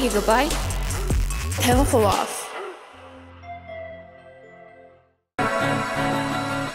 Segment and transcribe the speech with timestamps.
[0.00, 0.48] GB
[1.60, 2.32] 50% off.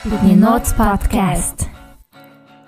[0.05, 1.65] Бидний Notes podcast.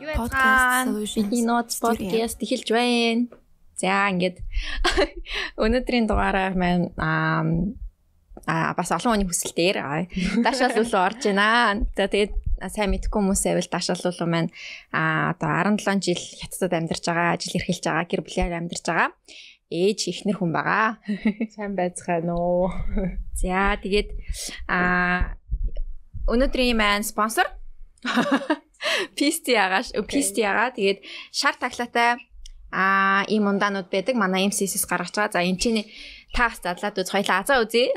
[0.02, 0.98] Юу яцгаан?
[0.98, 3.30] Бидний Notes podcast эхэлж байна.
[3.78, 4.42] За ингээд
[5.62, 9.78] өнөөдрийн дугаараар маань аа бас олон хүний хүсэлтээр
[10.42, 11.86] даашаал үлээ орж байна.
[11.94, 12.34] За тэгээд
[12.74, 14.50] сайн мэдгүй хүмүүсээ бол даашаал үлээ маань
[14.90, 19.14] аа одоо 17 жил хятадд амьдарч байгаа, ажил эрхэлж байгаа, гэр бүлээр амьдарч байгаа.
[19.68, 21.04] Ээж ихнэр хүн байгаа.
[21.54, 22.72] Сайн байцгаана уу.
[23.36, 24.16] За тэгээд
[24.72, 25.36] аа
[26.32, 27.52] өнөөдрийн маань спонсор
[29.18, 30.72] Писти агаш, Писти ага.
[30.72, 31.04] Тэгээд
[31.36, 32.16] шар таглаатай
[32.72, 34.16] аа ийм ундаанууд байдаг.
[34.16, 35.36] Манай MCS-с гаргаж байгаа.
[35.36, 35.84] За энэ чинь
[36.32, 37.92] таас задлаад үз хоёлаа азаа үзье.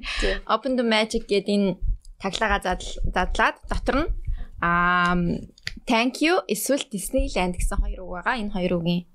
[0.54, 1.78] Open the Magic гэдэг энэ
[2.18, 2.82] таглагаа
[3.14, 4.10] задлаад дотор нь
[4.58, 5.14] аа
[5.86, 8.42] thank you эсвэл Disneyland гэсэн хоёр үг байгаа.
[8.42, 9.11] Энэ хоёр үгийн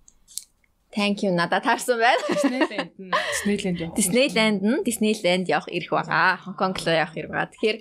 [0.95, 2.21] thank you надад таарсан байна.
[2.29, 3.95] Disneyland нь Disneyland явах.
[3.97, 6.37] Disneyland нь Disneyland явах ирэх байгаа.
[6.43, 7.51] Хонконг руу явах ирэх байгаа.
[7.51, 7.79] Тэгэхээр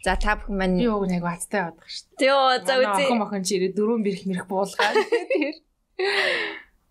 [0.00, 2.24] За та бүхэн маань би уг нэг бацтай байдаг шүү дээ.
[2.24, 3.04] Йоо за үзье.
[3.04, 4.96] Охин охин чи ирээ дөрөв бэрх мэрх буулгаад.
[4.96, 5.54] Тэр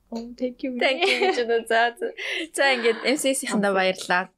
[0.10, 0.78] Oh thank you.
[0.78, 1.94] Thank you гэж за.
[2.54, 4.30] За ингээд MCC-хэндээ баярлалаа.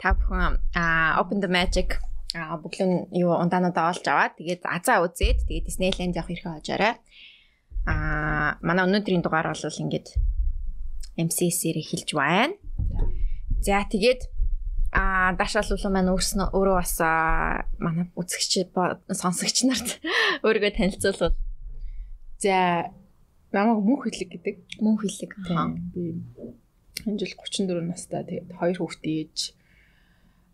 [0.00, 2.00] Та бүхэн а Open the Magic
[2.36, 6.94] а бүглэн юу ундаануудаа олж аваад тэгээд азаа үзээд тэгээд Disneyland явах хэрэг хожоорой.
[7.88, 10.16] А манай өнөөдрийн дугаар бол ингээд
[11.16, 12.54] MCC-ээр эхэлж байна.
[13.62, 14.28] За тэгээд
[14.94, 16.94] а дашаал улаан маань өөрснөө өөрөө бас
[17.82, 18.70] манай үзэгч
[19.10, 19.98] сонсогч нарт
[20.46, 21.34] өөрийгөө танилцуулбал.
[22.38, 22.90] За
[23.50, 24.56] намайг мөн хэлэг гэдэг.
[24.78, 25.32] Мөн хэлэг.
[25.94, 26.22] Би
[27.06, 29.38] энэ жил 34 настай тэгээд хоёр хүүхдээ ээж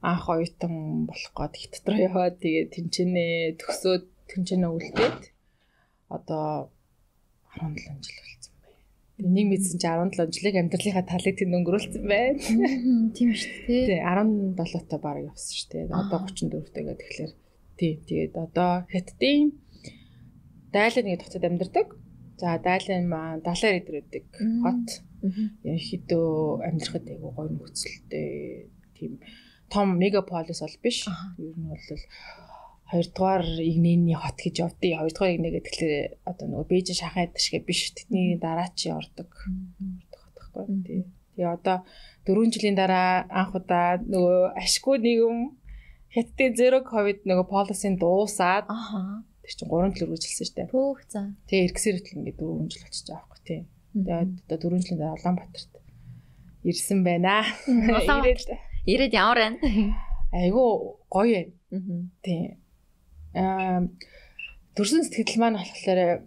[0.01, 3.27] анх оюутан болох гээд их дотор яваад тэгээд тэнчэнэ
[3.61, 5.21] төгсөөд тэнчэнэ үлдээд
[6.09, 6.73] одоо
[7.61, 8.17] 17 жил.
[8.25, 8.40] Тэгээд
[9.25, 12.41] нэг мэдсэн чи 17 жилиг амьдралынхаа талыг тэнд өнгөрүүлсэн байна.
[13.17, 13.87] Тийм шүү дээ.
[13.89, 15.85] Тий 17 та баг явсан шүү дээ.
[15.91, 17.33] Одоо 34 тэгээд тэгэхээр
[17.79, 19.57] тий тэгээд одоо хэттийн
[20.73, 21.89] дайлын нэг хотод амьдардаг.
[22.41, 24.25] За дайлын маань далаар идрээдэг
[24.65, 24.89] хот.
[25.67, 28.31] Ерөнхийдөө амьдрахад айгүй гоё нөхцөлтэй
[28.97, 29.21] тийм
[29.69, 31.05] том мегаполис бол биш.
[31.37, 31.85] Ер нь бол
[32.91, 35.95] хоёрдугаар игнэний хот гэж явдیں۔ Хоёрдугаар игнэ гэдэг тэгэхээр
[36.27, 37.95] одоо нөгөө Бээжин шахаа дэшгээ биш.
[37.95, 39.31] Тэдний дараа чи ордог.
[39.31, 41.03] Ордог хот байхгүй тий.
[41.39, 41.87] Тэгээ одоо
[42.27, 45.55] 4 жилийн дараа анх удаа нөгөө ашгүй нийгэм
[46.15, 50.71] хятадын зero ковид нөгөө полисын дуусаад ааа Тэр чинь 3 жил үргэлжилсэн шүү дээ.
[50.71, 51.21] Пүүх за.
[51.51, 53.61] Тэгээ эргэсээр хөтөл ингээд 4 жил болчихж байгаа байхгүй тий.
[53.91, 55.73] Тэгээд одоо 4 жилийн дараа Улаанбаатарт
[56.63, 57.35] ирсэн байна.
[57.67, 58.51] Ирээд
[58.87, 59.59] ирээд ямар байна?
[60.31, 60.65] Айгу
[61.11, 62.11] гоё байна.
[62.23, 62.43] Тий.
[63.35, 66.27] Төрсөн сэтгэл маань болохоор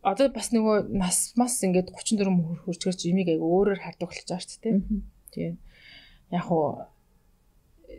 [0.00, 4.60] одоо бас нөгөө нас мас ингээд 34 хүрчгэрч имийг айгу өөрөөр хардаг болж байгаа шүү
[4.64, 4.76] дээ.
[5.32, 5.50] Тий.
[6.32, 6.88] Яг уу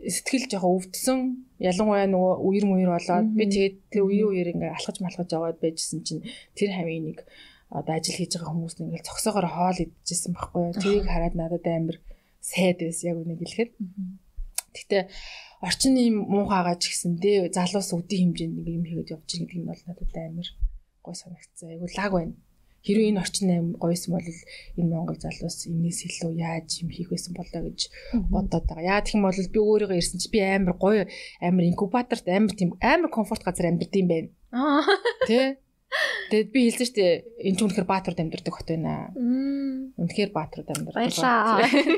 [0.02, 1.18] сэтгэл жоохон өвдсөн
[1.62, 6.02] ялангуяа нөгөө үер мүер болоод би тэгээд тэр үе үеэр ингээ алхаж малхаж яваад байжсэн
[6.02, 6.26] чинь
[6.58, 7.22] тэр хавийн нэг
[7.70, 10.74] одоо ажил хийж байгаа хүмүүс ингээл цогсоогоор хоол идчихсэн байхгүй юу?
[10.74, 11.96] Тэрийг хараад надад амар
[12.42, 13.72] сайд байсан яг үнийг хэлэхэд.
[14.74, 15.02] Гэтээ
[15.66, 19.68] орчин ийм муухайгаа ч гэсэндээ залуус өдийн хэмжээнд нэг юм хийгээд явж байгаа гэдэг нь
[19.70, 20.48] бол надад амар
[21.04, 22.34] гой санагдсан айгу лаг байна
[22.82, 27.30] Хэрвээ энэ орчин аим гоёсэн бол энэ Монгол залуус энэс илүү яаж юм хийх байсан
[27.38, 27.80] болоо гэж
[28.26, 28.90] бодоод байгаа.
[28.98, 31.06] Яа гэх юм бол би өөрийгөө ирсэн чи би амар гоё
[31.38, 33.78] амар инкубаторт амар тийм амар комфорт газар юм
[34.10, 34.28] байна.
[34.50, 34.82] Аа.
[36.32, 36.48] Тэ?
[36.48, 37.12] Тэгэд би хэлсэн шүү дээ
[37.44, 39.12] энэ ч үнэхээр баатард амьдардаг хот байна.
[40.00, 41.12] Үнэхээр баатард амьдардаг.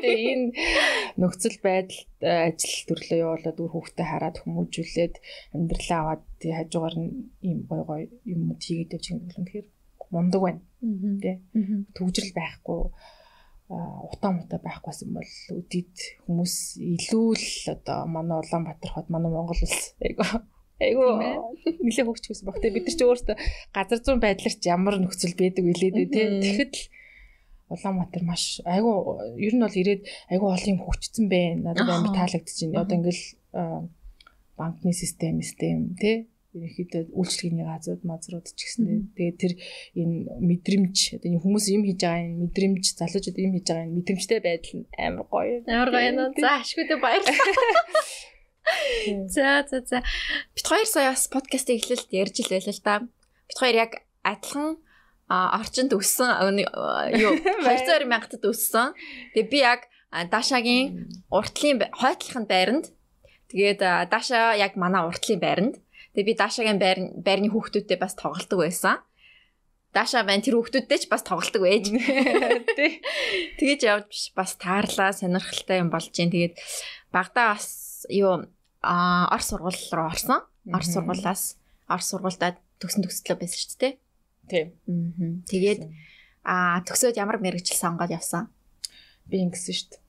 [0.03, 0.47] Тэгээ энэ
[1.21, 5.15] нөхцөл байдалд ажил төрлөө явуулаад үр хөвгтөд хараад хүмүүжүүлээд
[5.55, 7.11] амьдралаа аваад хажуугаар нь
[7.47, 9.67] ийм гой гой юм хийгээд явж байгаа юм үнэхээр
[10.11, 10.63] мундаг байна.
[11.23, 11.33] Тэ.
[11.95, 12.81] Төгжрэл байхгүй
[13.69, 15.97] утаа мутаа байхгүйсэн бол үдид
[16.29, 20.45] хүмүүс илүү л одоо манай Улаанбаатар хот манай Монгол улс айгу
[20.81, 21.05] айгу
[21.85, 22.59] нэлээ хөгч гэсэн баг.
[22.59, 23.37] Бид нар ч өөртөө
[23.75, 26.27] газар зүүн байдлаар ч ямар нөхцөл байдаг дээ тий.
[26.43, 26.83] Тэгэхэд л
[27.75, 31.73] Улаанбаатар маш айгу ер нь бол ирээд айгу олон юм хөгжсөн байна.
[31.73, 32.77] Надад амар таалагдчихэв.
[32.77, 33.25] Одоо ингээл
[34.59, 39.53] банкны систем систем тий ерөнхийдөө үйлчлэгээний газрууд мазрууд ч гэсэн тэгээд тэр
[39.99, 43.97] энэ мэдрэмж одоо энэ хүмүүс юм хийж байгаа энэ мэдрэмж залуучууд юм хийж байгаа энэ
[43.99, 45.57] мэдрэмжтэй байдал нь амар гоё.
[45.67, 46.29] Амар гоё нөө.
[46.39, 47.51] За ашгүйдээ баярлалаа.
[49.29, 50.03] За за за.
[50.55, 52.95] Бид хоёр сая бас подкастыг эхлэлт ярьж л байлаа л да.
[53.49, 53.93] Бид хоёр яг
[54.25, 54.81] адилхан
[55.29, 57.35] орчинд өссөн юу
[57.67, 58.97] 200 мянгатад өссөн.
[59.35, 59.89] Тэгээ би яг
[60.31, 62.95] Дашагийн уртлын хойтлохын байранд
[63.51, 65.85] тэгээд Даша яг манай уртлын байранд
[66.15, 69.03] Тэгээ би Дашагийн байр байрны хүүхдүүдтэй бас тоглолдог байсан.
[69.91, 71.91] Даша байна тэр хүүхдүүдтэй ч бас тоглолдог байж.
[73.59, 76.31] Тэгэж явж биш бас таарлаа сонирхолтой юм болж जैन.
[76.31, 76.55] Тэгээд
[77.11, 77.67] багада бас
[78.11, 78.49] юу
[78.85, 80.45] а ор сургууль руу орсон.
[80.69, 81.57] Ор сургуулаас
[81.89, 83.95] ор сургуультай төгсөн төгслөө байсан шүү дээ.
[84.49, 84.67] Тийм.
[84.89, 85.41] Аа.
[85.49, 85.81] Тэгээд
[86.45, 88.53] а төгсөөд ямар мэрэгжил сонгоод явсан?
[89.29, 90.03] Би ингэсэн шүү дээ.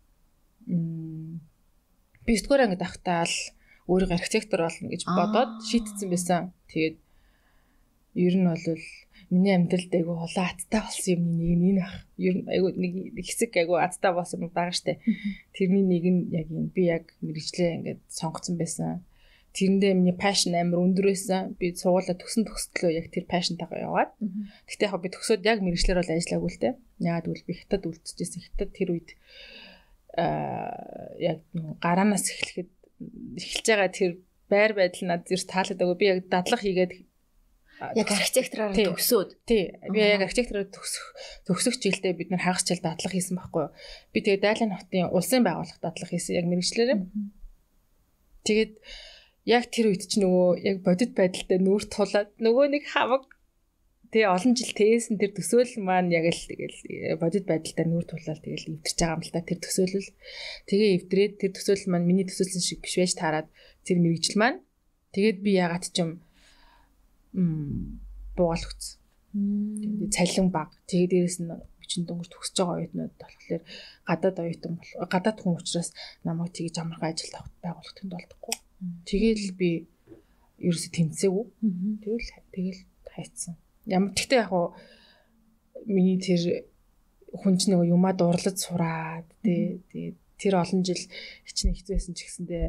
[2.26, 3.38] Би 9 дугаар ангид ахтаа л
[3.88, 6.44] өөрийгөө архитектор болно гэж бодоод шийтсэн байсан.
[6.68, 6.98] Тэгээд
[8.20, 8.66] ер нь бол
[9.36, 11.96] миний амьдралд айгу холоо аттай болсон юм нэг нь энэ ах.
[12.16, 15.04] Ер нь айгу нэг хэсэг айгу аттай болсон юм байгаа штэ.
[15.52, 19.04] Тэрний нэг нь яг юм би яг мэрэгчлээ ингээд сонгоцсон байсан.
[19.56, 21.56] Тэрэндээ миний passion амар өндөр байсан.
[21.60, 24.12] Би сургуулаа төгсөн төгсдлөө яг тэр passion-тайгаа яваад.
[24.68, 26.70] Гэхдээ яг би төгсөөд яг мэрэгчлэр бол ажиллаагүй л те.
[27.00, 28.44] Яагаад гэвэл би хятад үлдчихсэн.
[28.44, 29.10] Хятад тэр үед
[30.16, 31.40] аа яг
[31.84, 32.72] гараанаас эхлэхэд
[33.40, 34.12] эхэлж байгаа тэр
[34.52, 35.98] байр байдал надад зэр таалагдаагүй.
[36.00, 36.92] Би яг дадлах хийгээд
[37.76, 39.30] Яг архитектороор төгсөөд.
[39.44, 39.76] Тий.
[39.92, 41.06] Би яг архитектороор төгсөх
[41.44, 43.72] төгсөх жилдээ бид нар хагас жил дадлах хийсэн байхгүй юу?
[44.16, 47.00] Би тэгээ Дайлан хотын улсын байгууллага дадлах хийсэн яг мэрэгчлэрээ.
[48.48, 48.74] Тэгээд
[49.46, 53.28] яг тэр үед чи нөгөө яг бодит байдалтай нүүр тулаад нөгөө нэг хамаг
[54.16, 58.40] тэгээ олон жил тээсэн тэр төсөөлөл маань яг л тэгэл э, бодит байдалтай нүүр тулаад
[58.40, 60.10] тэгэл эвдэрч байгаа юм л та тэр төсөөлөл.
[60.72, 63.48] Тэгээ эвдрээд тэр төсөөлөл маань миний төсөөлсөн шиг биш байж таарад
[63.84, 64.64] тэр мэрэгжил маань
[65.12, 66.25] тэгээд би ягаад ч юм
[68.36, 69.00] буугаал өгсөн.
[69.36, 70.72] Тэгээд цалин баг.
[70.88, 73.64] Тэгээд дээрэс нь бичин дөнгөж төгсөж байгаа оюутнууд болохоор
[74.08, 75.90] гадаад оюутан бол гадаад хүн учраас
[76.24, 78.56] намайг тэгж амархан ажилд авах байгуулах тэнд болдохгүй.
[79.06, 79.70] Тэгээл би
[80.64, 81.46] ерөөсө тэмцээгүй.
[82.02, 83.54] Тэгэл тэгэл хайцсан.
[83.86, 84.74] Ямар тэгтээ яг уу
[85.86, 86.72] миний тэр
[87.36, 91.00] хүн ч нэг юмаа дурлаж сураад тий тэр олон жил
[91.48, 92.66] хичнээн хэцүүсэн ч гэсэндээ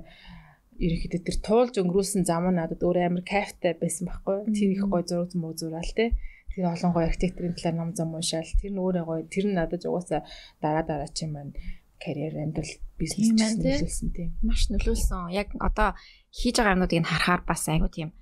[0.79, 4.53] ерөнхийдөө тэр туулж өнгөрүүлсэн зам нь надад өөр амар кайфтай байсан байхгүй.
[4.53, 6.13] Тэр их гой зураг зам зураал те.
[6.53, 8.49] Тэр олон гой архитектурын талаар ном зам уншаал.
[8.61, 10.23] Тэр нь өөрөө гой тэр нь надад угаасаа
[10.61, 11.57] дараа дараа чи маань
[12.01, 14.31] карьер амьдрал бизнес нөлөөлсөн тийм.
[14.45, 15.33] Маш нөлөөлсөн.
[15.33, 15.97] Яг одоо
[16.33, 18.13] хийж байгаа юмнуудыг харахаар бас айгу тийм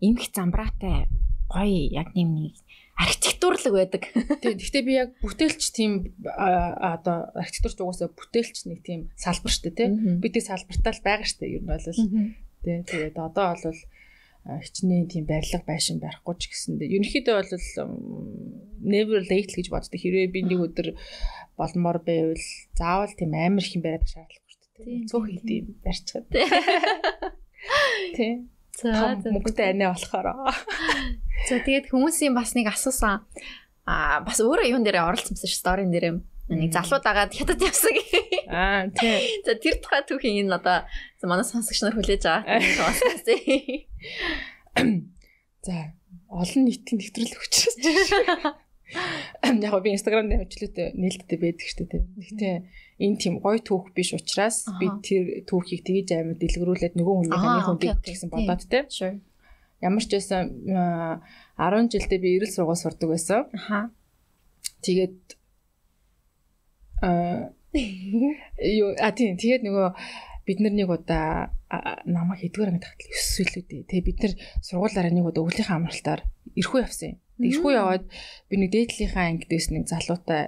[0.00, 1.08] эмх замбраатай
[1.48, 2.54] гоё яг нэм нэг
[2.98, 4.02] архитектурлаг байдаг.
[4.42, 4.58] Тийм.
[4.58, 9.70] Гэхдээ би яг бүтээлч тийм одоо архитектурч угаасаа бүтээлч нэг тийм салбар тий.
[10.18, 11.78] Би тийм салбартаа л байгаа штэ ер нь бол.
[12.66, 12.82] Тий.
[12.82, 13.78] Тэгээд одоо бол
[14.48, 17.54] хичнээн тийм барилга байшин барихгүй ч гэсэндээ ерөнхийдөө бол
[18.82, 19.94] never late гэж боддог.
[19.94, 20.88] Хэрвээ би нэг өдөр
[21.54, 25.06] болмоор байвал заавал тийм амар их юм бариад шаардлагагүй шүү дээ.
[25.06, 26.26] Цөөх хийдий барьчихад.
[28.16, 28.32] Тий.
[28.78, 30.26] За мөнгөтэй анаа болохоор.
[31.46, 33.22] За тэгээд хүмүүсийн бас нэг асуусан.
[33.86, 36.18] Аа бас өөрөө юун дээрээ оролцсон сторийн дээрээ
[36.48, 37.94] нэг залуу дагаад хятад явсан.
[38.48, 39.44] Аа тий.
[39.44, 40.88] За тэр тухай түүхийн энэ одоо
[41.28, 42.58] манай сонсогч нар хүлээж байгаа.
[45.66, 45.92] За
[46.28, 47.76] олон нийтийн нэвтрэл өгчөөс.
[48.88, 52.02] Яг би инстаграм дээр хөвчлөөтэй нээлттэй байдаг шүү дээ.
[52.16, 52.56] Гэхдээ
[53.04, 57.84] энэ тийм гоё түүх биш учраас би тэр түүхийг тгийж амар дэлгэрүүлээд нөгөө хүнийхээ хүнд
[58.00, 58.88] гэсэн бодоод те.
[59.80, 63.46] Ямар ч байсан 10 жилдээ би эрэл сургууль сурдаг байсан.
[63.54, 63.90] Аха.
[64.82, 65.18] Тэгээд
[67.02, 69.88] аа юу а тийм тэгээд нөгөө
[70.48, 71.52] бид нар нэг удаа
[72.08, 73.82] намайг хэдгээр анги тахтал 9 сүлүүдээ.
[73.86, 74.34] Тэгээ бид нар
[74.64, 76.20] сургуулаараа нэг удаа өвлийнхээ амралтаар
[76.56, 77.18] эрхүү явсан юм.
[77.38, 78.04] Эрхүү яваад
[78.48, 80.42] би нэг дээдлийнхаа ангид байсан нэг залуутай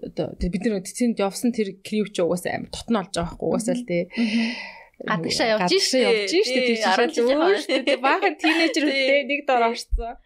[0.00, 3.76] одоо бид нар тэнд явсан тэр крип ч угаасаа амар тотно олж байгаа байхгүй угаасаа
[3.76, 4.02] л тий.
[5.02, 10.16] Гадагшаа явж штэ явж штэ тий чи өөр штэ баахан тинейжер үедээ нэг дор орцсон.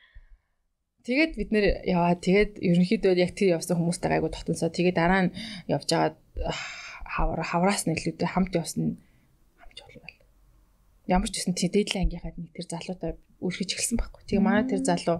[1.06, 5.34] Тэгээд бид нэр яваа тэгээд ерөнхийдөө яг тэр явсан хүмүүстэй гайгүй тогтносоо тэгээд дараа нь
[5.70, 6.18] явж байгаа
[7.06, 8.98] хавар хавраас нэглүүдээ хамт явсан
[9.54, 10.10] хамт болов.
[11.06, 14.22] Ямар ч гэсэн тий дээдлийн ангийнхад нэг тэр залуутай үргэлж эхэлсэн байхгүй.
[14.26, 15.18] Тэгээ манай тэр залуу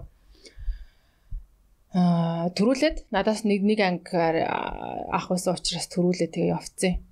[1.95, 7.06] аа төрүүлээд надаас нэг нэг ангиар ах байсан учраас төрүүлээд тэгээ явцсан.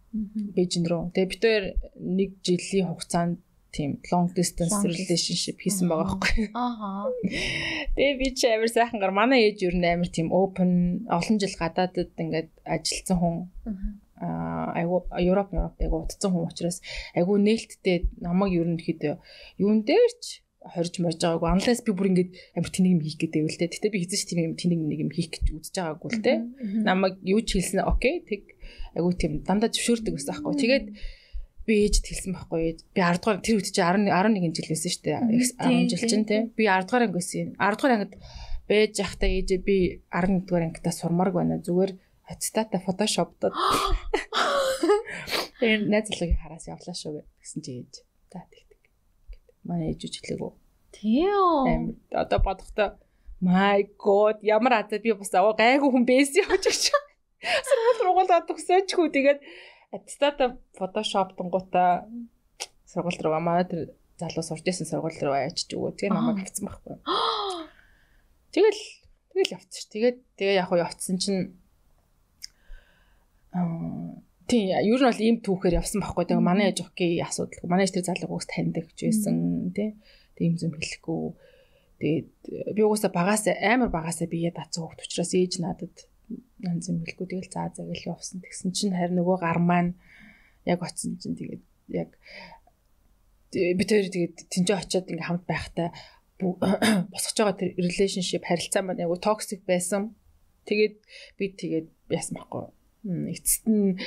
[0.55, 1.11] Бээжин рүү.
[1.11, 1.65] Тэгээ бид хоёр
[1.99, 3.37] нэг жилийн хугацаанд
[3.75, 6.47] тийм long distance relationship хийсэн байгаа байхгүй.
[6.55, 7.11] Ааха.
[7.95, 12.15] Тэгээ би ч амар сайхан гар манай ээж юу нээр тийм open олон жил гадаадд
[12.15, 13.35] ингээд ажилласан хүн.
[14.15, 16.79] Аа айгу Европ Европ айгу утцсан хүн учраас
[17.19, 19.15] айгу нээлттэй намайг ерөнхийдөө
[19.59, 21.49] юун дээрч хорж морж байгаагүй.
[21.51, 23.69] Unless би бүр ингэж амар тэнийг юм хийх гэдэг л дээ.
[23.75, 26.37] Гэтэ би хэзээ ч тийм юм тэнийг нэг юм хийх гэж үзэж байгаагүй л дээ.
[26.87, 28.25] Намайг юу ч хэлсэн окей.
[28.25, 28.54] Тэг
[28.95, 30.53] айгу тийм дандаа зөвшөөрдөг байсан байхгүй.
[30.61, 30.85] Тэгээд
[31.65, 32.61] би ээжд хэлсэн байхгүй.
[32.93, 35.19] Би 10 дугаар тэр үед чи 11 11 жил байсан шүү дээ.
[35.61, 36.41] 10 жил чинь тий.
[36.57, 37.53] Би 10 дугаар анги байсан.
[37.57, 38.13] 10 дугаар ангид
[38.69, 39.77] байж явахдаа ээжээ би
[40.13, 41.61] 11 дугаар ангидаа сурмаарг байна.
[41.61, 41.91] Зүгээр
[42.29, 43.53] аттестата фотошоптод.
[45.59, 47.93] Тэгээ найз залуугийн хараас явлаа шүү гэсэн чи ээж.
[48.33, 48.65] За тэг
[49.65, 50.51] манай ээж үжиглээгөө.
[50.95, 51.99] Тийм.
[52.13, 52.97] Одоо бодохдоо
[53.41, 56.83] My god ямар азаа би бас аваа гайгүй хүн байсан явж гэж.
[57.41, 59.39] Сургууль руугаа төгсөөчгүй тэгээд
[59.95, 62.07] аттестата фотошоп тунгуудаа
[62.87, 65.95] сургууль руу манай тэр залуу сурж исэн сургууль руу аяачиж өгөө.
[65.99, 66.95] Тэгээ намайг авцсан байхгүй.
[68.55, 68.81] Тэгэл
[69.35, 69.83] тэгэл ш.
[69.91, 71.59] Тэгээд тэгээ яг уу явцсан чинь
[74.45, 76.29] Тийм, ер нь бол ийм түүхээр явсан байхгүй.
[76.29, 77.65] Тэгээ манай ээж окей асуудал.
[77.65, 79.97] Манай ээж тэр залуугаас таньдаг ч байсан тий.
[80.37, 81.21] Тэгээ юм зэм хэлэхгүй.
[81.97, 82.27] Тэгээд
[82.77, 85.95] би угаасаа багаас амар багасаа бие дацсан хөвгт учраас ээж надад
[86.61, 87.27] янз юм хэлэхгүй.
[87.27, 88.41] Тэгэл заа гэл явсан.
[88.41, 89.93] Тэгсэн чинь харин нөгөө гар маань
[90.65, 91.63] яг очсон чинь тэгээд
[91.93, 92.09] яг
[93.51, 95.89] би тэр тэгээд тэнцээ очиод ингээм хамт байхтай
[97.13, 100.17] босгож байгаа тэр relationship харилцаа маань яг токсик байсан.
[100.65, 100.95] Тэгээд
[101.37, 104.01] би тэгээд яасан байхгүй эцэст нь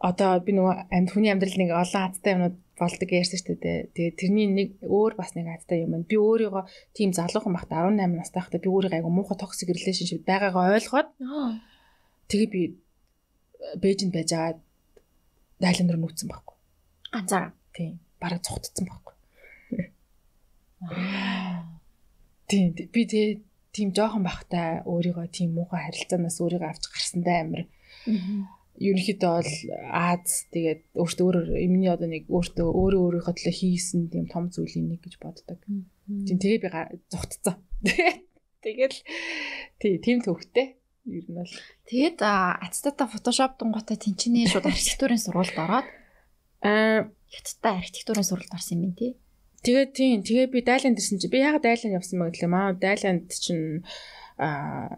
[0.00, 3.78] одоо би нөгөө амьд хүний амьдрал нэг олон азтай юмнууд болдог ярьсан шүү дээ.
[3.92, 6.08] Тэгээ тэрний нэг өөр бас нэг азтай юм байна.
[6.08, 6.64] Би өөрийгөө
[6.96, 11.08] тийм залуухан багт 18 настай байхдаа би өөрийгөө айгу муухай токсик relationship байгаагаа ойлгоод
[12.32, 12.62] тэгээ би
[13.82, 14.56] Бээжинд байж байгаа
[15.60, 16.56] дайлан руу нүүцсэн байхгүй.
[17.12, 17.52] Ганцаараа.
[17.76, 18.00] Тийм.
[18.20, 19.14] Бараг цухтцсан байхгүй.
[22.48, 23.40] Тийм би тэгээ
[23.76, 27.68] тийм жоохон бахтай өөрийгөө тийм муухай харилцаанаас өөрийгөө авч гарсандаа амир.
[28.80, 29.52] Ерөнхийдөө бол
[29.92, 34.88] Аз тэгээд өөртөө өөрөөр эмний одоо нэг өөртөө өөрөө өөрийнхөө төлөө хийсэн тийм том зүйлийн
[34.96, 35.60] нэг гэж боддог.
[36.08, 36.68] Тийм тэгээ би
[37.12, 37.60] зүгтцсан.
[38.64, 38.98] Тэгэл
[39.80, 40.80] тий тийм төвхтэй.
[41.08, 41.54] Ер нь бол.
[41.88, 45.88] Тэгээд ацтата фотошоп дунгуутай тэнчний шууд архитектурын сургуульд ороод
[46.64, 49.16] аа хятадтай архитектурын сургуульд орсон юм тий.
[49.64, 53.28] Тэгээд тийм тэгээ би Дайланд ирсэн чи би ягаад Дайланд явсан бэ гэхлээр маа Дайланд
[53.28, 53.84] чинь
[54.40, 54.96] а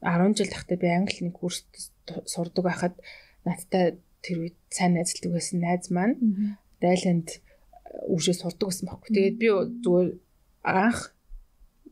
[0.00, 1.68] 10 жил тахтай би англи нэг курст
[2.28, 2.94] сурдаг байхад
[3.46, 6.16] надтай тэр үед сайн найзлдаг байсан найз маань
[6.82, 7.42] Дайланд
[8.08, 9.10] үүшээ сурдаг байсан байхгүй.
[9.12, 9.48] Тэгээд би
[9.82, 10.10] зүгээр
[10.66, 11.12] анх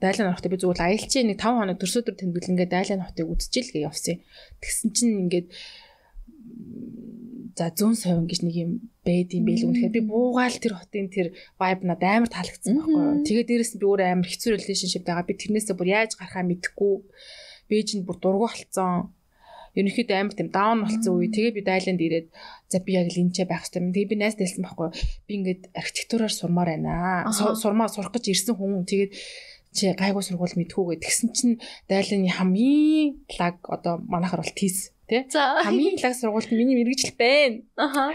[0.00, 4.16] Дайлан хотод би зүгээр аялчийн нэг 5 хоног төрсөдөр тэмдэглэнгээ Дайлан хотыг үзчихэл гээ явсан.
[4.62, 5.49] Тэгсэн чинь ингээд
[7.61, 8.71] за зүүн совин гэж нэг юм
[9.04, 13.04] байд юм байл үнэхээр би буугаал тэр хотын тэр vibe надад амар таалагдсан байхгүй.
[13.28, 15.28] Тэгээд дээрэс нь би өөрөө амар хэцүү relationship байгаа.
[15.28, 16.95] Би тэрнээсээ бүр яаж гарахаа мэдэхгүй.
[17.69, 19.12] Бээжинд бүр дургу болцсон.
[19.79, 21.31] Ерөнхийдөө амар тийм даун болцсон үе.
[21.31, 22.27] Тэгээ би Дайланд ирээд
[22.67, 23.95] за би яг л энэчээ байх хэрэгтэй юм.
[23.95, 24.89] Тэгээ би найз дэлсэн байхгүй.
[25.27, 27.31] Би ингээд архитектураар сурмаар байна.
[27.31, 28.83] Сурмаа сурах гэж ирсэн хүн.
[28.87, 29.12] Тэгээд
[29.71, 31.55] чи гайгүй сургууль мэдхүүгээ тэгсэн чинь
[31.87, 35.27] Дайланы хамгийн лаг одоо манайхаар бол тийс тий.
[35.31, 37.62] Хамгийн лаг сургуульд миний мэрэгжил байна.
[37.79, 38.11] Аха.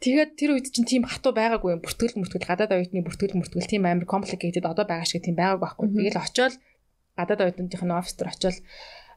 [0.00, 1.84] Тэгээд тэр үед чинь тийм хатуу байгаагүй юм.
[1.84, 5.86] Бүртгэл мөртгэл гадаад оюутны бүртгэл мөртгэл тийм амар complicated одоо байгаа шиг тийм байгаагүй байхгүй.
[5.92, 6.54] Тэгэл очиод
[7.16, 8.56] гадаад оюутныхын офис дээр очиод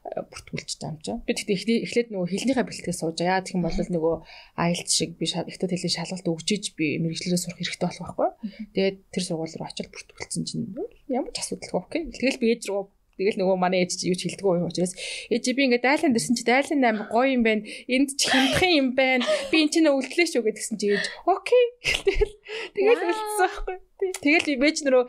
[0.00, 1.20] бүртгүүлж байгаа юм чинь.
[1.28, 4.14] Би тэгтээ эхлээд нөгөө хэлнийхээ бэлтгэл сууж яа гэх юм бол нөгөө
[4.56, 8.30] IELTS шиг би ихтэй хэлний шалгалт өгчиж би мэрэгчлэрээ сурах хэрэгтэй болох байхгүй.
[8.74, 10.72] Тэгээд тэр сургууль руу очиод бүртгүүлсэн чинь
[11.12, 12.02] ямар ч асуудалгүй окей.
[12.16, 12.82] Тэгэл би ээж рүү
[13.20, 14.96] Тэгэл нөгөө манай ээж чи юу ч хэлдэггүй учраас
[15.28, 17.68] ээж би ингээд дайлан дэрсэн чи дайлан амар гоё юм байна.
[17.84, 19.28] Энд ч хямдхан юм байна.
[19.52, 21.64] Би эн чинь өвлөлөө шүү гэдгсэн чи ээж окей.
[22.08, 22.32] Тэгэл
[22.72, 23.76] тэгэл үлдсэн байхгүй.
[24.24, 25.04] Тэгэл би бэж нөрөө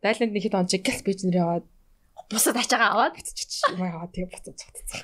[0.00, 1.64] дайланд нэг хэд он чиг гэлс бэж нэр яваад
[2.30, 5.00] бусад ачаагаа аваад битчих юм аа тэгээ буцаад цогцсон.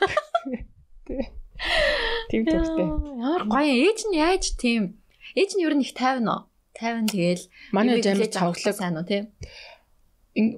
[2.31, 2.87] Тийм төгтэй.
[3.21, 5.01] Ямар гоё ээж нь яаж тийм
[5.39, 6.43] ээж нь ер нь их тайван уу?
[6.77, 9.25] Тайван тэгэл манай ээж амар цоглог сайн уу тийм.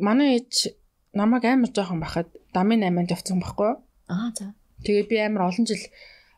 [0.02, 0.75] Манай ээж
[1.14, 3.78] намайг амар жоохон бахад дамын 8-нд явцсан байхгүй юу?
[4.08, 4.54] Аа за.
[4.82, 5.85] Тэгээд би амар олон жил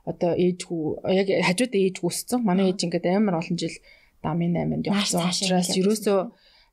[0.04, 0.82] одоо ээжгүй
[1.14, 2.40] яг хажууд ээжгүй өссөн.
[2.44, 3.76] Манай ээж ингээд амар олон жил
[4.23, 6.18] дамын 8-нд явцсан учраас ерөөсөө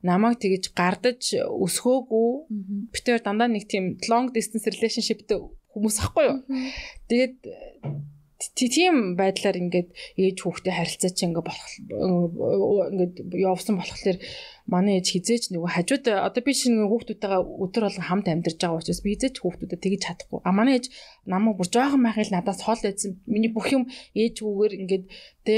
[0.06, 2.30] намайг тэгэж гардаж өсгөөгүй.
[2.94, 5.42] Битээр дандаа нэг тийм long distance relationshipтэй
[5.74, 6.38] хүмүүс ахгүй юу?
[7.10, 7.36] Тэгээд
[8.56, 9.90] тийм байдлаар ингээд
[10.20, 11.68] ээж хүүхдээ харилцаа чи ингээд болох
[12.92, 14.18] ингээд явсан болохоор
[14.68, 19.02] манай ээж хизээч нөгөө хажууд одоо би чинь хүүхдүүдтэйгээ өдөр болгон хамт амьдарч байгаа учраас
[19.06, 20.40] би хизээч хүүхдүүдэд тэгж чадахгүй.
[20.44, 20.92] А манай ээж
[21.24, 23.24] намайг бүр жоохон байхыг надаас хол байсан.
[23.24, 23.88] Миний бүх юм
[24.20, 25.06] ээжгүүгээр ингээд
[25.48, 25.56] тэ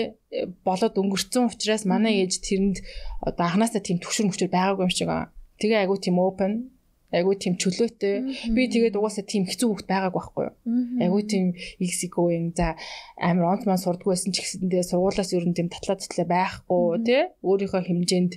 [0.61, 2.77] болоод өнгөрцөн учраас манай ээж тэрэнд
[3.25, 5.09] одоо анханасаа тийм төвшөр мөчөр байгаагүй юм шиг.
[5.57, 6.76] Тэгээ айгу тийм open
[7.11, 8.51] айгуу тийм чөлөөтэй.
[8.51, 10.55] Би тэгээд угаасаа тийм хэцүү хөвгт байгаагүй байхгүй юу.
[10.99, 11.45] Айгуу тийм
[11.79, 12.75] эксикоing за
[13.15, 17.23] амар онц маань сурдгүй байсан ч гэсэндээ сургуулаас ер нь тийм татлаа татлаа байхгүй тий.
[17.47, 18.33] Өөрийнхөө хэмжээнд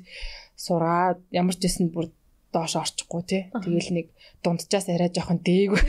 [0.55, 2.15] сураад ямар ч гэсэн бүр
[2.55, 3.43] доош орчихгүй тий.
[3.51, 4.07] Тэгэл нэг
[4.43, 5.85] дунджаас арай жоохон дээгүүр.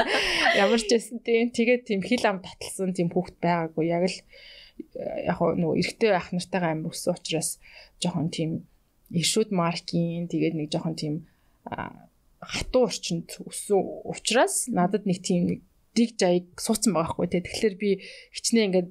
[0.62, 3.84] Ямар ч байсан тийм тэгээд тийм хил ам таталсан тийм хүүхд байгаагүй.
[3.90, 4.18] Яг л
[5.26, 7.58] яг нөгөө эрэгтэй ах нартайгаа амар өссөн учраас
[7.98, 8.50] жоохон тийм
[9.10, 11.14] ишүүд маркийн тэгээд нэг жоохон тийм
[12.40, 15.60] хатуу орчинд өссөн учраас надад нэг тийм нэг
[15.96, 17.42] дэг жаяг суудсан байгаа хгүй тий.
[17.42, 17.90] Тэгэхээр би
[18.36, 18.90] хичнээн ингээд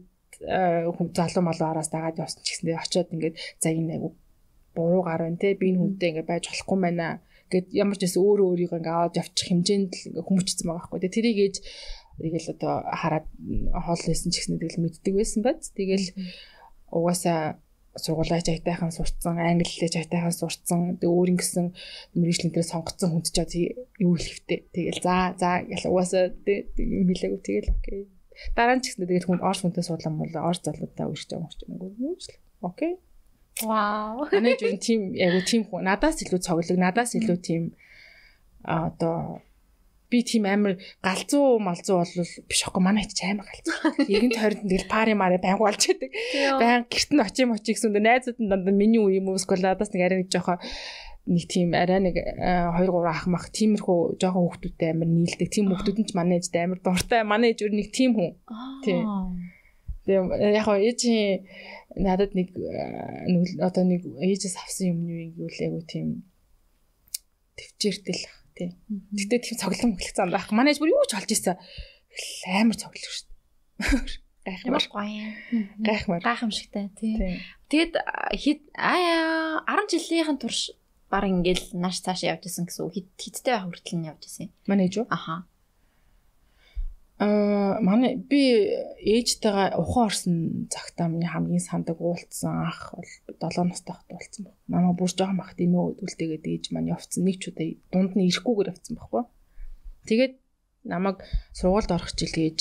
[0.95, 4.17] хүн залуу малуу араас дагаад явсан ч гэсэндээ очиод ингээд за энэ айгу
[4.73, 5.53] буруу гар байна тий.
[5.53, 7.21] Би энэ хүнтэй ингээд байж болохгүй байна
[7.53, 10.99] гэд ямар ч байсан өөрөө өөрийгөө ингээ аваад явчих хэмжээнд л ингээ хүмүүжсэн байгаа байхгүй.
[11.05, 11.55] Тэгээ тэрийг ээж
[12.17, 13.25] тэгэл одоо хараад
[13.85, 15.63] хоол хийсэн ч гэсэн тэгэл мэддэг байсан байц.
[15.77, 16.07] Тэгэл
[16.89, 17.61] угаасаа
[17.95, 20.99] сургуулаа жайтайхан сурцсан, англи хэлээ жайтайхан сурцсан.
[20.99, 21.67] Тэгээ өөр ингэсэн
[22.19, 23.37] мэрэгжлийн дээр сонгоцсон хүнд ч
[24.03, 24.59] юу хэлэхтэй.
[24.75, 26.35] Тэгэл за за угаасаа
[26.75, 28.01] юм хэлээгүй тэгэл окей.
[28.51, 32.19] Дараа нь ч гэсэн тэгээд хүн орс хүнтэй суулам бол орс залуудаа юм шиг юм.
[32.59, 32.99] Окей.
[33.63, 34.27] Вау.
[34.27, 37.61] Манай жин тим яг тим хүн надаас илүү цоглог, надаас илүү тим
[38.67, 39.39] а одоо
[40.15, 42.13] би тийм амар галзуу малзуу бол
[42.47, 43.75] биш аахгүй манай ч амар галзуу.
[44.15, 46.11] Егэн тойронд тэгэл пари мари байнг болж байдаг.
[46.55, 49.91] Баян гэрт нь очим очиг гэсэн найзууд нь дандаа миний үе юм уу эсвэл надаас
[49.91, 50.63] нэг арай нэг жоохоо
[51.27, 55.49] нэг тийм арай нэг 2 3 ах мах тиймэрхүү жоохон хүүхдүүдтэй амар нийлдэг.
[55.51, 57.27] Тийм хүүхдүүд нь ч манай ээжтэй амар дуртай.
[57.27, 58.31] Манай ээж өөр нэг тийм хүн.
[58.85, 59.03] Тийм.
[60.07, 61.43] Тэгээ яг хоо ээжийн
[61.97, 62.53] надад нэг
[63.59, 66.07] одоо нэг ээжээс авсан юм юу гэвэл айгу тийм
[67.57, 68.21] төвчээртэл
[68.55, 68.69] тий.
[69.13, 70.49] Гэтэ тийм цоглон мөглөх зам байх.
[70.49, 71.59] Манай бүр юу ч олж исэн.
[72.49, 74.23] Амар цоглох шүү дээ.
[74.45, 74.83] Гайхмар.
[75.81, 76.21] Гайхмар.
[76.21, 77.41] Гайхамшигтай тий.
[77.67, 77.93] Тэгэд
[78.37, 80.77] хэд аа 10 жилийнхэн турш
[81.09, 84.53] баг ингээл нааш цаашаа явж исэн гэсэн үг хиттэй байх хүртэл нь явж исэн.
[84.69, 85.05] Манай ээж үү?
[85.09, 85.49] Аха.
[87.15, 88.41] Аа манай би
[88.99, 90.35] ээжтэйгээ ухаан орсон
[90.67, 93.07] цагтаа миний хамгийн сандаг уулцсан ах бол
[93.39, 94.55] 7 настай хат уулцсан баг.
[94.67, 98.71] Намаа бүр жоохон бахт эмээ өдөлтэйгээд ээж маань явцсан нэг ч удаа дунд нь ирэхгүйгээр
[98.75, 99.23] явцсан байхгүй.
[100.11, 100.33] Тэгээд
[100.91, 101.17] намайг
[101.55, 102.59] сургуульд орох жил ээж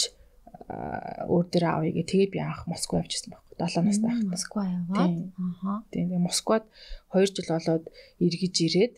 [1.27, 3.43] өөр дээр авъя гэ тэгээд би анх Москва явчихсан баг.
[3.59, 4.31] 7 настай хат.
[4.39, 5.35] Москва яваад.
[5.35, 5.83] Аха.
[5.91, 6.65] Тэгээд Москвад
[7.11, 7.85] 2 жил болоод
[8.23, 8.95] эргэж ирээд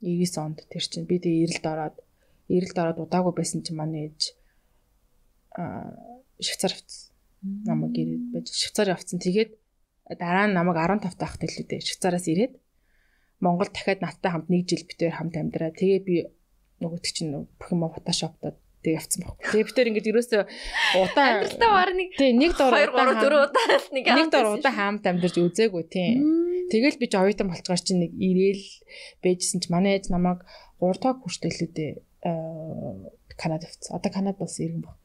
[0.00, 1.96] 99 онд тэр чинь би тэгээд эрэлд ороод
[2.48, 4.36] эрэлд ороод удаагүй байсан чинь манай ээж
[5.54, 7.14] Швейцар авцсан.
[7.42, 9.18] Намайг ирээд байж Швейцар явцсан.
[9.22, 9.54] Тэгээд
[10.18, 11.80] дараа нь намайг 15 таахт илүү дээ.
[11.86, 12.58] Швейцараас ирээд
[13.40, 15.70] Монгол дахиад надтай хамт нэг жил битээр хамт амьдраа.
[15.70, 16.16] Тэгээ би
[16.82, 19.44] нөгөөт чинь бүх юм фотошоптод тэг явцсан байхгүй.
[19.48, 20.42] Тэгээ битээр ингэж ерөөсөө
[21.00, 24.74] удаа амьдралтаа баг нэг тэг нэг дор 2 3 4 удаа нэг нэг дор удаа
[24.74, 26.18] хамт амьдарч үзээгүй тийм.
[26.68, 28.64] Тэгэл би ч оюутан болцгоор чинь нэг ирээл
[29.24, 30.44] бэжсэн чи манай ээж намайг
[30.80, 31.92] 3 дахь хүртэл илүү дээ
[33.36, 33.96] Канад явцсан.
[33.96, 34.98] Одоо Канад болсон иргэн баг.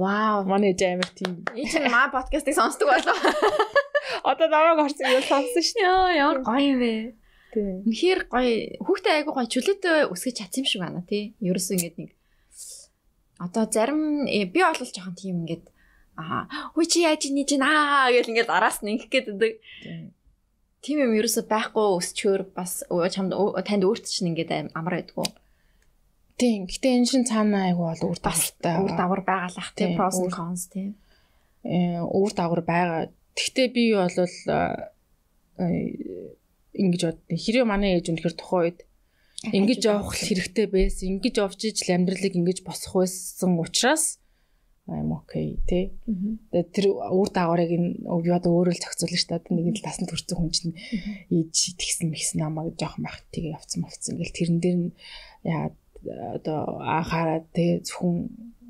[0.00, 0.48] Вау.
[0.48, 1.44] Манай амар тийм.
[1.52, 3.18] Энд чинь маа подкастыг сонсдог болов.
[4.30, 5.84] Одоо намайг орсон юм сонссон шүү.
[5.84, 6.92] Яа, ямар гоё юм бэ.
[7.52, 7.74] Тийм.
[7.84, 8.80] Үнэхээр гоё.
[8.80, 11.36] Хүүхдээ айгуу гоё чөлөөтэй өсгөж чадсан юм шиг байна тий.
[11.44, 12.10] Ерөөсөө ингэдэг нэг
[13.40, 15.64] одоо зарим э, би олол жоохон тийм ингээд
[16.20, 16.44] аа
[16.76, 19.26] хүй чи яаж ий чинь аа гэл ингээд араас нь ингэх гээд
[20.84, 23.32] тийм юм ерөөсөө байхгүй өсчөөр бас чамд
[23.64, 25.24] танд өөрт чинь ингээд амар байдгүй.
[26.40, 26.64] Тийм.
[26.64, 28.80] Гэтэ энэ шин цаана айгу бол үр дагавартай.
[28.80, 30.96] Үр дагавар байгалах тийм pros and cons тийм.
[31.60, 33.12] Э үр дагавар байгаа.
[33.36, 34.16] Гэтэ би бол
[36.72, 37.20] ингэж бод.
[37.28, 38.80] Хэрэг манай ээж үнэхэр тухайн үед
[39.52, 41.20] ингэж явах хэрэгтэй байсан.
[41.20, 44.16] Ингэж явж ижил амьдралыг ингэж босох байсан учраас
[44.90, 45.94] I'm okay тий.
[46.50, 49.54] Тэгээд тэр үр дагаврыг нь одоо өөрөө л зохицуулна шүү дээ.
[49.54, 50.74] Нэг л тасанд төрсэн хүн чинь
[51.30, 54.18] ээж тэгсэн мэгсэн намайг жоохон байх тэгээ явцсан мовцсон.
[54.18, 54.90] Ингээл тэрэн дээр нь
[55.46, 55.70] яа
[56.08, 58.16] одоо анхаарад тэгээ зөвхөн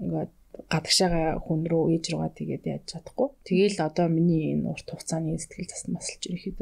[0.02, 0.32] ингээд
[0.70, 3.28] гадагшаага хүн рүү ээж руугаа тэгээд яаж чадахгүй.
[3.46, 6.58] Тэгээл одоо миний энэ урт хугацааны сэтгэл зас масалж ирэхэд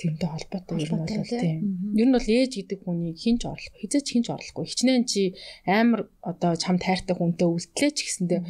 [0.00, 1.58] тэрнтэй холбоотой юм бол тийм.
[1.94, 4.64] Ер нь бол ээж гэдэг хүнийг хинч орлох, хизээч хинч орлохгүй.
[4.66, 5.36] Хичнээн чи
[5.68, 8.40] амар одоо чам тайртай хүнтэй үлдлээ ч гэсэндээ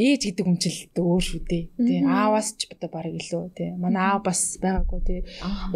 [0.00, 1.64] ээж гэдэг хүн ч л өөр шүү дээ.
[1.76, 2.00] Тий.
[2.06, 3.70] Ааваас ч одоо баг илүү тий.
[3.76, 5.20] Манай аав бас байгаагүй тий.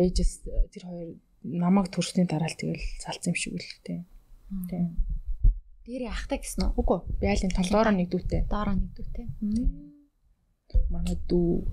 [0.01, 0.33] Ээжээс
[0.73, 1.11] тэр хоёр
[1.45, 4.07] намайг төрсний дараа л тэгэл салцсан юм шиг үл тий.
[4.71, 4.85] Тий.
[5.85, 6.81] Дээр яхтай гэсэн үү?
[6.81, 6.99] Үгүй.
[7.21, 8.49] Би айлын толгоороо нэг дүүтэй.
[8.49, 9.27] Доороо нэг дүүтэй.
[10.88, 11.69] Манай дүү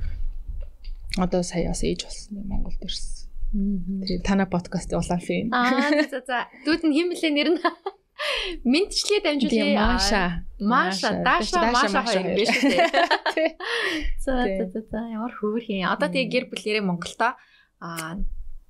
[1.17, 3.31] одоо сая бас ээж болсон юм Монголд ирсэн.
[3.51, 5.51] Тэгээ танай подкаст улаан фэн.
[5.55, 6.47] Аа за за.
[6.67, 7.59] Дүүд нь хэм блэ нэр нь?
[8.71, 9.79] Мэдчлээ дамжуулъя.
[9.79, 10.23] Маша.
[10.59, 12.77] Маша, Даша, Маша хоёр биш үү?
[14.23, 15.81] За за за ямар хөөрхий.
[15.81, 17.33] Одоо тэгээ гэр бүлэрээ Монголдо
[17.81, 18.21] аа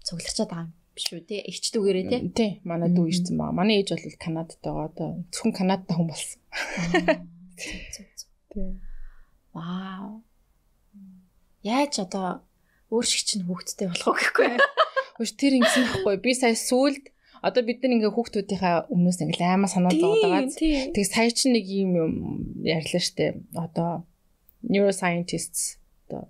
[0.08, 1.38] цугларчаад байгаа юм биш үү те?
[1.48, 2.18] Эгч дүүгээрээ те?
[2.36, 3.56] Тий, манай дүү ирсэн байгаа.
[3.56, 6.40] Манай ээж бол Канадад байгаа одоо зөвхөн Канадтай хүн болсон.
[8.52, 8.70] Тий.
[9.56, 10.24] Вау.
[11.64, 12.44] Яаж одоо
[12.92, 14.60] өөр шиг чинь хүүхдтэй болох уу гэхгүй.
[15.16, 16.16] Хөөш тэр ингэсэн байхгүй.
[16.20, 20.46] Би сая сүулт одоо бид нар ингээ хүүхдүүдийнхаа өмнөөс ингээ аймаа санаа зовдогаа.
[20.52, 22.14] Тэг сая чинь нэг юм юм
[22.66, 23.40] ярьлаа штэ.
[23.56, 24.04] Одоо
[24.62, 26.30] neuroscientists одоо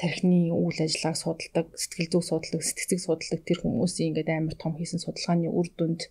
[0.00, 5.00] тархины үйл ажиллагааг судалдаг, сэтгэл зүйг судалдаг, сэтгцэг судалдаг тэр хүмүүсийн ингээд амар том хийсэн
[5.02, 6.10] судалгааны үр дүнд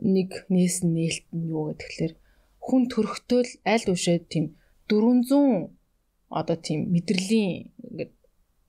[0.00, 2.14] нэг нээсэн нээлт нь юу тэгэхээр
[2.64, 4.56] хүн төрөхтөл аль үшээ тийм
[4.88, 5.70] 400
[6.32, 8.12] одоо тийм мэдрэлийн ингээд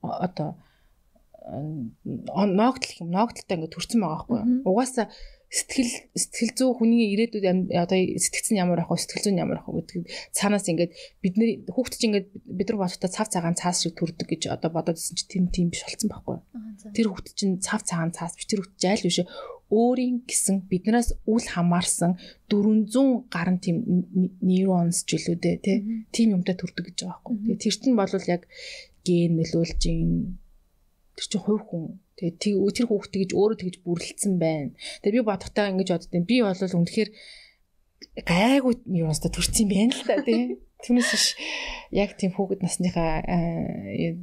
[0.00, 0.50] одоо
[2.06, 4.46] ноогдол юм ноогдолтой ингээд төрсэн байгаа байхгүй юу.
[4.70, 5.06] Угаасаа
[5.46, 9.86] сэтгэл сэтгэл зүй хүний ирээдүйд одоо сэтгцэн ямар ах вэ сэтгэл зүйн ямар ах вэ
[9.86, 14.26] гэдэг цаанаас ингээд бидний хүүхд чинь ингээд бид нар бодохтой цав цагаан цаас шиг төрдөг
[14.26, 16.38] гэж одоо бодоод ирсэн чинь тийм тийм биш болсон байхгүй
[16.92, 19.22] тэр хүүхд чинь цав цагаан цаас биш тэр хүүхд жайл биш.
[19.66, 22.14] Өөрийн гэсэн биднээс үл хамаарсан
[22.46, 23.76] 400 гаруй тийм
[24.38, 28.42] нейронс жилүүдээ тийм юмтай төрдөг гэж байгаа байхгүй тэгээ тэр чинь бол яг
[29.02, 30.38] ген нөлөөлж ийн
[31.16, 31.84] тэр чинь хувь хүн
[32.16, 34.72] Тэгээ тэр хүүхдээ гэж өөрөө тэгж бүрлэлсэн байна.
[35.04, 37.10] Тэгээ би бодохтаа ингэж боддیں۔ Би бол үнэхээр
[38.24, 40.56] гайгүй юу нэстэ төрсөн юм байна л та тий.
[40.80, 41.26] Түүнээс биш
[41.92, 43.20] яг тийм хүүхэд насныхаа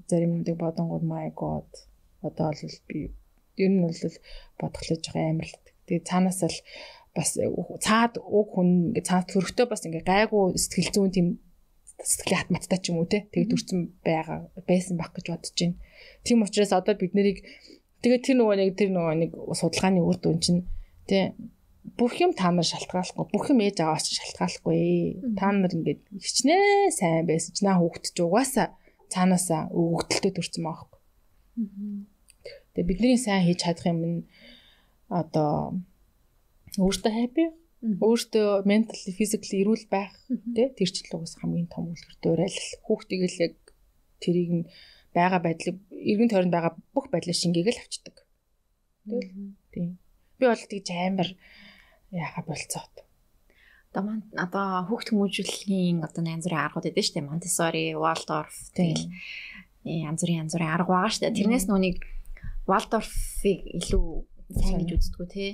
[0.09, 1.69] зарим юмдаг бодонгууд my god
[2.25, 3.13] одоо бол би
[3.61, 3.93] ер нь бол
[4.57, 5.57] бодглож байгаа амар л.
[5.85, 6.57] Тэгээ цаанаас л
[7.13, 11.27] бас цаад уг хүн ингээ цаад төрөхтэй бас ингээ гайгүй сэтгэл зүйн тийм
[12.01, 15.77] сэтгэлийн хат маттай ч юм уу те тэгээ төрсэн байгаа байсан байх гэж бодож байна.
[16.23, 17.43] Тийм учраас одоо бид нарыг
[18.03, 20.67] Тэгээд тэр нөгөө нэг тэр нөгөө нэг судалгааны үр дүн чинь
[21.07, 21.31] тий
[21.95, 25.23] бүх юм та нар шалтгаалахгүй бүх юм ээж аваач шалтгаалахгүй.
[25.39, 28.75] Та нар ингээд хичнээн сайн байсан ч наа хүүхэд ч угаасаа
[29.07, 31.01] цаанаасаа өгөгдөлтөд төрсэн байгаа байхгүй.
[32.75, 34.19] Тэгээ бидний сайн хийж чадах юм нь
[35.07, 35.79] одоо
[36.75, 37.55] өөртөө happy
[38.03, 43.21] өөртөө mentally physically эрүүл байх тий тэр чинь л угсаа хамгийн том үлгэр дуурайл хүүхдийг
[43.31, 43.55] л яг
[44.19, 44.65] тэрийг нь
[45.15, 48.15] байгаа байдлыг эргэн тойронд байгаа бүх байдлаа шингээгээл авчдаг.
[49.05, 49.89] Тэгэл тийм.
[50.37, 51.29] Би бол тэгж амар
[52.11, 52.95] яха болцоод.
[53.93, 57.29] Одоо маань одоо хүүхд хүмүүжүүлэхийн одоо янз бүрийн аргууд шүү дээ.
[57.29, 59.05] Montessori, Waldorf тэгэл
[59.85, 61.37] янз бүрийн янз бүрийн арга байгаа дээ.
[61.37, 62.01] Тэрнээс нүуник
[62.65, 64.07] Waldorf-ыг илүү
[64.57, 65.51] сайн гэж үздэггүй тий.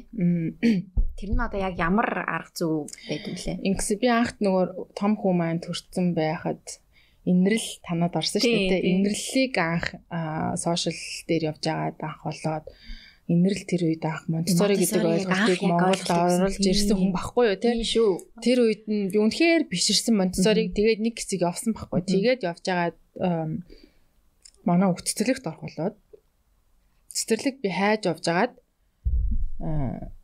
[1.17, 3.57] Тэр нь одоо яг ямар арга зүй байдаг лээ.
[3.65, 6.63] Ингэс би анхт нөгөө том хүү маань төрсэн байхад
[7.29, 8.89] инрэл танад орсон шүү дээ.
[8.89, 9.87] Инрэллийг анх
[10.57, 10.97] сошиал
[11.29, 12.65] дээр явж байгаад анх болоод
[13.29, 17.77] инрэл тэр үед анх Монтесори гэдэг ойлголтыг Монголд оруулж ирсэн хүн баггүй юу те.
[18.41, 22.01] Тэр үед нь үнэхээр биширсэн Монтесориг тэгээд нэг хэсэг явсан баггүй.
[22.09, 22.97] Тэгээд явж байгаад
[24.65, 25.95] манай орох болоод
[27.13, 28.53] цэцэрлэг би хайж явж байгаад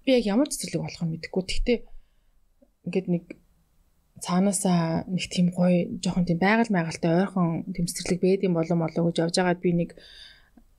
[0.01, 1.43] би яг ямар цэцэрлэг болохыг мэдэхгүй.
[1.45, 1.79] Гэхдээ
[2.89, 3.23] ингээд нэг
[4.23, 9.17] цаанаасаа нэг тийм гоё жоохон тийм байгаль майгалтай ойрхон тэмцэрлэг бэд юм болон болоо гэж
[9.19, 9.89] явж байгаад би нэг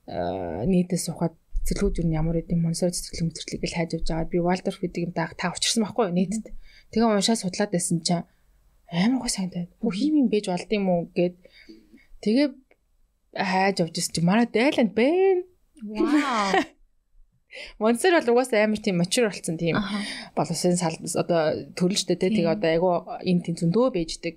[0.07, 4.79] нийтээс сухад цэцэрлэгүүд юу ямар гэдэм монсор цэцэрлэг мэцэрлэг гэж хайж явж байгаад би Валдорф
[4.79, 6.45] гэдэг юм даах та учирсан байхгүй юу нийтэд.
[6.95, 8.23] Тэгээ уншаа судлаад байсан чинь
[8.87, 9.67] амар гоо сайн таа.
[9.83, 11.35] Бүх юм юм бэж болд юм уу гэд
[12.23, 12.47] тэгээ
[13.35, 15.43] хайж явж байсан чинь манай дайланд байна.
[15.83, 16.76] Вау.
[17.79, 19.79] Монстер бол угаасаа амар тийм mature болсон тийм
[20.35, 22.89] боловсын сал одоо төрөлжтэй те тэгээ одоо айгу
[23.23, 24.35] энэ тийм зөндөө бэждэг.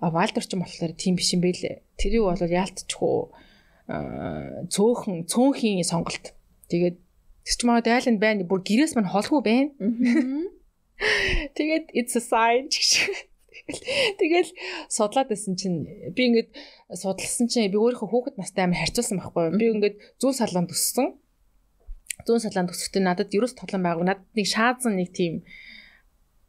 [0.00, 1.82] Валдер ч юм болохоор тийм биш юм бэлээ.
[1.98, 3.18] Тэрийг бол яалтчихгүй
[4.72, 6.32] цөөхөн цөөнхийн сонголт.
[6.70, 8.46] Тэгээд тэр ч маа дайланд байна.
[8.46, 9.70] Бүр гэрээс мань холгүй байна.
[11.58, 12.90] Тэгээд it's a sign гэж.
[14.18, 14.50] Тэгэл
[14.86, 16.50] судлаад байсан чинь би ингээд
[16.94, 19.58] судалсан чинь би өөрийнхөө хүүхэд настай амар харьцуулсан байхгүй.
[19.58, 21.18] Би ингээд зүүн салаанд өссөн
[22.26, 24.06] зүүн салаанд төсөлтөд надад ерөөс тоглоом байгаагүй.
[24.08, 25.34] Надад нэг шаазан нэг тийм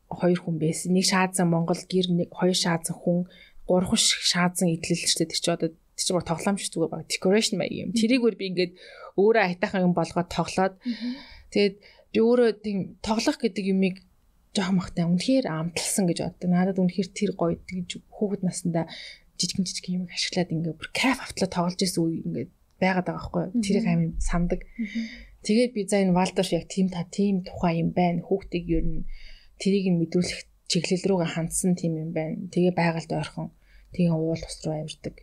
[0.10, 0.94] хоёр хүн байсан.
[0.94, 3.26] Нэг шаазан Монгол гэр нэг хоёр шаазан хүн,
[3.66, 7.74] гурван шаазан идэлэлчтэй тэр чи одоо тэр чи баг тоглоом шиг зүгээр баг decoration маяг
[7.74, 7.90] юм.
[7.94, 8.74] Тэрийг өөр би ингээд
[9.18, 10.76] өөрөө айтаахан юм болгоод тоглоод
[11.54, 11.76] тэгээд
[12.14, 13.96] би өөрөө тийм тоглох гэдэг юмыг
[14.54, 16.50] жоохон махтай үнэхээр амталсан гэж боддог.
[16.50, 18.86] Надад үнэхээр тэр гоё гэж хүүхэд наснда
[19.38, 22.46] жижигэн жижигэн юм ашиглаад ингээ бүр кайф автлаа тоглож исэн үе ингээ
[22.78, 23.46] байгаад байгаа байхгүй.
[23.66, 24.62] Тэрийг амин сандаг.
[25.44, 28.24] Тэгээд би за энэ Валдорш яг тийм та тийм тухай юм байна.
[28.24, 29.04] Хүүхдийг ер нь
[29.60, 32.48] тэрийг нь мэдрүүлэх чиглэл рүүгээ хандсан тийм юм байна.
[32.54, 33.52] Тэгээ байгальд ойрхон
[33.94, 35.16] тэгээ уул ус руу авирдаг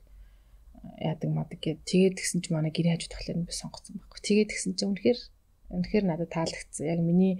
[1.00, 4.20] яадаг мадаг гэд тэгээд тэгсэн чинь манай гэрээ хажуу тахлаар би сонгоцсон байхгүй.
[4.20, 5.20] Тэгээд тэгсэн чинь үнэхээр
[5.76, 6.84] үнэхээр надад таалагдсан.
[6.88, 7.34] Яг миний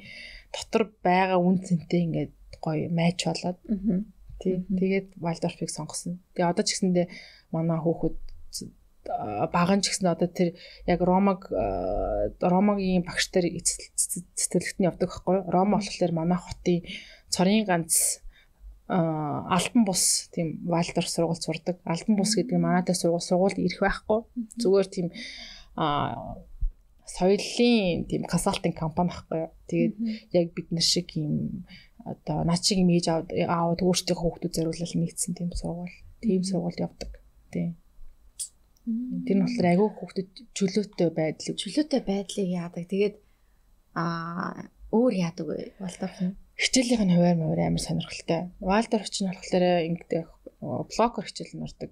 [0.52, 3.58] дотор байгаа үн цэнтэй ингээд гоё майч болоод.
[4.40, 4.64] Тий.
[4.64, 6.20] Тэгээд Валдорфыг сонгосон.
[6.36, 7.06] Тэгээ одоо ч гэсэндээ
[7.52, 8.16] манай хүүхэд
[9.52, 10.54] баган ч гэсэн одоо тэр
[10.86, 11.50] яг Ромаг
[12.40, 15.50] Ромагийн багш нар цэцэрлэгт нь явдаг байхгүй юу?
[15.50, 16.86] Рома болохоор манай хотын
[17.28, 18.22] цорын ганц
[18.90, 21.78] альбан бус тийм Валдор сургууль сурдаг.
[21.84, 24.20] Альбан бус гэдэг нь манайтай сургууль сургуульд ирэх байхгүй.
[24.58, 25.08] Зүгээр тийм
[27.06, 29.42] соёлын тийм консалтинг компани байхгүй?
[29.70, 29.94] Тэгээд
[30.34, 31.66] яг бид нар шиг юм
[32.02, 35.96] одоо над шиг имиж аваад өөрсдийнхөө хүүхдүүд зориулал нэгдсэн тийм сургууль.
[36.22, 37.10] Тийм сургуульд явдаг.
[37.54, 37.79] Тийм.
[38.86, 42.84] Тэр нь болохоор агүй хүүхдэд чөлөөтэй байдлыг чөлөөтэй байдлыг яадаг.
[42.88, 43.16] Тэгээд
[43.94, 45.76] аа өөр яадаг вэ?
[45.78, 48.50] Валдорф нь хичээлийн нь хуваар мөр амар сонирхолтой.
[48.60, 50.24] Валдорф ч нь болохоор ингэдэг
[50.60, 51.90] блокер хичээл нь ордог.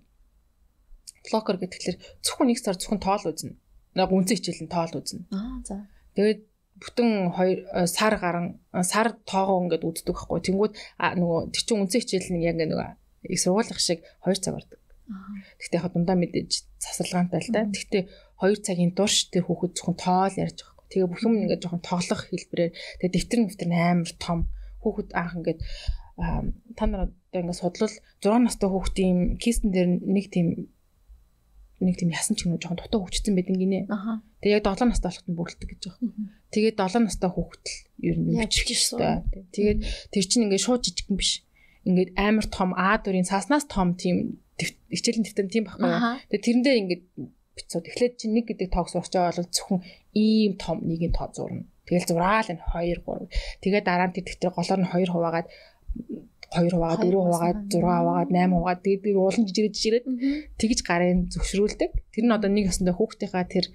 [1.29, 3.57] Блокер гэхэлэр зөвхөн нэг сар зөвхөн тоол үзнэ.
[3.97, 5.29] нэг үнцэн хичээл нь тоол үзнэ.
[5.33, 5.89] Аа за.
[6.17, 6.41] Тэгээд
[6.79, 8.47] бүтэн хоёр сар гарan
[8.85, 10.41] сар тоогоо ингээд үздэг байхгүй.
[10.47, 10.73] Тэнгүүд
[11.21, 14.78] нөгөө тэр чинь үнцэн хичээл нь яг нөгөө их сургуулах шиг 2 цаг ордог.
[15.59, 17.65] Гэхдээ яг дундаа мэдээж засалгаантай л да.
[17.69, 18.03] Гэхдээ
[18.39, 20.87] 2 цагийн турш тэр хүүхэд зөвхөн тоол ярьж байгаа.
[20.89, 24.39] Тэгээ бүх юм ингээд жоохон тоглох хэлбэрээр тэгээ дэвтэр нэвтэр амар том
[24.85, 25.61] хүүхэд анх ингээд
[26.77, 30.69] та нар одоо ингээд судлал 6 настай хүүхдийн кистен дээр нэг тийм
[31.79, 33.87] нэг тийм ясан ч юм уу жоохон дутуу хөвчсөн байдаг гинэ.
[33.87, 34.19] Аха.
[34.43, 36.11] Тэгээ яг 7 настай болоход нь бүрэлдэг гэж байгаа.
[36.51, 39.23] Тэгээд 7 настай хүүхэд л ер нь бичих ёстой.
[39.55, 39.79] Тэгээд
[40.11, 41.47] тэр чинь ингээд шууд жижигхэн биш.
[41.87, 44.43] Ингээд амар том А дурын цааснаас том тийм
[44.93, 45.91] хичээлийн дэвтэр тийм байхгүй.
[46.29, 47.05] Тэгээд тэрэн дээр ингээд
[47.59, 49.81] бицүүд эхлээд чинь нэг гэдэг тоог сурч байгаа бол зөвхөн
[50.15, 51.67] ийм том нэгийн тоо зурна.
[51.87, 53.29] Тэгэл зураал энэ 2 3.
[53.65, 55.49] Тэгээд дараа нь тэр дэвтэр голоор нь 2 хуваагаад
[56.55, 60.07] 2 хуваагаад 4 хуваагаад 6 хуваагаад 8 хуваагаад тэгээд би уулан жижиг жижигрээд
[60.61, 61.91] тэгж гарын зөвшрүүлдэг.
[62.13, 63.67] Тэр нь одоо нэг өсөндөө хүүхдийнхаа тэр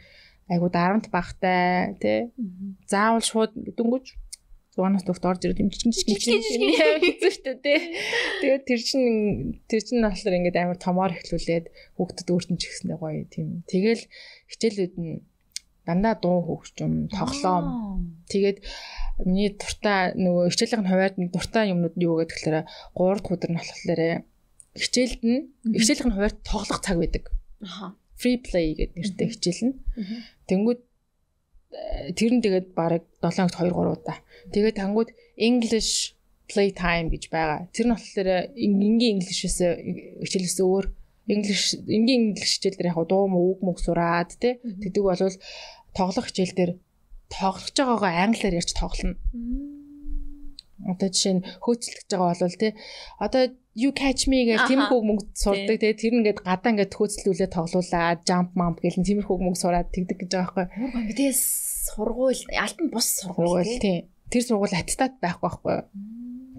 [0.50, 2.20] айгуу дарамт багтай тий.
[2.90, 4.06] Заавал шууд дөнгөж
[4.74, 6.62] 6 нас төгт орж ирээд юм жижиг жижиг
[7.02, 7.82] хэцүү шүү дээ.
[8.42, 9.04] Тэгээд тэр чин
[9.70, 11.66] тэр чин болохоор ингээд амар томоор эхлүүлээд
[11.98, 13.62] хүүхдэд өөртөө ч ихсэндээ гоё тийм.
[13.70, 14.04] Тэгэл
[14.50, 15.22] хичээлүүд нь
[15.86, 18.18] дандаа дуу хөгжим, тоглоом.
[18.32, 18.64] Тэгээд
[19.28, 22.58] миний дуртай нөгөө хичээлийн хувьд нэг дуртай юмнууд юу гэдэг тэгэхээр
[22.98, 24.02] 3 дахь өдөр нь болохоор
[24.80, 25.42] хичээлд нь
[25.76, 27.24] хичээлийн хувьд тоглох цаг байдаг.
[27.62, 27.94] Аха.
[28.18, 29.76] Free play гэдэг нэртэй хичээл нь.
[30.48, 30.82] Тэнгүүд
[32.18, 34.18] тэр нь тэгээд бараг 7-д 2 3 удаа.
[34.54, 36.14] Тэгээд тангууд English
[36.48, 37.70] play time гэж байгаа.
[37.74, 39.58] Тэр нь болохоор энгийн English-ээс
[40.22, 40.86] хичээлээс өөр
[41.28, 44.60] English энгийн English хичээл дээр яг дуу мөг мөг сураад тий.
[44.62, 45.22] Тэгдэг бол
[45.96, 46.72] тоглох хичээл дээр
[47.32, 49.18] тоглож байгаагаа англиар ярьж тоглоно.
[50.90, 52.74] Одоо жишээ нь хөөцөлдөж байгаа бол тий.
[53.20, 53.44] Одоо
[53.74, 55.94] you catch me гэх тиймэрхүү мөнгө сурдаг тий.
[55.98, 60.68] Тэр ингээд гадаа ингээд хөөцлүүлээ тоглуулаад jump mump гэх тиймэрхүү мөнгө сураад тэгдэг гэж байгаа
[60.70, 61.08] байхгүй.
[61.10, 61.42] Бидээс
[61.90, 64.10] сургууль альбан бус сургууль тий.
[64.30, 65.76] Тэр сургууль аттестат байхгүй байхгүй.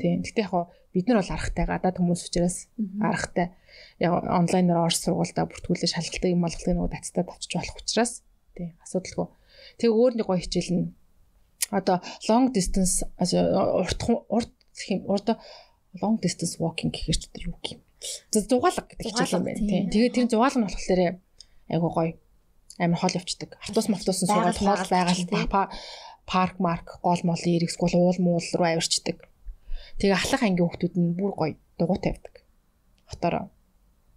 [0.00, 0.12] Тий.
[0.26, 2.56] Гэтэ яг бид нар бол аргатай гадаад хүмүүс учраас
[2.98, 3.54] аргатай.
[4.02, 8.12] Яг онлайнаар орж сургуультаа бүртгүүлээ шалгалдаг юм болгох нэг аттестат авчиж болох учраас
[8.58, 8.74] тий.
[8.82, 9.28] Асуудалгүй.
[9.78, 10.84] Тэг өөр нэг гоё хичээл нь
[11.78, 15.28] одоо long distance урт урт хэм урд
[16.02, 17.80] long distance walking гэхэр ч юу юм.
[18.30, 19.84] Зугаалга гэдэг хичээл юм байна тийм.
[19.90, 21.00] Тэгээд тэр зугаалга нь болохоор
[21.72, 22.12] айгу гоё
[22.78, 23.50] амар хол явцдаг.
[23.62, 25.70] Автобус мавтус нь суугаад хоол байгаал
[26.26, 29.18] парк марк гол молын эрэг скул уул муул руу авирчдаг.
[29.98, 32.34] Тэгээ ахлах ангийн хүүхдүүд нь бүр гоё дугуйтай явдаг.
[33.10, 33.46] Хотороо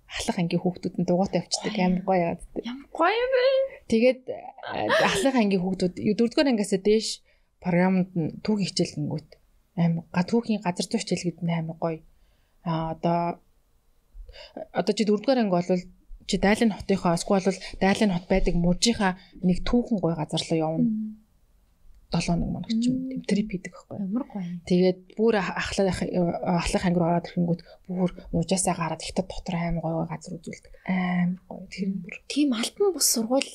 [0.08, 2.44] ахлах ангийн хүүхдүүд нь дугуйтай явцдаг амар гоё яагаад.
[2.64, 3.46] Ямар гоё юм бэ?
[3.92, 4.22] Тэгээд
[5.12, 7.08] ахлах ангийн хүүхдүүд 4-р ангиас дээш
[7.64, 9.30] програмд нь түүхийн хичээлэнгүүт
[9.78, 12.00] амар га түүхийн газар зүй хичээл гэдэг нь амар гоё.
[12.64, 13.20] А одоо
[14.74, 15.70] одоо чи 4-р анги бол
[16.28, 19.14] чи дайлын хотынхоо эсвэл бол дайлын хот байдаг мужийнхаа
[19.48, 20.90] нэг түүхэн гоё газар руу явна.
[22.12, 24.44] 7 нэг моног ч юм тийм трип хийдэг байхгүй ямар гоё.
[24.64, 30.08] Тэгээд бүр ахлах ахлах анги руу ороод ирэнгүүт бүр мужаасаа гараад ихтэй дотор аймаг гоё
[30.08, 30.74] газар үзүүлдэг.
[30.88, 32.16] Аим гоё тэр бүр.
[32.32, 33.52] Тийм альбан бус сургууль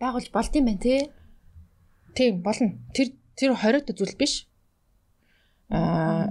[0.00, 1.00] байгуулж болд юм байна тий.
[2.16, 2.76] Тийм болно.
[2.92, 4.44] Тэр тэр 20-д үзүүл биш.
[5.72, 6.28] Аа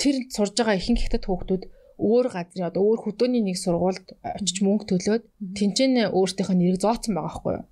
[0.00, 1.62] тэр сурж байгаа ихэнх хятад хүүхдүүд
[1.98, 5.24] өөр газрын одоо өөр хөдөөний нэг сургуульд очиж мөнгө төлөөд
[5.58, 7.66] тэнцэнэ өөртөөхөө нэрийг зооцсон байгаа байхгүй юу?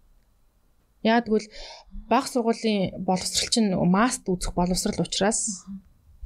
[1.07, 1.47] Яа тэгвэл
[2.11, 5.63] баг сургуулийн боловсрал чинь маст үзэх боловсрал учраас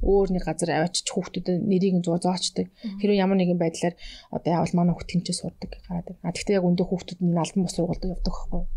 [0.01, 2.73] өөр нэг газар авчиж хүүхдүүдэд нэрийг нь зоочдөг.
[2.97, 3.93] Хэрэв ямар нэгэн байдлаар
[4.33, 6.17] одоо яавал манай хүүхд тэнцээ сурдаг гараад.
[6.25, 8.67] А тэгтээ яг өндөө хүүхдүүд нь албан бос сургуульд явдаг байхгүй юу?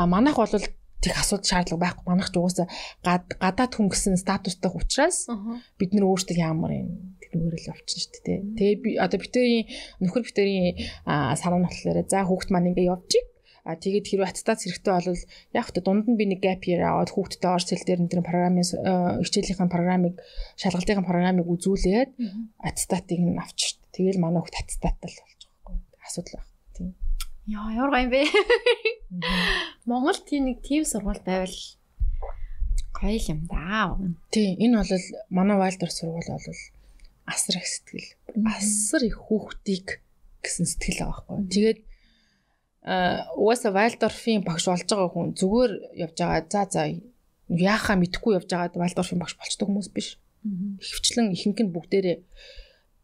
[0.00, 0.48] А манайх бол
[1.00, 2.04] тех асуудал шаардлага байхгүй.
[2.06, 2.68] Манайх ч угаасаа
[3.40, 5.26] гадаад хүн гэсэн статустай учраас
[5.80, 8.40] бид нар өөрсдөө ямар юм тэрүүгээр л явчихна шүү дээ.
[8.58, 9.64] Тэгээ би одоо битэрийн
[10.04, 10.76] нөхөр битэрийн
[11.40, 13.24] санаа болохоор за хүүхд маань ингээ явчих.
[13.60, 15.20] А тэгээд хэрвээ аттестац хэрэгтэй бол
[15.52, 18.64] яг хөтө дунд нь би нэг gap year аваад хүүхдтэй орж цэл дээр энэ програмын
[19.20, 20.16] хичээлийнхэн програмыг
[20.56, 22.10] шалгалтын програмыг үзүүлээд
[22.64, 23.76] аттестатыг нь авчих.
[23.92, 25.76] Тэгэл манай хүүхд аттестаттай л болж байгаа байхгүй.
[26.08, 26.49] Асуудал байна.
[27.50, 28.22] Яа, ямар гоё юм бэ?
[29.90, 31.58] Монгол тийм нэг тийм сургууль байвал
[32.94, 33.98] гоё юм да.
[34.30, 36.46] Тийм, энэ бол манай Вайлдер сургууль бол
[37.26, 38.14] асар их сэтгэл.
[38.46, 39.98] Асар их хүүхдийг
[40.46, 41.50] гэсэн сэтгэл байгаа байхгүй.
[41.50, 41.78] Тэгээд
[43.34, 45.72] угаасаа Вайлдорфын багш болж байгаа хүн зүгээр
[46.06, 46.46] явж байгаа.
[46.46, 46.82] За за
[47.50, 50.22] яахаа мэдхгүй явж байгаа Вайлдорфын багш болчтой хүмүүс биш.
[50.78, 52.18] Ихвчлэн ихэнх нь бүгдээрээ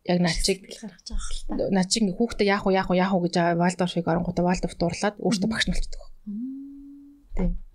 [0.09, 1.55] яг начиг гаргаж байгаа хэл та.
[1.75, 5.49] Начиг ингээ хүүхдээ яах вэ яах вэ яах вэ гэж Валдорфыг оронгуудаа Валдорф дурлаад өөртөө
[5.51, 6.03] багш болчихдог.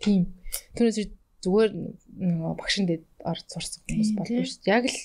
[0.02, 0.22] Тийм.
[0.76, 0.98] Түүнээс
[1.44, 1.72] зүгээр
[2.58, 4.76] багшин дээр орж сурсан хүмүүс болдог шүү дээ.
[4.78, 4.98] Яг л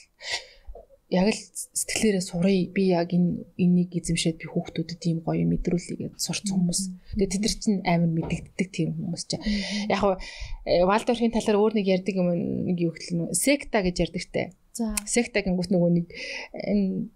[1.07, 6.15] яг л сэтгэлээрээ сурыг би яг энэ энийг эзэмшээд би хүүхдүүдэд ийм гоё мэдрүүлээ гэж
[6.19, 6.81] сурцсан хүмүүс.
[7.15, 9.45] Тэгээ тэд нар чинь амар мэддэгддэг тийм хүмүүс чинь.
[9.87, 10.19] Яг хуу
[10.67, 12.29] Валдорхийн талаар өөр нэг ярьдаг юм
[12.67, 14.43] нэг юу гэхэл секта гэж ярьдаг те.
[14.77, 16.07] За секта гингүүт нөгөө нэг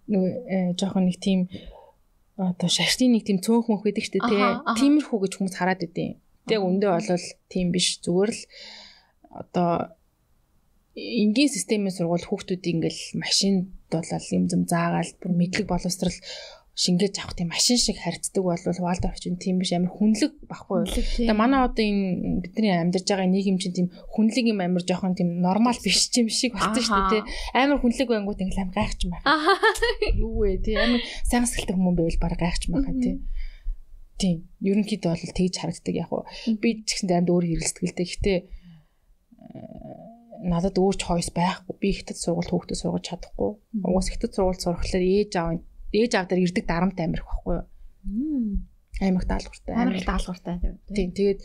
[0.09, 1.47] нөгөө э, жоохон нэг тийм
[2.41, 4.41] одоо шашны нэг тийм цөөнх мөнх байдаг штэ тий.
[4.81, 6.17] Тиймэрхүү гэж хүмүүс хараад идэв.
[6.49, 8.41] Тэг өндөө болол тийм биш зүгээр л
[9.29, 9.93] одоо
[10.97, 13.55] энгийн системийн сургууль хүүхдүүдийг ингээл машин
[13.93, 16.17] болол юм зам заагаал бүр мэдлэг боловсрал
[16.81, 20.89] шингээж авах тийм машин шиг харьцдаг бол Валдорф чинь тийм биш амар хүнлэг баггүй.
[20.89, 25.45] Тэгээ манай одоо энэ бидний амьдарч байгаа нийгэм чинь тийм хүнлэг юм амар жоохон тийм
[25.45, 27.23] нормал биш юм шиг болсон шүү дээ.
[27.53, 29.21] Амар хүнлэг байнгут ингээл амар гайхаж байна.
[30.17, 33.15] Юу вэ тий амар сайн сэтгэлтэй хүмүүс байвал баг гайхаж байгаа тий.
[34.17, 34.37] Тийм.
[34.65, 36.25] Ерөнхийдөө бол тэгж харагддаг яг уу.
[36.65, 38.09] Би ч гэсэн амьд өөр хэрэлсэтгэлтэй.
[38.09, 38.33] Гэтэ
[40.45, 41.77] надад өөр choice байхгүй.
[41.81, 43.61] Би ихтэд сургууль хүүхдэд сургаж чадахгүй.
[43.85, 45.61] Угаас ихтэд сургууль сурахлаар ээж аав
[45.93, 47.67] ээж аав дээр ирдэг дарамт амирх байхгүй юу?
[49.01, 49.75] Аймаг даалгавартай.
[49.75, 50.55] Аймаг даалгавартай.
[50.95, 51.41] Тийм тэгээд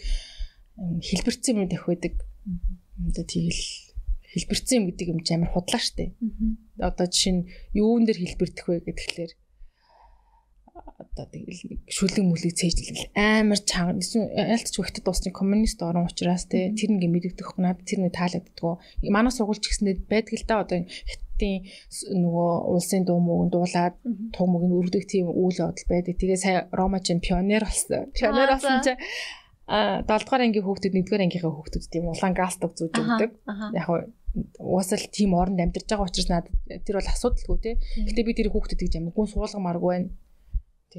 [1.01, 2.13] хэлбэрцэн юм дэх байдаг.
[2.99, 3.63] Одоо тэгэл
[4.35, 6.11] хэлбэрцэн юм гэдэг юм амар худлаа штэ.
[6.79, 9.31] Одоо жишээ нь юун дээр хэлбэрдэх вэ гэхэлэр
[10.75, 14.03] одоо тэгэл шүлэг мүлэг цээжлэл амар чанга.
[14.03, 19.31] Ялцч өгтөд дуусны коммунист орон учраас те тэр нэг мэдэгдэх надад тэр нэг таалагддггүй манай
[19.31, 20.55] сургуульч гэсэндээ байдаг л да.
[20.67, 21.55] Одоо хятадын
[22.19, 23.95] нөгөө улсын дуу мөг дуулаад
[24.35, 26.15] туу мөг нь өргөдөг тийм үйл явдал байдаг.
[26.19, 28.11] Тэгээ сая рома чин пионер болсон.
[28.11, 28.99] Пионер болсон чинь
[29.71, 33.31] а 7 дугаар ангийн хүүхдүүд 1 дугаар ангийнхаа хүүхдүүд тийм улаан гастог зүүж өгдөг.
[33.79, 33.87] яг
[34.59, 36.51] уусал тийм оронд амьдарч байгаа учраас надад
[36.83, 37.75] тэр бол асуудалгүй тий.
[38.03, 40.11] Гэтэ би тэр хүүхдэд гэж амин гүн суулгамааргүй байна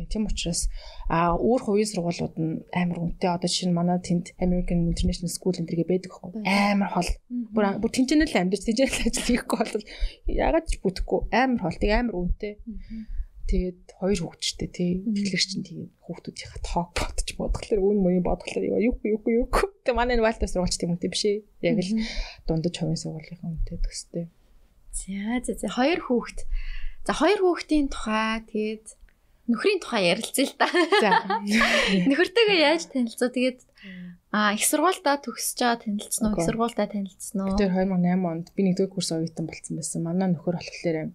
[0.05, 0.29] Тийм.
[0.29, 0.69] Учраас
[1.09, 3.33] а өөр хувийн сургуулиуд нь амар үнэтэй.
[3.33, 7.11] Одоо жишээ нь манай тэнд American International School энэ төргээ байдаг байхгүй амар хол.
[7.33, 9.85] Бүр бүр тэнцэнэл амьдч тэнцэнэл ажил хийхгүй бол
[10.29, 11.21] ягаад ч бүтэхгүй.
[11.33, 11.81] Амар хол.
[11.81, 12.55] Тэг амар үнэтэй.
[13.47, 14.93] Тэгээд хоёр хүүхдтэй тий.
[15.07, 19.47] Тэгэхээр чинь тийм хүүхдүүдийнхаа тоог бодож бодглохлоор үн мөний бодглохлоор юу юу юу юу
[19.87, 21.39] тэг манай вальтас сургуульч тийм үнэтэй биш ээ.
[21.63, 21.95] Яг л
[22.51, 24.27] дундаж хувийн сургуулийн үнэтэй төстэй.
[24.91, 25.71] За за за.
[25.71, 26.43] Хоёр хүүхд.
[27.07, 28.87] За хоёр хүүхдийн тухай тэгээд
[29.47, 30.67] нөхрийн тухай ярилцъя л да.
[30.71, 31.11] За.
[32.11, 33.31] Нөхөртэйгээ яаж танилцуу?
[33.31, 33.61] Тэгээд
[34.35, 36.39] а их сургуультай төгсөж байгаа танилцсан уу?
[36.39, 37.57] Их сургуультай танилцсан уу?
[37.57, 40.03] Тэр 2008 онд би нэгдүгээр курс оюутан болсон байсан.
[40.03, 41.15] Манай нөхөр болохоор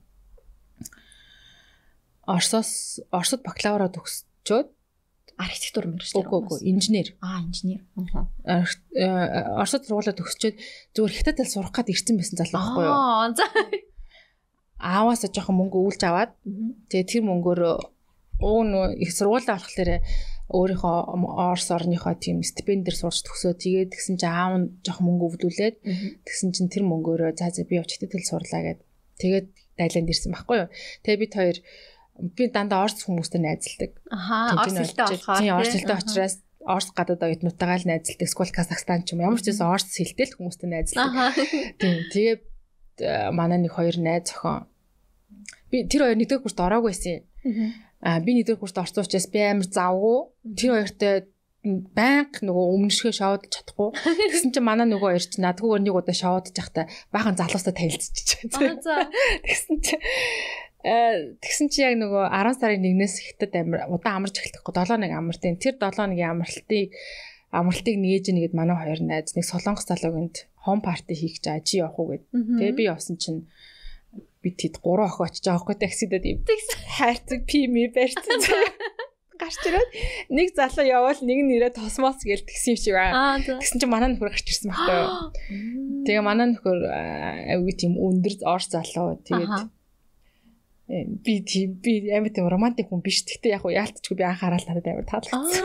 [2.31, 4.69] Оросоос Оросд бакалавра төгсчөөд
[5.41, 6.21] архитектур мэргэжтэй.
[6.21, 7.07] Үгүй үгүй, инженер.
[7.19, 7.81] Аа, инженер.
[8.47, 8.63] Аа.
[9.57, 10.55] Оросд сургуулаа төгсчөөд
[10.95, 12.93] зүгээр хятадд сурах гээд ирсэн байсан залуу байхгүй юу?
[12.93, 13.45] Аа, за.
[14.81, 16.33] Ааваас жоохон мөнгө үүлж аваад
[16.89, 17.61] тэгээ тэр мөнгөөр
[18.41, 20.01] уу нөө их сургуулаа болохоор
[20.51, 20.97] өөрийнхөө
[21.31, 25.75] Орос орныхоо тийм стипендээр сурч төгсөө тэгээд тэгсэн чинь аав нь жоох мөнгө өвлүүлээд
[26.27, 28.79] тэгсэн чинь тэр мөнгөөрөө за за би очтод тэл сурлаа гэд
[29.21, 29.47] тэгээд
[29.79, 30.69] Тайланд ирсэн байхгүй юу.
[31.07, 31.57] Тэгээ бид хоёр
[32.35, 33.91] би дандаа Орос хүмүүстэй найзалдаг.
[34.11, 38.27] Аха Орос хэлтэй болохоор тийм Орос хэлтэй учраас Орос гадаад оюутнуудтайгаа л найзалдаг.
[38.27, 41.39] Эсвэл Казахстан ч юм ямар ч байсан Орос хэлтэй л хүмүүстэй найзалдаг.
[41.79, 42.41] Тийм тэгээд
[43.01, 44.67] э, манай нэг хоёр найз зохион
[45.71, 47.23] би тэр хоёр нэгдүгээр курст ороогүй байсан.
[48.01, 50.17] А би нэгдүгээр курст орсон учраас би амар завгүй.
[50.57, 51.15] Тэр хоёртой
[51.93, 53.93] банк нөгөө өмнөшгөө шоудж чадахгүй.
[54.33, 58.49] Тэгсэн чинь манай нөгөө хоёр ч надгүйгээр нэг удаа шоудж явахдаа баахан залуустай танилцчихжээ.
[59.45, 60.01] Тэгсэн чинь
[60.81, 64.65] э тэгсэн чи яг нөгөө 10 сарын 1-ээс хятад амир удаан амарч эхэлдэг.
[64.65, 66.89] 7 нэг амартын тэр 7 өдрийн амралтыг
[67.53, 72.01] амралтыг нээж нэгэд манай хоёр найз нэг солонгос залуугинд хом парти хийх гэж ажи явах
[72.01, 72.25] уу гэд.
[72.33, 73.45] Тэгээ би явсан чинь
[74.41, 76.39] би тэд гурван охин очиж байгаа хгүй таксидад юм.
[76.97, 78.41] Хайрцаг пими барьсан.
[79.41, 79.89] гарч ирээд
[80.29, 83.41] нэг залуу явбал нэг нь ирээд тосмоос гээл тэгсэн юм шиг байна.
[83.41, 85.09] Тэгсэн чинь манай нөхөр гарч ирсэн байхгүй юу.
[86.05, 86.79] Тэгээ манай нөхөр
[87.57, 89.17] аюу тийм өндөр ор залуу.
[89.25, 89.49] Тэгээд
[90.91, 93.23] би тийм би амар тийм романтик хүн биш.
[93.23, 95.63] Гэхдээ яг яалтчгүй би анхаарал надад амар таалагдсан.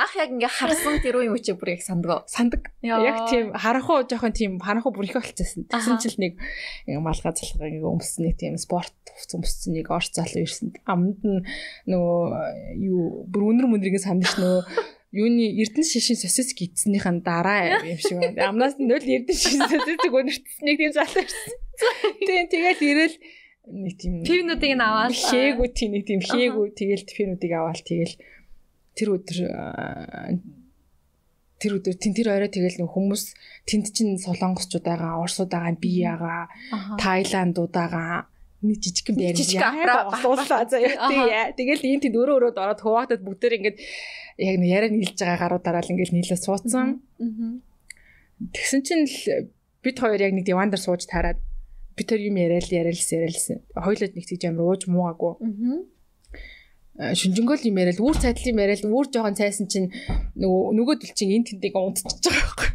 [0.00, 2.24] Ах яг ингээ харсан тэр үеийн үчиг бүр яг сандгаа.
[2.24, 2.72] Сандаг.
[2.80, 5.68] Яг тийм харанхуу жоохон тийм харанхуу бүр их болчихсон.
[5.68, 6.40] Тэгсэн чил нэг
[6.88, 8.96] малгай залгаа ингээ өмссөн нэг тийм спорт
[9.36, 10.72] өмссөн нэг орц залуу ирсэн.
[10.88, 11.44] Амд нь
[11.92, 14.64] нөгөө юу бүр өнөр мөндрийг сандж нөгөө
[15.12, 18.48] юуны эрдэнэ шишин сосис гидснийхэн дараа юм шиг байна.
[18.48, 21.52] Амнаас нь 0 эрдэнэ шишин сосисыг өнөртсөн нэг тийм залуу ирсэн.
[22.24, 23.16] Тийм тэгэл ирэл
[23.70, 28.14] нэг тийм пивнүүдийг нь аваад хээгүй тийм нэг тийм хээгүй тэгэл пивнүүдийг аваад тэгэл
[28.98, 29.38] тэр өдөр
[31.62, 33.22] тэр өдөр тэн тэр орой тэгэл нэг хүмүүс
[33.70, 36.50] тэнд чин солонгосчууд байгаа, орсууд байгаа, би ягаа,
[36.98, 38.26] тайландууд байгаа
[38.66, 43.78] нэг жижигхэн байр яа болуулаа заяа тэгэл энэ тэнд өрөө өрөөд ороод хуваатад бүгдээр ингээд
[44.38, 47.02] яг нэг яриа нийлж байгаа гаруудаараа л ингээд нийлээ суудсан.
[48.54, 49.06] Тэгсэн чинь
[49.82, 51.42] бид хоёр яг нэг диван дээр сууж тараад
[51.96, 53.56] би тэр юм яриад яриалсан яриалсан.
[53.76, 55.32] Хоёлоо нэг тийж амар ууж муугаагүй.
[57.00, 59.88] Аа шүнжэнгөл юм яриад үүр цайдл юм яриад үүр жоохон цайсан чинь
[60.36, 62.70] нөгөө нөгөө дэл чинь энэ тэндийг унтчихж байгаа байхгүй.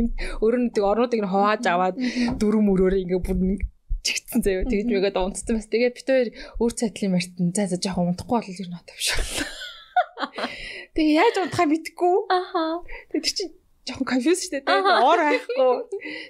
[0.00, 0.12] Энэ
[0.42, 1.96] өөрөнөдөг орнуудыг нь хувааж аваад
[2.40, 3.60] дөрөв мөрөөр ингээ бүр нэг
[4.02, 6.28] чигтсэн заяа тэгж мэгээд унтсан бас тэгээ бит хоёр
[6.62, 9.20] өөр цайдлын мартин за за жоохон унтахгүй бол ер нь отовшоо.
[10.96, 12.16] Тэгээ яаж унтахаа мэдгүй.
[12.32, 12.82] Аха.
[13.12, 13.44] Тэгээ чи
[13.88, 14.68] жоохон confused шүү дээ.
[14.68, 15.72] Оор байхгүй.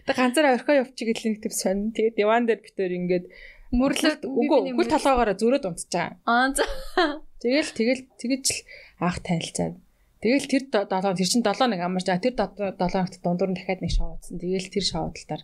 [0.06, 1.90] Тэг ганцаараа орхио явчих гэлээ нэг төв сонь.
[1.92, 3.26] Тэгээд диван дээр битээр ингээд
[3.74, 6.16] мөрлөд үгүй хөл толгоогоороо зөрөөд унтцаа.
[6.24, 6.64] Аа за.
[7.42, 8.60] Тэгэл тэгэл тэгэж л
[9.04, 9.74] анх танилцаад.
[10.18, 13.92] Тэгэл тэр 7 тэр чин 7 нэг амарч тэр 7 хоногт дундуур нь дахиад нэг
[13.94, 14.42] шоудсан.
[14.42, 15.42] Тэгэл тэр шоудалтаар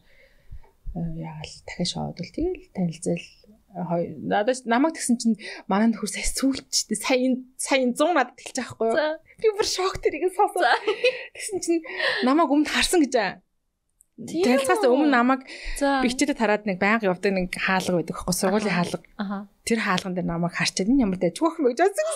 [0.94, 3.22] яагаал дахиад шоудвал тэгэл танилцал
[3.74, 7.18] надад намайг тэгсэн чинь манай нөхөр сая сүүлчтэй сая
[7.58, 9.18] сая 100 надад хэлж байгаа байхгүй юу.
[9.42, 10.78] Би бүр шок тэрийг сонсоо.
[11.34, 11.82] Тэгсэн чинь
[12.22, 13.42] намайг өмнө харсан гэж аа.
[14.14, 15.42] Танилцахаас өмнө намайг
[15.82, 19.02] бигчээдээ тараад нэг байнга явдаг нэг хаалга байдаг байхгүй сургуулийн хаалга.
[19.66, 22.06] Тэр хаалган дээр намайг харчаад энэ ямар дайж өгөх мэй жаасан.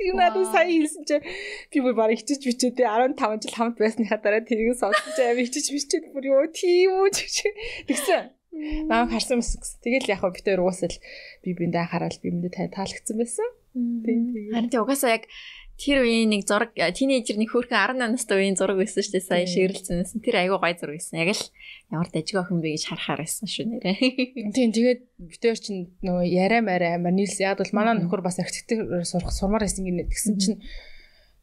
[0.00, 1.28] Тэр надад сая хэлсэн чинь
[1.68, 6.08] би бүр бараг хичиж бичээд 15 жил хамт байсныхаа дараа тэрийг сонсож аваа хичиж бичээд
[6.16, 8.32] бүр ёо тийм үү тэгсэн.
[8.54, 9.58] Намайг харсан мэс.
[9.82, 10.94] Тэгэл яг хөө битээр уусал
[11.42, 13.48] би биндээ хараад би биндээ таалагдсан байсан.
[13.74, 14.54] Тийм.
[14.54, 15.26] Харин угаасаа яг
[15.74, 19.26] тэр үеийн нэг зураг тинейжер нэг хөөрхөн 18 настай үеийн зураг байсан шүү дээ.
[19.26, 20.22] Сая ширлцсэн.
[20.22, 21.18] Тэр айгүй гой зураг байсан.
[21.18, 21.44] Яг л
[21.90, 23.98] ямар дажиг охин бэ гэж харахаар байсан шүү нэрээ.
[24.54, 29.02] Тийм тэгээд битээр чинь нөгөө яриа мараа амар нийлс яг бол манай нөхөр бас архитектур
[29.02, 30.62] сурах сурмаар байсан гинэ тэгсэн чинь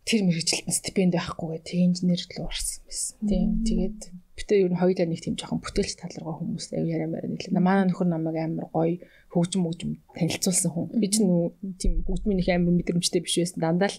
[0.08, 3.16] тэр мэрэгчлэлтэн стипенд байхгүй гэ тэг инженер рүү орсон байсан.
[3.28, 4.00] Тийм тэгээд
[4.42, 7.62] битээ ер нь хоёулаа нэг тийм жоохон бүтээлч талргаа хүмүүс аяа яриа мараа нийлээ.
[7.62, 8.98] Манай нөхөр намайг амар гоё
[9.30, 10.86] хөгжим хөгжим танилцуулсан хүн.
[10.98, 11.42] Би ч нүү
[11.78, 13.62] тийм хөгжмийн их амар мэдрэмжтэй биш байсан.
[13.62, 13.98] Дандаа л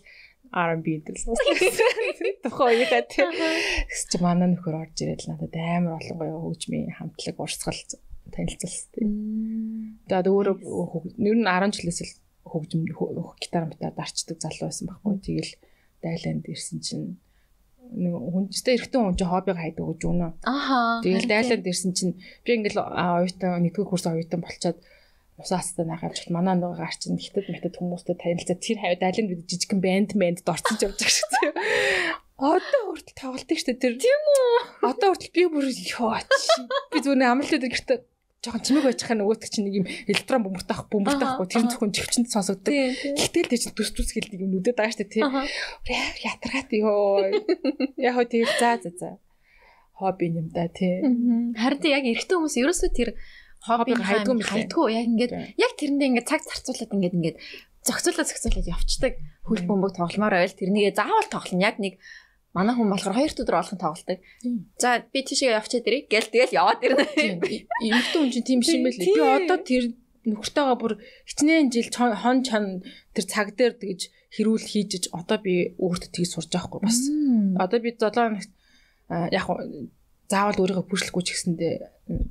[0.52, 3.32] R&B дээр л тухай яа тийм.
[3.32, 7.80] Гэвч чи манай нөхөр орж ирээд л надад амар олон гоё хөгжмийн хамтлаг урсгал
[8.34, 8.90] танилцуулсан.
[10.04, 10.56] Тэгээд өөрөө
[11.24, 12.12] ер нь 10 жилээс л
[12.44, 12.84] хөгжим
[13.40, 15.14] гитар мэтаар дарчдаг залуу байсан байхгүй.
[15.24, 15.52] Тэгэл
[16.04, 17.06] дайланд ирсэн чинь
[17.92, 20.28] нэг хүнжтэй эрэгтэй хүн чинь хоббиг хайдаг гэж үнэ.
[20.48, 21.04] Аха.
[21.04, 24.78] Тэгэл дайланд ирсэн чинь би ингээл оюутан нэгдүгээр курс оюутан болчоод
[25.36, 29.48] усаастаа нах авчихт манай нөгөө гар чинь хитэд мэтэд хүмүүстэй танилцаад тэр хавь дайланд бид
[29.48, 31.52] жижигхэн банд банд дорцсон ч явж байгаа шүү дээ.
[32.42, 33.94] Одоо хүртэл тоглолтыг шүү дээ тэр.
[34.02, 34.54] Тийм үү.
[34.82, 36.60] Одоо хүртэл би бүр ёо чи.
[36.90, 37.98] Би зүгээр амралтууд гэртээ
[38.42, 42.74] жоохон чимэг байж хаа нөгөөт чинь нэг юм электрон бөмбөртөх бөмбөртөхгүй тэр зөвхөн живчэнд сонсогддог.
[42.74, 45.22] Гэтэл тэр чинь төс төс хэлдэг юм нүдэд байгаа дээ тий.
[46.26, 47.22] Ятаргаат ёо.
[48.02, 49.10] Яг хөө тэр за за за.
[49.94, 51.06] Хобби юм да тий.
[51.54, 53.14] Харин тий яг эрэгтэй хүмүүс ерөөсөө тэр
[53.62, 57.38] хоббиг хайдгүй хайдгүй яг ингээд яг тэрэндээ ингээд цаг зарцуулаад ингээд ингээд
[57.86, 59.12] зохицуулаад зохицуулаад явцдаг
[59.46, 62.02] хөл бөмбөг тогломоор байл тэрнийгээ заавал тоглоно яг нэг
[62.52, 64.18] Манай хүн болохоор хоёр өдөр болгон тоглолдог.
[64.76, 67.04] За би тийшээ явчаад ирээ гэл тэгэл яваад ирнэ.
[67.80, 69.00] Эмэгтэй хүн чинь тийм биш юм байл.
[69.00, 69.84] Би одоо тэр
[70.28, 70.92] нөхөртөөгөө бүр
[71.26, 72.84] хичнээн жил хон чон
[73.16, 77.00] тэр цаг дээр тэгж хэрүүл хийжиж одоо би өөртөө тгий сурж байхгүй бас.
[77.56, 78.52] Одоо би 7 хоногт
[79.32, 79.46] яг
[80.28, 81.74] заавал өөрийгөө пүшлэхгүй ч гэсэндээ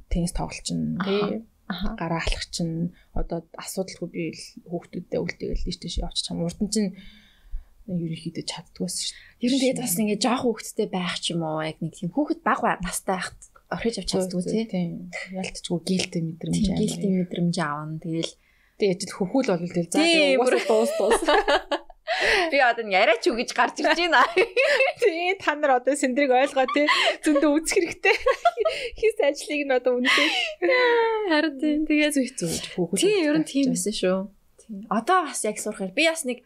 [0.09, 1.45] теннис тоглолчин тий
[1.97, 4.23] гараа алхах чинь одоо асуудалгүй би
[4.67, 6.91] хүүхдүүдтэй үлдээгээл тийш тийш явчих чам урд нь чинь
[7.99, 9.17] ерөнхийдөө чаддгүйсэн шүү.
[9.41, 12.39] Ер нь тэгээд бас ингээ жоох хүүхэдтэй байх ч юм уу яг нэг тийм хүүхэд
[12.45, 13.39] баг настай байхад
[13.71, 15.09] орхиж авч чаддгүй тийм.
[15.35, 16.79] Ялтчгүй гээлтэй мэдрэмж аа.
[16.79, 17.97] Гээлтэй мэдрэмж аавна.
[18.03, 18.31] Тэгэл
[18.79, 21.21] тэгээд хөхүүл бол тэгэл за угаасаа дуус дуус.
[22.51, 24.21] Би одоо яриач юу гэж гарч ирж байна.
[25.01, 26.85] Тий, та нар одоо сэндрийг ойлгоо тий.
[27.23, 28.15] Зөндөө үүсэх хэрэгтэй.
[28.99, 30.31] Хис ажлыг нь одоо үнэхээр
[31.31, 31.73] харин тий.
[31.87, 32.99] Тэгээд зүг зүг.
[32.99, 34.19] Тий, ер нь тийм байсан шүү.
[34.59, 34.83] Тий.
[34.91, 36.43] Одоо бас яг сурахаар би бас нэг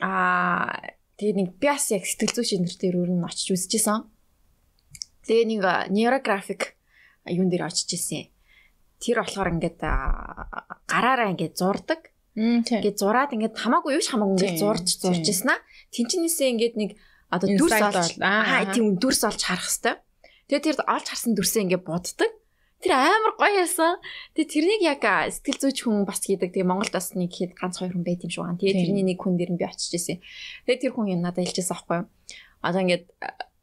[0.00, 4.08] Аа тэгээ нэг би бас яг сэтгэл зүйн дээр өөр нь очиж үзчихсэн.
[5.28, 5.60] Тэгээ нэг
[5.92, 6.80] нейрографик
[7.28, 8.32] юун дээр очиж исэн.
[9.00, 12.10] Тэр болохоор ингээд гараараа ингээд зурдаг.
[12.36, 15.60] Ингээд зураад ингээд хамаагүй юу ч хамаагүй ингээд зурж зурж исэн аа.
[15.92, 16.90] Тинчнээсээ ингээд нэг
[17.28, 19.98] одоо дүрс олж аа тийм дүрс олж харах хэвээр.
[20.48, 22.30] Тэгээ тэр олж харсан дүрсээ ингээд буддаг.
[22.80, 24.00] Тэр амар гоё яасан.
[24.32, 26.48] Тэгээ тэрнийг яг сэтгэл зүйч хүн бас хийдэг.
[26.56, 28.56] Тэгээ Монголд бас нэг хэд ганц хоёр хүн байт юм шиг байна.
[28.56, 30.24] Тэгээ тэрний нэг хүн дээр нь би очиж ирсэн.
[30.64, 32.08] Тэгээ тэр хүн надад хэлчихсэн аахгүй юу.
[32.64, 33.04] Одоо ингээд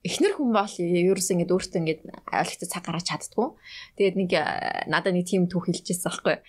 [0.06, 3.48] эхнэр хүн бол ерөөс ингээд өөртөө ингээд ойлгохтой цаг гаргаж чаддгүй.
[3.98, 4.32] Тэгээд нэг
[4.86, 6.42] надад нэг тийм түүх хэлчихсэн аахгүй юу.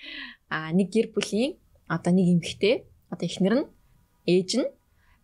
[0.53, 1.57] Аа нэг гэр бүлийн
[1.89, 3.67] одоо нэг эмэгтэй одоо эхнэр нь
[4.29, 4.69] ээж нь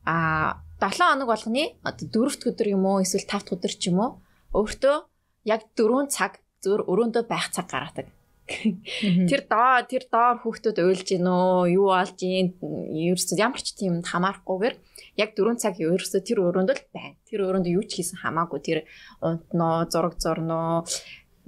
[0.09, 3.93] аа 7 хоног болгоны одоо 4 дахь өдөр юм уу эсвэл 5 дахь өдөр ч
[3.93, 4.11] юм уу
[4.57, 4.97] өөртөө
[5.45, 8.09] яг 4 цаг зөөр өрөөндөө байх цаг гаргадаг.
[8.45, 12.53] Тэр доо тэр доор хүүхдүүд уйлж гин үү, юу болж гин,
[12.93, 14.75] ерөөсөө ямар ч тийм хамаарахгүйгээр
[15.17, 17.17] яг 4 цаг ерөөсөө тэр өрөөнд л байна.
[17.25, 18.79] Тэр өрөөнд юу ч хийсэн хамаагүй тэр
[19.25, 20.85] унтноо, зураг зурноо,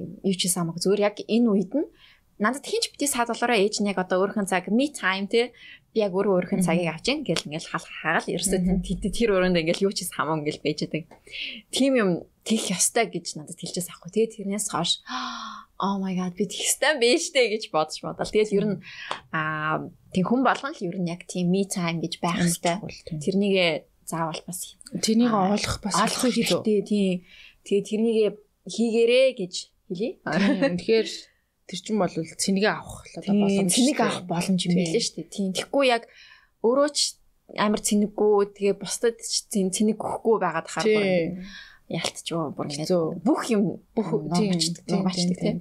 [0.00, 1.88] юу ч самаг зүгээр яг энэ үед нь
[2.38, 5.52] надад хинч бити саад болоороо ээж нь яг одоо өөрхөн цаг me time те
[5.96, 8.60] би яг өөрөө өөрхөн цагийг авч ин гэл ингээл хал хагаал ерөөсөө
[9.16, 11.16] тэр өрөөнд ингээл юу ч хамаа ингээл байж байгаа.
[11.72, 12.10] Тим юм
[12.44, 14.12] тэлэх ёстой гэж надад хэлчихсэн аахгүй.
[14.12, 15.00] Тэгээд тэрнээс хойш
[15.80, 18.28] oh my god би тэгстэй байж тээ гэж бодож бодол.
[18.28, 18.76] Тэгээд ер нь
[19.32, 22.76] аа тийм хүн болгон л ер нь яг тийм me time гэж байх хэрэгтэй.
[23.16, 26.84] Тэрнийг заавал бас тэрнийг олох бас хэрэгтэй.
[26.84, 27.24] Тийм.
[27.64, 28.36] Тэгээд тэрнийг
[28.68, 29.54] хийгэрээ гэж
[29.88, 30.10] хэлье.
[30.22, 31.08] Тэгэхээр
[31.66, 35.34] тэр чинь бол цэнийг авах боломж цэнийг авах боломж юм билээ шүү дээ.
[35.34, 35.50] Тийм.
[35.52, 36.06] Тэгэхгүй яг
[36.62, 37.18] өөрөө ч
[37.58, 41.42] амар цэнэггүй тэгээ бусдад ч цэнэг өгөхгүй байгаад харахгүй
[41.90, 43.62] ялтчихв бүр ингээд бүх юм
[43.94, 45.58] бүх номчдаг номчдаг тийм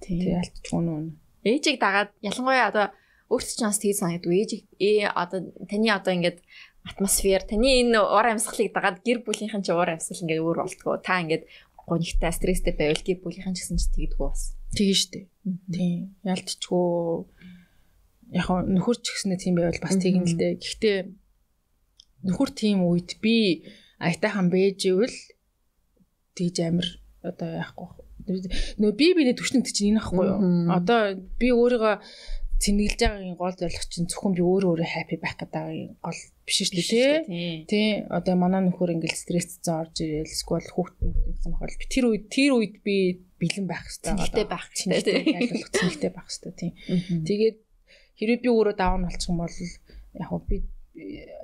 [0.00, 2.86] тийм ялтчихв нь ээжийг дагаад ялангуяа одоо
[3.32, 4.32] өөрт ч бас тгий санагдав.
[4.32, 6.38] Ээж ээ одоо таны одоо ингээд
[6.84, 11.20] атмосфер таны энэ уур амьсгалыг дагаад гэр бүлийнхэн ч уур амьсгал ингээд өөр болтгоо та
[11.20, 11.44] ингээд
[11.76, 15.20] гонигтай стресстэй байвал гэр бүлийнхэн ч гэсэн ч тэгдэггүй бас тэгэн штэ
[15.72, 17.28] тийм ялтчихв
[18.32, 20.54] яг нөхөр ч гэснээр тийм байвал бас тэгэн л дээ.
[20.60, 20.98] Гэхдээ
[22.28, 23.64] нөхөр тийм үед би
[23.96, 25.16] аятайхан бэжвэл
[26.36, 26.88] тэгж амир
[27.24, 27.88] одоо яахгүй.
[28.76, 30.40] Нөө би биний төвшнөд чинь энэ ахгүй юу?
[30.68, 31.96] Одоо би өөрийгөө
[32.58, 36.74] цэнэглэж байгаагийн гол зорилго чинь зөвхөн би өөрөө өөрөө хаппи байх гэдэг гол биш шүү
[36.74, 37.88] дээ тий.
[38.10, 42.52] одоо манай нөхөр ингээл стрессцэн орж ирэл эсвэл хүүхдүүд гэсэн бохол би тэр үед тэр
[42.58, 42.96] үед би
[43.38, 45.22] бэлэн байх хэрэгтэй байгаа байх хэрэгтэй тий.
[45.38, 46.70] ялгах цэнэгтэй байх хэрэгтэй тий.
[47.28, 47.56] Тэгээд
[48.18, 49.56] хэрвээ би өөрөө даун болчих юм бол
[50.18, 50.56] яг би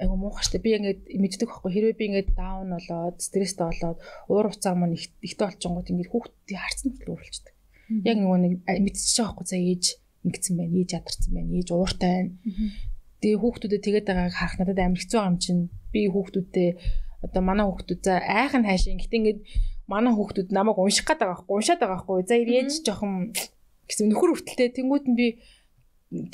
[0.02, 4.74] айгу муухаштай би ингээд мэддэг байхгүй хэрвээ би ингээд даун болоод стресстэй болоод уур уцаар
[4.74, 7.54] маань ихтэй болчихгонгод ингээд хүүхдийн харцсан хөтөл өөрчлөлдөг.
[8.02, 9.84] Яг нөгөө нэг мэдчихэж байгаа байхгүй за ээж
[10.24, 12.32] ингэсэн байна, ээж ядарсан байна, ээж ууртай байна.
[13.20, 15.62] Тэгээ хүүхдүүдэд тэгээд байгааг харах надад амар хэцүү юм чинь
[15.92, 16.70] би хүүхдүүдээ
[17.24, 19.40] одоо манай хүүхдүүд за айхан хайшин гэтээ ингээд
[19.88, 23.12] манай хүүхдүүд намайг унших гээд байгаа байхгүй уншаад байгаа байхгүй за ээж жоохон
[23.88, 25.26] гэсэн нөхөр хүртэлтэй тэнгууд нь би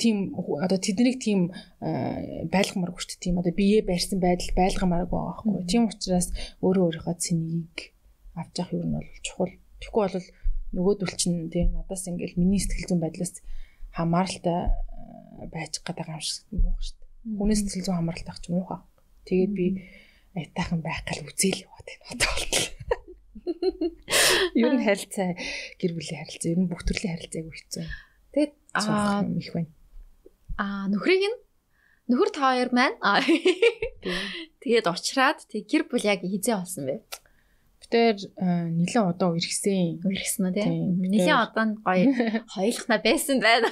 [0.01, 1.39] тийм одоо тэднийг тийм
[2.53, 3.23] байлгамааргүй шүү дээ.
[3.23, 5.65] Тийм одоо бие барьсан байдал байлгамааргүй байгаа байхгүй.
[5.71, 6.27] Тийм учраас
[6.61, 7.75] өөрөө өөрийнхөө цэнийг
[8.35, 9.53] авч явах юм нь бол чухал.
[9.81, 10.27] Тэгэхгүй бол
[10.75, 13.33] нөгөөдөл чинь тийм надаас ингээл миний сэтгэл зүйн байдлаас
[13.95, 14.71] хамааралтай
[15.51, 17.37] байж байгаа юм шиг муухай шүү дээ.
[17.37, 18.79] Хүний сэтгэл зүйн хамааралтай ах ч муухай.
[19.27, 19.67] Тэгээд би
[20.37, 22.05] айтайхан байх гал үзээл яваад байна.
[22.11, 22.67] Одоо болтол.
[24.61, 25.29] Ер нь харилцаа
[25.79, 27.87] гэр бүлийн харилцаа, ер нь бүх төрлийн харилцааг үйцэн.
[28.31, 29.71] Тэгээд аа их байна.
[30.55, 31.37] Аа нөхрийг нь
[32.11, 32.95] нөхөр та хоёр маань
[34.61, 36.95] тэгээд уучраад тэг гэр бүл яг хизээ болсон бэ?
[37.91, 39.99] Битээр нэлээд одоо иргсэн.
[39.99, 40.95] Иргсэн үү тийм.
[41.11, 42.07] Нэлээд одоо гоё
[42.55, 43.67] хоёулахна байсан байна.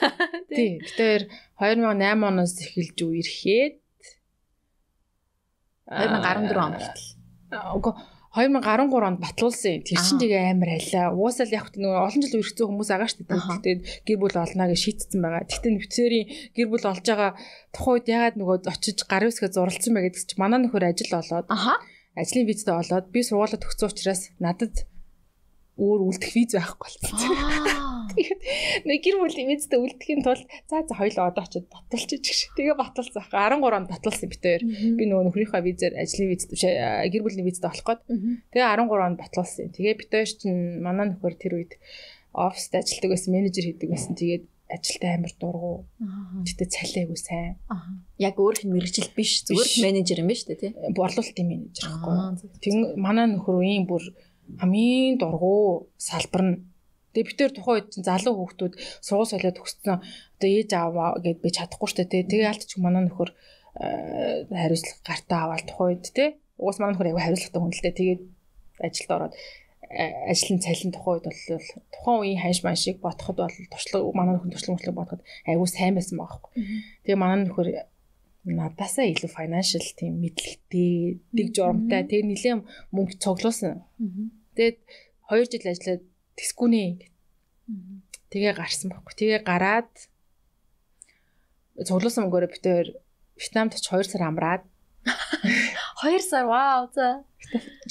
[0.52, 0.84] Тийм.
[0.84, 3.80] Битээр 2008 оноос эхэлж үерхэд
[5.88, 7.08] 2014 он болтол.
[7.80, 7.94] Үгүй
[8.36, 9.82] 2013 онд батлуулсан.
[9.88, 11.16] Тэр чинь тэгээ амар байлаа.
[11.16, 13.64] Уусаал яг нөгөө олон жил үргэлжлэх хүмүүс байгаа шүү дээ.
[13.64, 15.50] Тэгээд гэр бүл олноо гэж шийдсэн байгаа.
[15.50, 17.32] Тэгтээ нөхцөрийн гэр бүл олж байгаа
[17.74, 21.48] тухайн үед ягаад нөгөө очиж гарын үсгээ зурлцсан бэ гэдэг чинь манай нөхөр ажил олоод.
[22.20, 24.84] Ажлын визтэй олоод би сургуулаа төгссөн учраас надад
[25.80, 27.80] өөр үлдэх виз байхгүй болсон.
[28.10, 28.42] Тэгээд
[28.90, 32.52] нэг гэр бүлийн мэдтэй үлдэхийн тулд за за хоёлоо одоо очиод баталчих гэж.
[32.58, 33.24] Тэгээ баталсан.
[33.32, 34.62] 13 онд баталсан битээр.
[34.98, 38.02] Би нөгөө нөхрийнхөө визээр ажлын виз гэр бүлийн визтэй болох гээд.
[38.52, 39.70] Тэгээ 13 онд баталсан.
[39.72, 41.78] Тэгээ битээр чинь манай нөхөр тэр үед
[42.34, 44.14] оффист ажилладаг байсан, менежер хийдэг байсан.
[44.18, 45.90] Тэгээд ажилтаа амар дургу.
[46.46, 47.58] Гэтэ цалиагүй сайн.
[48.22, 50.72] Яг өөр хэн мэрэгжил биш, зүгээр менежер юм ба дээ, тий.
[50.94, 52.54] Борлуулалтын менежер байхгүй.
[52.62, 54.04] Тэг манай нөхөр үеийн бүр
[54.62, 56.56] хамгийн дургу салбар нь
[57.10, 61.50] Тэгээ би тэр тухайн үед залуу хүүхдүүд сургууль солиод төгссөн одоо ээж аваа гэд би
[61.50, 62.22] чадахгүй штэ тий.
[62.22, 66.38] Тэгээ ялт ч манай нөхөр э, хариуцлага гартаа аваад тухайн үед тий.
[66.62, 67.98] Угаас манай нөхөр аягүй хариуцлагатай хүн л дээ.
[67.98, 68.22] Тэгээд
[68.86, 69.42] ажилд ороод э,
[69.90, 74.76] ажлын цалин тухайн үед бол тухайн үеийн ханш маншиг бодоход бол туршлага манай нөхөр туршлага
[74.78, 76.52] мөчлөг бодоход аягүй сайн байсан байхгүй.
[77.10, 77.68] Тэгээ манай нөхөр
[78.46, 82.64] надаасаа илүү financial тийм мэдлэгтэй, дэг журамтай, тэгээ нэлээд
[82.94, 83.82] мөнгө цуглуулсан.
[84.54, 84.78] Тэгээд
[85.34, 86.04] 2 жил ажиллаад
[86.38, 87.14] тэсгүнэ гэд.
[88.30, 89.14] Тэгээ гарсан байхгүй.
[89.18, 89.92] Тэгээ гараад
[91.82, 92.88] цуглуулсан мөнгөөрөө битээр
[93.40, 94.64] Вьетнамд ч 2 сар амраад
[96.04, 97.24] 2 сар вау за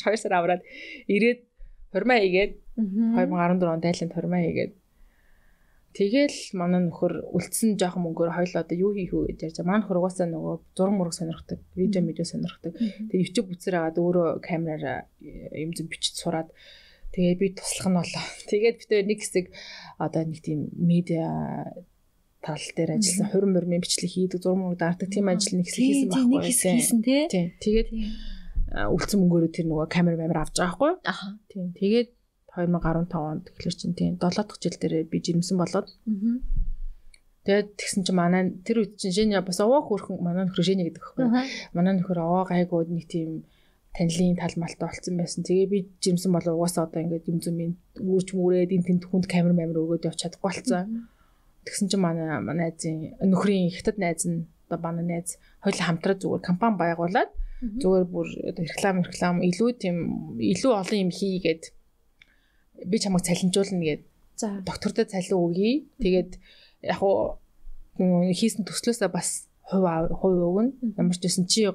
[0.05, 0.63] 2 сар амраад
[1.09, 1.48] ирээд
[1.93, 4.73] хурмаа хийгээд 2014 онд айлын хурмаа хийгээд
[5.99, 9.67] Тэгэл манай нөхөр үлдсэн жоохон мөнгөөр хоёлоо одоо юу хийх вэ гэж ярьж байгаа.
[9.67, 12.77] Манай нөхөр угаасаа нөгөө зураг мураг сонирхдаг, видео медиа сонирхдаг.
[12.77, 15.09] Тэгээ YouTube үзэр агаад өөрөө камераар
[15.59, 16.53] юм зүг бичиж сураад
[17.09, 18.25] Тэгээ би туслах нь болоо.
[18.53, 19.47] Тэгээд бид нэг хэсэг
[19.97, 21.73] одоо нэг тийм медиа
[22.45, 26.09] тал дээр ажилласан хурим мөрмийн бичлэг хийдэг зураг мөрөг даардаг тийм ажил нэг хэсэг хийсэн
[26.13, 26.43] байхгүй
[27.33, 27.57] тий.
[27.59, 27.89] Тэгээд
[28.69, 30.93] үлдсэн мөнгөөрөө тэр нөгөө камер камер авч байгаа байхгүй.
[31.09, 31.27] Аха.
[31.49, 31.73] Тийм.
[31.73, 32.09] Тэгээд
[32.53, 35.89] 2015 онд тэгэхээр чинь тийм 7 дахь жил дээр би жирэмсэн болоод.
[37.49, 41.01] Тэгээд тэгсэн чинь манай тэр үед чинь Женя бас овоо хөрхөн манай нөхөр Женя гэдэг
[41.01, 41.27] байхгүй.
[41.73, 43.49] Манай нөхөр овоо гайгүй нэг тийм
[43.97, 45.41] танилын тал малтай болцсон байсан.
[45.49, 47.57] Тэгээ би жимсэн бол угаасаа одоо ингээд юм зүм
[48.05, 51.09] үүрч мүрээд энэ тэнд хүнд камер мамир өгөөд явж чадахгүй болцсон.
[51.65, 56.45] Тэгсэн чинь манай манай найзын нөхрийн хятад найз нь одоо манай найз хоёул хамтраад зүгээр
[56.45, 59.97] компани байгуулад зүгээр бүр реклам реклам илүү тийм
[60.39, 61.63] илүү олон юм хийгээд
[62.87, 64.03] би чамайг цалинжуулна гэд.
[64.39, 65.91] За доктортой цалин өгье.
[65.99, 66.39] Тэгээд
[66.87, 67.43] яг уу
[67.99, 69.87] хийсэн төслөөсөө бас хувь
[70.23, 70.71] хувь өгнө.
[70.95, 71.67] Ямар ч байсан чи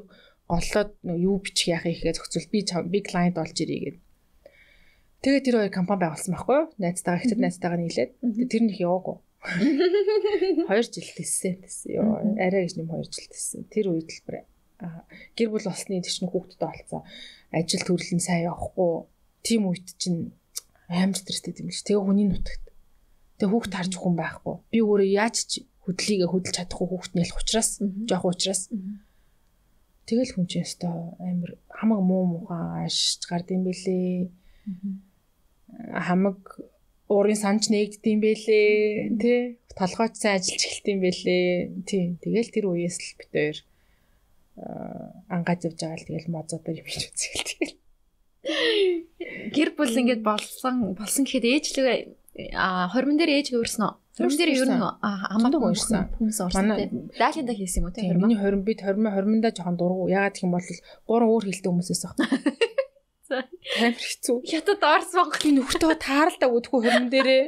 [0.47, 3.97] голлоод юу бичих яах ихээ зохицуул би би клиент болж ирээ гэд.
[5.23, 6.67] Тэгээ тэр хоёр компани байгуулсан байхгүй юу?
[6.79, 8.11] Найзтайгаа хэцэд найзтайгаа нийлээд
[8.51, 9.17] тэр них яваагүй.
[10.67, 11.99] 2 жил тессэн тессэн.
[11.99, 13.67] Йоо арай гэж нэм 2 жил тессэн.
[13.67, 14.47] Тэр үед л бүр
[15.37, 17.01] гэр бүл болсны тийч хүүхдтэй болцсон.
[17.51, 19.07] Ажил нь сайн явахгүй.
[19.43, 20.33] Тим үед чинь
[20.87, 21.83] амар стресстэй юм биш.
[21.83, 22.65] Тэгээ хүний нутагт.
[23.37, 24.55] Тэгээ хүүхд харж хүн байхгүй.
[24.71, 25.51] Би өөрөө яаж ч
[25.83, 27.69] хөдлөгийг хөдөлж чадахгүй хүүхд нэлэх учраас
[28.07, 28.71] жоох учраас
[30.03, 34.27] Тэгэл хүн чинь өстой амар хамаг муу муухай ашиж гардыг бэлээ.
[35.95, 36.39] Хамаг
[37.07, 39.15] уурын санч нээгдэм бэлээ.
[39.15, 39.33] Тэ
[39.79, 41.47] толгойч сайн ажиллаж эхэлдэм бэлээ.
[41.87, 42.19] Тий.
[42.19, 43.63] Тэгэл тэр үеэс л бит
[44.55, 47.77] хоёр ангааж явж байгаа л тэгэл мозодор юм шиг үзэхэл.
[49.55, 52.17] Гэр бүл ингээд болсон болсон гэхэд ээжлэг
[52.53, 53.97] а хормон дээр ээж өөрснө.
[54.17, 57.09] Хормон дээр ер нь хамаагүй уурсан хүмүүс орсон тийм.
[57.17, 58.13] Даалинда хийсэн юм уу тийм.
[58.19, 60.11] Миний хормон бид хормон хормондоо жоохон дургу.
[60.11, 60.69] Ягаад гэх юм бол
[61.07, 62.17] гурван өөр хилтэй хүмүүсээс баг.
[63.29, 63.47] За.
[63.79, 64.37] Тамир хэцүү.
[64.43, 65.31] Хятад орс баг.
[65.41, 67.43] Би нөхртөө тааралдаа өдгөө хормон дээрээ.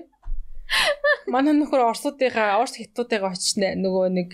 [1.29, 4.29] Манай нөхөр орсуудынхаа орс хятадуудыгаа очиж нөгөө нэг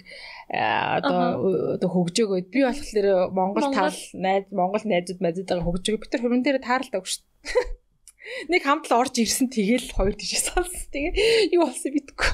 [0.51, 6.43] одоо одоо хөгжөөгөө би болохоор Монгол тал найз Монгол найзууд найзуудаа хөгжөөгөө бид тэр хормон
[6.43, 7.23] дээрээ тааралдаа өгш.
[8.51, 10.87] Нэг хамтл орж ирсэн тэгэл хоёр тийш салсан.
[10.93, 12.31] Тэгээ юу болсон битгүй.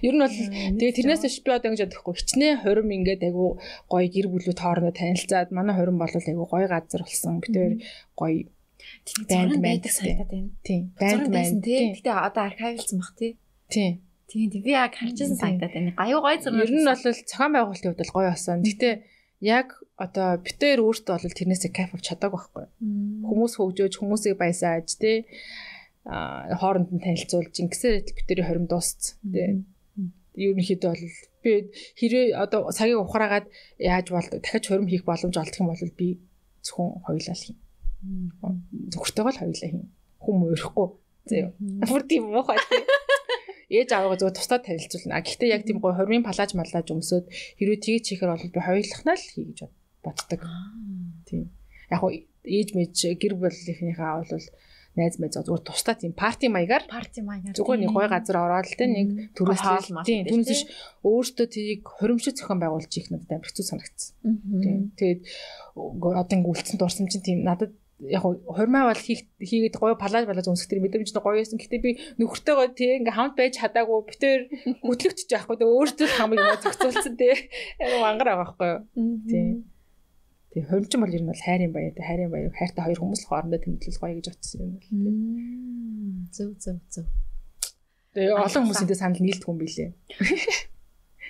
[0.00, 0.38] Ер нь бол
[0.80, 2.14] тэгээ тэрнээс биш би одоо ингэж бодохгүй.
[2.16, 7.04] Хичнээн хорим ингээд айгу гоё гэр бүлүүд хоорондоо танилцаад манай хорим бол айгу гоё газар
[7.04, 7.40] болсон.
[7.44, 7.72] Би тэр
[8.16, 8.48] гоё
[9.28, 10.50] банд байдаг санагдаад байна.
[10.66, 10.82] Тийм.
[11.00, 11.64] Банд банд.
[11.64, 13.32] Гэтэ одоо архивлсан бах тий.
[13.68, 13.92] Тийм.
[14.28, 15.90] Тийм би яг харчихсан санагдаад байна.
[15.96, 16.64] Гаюу гоё зураг.
[16.64, 18.58] Ер нь бол цохон байгуулалтын хувьд бол гоё болсон.
[18.66, 18.90] Гэтэ
[19.40, 22.66] яг одоо битээр өөртөө бол тэрнээсээ кайф авч чадаагүй байхгүй.
[23.26, 25.26] Хүмүүс хөгжөөж хүмүүсийг баясааж тий
[26.08, 29.64] а хооронд нь танилцуулж ингэсээр битэрийн хорим дуусц тий
[30.38, 31.04] ерөнхийдөө бол
[31.42, 31.52] би
[31.98, 33.46] хэрэг одоо цагийг ухраагаад
[33.78, 36.08] яаж бол дахиж хорим хийх боломж олдох юм бол би
[36.62, 37.58] зөвхөн хоёлаа л хийн.
[38.02, 39.86] Зөвхөртэйгөө л хоёлаа хийн.
[40.22, 40.88] Хүм өөрөхгүй.
[41.28, 41.48] Зөө.
[41.88, 42.58] Бүр тийм муухай
[43.68, 45.20] ээж аваагаа зөв тусдаа танилцуулна.
[45.20, 47.28] Гэхдээ яг тийм гой хормын палаж маллаж өмсөд
[47.60, 49.68] хэрвээ тгийж хийхээр бол би хоёулахнаа л хий гэж
[50.00, 50.40] боддог.
[51.28, 51.52] Тийм.
[51.92, 52.10] Яг хоо
[52.48, 54.46] ээж мэж гэр бүлийнхнийхээ бол
[54.96, 58.82] найз мэз зүгээр тусдаа тийм парти маягаар парти маягаар зүгээр нэг гой газар ороод л
[58.82, 59.62] нэг төрөөс
[60.02, 60.62] тийм түүнээс
[61.06, 64.10] өөртөө тийг хоримшиг зохион байгуулж их надад амар хэцүү санагдсан.
[64.58, 64.90] Тийм.
[64.98, 65.22] Тэгээд
[65.78, 70.70] одоо ингэ үлдсэн дурсам чинь тийм надад яг хормоо бол хийгээд гоё палаж балаж өмсөх
[70.70, 71.58] тэр мэдрэмж нь гоё байсан.
[71.58, 71.90] Гэтэ би
[72.22, 74.40] нөхөртөөгөө тий ингээм хамт байж чадаагүй битээр
[74.86, 77.34] хөтлөгч яахгүй дээ өөртөө хамаг юм зохицуулсан тий.
[77.82, 78.80] Яг мангар байгаа байхгүй юу.
[79.26, 79.46] Тий.
[80.54, 83.30] Тий хормчин бол ер нь бол хайрын баяа тий хайрын баяа хайртай хоёр хүмүүс л
[83.34, 84.94] хоорондоо тэмдэглэл гоё гэж бодсон юм бол тий.
[86.30, 87.06] Зөв зөв зөв.
[88.14, 89.90] Тэгээ олон хүмүүсийн санал нийлдэг юм билээ.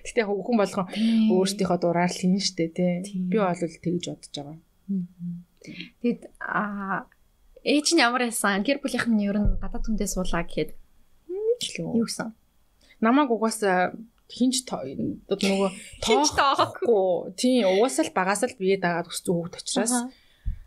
[0.04, 0.86] Гэтэ яг хүн болгон
[1.32, 2.92] өөрсдийнхөө дураар л хийн штэ тий.
[3.24, 4.56] Би бол тэгж бодож байгаа.
[6.02, 7.06] Тэгэд аа
[7.64, 8.62] ээж нь ямар байсан?
[8.64, 10.72] Гэр бүлийнх нь ер нь гадаад хүндээ суулаа гэхэд
[11.78, 12.32] юу гэсэн?
[13.02, 13.94] Намайг угаасаа
[14.28, 15.70] хинж нөгөө
[16.04, 17.32] тоохгүй.
[17.38, 19.94] Тийм угаасаа л багаас л бие дагаад өссөн хүүхд учраас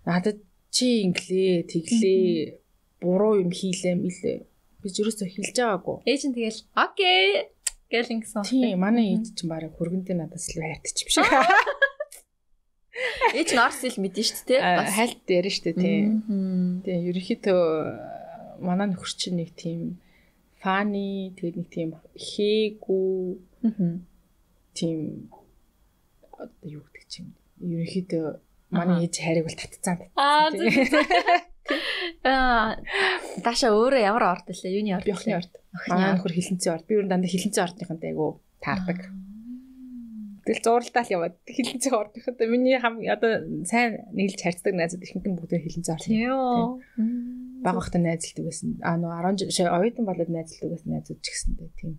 [0.06, 0.42] надад
[0.74, 2.58] чи инглээ, тэглээ,
[3.04, 4.40] буруу юм хийлээ мэлээ.
[4.82, 5.98] Би юусоо хэлж байгаагүй.
[6.10, 7.54] Ээж нь тэгэл окей
[7.92, 8.48] гэл ингэсэн.
[8.48, 11.18] Тийм манай ээж чинь бараг хөргөндөө надаас л хайртчих биш.
[13.34, 14.62] Ээж нь орс ил мэдэн шүү дээ.
[14.62, 16.82] Бас хальт дээр шүү дээ тийм.
[16.86, 17.64] Ерөнхийдөө
[18.62, 19.98] манай нөхөр чинь нэг тийм
[20.62, 23.10] фаны тэгээд нэг тийм хээгүү
[24.78, 25.00] тийм
[26.38, 27.32] одоо юу гэдэг чинь
[27.62, 28.26] ерөнхийдөө
[28.70, 29.98] манай ээж хайрыг бол татцсан.
[30.16, 30.50] Аа
[32.26, 32.78] Аа
[33.46, 34.78] Даша өөрөө ямар орд лээ?
[34.78, 35.08] Юуны орд?
[35.10, 35.54] Охины орд.
[35.90, 36.86] Манай нөхөр хилэнцэн орд.
[36.90, 39.00] Би өөр дандаа хилэнцэн ордныхантай айгу таардаг.
[40.42, 45.38] Тэгэл зурлалаа л яваад хилэнцээ ордоход миний хам одоо сайн нийлж харьцдаг найзууд ихэнх нь
[45.38, 46.10] бүгд хилэнцээ орсон.
[46.10, 47.62] Тийм.
[47.62, 48.82] Бага хахта найзалдаг байсан.
[48.82, 51.94] Аа нөө 10 жил оюутан болоод найзалдаг байсан найзууд ч гэсэндээ тийм.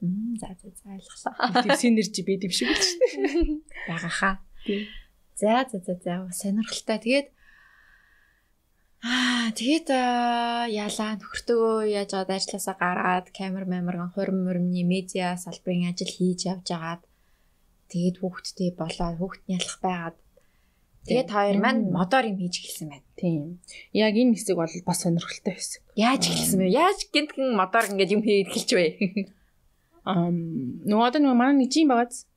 [0.00, 1.62] Мм за за за ойлголоо.
[1.62, 3.60] Тийм синержи бид юм шиг л шүү дээ.
[3.92, 4.34] Бага хаа.
[4.64, 4.88] Тийм.
[5.36, 6.96] За за за за сонирхолтой.
[6.96, 7.28] Тэгээд
[9.02, 9.90] Аа тэгээд
[10.70, 16.70] яалаа нөхөртөө яаж аваад ажилласаа гараад камер мамирган хурим мөрмний медиа салбарын ажил хийж явж
[16.70, 17.02] агаад
[17.90, 20.16] тэгээд хүүхдтэй болоод хүүхдний ялах байгаад
[21.10, 23.08] тэгээд хоёр маань мотор юм хийж эхэлсэн байна.
[23.18, 23.58] Тийм.
[23.90, 25.82] Яг энэ хэсэг бол бас сонирхолтой хэсэг.
[25.98, 26.70] Яаж эхэлсэн бэ?
[26.70, 28.86] Яаж гинтгэн мотор ингээд юм хийж эхэлж вэ?
[30.06, 32.30] Ам одоо нөгөө манай нэг жим байгааз.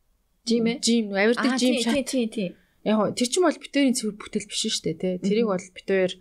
[0.50, 0.82] Жим ээ?
[0.82, 1.94] Жим авирдаг жим шат.
[1.94, 2.52] Тийм тийм тийм.
[2.90, 5.14] Яг тэр чинь бол битүүрийн цэвэр бүтээл биш шүү дээ тий.
[5.22, 6.12] Тэрийг бол битүүр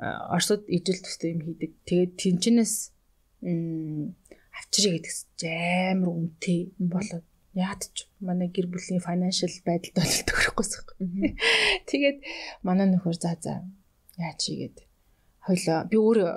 [0.00, 1.76] Оросод ижил төстэй юм хийдэг.
[1.84, 2.74] Тэгээд тэнчнээс
[4.56, 10.72] авчирыг гэдэг амар үнэтэй болоод яад ч манай гэр бүлийн financial байдалд бол төгрөхгүйс.
[11.90, 12.18] Тэгээд
[12.64, 13.60] манай нөхөр за за
[14.16, 14.88] яа чигээд
[15.44, 16.32] хойлоо би өөрөө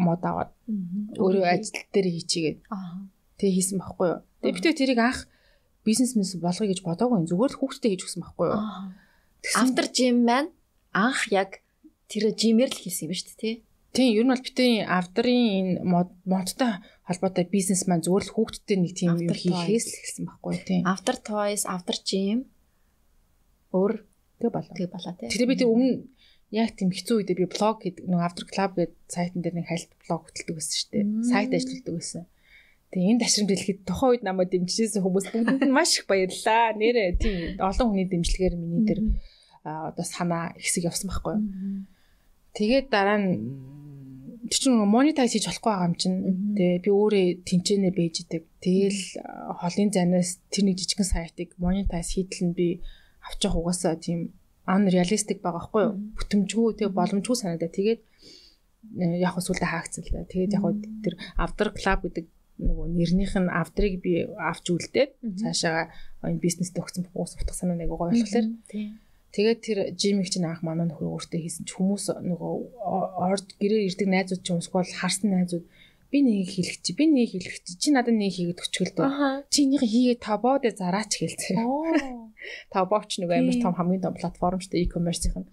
[0.00, 0.50] мод аваад
[1.16, 2.58] өөрөө ажил дээр хийчигээд
[3.40, 4.20] тэг хийсэн байхгүй юу.
[4.40, 5.28] Тэгээ би тэрийг анх
[5.84, 8.60] бизнесмэс болгоё гэж бодоагүй зүгээр л хүүхдтэй хийж өгсөн байхгүй юу.
[9.54, 10.50] Автор жим маань
[10.90, 11.62] анх яг
[12.10, 13.54] тэр л хийсэн юм ба шүү дээ тий.
[13.96, 15.72] Тийм, ер нь бол битүүрийн авдрын энэ
[16.28, 16.72] модтой
[17.08, 20.82] холбоотой бизнес маань зүгээр л хүүхдтэй нэг тийм юм хийхээс л эхэлсэн байхгүй тийм.
[20.84, 22.44] After Toys, After Gym
[23.72, 24.04] өөр
[24.36, 24.74] тэг болоо.
[24.76, 25.32] Тэг болоо тий.
[25.32, 25.92] Тэгэхээр би тэр өмнө
[26.52, 29.90] яг тийм хэцүү үедээ би блог гэдэг нэг After Club гэдэг сайтн дээр нэг хайлт
[30.04, 31.04] блог хөтэлдэг байсан шүү дээ.
[31.24, 32.22] Сайт ажилладаг байсан.
[32.92, 36.76] Тэгээ энэ ташрамд дэлгэхэд тухайн үед намайг дэмжижсэн хүмүүс бүгдэнд маш их баярлалаа.
[36.76, 39.00] Нэрээ тийм олон хүний дэмжлэгээр миний дээр
[39.64, 41.42] одоо санаа ихсэг явсан байхгүй юу.
[42.56, 43.30] Тэгээд дараа нь
[44.48, 46.18] тэр чинь монетайз хийж болохгүй байгаа юм чинь.
[46.56, 48.44] Тэгээ би өөрөө тэнцэнэ бэж идэг.
[48.64, 49.02] Тэгэл
[49.60, 52.80] холын занаас тэр нэг жижигхэн сайтыг монетайз хийдэл нь би
[53.20, 54.32] авч явах угаасаа тийм
[54.64, 55.94] unrealistic байгаа байхгүй юу?
[56.16, 57.70] Бүтэмжгүй тэгээ боломжгүй санагдаа.
[57.70, 58.00] Тэгээд
[59.20, 60.24] яг усүлдэ хаагдсан л да.
[60.24, 60.64] Тэгээд яг
[61.04, 62.26] тэр Avdar Club гэдэг
[62.56, 65.10] нөгөө нэрнийх нь Avdar-ыг би авч үлдээд
[65.44, 65.92] цаашаа
[66.24, 68.48] энэ бизнесд өгсөн буус утга санаа нэг гоё болохоор.
[68.72, 68.96] Тийм
[69.36, 72.52] Тэгээд тэр жимиг чинь анх манай нөхөр өөртөө хийсэн ч хүмүүс нөгөө
[73.20, 75.68] орд гэрээр ирдэг найзууд ч юмсгүй бол харсан найзууд
[76.08, 79.68] би нэг хийлгэж чи би нэг хийлгэж чи чи надад нэг хийгээд өчгөл дөө чи
[79.68, 81.52] энийг хийгээд табоо дээр зараач хэлцээ.
[82.72, 85.44] Табооч нэг амар том хамгийн том платформ шүү дээ e-commerce-ийн.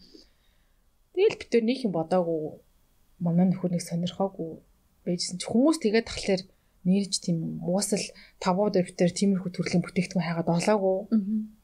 [1.11, 2.63] Тэгэл бид төр нэг юм бодоагүй
[3.19, 4.63] манай нөхөр нэг сонирхоогүй
[5.03, 6.41] байжсэн чи хүмүүс тэгээд тахлаар
[6.87, 8.05] нэрж тийм уусал
[8.39, 10.97] табоо дээр бид төр тиймэрхүү төрлийн бүтээгдэхүүн хайгаад олоогүй.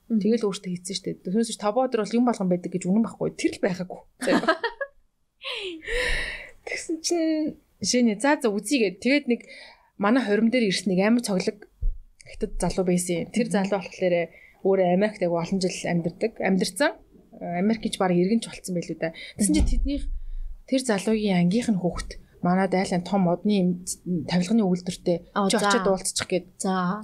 [0.10, 1.22] Тэгэл өөртөө хийсэн шүү дээ.
[1.30, 3.30] Түүнээс табоо өдөр бол юм болгон байдаг гэж үнэн байхгүй.
[3.38, 4.02] Тэр л байгаагүй.
[6.66, 8.98] Тэгсэн чинь шинэ за за үзье.
[8.98, 9.46] Тэгээд нэг
[10.02, 11.70] манай хорим дээр ирсэн нэг амар цоглог
[12.26, 13.30] хятад залуу байсан.
[13.30, 14.34] Тэр залуу болохоор
[14.66, 16.34] өөрөө Америкт яг олон жил амьдардаг.
[16.42, 16.98] Амьдарсан.
[17.38, 19.14] Америкч баг иргэнч болцсон байлгүй да.
[19.38, 20.04] Тэгсэн чинь тэднийх
[20.66, 23.84] тэр залуугийн ангийнх нь хүүхэд манад айлын том модны
[24.28, 25.18] тавилганы үйлдвэртэй
[25.50, 26.48] чи очиод уулзчих гээд.
[26.60, 27.02] За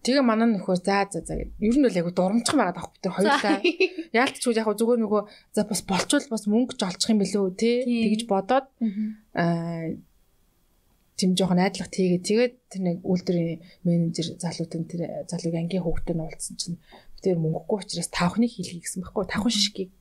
[0.00, 1.36] Тэгээ манай нөхөр за за за.
[1.36, 3.60] Ер нь бол айгу дурамчхан байгаад авах бид хоёулаа.
[4.16, 5.22] Яалтчгүй яг зүгээр нөгөө
[5.52, 8.66] за бас болчвол бас мөнгө ч олчих юм билүү те тэгж бодоод
[9.36, 9.92] аа
[11.20, 16.24] тийм жоохон найдлах тийгээ тэгээд тэр нэг үйлдвэрийн менежер залуутын тэр залууг ангийн хүүхдэд нь
[16.24, 16.80] уулзсан чинь
[17.20, 19.92] тэр мөнгөгүй учраас тавхныг хийлгий гэсэн байхгүй тавхан шишгийг.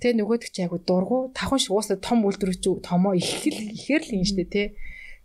[0.00, 4.02] Тэгээ нөгөөдөг чи айгу дургу тавхан шиг уусаа том үйлдвэр чи томоо их л ихээр
[4.08, 4.62] л юм штэ те.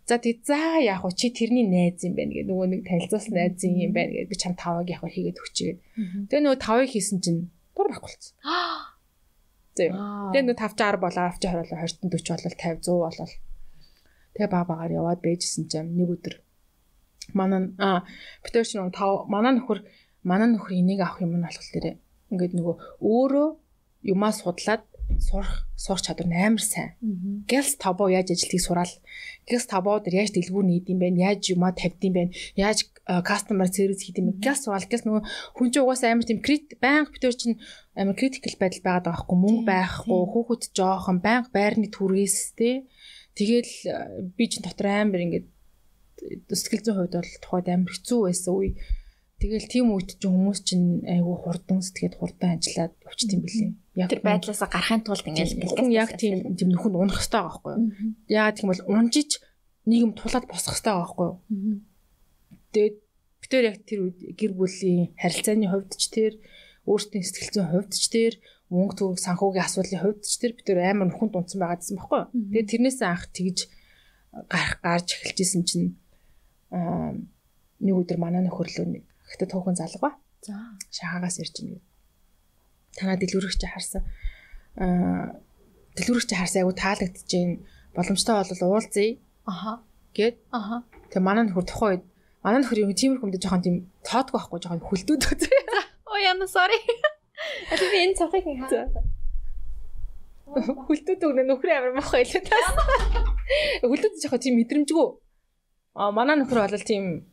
[0.08, 1.12] За тэг за яах вэ?
[1.12, 2.48] Чи тэрний найз юм байна гэдэг.
[2.48, 4.30] Нөгөө нэг танилцуулсан найз юм байна гэдэг.
[4.32, 5.78] Би чам тавыг вэ хийгээд өгчигээд.
[6.32, 8.32] Тэгээ нөгөө тавыг хийсэн чинь дур байхгүй болсон.
[9.76, 9.92] Зөө.
[10.32, 13.32] Тэгээ нөгөө 560 болоо авч хороолоо 20 40 болол 50 100 болол.
[14.32, 16.34] Тэгээ баа багаар яваад байжсэн чинь нэг өдөр
[17.34, 18.04] манай а
[18.44, 19.84] битэр чинь тав манай нөхөр
[20.24, 22.00] манай нөхөр энийг авах юм нь болохоор
[22.32, 23.48] ингээд нөгөө өөрөө
[24.12, 24.84] юмаа судлаад
[25.20, 26.96] сурах сурах чадвар амар сайн.
[27.48, 28.92] Гэлс табоо яаж ажилтгийг сураал.
[29.48, 31.08] Гэлс табоо дээр яаж дэлгүүр нээд юм бэ?
[31.16, 32.22] Яаж юмаа тавьд юм бэ?
[32.60, 32.92] Яаж
[33.24, 34.44] customer service хийх юм бэ?
[34.44, 34.84] Гэлс сураал.
[34.84, 35.22] Гэлс нөгөө
[35.56, 37.56] хүн чинь угаасаа амар тийм крит банк битэр чинь
[37.96, 42.84] амар critical байдал байгаад байгаа хгүй мөнгө байхгүй хүүхэд жоохон банк байрны түргээс те.
[43.32, 43.72] Тэгэл
[44.36, 45.48] би чинь дотор амар ингээд
[46.52, 48.70] сэтгэл зүйн хувьд бол тухайд амар хэцүү байсан үе
[49.38, 53.70] Тэгэл тийм үед чинь хүмүүс чинь айгүй хурдан сэтгэхэд хурдан ажиллаад явчих тийм билээ.
[53.94, 57.74] Яг тэр байдлаасаа гарахын тулд ингээл бэлтгэн яг тийм тийм нөхөнд унах хэрэгтэй байгаа байхгүй
[57.78, 57.86] юу?
[58.26, 59.30] Яа тийм бол унжиж
[59.86, 61.38] нийгэм тулаад босох хэрэгтэй байгаа байхгүй юу?
[62.74, 62.96] Тэгээд
[63.38, 66.32] бид тэр яг тэр үед гэр бүлийн харилцааны хувьд ч тэр
[66.90, 68.32] өөртөө сэтгэл зүйн хувьд ч тэр
[68.74, 72.18] мөнгө төгрөг санхүүгийн асуудлын хувьд ч тэр бид тэр амар нөхөнд унтсан байгаа гэсэн байхгүй
[72.18, 72.30] юу?
[72.34, 73.58] Тэгээд тэрнээс анх тэгж
[74.50, 75.88] гарах гарч эхэлж исэн чинь
[76.74, 77.14] аа
[77.78, 78.86] нэг өдөр манай нөхөрлөө
[79.28, 80.16] Гэхдээ туухан залгаа.
[80.42, 80.56] За.
[80.90, 81.80] Шахагаас ирж байна.
[82.96, 84.02] Танаа дэлгүүрэгч харсан.
[84.80, 85.36] Аа
[85.96, 87.56] дэлгүүрэгч харсан айгу таалагдж байна.
[87.94, 89.18] Боломжтой бол уулзъя.
[89.44, 89.82] Аха.
[90.16, 90.36] Гэт.
[90.52, 90.82] Аха.
[91.12, 92.04] Тэгээ манай нөхөр тухайн үед
[92.44, 93.76] манай нөхөр юм тиймэрхүү юмд жоохон тийм
[94.08, 95.62] тоодгүй байхгүй жоохон хүлдүүд үү.
[96.08, 96.78] Оо яна sorry.
[97.70, 98.88] А би энэ цавхыг хаа.
[100.88, 102.68] Хүлтүүд өгнө нөхрөө амар мохоо илүү таас.
[103.84, 105.08] Хүлтүүд жоохон тийм мэдрэмжгүй.
[105.98, 107.28] А манай нөхөр бол тийм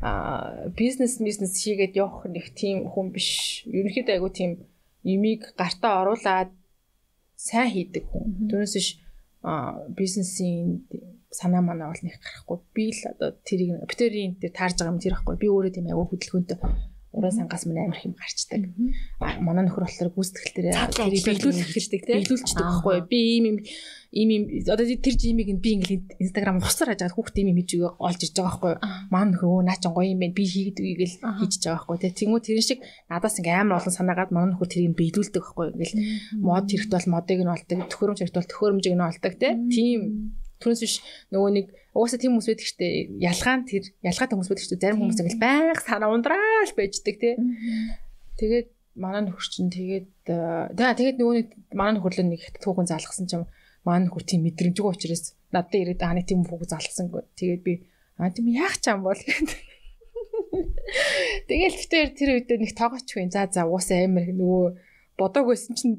[0.00, 3.64] а бизнес бизнес хийгээд явах нэг тийм хүн биш.
[3.66, 4.50] Ерөнхийдөө айгу тийм
[5.02, 6.50] юмыг гартаа оруулаад
[7.34, 8.50] сайн хийдэг хүн.
[8.50, 8.88] Түүнээс биш
[9.42, 10.86] а бизнесийн
[11.30, 12.58] санаа манаа бол нэг гарахгүй.
[12.74, 15.36] Би л одоо тэрийг битэрийн дээр таарж байгаа юм тэр байхгүй.
[15.36, 16.58] Би өөрөө тийм айгу хөдөлгөөнтэй
[17.12, 18.62] уран сангаас мань амар хэм гарчдаг.
[19.40, 22.96] Манай нөхөр болохоор гүйцэтгэл дээр тэрийг биелүүлэх хэрэгтэй тийм биелүүлчихдэг байхгүй.
[23.08, 23.58] Би ийм юм
[24.12, 28.20] ийм юм одоо тэр жимиг би ингээл инстаграм хусаар хажаад хүүхд ийм юм хийж олж
[28.20, 28.74] ирж байгаа байхгүй.
[29.08, 30.36] Манай нөхөр өө наа ч гоё юм байна.
[30.36, 32.12] Би хийгээд үгийг л хийж байгаа байхгүй.
[32.12, 35.66] Тэгмүү тэрэн шиг надаас ингээм амар олон санаагаад манай нөхөр тэрийг биелүүлдэг байхгүй.
[35.72, 35.96] Ингээл
[36.44, 39.32] мод хэрэгтэй бол модыг нь олдог, төхөөрөмж хэрэгтэй бол төхөөрөмжийг нь олдог
[39.72, 40.00] тийм
[40.58, 40.94] Түүнээс биш
[41.30, 41.66] нөгөө нэг
[41.98, 42.86] угаасаа тийм хүмүүс байдаг штэ
[43.18, 47.34] ялгаан тэр ялгаатай хүмүүс байдаг штэ зарим хүмүүс ингээл байнга санаа ундраал байждаг тий.
[48.38, 50.06] Тэгээд манай нөхөр чинь тэгээд
[50.78, 53.50] тэгээ тэгээд нөгөө нэг манай нөхөрлөө нэг хятад хүүхэн залгасан чинь
[53.82, 57.22] манай нөхөр тийм мэдрэмжгүй учраас надад ирээд аа нэг тийм хүүхэн залгасангүй.
[57.34, 57.72] Тэгээд би
[58.22, 59.18] аа тийм яах ч юм бол
[61.48, 63.28] Тэгэл битээр тэр үед нэг тоогоочгүй.
[63.28, 64.64] За за уусаа амар нөгөө
[65.20, 65.96] бодог байсан чинь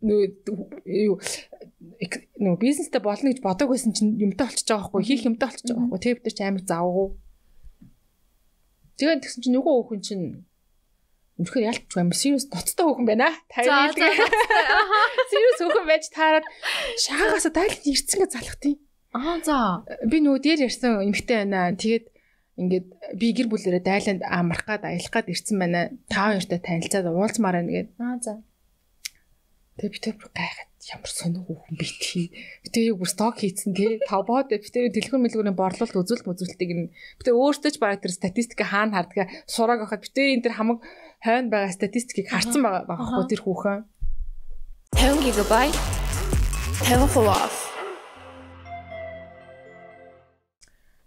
[0.00, 1.20] юу
[2.40, 5.88] нөгөө бизнестэй болно гэж бодог байсан чинь юмтай болчихж байгаа байхгүй хийх юмтай болчихж байгаа
[5.88, 6.00] байхгүй.
[6.00, 7.08] Тэг бид нар ч амар завгүй
[9.00, 10.26] тэгээд тэгсэн чинь нөгөө хүүхэн чинь
[11.40, 13.32] үнэхээр ялтч юм serious ноцтой хүүхэн байна.
[13.56, 13.96] Аа 50
[15.32, 16.44] serious хүүхэн байж таарад
[17.00, 18.76] шаагаас дайлт ирцэнгээ залах тийм
[19.16, 19.88] аа за.
[20.04, 21.72] Би нөгөө дээр ярьсан эмхтэй байна.
[21.72, 22.06] Тэгээд
[22.60, 22.86] ингээд
[23.16, 25.80] би гэр бүлэрээ дайланд амрах гад аялах гад ирсэн байна.
[26.12, 28.44] Та хоёртой танилцаад уулзмаар байна гээд аа за
[29.80, 32.28] Тэгээ би тэр гайхаад ямар сонио хүүхэн би тий.
[32.60, 33.96] Би тэр бүр сток хийцэн тий.
[34.04, 38.12] Тавбоод би тэр дэлгүүр мэлгүүрийн борлуулалт үзүүлэлт мүзүүлэлтийг нь би тэр өөртөө ч бараг тэр
[38.12, 40.84] статистик хаана хардгаа сурааг авахад би тэр энэ тэр хамаг
[41.24, 43.80] хойно байгаа статистикийг харсан байгаа байхгүй тэр хүүхэн.
[45.00, 45.52] 50 GB
[46.84, 47.56] 50% off.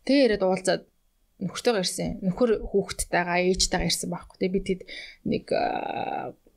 [0.10, 0.84] Тэгээ ирээд уулзаад
[1.46, 2.26] нөхөртөөгөө ирсэн.
[2.26, 4.38] Нөхөр хүүхэдтэйгаа ээжтэйгаа ирсэн байхгүй.
[4.42, 4.82] Тэгээ би тэд
[5.30, 5.46] нэг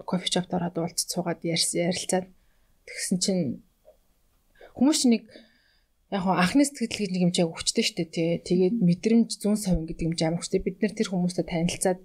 [0.07, 2.27] кофе шопт ороод уулзч суугаад ярьсан ярилцаад.
[2.87, 3.43] Тэгсэн чинь
[4.79, 5.25] хүмүүс чинь нэг
[6.15, 8.31] яг хоо анхны сэтгэл гэж нэг юм чиг өвчтэй шүү дээ тий.
[8.47, 10.63] Тэгээд мэдрэмж зүүн совин гэдэг юм амар өвчтэй.
[10.63, 12.01] Бид нэр тэр хүмүүстэй танилцаад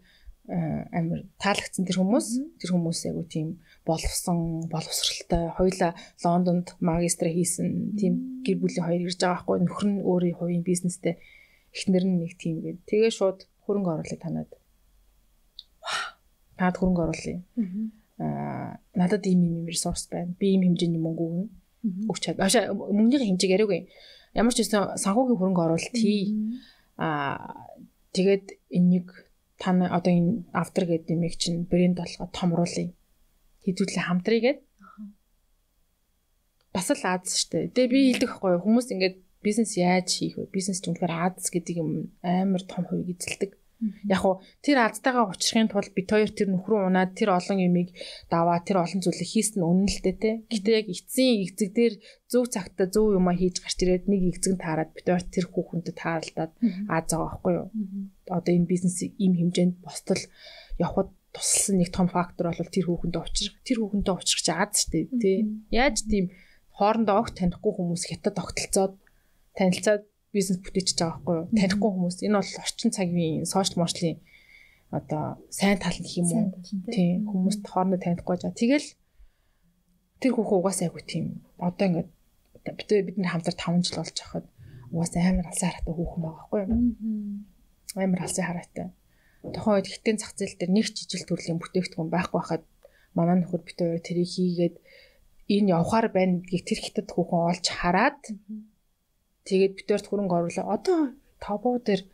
[0.50, 2.28] амар таалагдсан тэр хүмүүс
[2.58, 3.48] тэр хүмүүс айгу тийм
[3.86, 5.54] боловсон боловсралтай.
[5.54, 5.94] Хоёла
[6.26, 9.58] Лондонд магистра хийсэн тийм гэр бүлийн хоёр ирж байгаа байхгүй.
[9.62, 11.22] Нөхөр нь өөрийн хувийн бизнестэй.
[11.72, 12.90] Эхнэр нь нэг тийм гээд.
[12.90, 14.50] Тэгээ шууд хөрөнгө оруулалт танаад
[16.62, 17.42] таад хөрөнгө оруулъя.
[18.22, 20.38] Аа надад ийм ийм ресурс байна.
[20.38, 21.48] Би ийм хэмжээний мөнгө өгнө.
[22.06, 22.38] Өгч чад.
[22.38, 23.90] Аашаа мөнгөний хэмжээг яриагүй.
[24.38, 26.30] Ямар ч байсан санхүүгийн хөрөнгө оруулалт хий.
[27.02, 27.58] Аа
[28.14, 29.10] тэгээд энийг
[29.58, 32.94] тань одоо энэ автор гэдэг юмыг чинь брэнд болгоо томруулъя.
[33.66, 34.60] Хэдүүлээ хамтрая гэд.
[36.74, 37.74] Бас л Аз штэ.
[37.74, 40.50] Тэгээ би хэлдэг байхгүй хүмүүс ингээд бизнес яаж хийх вэ?
[40.54, 43.61] Бизнес ч үнэхээр Аз гэдэг юм амар том хувийг эзэлдэг.
[44.06, 47.90] Яг уу тэр аздтайгаа уучрахын тулд бит хоёр тэр нөхрөө унаад тэр олон юмыг
[48.30, 50.32] даваа тэр олон зүйлийг хийсэн нь үнэн л дээ те.
[50.54, 51.94] Гэтэ яг эцсийн эцэг дээр
[52.30, 56.52] зөв цагтаа зөв юмаа хийж гарч ирээд нэг эцэг таарад бит хоёр тэр хүүхэнтэй тааралдаад
[56.94, 57.68] ааз байгаа байхгүй юу.
[58.30, 60.22] Одоо энэ бизнесийг ийм хэмжээнд бостол
[60.78, 63.56] явхад тусалсан нэг том фактор бол тэр хүүхэндээ уучрах.
[63.66, 65.38] Тэр хүүхэндээ уучрах чи аз штэ тий.
[65.72, 66.30] Яаж тийм
[66.76, 68.94] хоорондоо огт танихгүй хүмүүс хятад огтлцоод
[69.56, 70.04] танилцаад
[70.34, 71.48] бизнес бүтээчихэж байгаа байхгүй юу?
[71.60, 72.18] Танихгүй хүмүүс.
[72.26, 74.18] Энэ бол орчин цагийн сошиал мошлын
[74.92, 76.48] одоо сайн тал гэх юм уу?
[76.92, 78.52] Тийм хүмүүст хоорондоо танихгүй жаа.
[78.56, 78.88] Тэгэл
[80.20, 81.26] тэр хүүхэн угаасаа айгу тийм
[81.60, 82.10] одоо ингээд
[82.78, 84.46] бид бид нар хамтар 5 жил болж байхад
[84.92, 86.72] угаасаа амар алсын хараатай хүүхэн байгаа байхгүй юу?
[87.96, 88.88] Амар алсын хараатай.
[89.42, 92.64] Тухайн үед хитэн зах зээл дээр нэг жижиг төрлийн бүтээгдэхүүн байхгүй байхад
[93.18, 94.76] манай нөхөр бит хоёр тэрийг хийгээд
[95.56, 98.22] энэ явахаар байна гэдгийг тэр хятад хүүхэн олж хараад
[99.48, 100.76] Тэгээд битэрт хөрөнгө оруулаа.
[100.76, 101.00] Одоо
[101.42, 102.06] тавбуу дээр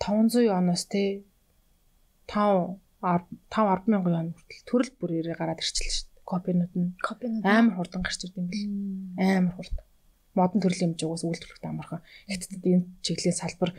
[0.00, 1.22] 500 оноос те
[2.32, 6.24] 5 5 10 мянган yon хүртэл төрөл бүрээрээ гараад ирчихлээ шүү дээ.
[6.24, 6.96] Копинууд нь.
[7.00, 8.64] Копинууд амар хурдан гарч ирд юм бэл.
[9.20, 9.84] Амар хурдан.
[10.36, 12.00] Модон төрлийн хэмжээ угаас үйлдвэрлэхтэй амархан.
[12.28, 13.70] Хятадд энэ чиглэлийн салбар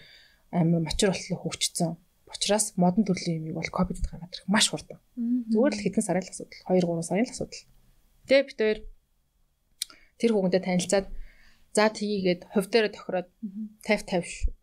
[0.51, 1.95] амар мачур болтлоо хөгжсөн.
[2.27, 4.99] Учираас модон төрлийн юмыг бол копидд гаргаад ирэх маш хурдан.
[5.15, 6.61] Зүгээр л хэдэн сарын л асуудал.
[6.69, 7.63] 2 3 сарын л асуудал.
[8.27, 8.79] Тэгээ бид хоёр
[10.19, 11.07] тэр хүүхэндээ танилцаад
[11.75, 13.29] За тгийгээд хувь дээр тохироод
[13.87, 14.53] 50 50 шүү.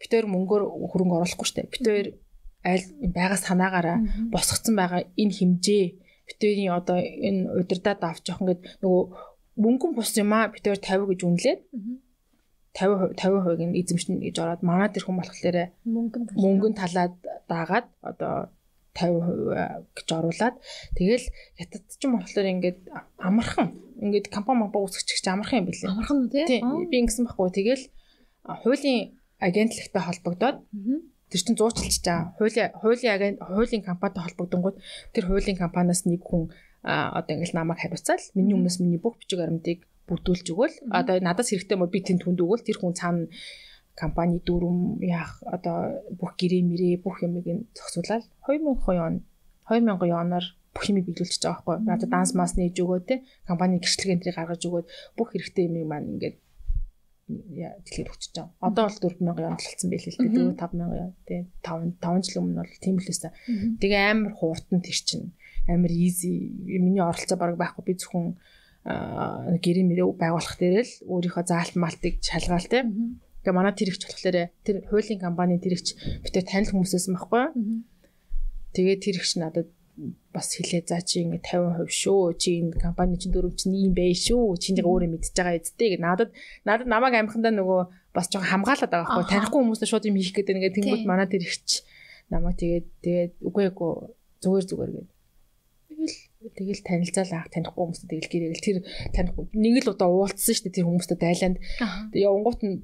[0.00, 1.68] Хоёр мөнгөөр хөрөнгө оруулахгүй штэ.
[1.68, 2.08] Хоёр
[2.64, 2.86] аль
[3.16, 3.98] байгаа санаагаараа
[4.32, 5.84] босгоцсон байгаа энэ хэмжээ
[6.28, 9.04] хоёрын одоо энэ удирдаад авч явах ингээд нөгөө
[9.64, 11.60] мөнгөн бус юм аа хоёр 50 гэж үнэлээд
[12.76, 17.14] 50 50% нь эзэмшнэ гэж ороод манай тэр хүн болохоор мөнгөн мөнгөн талаад
[17.50, 18.34] даагаад одоо
[18.94, 20.56] 50% гэж оруулаад
[20.98, 21.26] тэгэл
[21.58, 22.78] хятад ч юм болохоор ингээд
[23.18, 23.68] амархан
[24.02, 25.90] ингээд компани мапа үүсгэж чи амархан юм билээ.
[25.90, 26.60] Амархан үү тий?
[26.60, 27.50] Би ингэсэн байхгүй.
[27.54, 27.84] Тэгэл
[28.64, 30.56] хуулийн агентлагтай холбогдоод
[31.30, 32.34] тэр чинь зуучилж байгаа.
[32.36, 34.76] Хуулийн хуулийн агент хуулийн компанитай холбогдонгууд
[35.14, 36.50] тэр хуулийн компаниас нэг хүн
[36.82, 41.76] одоо ингээл намайг хариуцаал миний өмнөөс миний бүх бичиг баримтыг бүрдүүлж өгөөл одоо надаас хэрэгтэй
[41.78, 43.28] мө би тэнд хүнд өгөөл тэр хүн цаана
[44.00, 49.14] компани дүрм яах одоо бүх гэрээ мэрээ бүх юмыг нь зохицуулаад 2000 он
[49.68, 51.94] 2000 оноор бүх юмыг биелүүлчихэж байгаа байхгүй.
[51.94, 53.14] Одоо данс мас нээж өгөө те
[53.46, 54.86] компани гэрчлэг энтрийг гаргаж өгөөд
[55.18, 56.36] бүх хэрэгтэй юмыг маань ингээд
[57.54, 58.50] яа дэлхийд өгч байгаа.
[58.62, 60.30] Одоо бол 4000 он болцсон байл л дээ.
[60.56, 63.30] 4000 тий 5 5 жил өмнө бол тийм л байсан.
[63.82, 65.26] Тэгээ амар хууртан тэр чинь
[65.66, 66.32] амар easy
[66.66, 68.38] миний оролцоо баг байхгүй би зөвхөн
[69.60, 72.82] гэрээ мэрээ байгуулах дээр л өөрийнхөө заалт малтыг шалгаал тий.
[73.40, 77.44] Тэгээ манай тэр ихч болохоор тэр хуулийн компани тэр ихч битээ танил хүмүүсээс юм байхгүй.
[78.76, 79.68] Тэгээ тэр ихч надад
[80.32, 82.36] бас хэлээ за чи ингэ 50% шүү.
[82.40, 84.56] Чи энэ компани чинь дөрөв чинь ийм бай шүү.
[84.56, 86.04] Чи нэг өөрөө мэдчихэж байгаа эцтэй гэ.
[86.04, 86.30] Надад
[86.64, 87.80] надад намайг амхандаа нөгөө
[88.14, 89.28] бас жоохон хамгаалаад байгаа байхгүй.
[89.28, 91.84] Танихгүй хүмүүст шууд юм хийх гэдэг нэгэ тэнгууд манай тэр ихч
[92.32, 93.92] намайг тэгээд тэгээд үгүй эгүй
[94.40, 95.08] зүгээр зүгээр гэдэг.
[95.90, 96.16] Тэгэл
[96.56, 98.76] тэгэл танилцаал аах танихгүй хүмүүст тэгэл гэрэл тэр
[99.12, 101.56] танихгүй нэг л удаа уулзсан шүү дээ тэр хүмүүстэй дайланд.
[102.16, 102.76] Явангуут нь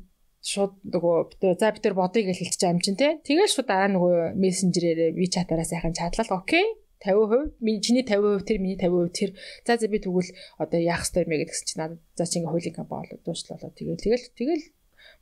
[0.47, 3.19] шууд нөгөө за бид тэр бодъё гэж хэлчих юм чинь те.
[3.27, 6.39] Тэгэл шууд дараа нөгөө мессенжерээр WeChat-аараа сайхан чатлал.
[6.39, 6.63] Окей
[7.03, 9.31] 50% миний чиний 50% тэр миний 50% тэр.
[9.67, 12.51] За за би тэгвэл одоо яах ёстой юм бэ гэдгсэн чинь надад за чи ингээ
[12.55, 14.65] хуулийн компани болоод дуусчлаа тэгэл тэгэл тэгэл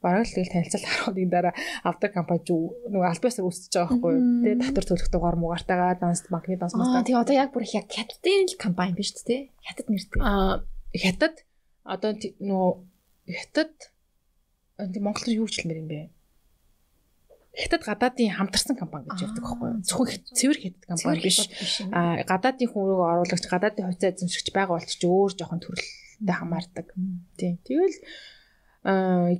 [0.04, 2.44] бараг л тэгэл танилцал харахад энэ дараа автор компани
[2.92, 4.14] нөгөө альбасаар үүсэж байгаа байхгүй
[4.44, 8.46] тэгээ татвар төлөхтэй гор мугаартайгаа данс банкны данс мастаа тэгээ одоо яг бүр яг хятадын
[8.52, 10.20] л компани биш үү те хятад нэртэй.
[10.22, 10.62] Аа
[10.94, 11.34] хятад?
[11.82, 12.70] Одоо нөгөө
[13.32, 13.72] хятад
[14.78, 16.00] Монгол руу юу ч хэлмээр юм бэ
[17.54, 19.86] хятад гадаадын хамтарсан компани гэж явдаг байхгүй юу?
[19.86, 21.38] Зөвхөн цэвэр хятад компани биш.
[21.94, 26.86] Аа гадаадын рүү оруулагч, гадаадын хувьцаа эзэмшигч байгаа болчих чи өөр жоохон төрөлтэй хамаардаг.
[27.38, 27.62] Тийм.
[27.62, 27.96] Тэгэл
[28.82, 29.38] аа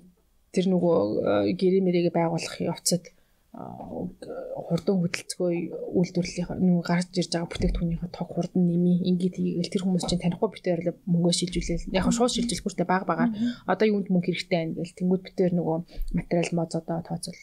[0.55, 3.11] тэр нөгөө гэрээ мэрэгээ байгуулах явцад
[3.55, 5.51] хурдан хөдөлцгөө
[5.95, 10.51] үйлдвэрлэлийн нөгөө гарч ирж байгаа бүтээгдэхүүнийхээ тог хурдан нэмий ингээд хийгээл тэр хүмүүс чинь танихгүй
[10.59, 13.31] битээр мөнгөө шилжүүлээл яг шууд шилжүүлэхгүйтэй баг багаар.
[13.71, 15.79] Одоо юунд мөнгө хэрэгтэй байна гэл тэнгууд битээр нөгөө
[16.19, 17.39] материал мозодоо тооцол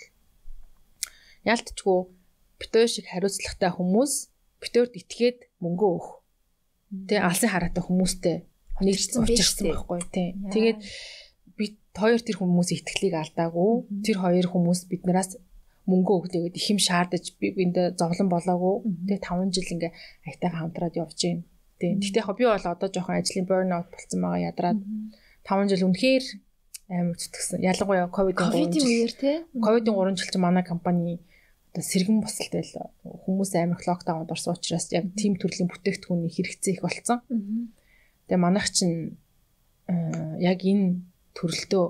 [1.48, 2.00] Яалтчгүй
[2.62, 4.14] битөө шиг хариуцлагатай хүмүүс
[4.62, 6.08] битөөд итгээд мөнгө өөх.
[7.10, 8.36] Тэ алсын хараатай хүмүүстэй
[8.84, 10.00] нэгжсэн учирсан байхгүй.
[10.14, 10.28] Тий.
[10.54, 10.80] Тэгээд
[11.58, 13.72] бид хоёр тэр хүмүүсийн итгэлийг алдаагүй.
[14.06, 15.42] Тэр хоёр хүмүүс биднээс
[15.90, 18.76] мөнгө өгдөөд их юм шаардаж би энд зовлон болоогүй.
[19.08, 19.92] Тэгээ 5 жил ингээ
[20.28, 21.44] аятайхан хамтраад явж байна.
[21.82, 21.94] Тий.
[21.98, 24.80] Гэхдээ яг би бол одоо жоохон ажлын burnout болцсон байгаа ядраад
[25.48, 26.26] 5 жил үнэхээр
[26.92, 27.66] амар зүтгэсэн.
[27.66, 28.70] Ялангуяа ковидын 3 жил.
[28.70, 29.36] Ковидын үеэр тий.
[29.58, 31.18] Ковидын 3 жил чинь манай компани
[31.72, 36.84] одоо сэргэн босолтой л хүмүүс амар локдаунд орсон учраас яг тийм төрлийн бүтээгдэхүүний хэрэгцээ их
[36.84, 37.24] болцсон.
[38.28, 39.16] Тэгээ манайх чинь
[39.88, 41.00] яг энэ
[41.32, 41.86] төрөлтөө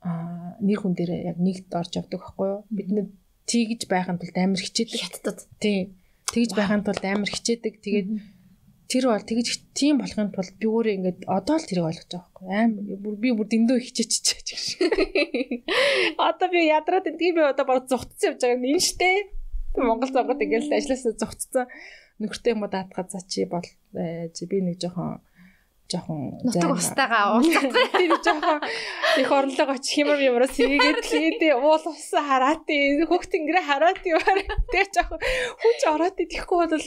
[0.00, 2.60] а нэр хүн дээр яг нэгд орж явдаг байхгүй юу?
[2.72, 3.02] Бид нэ
[3.44, 5.00] тийгэж байхын тулд амар хичээдэг.
[5.00, 5.40] Хятадд.
[5.60, 5.96] Тийм.
[6.32, 7.74] Тэгж байхын тулд амар хичээдэг.
[7.84, 8.08] Тэгээд
[8.90, 12.48] тэр бол тэгж тийм болохын тулд би өөрөө ингээд одоо л тэрийг ойлгож байгаа байхгүй
[12.50, 12.70] аим
[13.22, 16.26] би бүр дэндөө хичээчихэж байгаа.
[16.34, 19.30] Одоо би ядраад энэ би одоо баг зүгтцсан явж байгаа юм штэ.
[19.78, 21.66] Монгол цагууд ингээд ажилласаа зүгтцсан
[22.18, 23.62] нөхөртэй юм уу даатгаа за чи бол
[23.94, 25.22] би нэг жоохон
[25.90, 27.66] жоохон зайн устагаа уулзах.
[27.98, 28.58] Тэр жоохон
[29.20, 34.22] их орлого очих хэмэр юмроо сэргээд хийдээ уул усан хараат хөөхт ингэрэ хараат юм.
[34.70, 35.20] Тэгээ жоохон
[35.60, 36.86] хүч ороод идэхгүй бол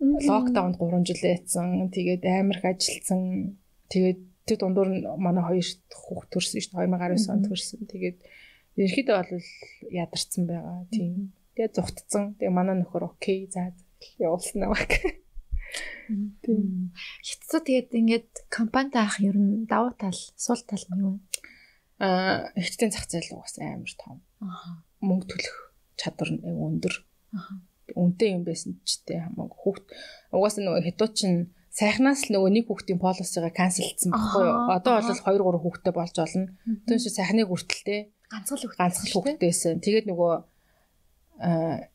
[0.00, 1.92] локдаунд 3 жил яатсан.
[1.92, 3.20] Тэгээд амар их ажилласан.
[3.92, 4.88] Тэгээд тэр дундуур
[5.20, 7.80] манай хоёр хүүхд төрсөн шүү дээ 2019 онд төрсөн.
[7.88, 8.18] Тэгээд
[8.80, 9.48] ерөөхдөө бол
[9.92, 10.78] ядарсан байгаа.
[10.90, 11.32] Тийм.
[11.54, 12.22] Тэгээд зүгтцсан.
[12.40, 13.72] Тэгээд манай нөхөр окей за
[14.18, 14.76] явуулсан аа.
[16.44, 16.92] Тийм.
[17.24, 21.20] Хятад тэгээд ингээд компанид авах ер нь давуу тал, сул тал нь юу вэ?
[22.02, 24.20] Аа, хятадын зах зээл угаас амар том.
[24.44, 24.84] Аа.
[25.00, 25.56] Мөнгө төлөх
[25.96, 26.94] чадвар нь өндөр.
[27.34, 27.58] Аа
[27.92, 29.86] үнэтэй юм байсан ч тэ хамаагүй хүүхд
[30.32, 34.72] угаасаа нөгөө хятад чинь сайхнаас л нөгөө нэг хүүхдийн полисыгаа канселдсан байхгүй юу.
[34.72, 36.48] Одоо бол 2 3 хүүхдтэй болж олно.
[36.88, 38.00] Түүнээс сайхныг хүртэлтэй
[38.32, 39.84] ганцхан хүүхд ганцхан хүүхдтэйсэн.
[39.84, 40.32] Тэгээд нөгөө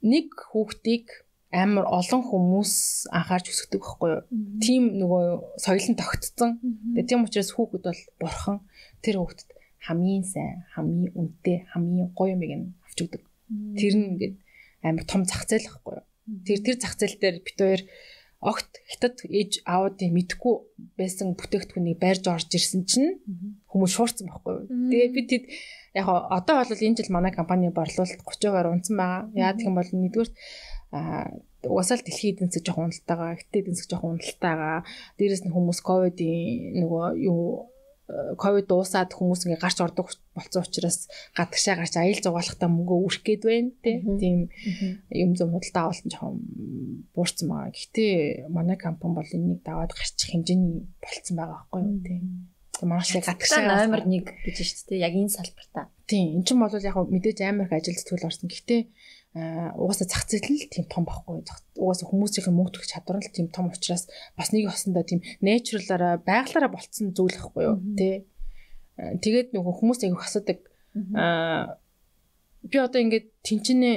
[0.06, 1.06] нэг хүүхдийг
[1.50, 2.74] амар олон хүмүүс
[3.10, 4.22] анхаарч өсгдөг байхгүй юу.
[4.62, 6.62] Тим нөгөө соёл нь тогтцсон.
[6.94, 8.58] Тэгээд тийм учраас хүүхэд бол бурхан
[9.02, 9.50] тэр хүүхдэд
[9.82, 13.24] хамгийн сайн, хамгийн үнэтэй, хамгийн гоё юмыг нь авч өгдөг.
[13.82, 14.36] Тэр нь ингээд
[14.86, 16.06] амар том зах зээл байхгүй юу.
[16.46, 17.82] Тэр тэр зах зээл дээр бид хоёр
[18.40, 20.56] огт хятад ээж аавуудын мэдхгүй
[20.96, 23.20] байсан бүтээгдэхүүнийг байрж орж ирсэн чинь
[23.68, 24.66] хүмүүс шуурсан байхгүй юу.
[24.70, 25.44] Тэгээ би тэд
[25.98, 29.28] яг одоо бол энэ жил манай компани борлуулалт 30%-аар унсан байгаа.
[29.36, 30.32] Яа гэх юм бол нэгдүгээр
[30.92, 31.30] а
[31.64, 34.84] угасаал дэлхийн эдийн засаг жоохон уналтайгаа, эдийн засаг жоохон уналтайгаа.
[35.18, 37.70] Дээрээс нь хүмүүс ковидын нөгөө юу
[38.10, 41.06] ковид дуусаад хүмүүс ингээ гарч ордог болсон учраас
[41.38, 44.50] гадагшаа гарч аял зугаалахтаа мөнгө өрөх гээд байна тийм
[45.14, 46.42] юм зам худалдаа авалт жоохон
[47.14, 47.70] буурсан байгаа.
[47.70, 52.24] Гэхдээ манай компани бол энийг даваад гарчих хэмжээний болцсон байгаа байхгүй юу тийм.
[52.82, 55.06] Манай шиг гадагшаа номер 1 гэж шүү дээ.
[55.06, 55.86] Яг энэ салбартаа.
[56.10, 58.50] Тийм эн чинь бол яг мэдээж амар их ажил зүтгэл орсон.
[58.50, 58.82] Гэхдээ
[59.36, 61.46] угаасаа зах зээл нь тийм том байхгүй.
[61.78, 66.74] Угаасаа хүмүүсийн мөнгө төрөх чадвар нь тийм том учраас бас нэг хосондоо тийм нэчралаараа байгалаараа
[66.74, 68.26] болцсон зүйл байхгүй юу тий.
[68.98, 70.60] Тэгээд нөгөө хүмүүс аяг асуудаг
[71.14, 71.78] аа
[72.66, 73.92] би одоо ингээд тэнцэнэ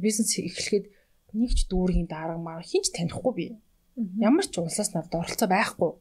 [0.00, 0.88] бизнес эхлэхэд
[1.36, 3.46] нэг ч дүүргийн дарга маа хинч танихгүй би.
[4.16, 5.92] Ямар ч улсаас надад оролцоо байхгүй.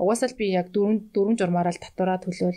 [0.00, 2.56] Угаасаа л би яг дөрөв дөрөв журмаараа л татвараа төлөөл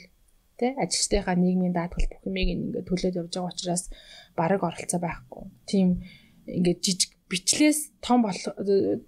[0.61, 3.83] тий ажилчдынхаа нийгмийн даатгал бүх юмыг ингээд төлөөд явж байгаа учраас
[4.37, 5.43] бараг оролцоо байхгүй.
[5.65, 5.87] Тийм
[6.45, 8.55] ингээд жижиг бичлээс том болох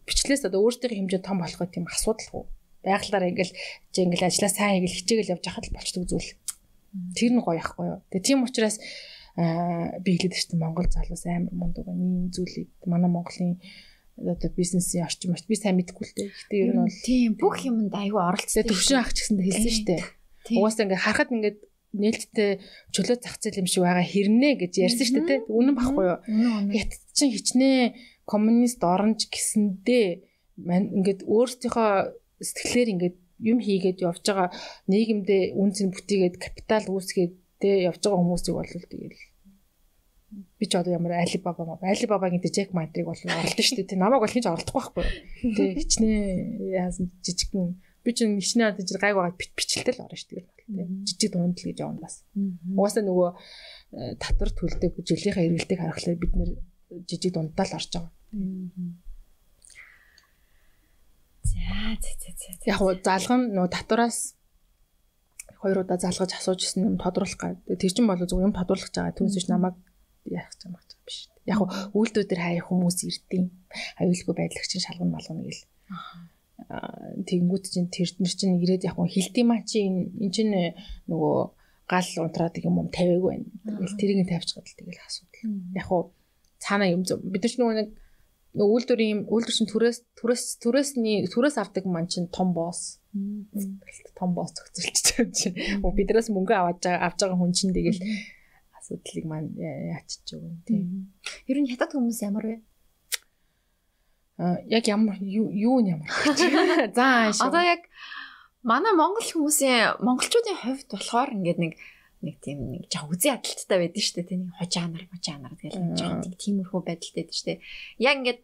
[0.08, 2.44] бичлээс одоо өөртөө хэмжээ том болохоо тийм асуудал хөө.
[2.84, 3.54] Байгалаараа ингээл
[3.94, 6.32] чи ингээл ажиллаа сайн хийгээл хичээгэл явж хахад болчдөг зүйл.
[7.16, 8.00] Тэр нь гоё ахгүй юу.
[8.12, 8.80] Тэгээ тийм учраас
[9.38, 11.88] аа би хэлээд шүү дээ Монгол залуус амар мундаг.
[11.90, 13.60] Ийм зүйлийг манай Монголын
[14.18, 16.30] одоо бизнесийн орчин март би сайн мэдэхгүй л дээ.
[16.30, 18.64] Гэтэ ер нь бол тийм бүх юмд аюу оролцсон.
[18.64, 20.04] Төвшин ах ч гэсэн хэлсэн шүү дээ.
[20.52, 21.60] Угаасаа ингээ харахад ингээд
[21.94, 22.52] нээлттэй
[22.90, 25.40] чөлөө зах зээл юм шиг байгаа хэрнэ гэж ярьсан шүү дээ.
[25.46, 26.20] Үнэн багхгүй юу?
[26.74, 27.94] Хятад чинь хичнээн
[28.26, 30.08] коммунист оронж гэсэндээ
[30.58, 31.92] ингээд өөрсдийнхөө
[32.42, 33.16] сэтгэлээр ингээд
[33.46, 34.50] юм хийгээд явж байгаа
[34.90, 39.22] нийгэмдээ үн цэн бүтээгээд капитал үүсгээд тэ явж байгаа хүмүүсийг бол тэгэл
[40.58, 43.92] би ч одоо ямар Alibaba маа Alibaba-гийн Jack Ma-дрыг бол оролдсон шүү дээ.
[43.94, 45.06] Тэ намайг бол хинч оролдохгүй байхгүй.
[45.54, 50.32] Тэ хичнээн яасан жижигхэн би чинь хичнээн одоо жир гайг байгаа бичлэлтэй л орно шүү
[50.38, 52.24] дээ жижиг дундл гэж явна бас.
[52.34, 56.52] Угаасаа нөгөө э, татвар төлдөг жилийнхаа эргэлтийг харахад бид нэр
[57.08, 58.12] жижиг дундаа л орж байгаа.
[61.44, 61.60] За
[62.00, 62.52] за за.
[62.64, 64.36] Яг уу залган нөгөө татвараас
[65.60, 67.60] хоёр удаа залгаж асууж ирсэн юм тодруулах гад.
[67.68, 69.18] Тэр чинь бол зөв юм тодруулах гэж байгаа.
[69.20, 69.76] Түүнээс намайг
[70.32, 71.28] яах гэж байгаа юм биш.
[71.44, 73.52] Яг уу үйлдвэр дээр хаяа хүмүүс ирдэм.
[74.00, 75.68] Аюулгүй байдлах чинь шалган малгана гэл.
[75.92, 76.33] Аа
[77.28, 80.54] тэгэнгүүт чинь тэр нэр чинь ирээд яг хилдэм маа чи эн чинь
[81.10, 81.38] нөгөө
[81.90, 83.48] гал унтраад юм юм тавиагүй байна.
[83.66, 85.52] Тэгэл тэрийг тавьчихад л тэгэл асуудал.
[85.76, 86.14] Яг уу
[86.64, 87.90] цаана юм бид нар ч нөгөө нэг
[88.54, 93.02] нөгөө үйлдвэрийн юм үйлдвэр чинь түрээс түрээс түрээсний түрээс авдаг ман чинь том босс.
[94.16, 95.58] Том босс зохицолч чинь.
[95.82, 98.00] Биднээс мөнгө аваад авж байгаа хүн чинь тэгэл
[98.78, 100.84] асуудлыг маань яачиж байгаа юм тийм.
[101.50, 102.56] Ер нь хятад хүмүүс ямар вэ?
[104.38, 106.10] Яг ямар юу нь ямар
[106.98, 107.86] за одоо яг
[108.64, 111.74] манай монгол хүмүүсийн монголчуудын хувьд болохоор ингээд нэг
[112.24, 116.00] нэг тийм нэг жаа үзий ядалттай байдаг шүү дээ тийм нэг хожаанар хожаанар гэл нэг
[116.00, 117.60] жоохон тиймэрхүү байдалтай байдаг шүү дээ.
[118.00, 118.42] Яг ингээд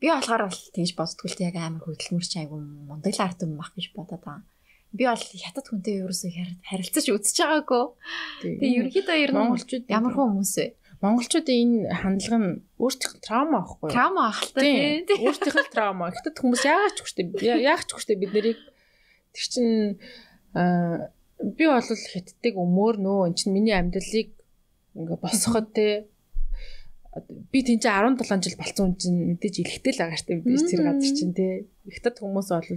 [0.00, 3.92] би болохоор бол тэгж боддгоо л яг амар хөдөлмөрч айгу мундаг арт юм бах гэж
[3.92, 4.48] бодоод байгаа.
[4.96, 6.30] Би бол хятад хүнтэй ерөөсөө
[6.66, 7.84] харилцаж үзэж байгаагүй.
[8.42, 10.66] Тэгээ ерөнхийдөө ер нь монголчууд ямар хүмүүс вэ
[11.00, 13.94] монголчуудын энэ хандлага нь өөрсдийнх нь траума аахгүй юу?
[13.96, 15.08] Траума ах та тийм.
[15.24, 16.12] Өөрсдийнх нь траума.
[16.12, 17.24] Гэтэ хүмүүс яагаад ч хүчтэй
[17.64, 18.60] яагаад ч хүчтэй бид нарыг
[19.32, 19.66] тэр чин
[21.40, 24.28] би бол хятадыг өмөр нөө эн чин миний амьдралыг
[24.92, 26.10] ингээ босгоход те
[27.50, 31.34] би тийч 17 жил болсон хүн чинь мэдээж илэхтэй л штеп биш тэр газар чинь
[31.34, 31.66] те.
[31.88, 32.70] Хятад хүмүүс бол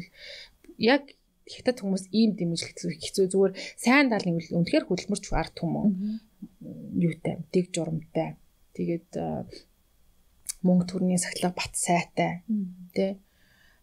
[0.80, 1.04] яг
[1.44, 5.92] хятад хүмүүс ийм дэмжлэх хэцүү зүгээр сайн нэг үнэхээр хөдөлмөрч арт хүмүүс
[6.94, 8.36] юутай дэг журамтай.
[8.74, 9.12] Тэгээд
[10.64, 12.44] мөнгө төрний сахилга бат сайтай.
[12.96, 13.18] Тэ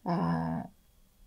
[0.04, 0.68] а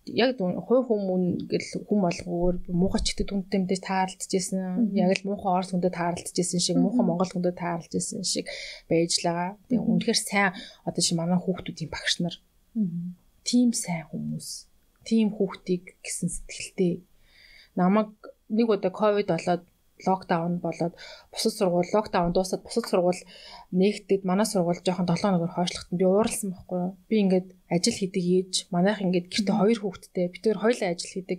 [0.04, 4.92] яг хувь хүмүүн гэл хүм болгоор муухай чигтэй түнтэй мэдээж таарлцажсэн.
[4.92, 8.46] Яг л муухай орс хүндэд таарлцажсэн шиг, муухай монгол хүндэд таарлцажсэн шиг
[8.90, 9.56] байж л байгаа.
[9.70, 10.52] Тэгээ үнэхээр сайн
[10.84, 12.36] одоо чи манай хүүхдүүдийн багш нар
[13.48, 14.68] тийм сайн хүмүүс.
[15.08, 17.04] Тийм хүүхдийг гэсэн сэтгэлтэй
[17.76, 18.12] намайг
[18.48, 19.64] нэг удаа ковид болоод
[20.06, 20.94] локдаун болоод
[21.32, 23.22] бусад сургууль локдаун дуусаад бусад сургууль
[23.72, 26.92] нэгтгэд манай сургууль жоохон 7 хоногор хойшлоход би ууралсан байхгүй юу.
[27.08, 31.38] Би ингээд ажил хийдэг ээж манайх ингээд гэртээ хоёр хүүхэдтэй бид хоёр хоёулаа ажил хийдэг.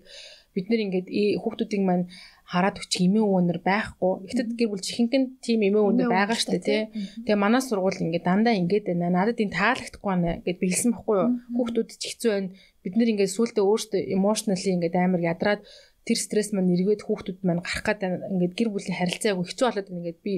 [0.55, 1.07] Бид нэр ингээд
[1.41, 2.05] хүүхдүүдийг маань
[2.45, 4.13] хараад өчг эмээ өвөнөр байхгүй.
[4.29, 6.81] Ихтэд гэр бүл жихэнхэн тим эмээ өвөнөр байгаа штэ тий.
[7.25, 9.09] Тэгээ манай сургууль ингээд дандаа ингээд байна.
[9.09, 11.29] Надад энэ таалагдахгүй байна гэд би хэлсэн байхгүй юу.
[11.57, 12.49] Хүүхдүүд ч хэцүү байна.
[12.85, 15.61] Бид нэр ингээд сүултээ өөртөө emotionally ингээд амар ядраад
[16.05, 19.87] тэр стресс маань эргээд хүүхдүүд маань гарах гэдэг ингээд гэр бүлийн харилцаа айгу хэцүү болоод
[19.89, 20.33] байна ингээд би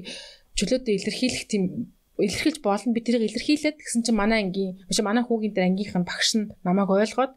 [0.57, 1.63] чөлөөдөө илэрхийлэх тийм
[2.17, 6.09] илэрхийлж болно би тэрийг илэрхийлээд гэсэн чинь манай ангийн биш манай хүүгийн дээр ангийнх нь
[6.09, 7.33] багш нь намайг ойлгоод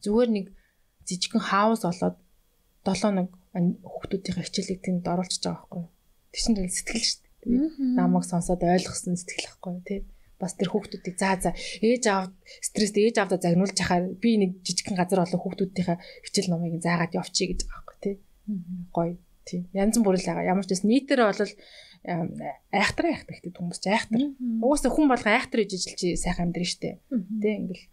[0.00, 0.46] зүгээр нэг
[1.04, 2.16] жижигхэн хаус олоод
[2.84, 3.28] 7 нэг
[3.84, 5.84] хүүхдүүдийн хичээлийг тэнд оруулчихж байгаа байхгүй.
[6.32, 7.96] Тэр чинь сэтгэл шүү дээ.
[7.96, 10.00] Намайг сонсоод ойлгосон сэтгэл байхгүй тий.
[10.44, 12.28] Бас тэр хүүхдүүдийг заа заа ээж аав
[12.60, 15.98] стресст ээж аавда загнуулж яхаар би нэг жижигхэн газар болон хүүхдүүдийнхээ
[16.28, 18.16] хичээл номыг заагаад явчих гэж байгаа байхгүй тий.
[18.92, 19.16] Гоё
[19.48, 19.60] тий.
[19.72, 20.50] Янз бүрэл байгаа.
[20.52, 21.40] Ямар ч гэсэн нийтээр бол
[22.04, 24.20] айхтар айхтар гэдэг хүмүүс ч айхтар.
[24.60, 27.00] Угаасаа хүн болго айхтар гэж ижил чи сайхан амьдрын штэ.
[27.40, 27.84] Тэ ингээл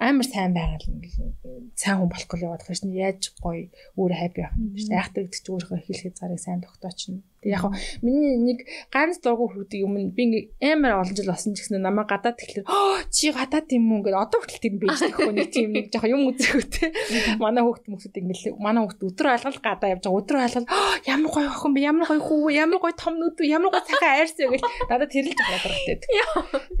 [0.00, 2.96] амар сайн байгаа л ингээл сайн хүн болохгүй яваад байгаа шин.
[2.96, 3.68] Яаж гоё
[4.00, 4.96] өөр хайп явах юм шүү дээ.
[4.96, 7.20] Айхтар гэдэг чинь өөрөө хэлхий зарыг сайн тогтооч нь.
[7.44, 7.64] Тэг яг
[8.00, 10.24] миний нэг ганц дургу хүүхдийн өмнө би
[10.64, 12.64] амар олон жил болсон ч гэсэн намайг гадаад тэгэхээр
[13.16, 16.22] чи гадаад юм уу гэдэг одоо хүртэл тийм байж тэгэхгүй нэг тийм нэг жоохон юм
[16.32, 16.88] үзэхүүтэй.
[17.36, 20.20] Манай хүүхд мөсөд ингээл манай хүүхд өдөр алгал гадаа явж байгаа.
[20.20, 20.68] Өдөр алгал
[21.04, 21.80] ямар гоё охин бэ?
[21.84, 25.80] Ямар гоё хүү ямар гоё том нүд ямар гоё цахаа айрс гэж надад тэрэлж байгаа
[25.88, 26.08] гэдэг.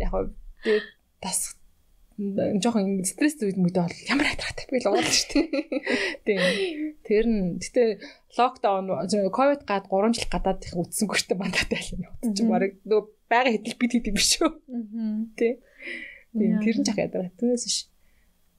[0.00, 0.12] Яг
[0.64, 0.84] тэгээд
[1.20, 1.59] тас
[2.60, 5.46] жоохон стресс үед мөдөө бол ямар хайтраатай би л уулаа шүү дээ.
[6.26, 6.40] Тийм.
[7.06, 7.88] Тэр нь гэтээ
[8.36, 8.92] локдаун
[9.32, 12.04] ковид гад 3 жил гадаад их үтсэнгүй штэ мандаатай л юм.
[12.36, 14.52] Чи барыг нөгөө байга хэдэл бид хэдэм биш үү?
[15.40, 15.56] Тийм.
[16.36, 17.32] Тийм тэр нь жах ядараа.
[17.40, 17.88] Түүнээс ш.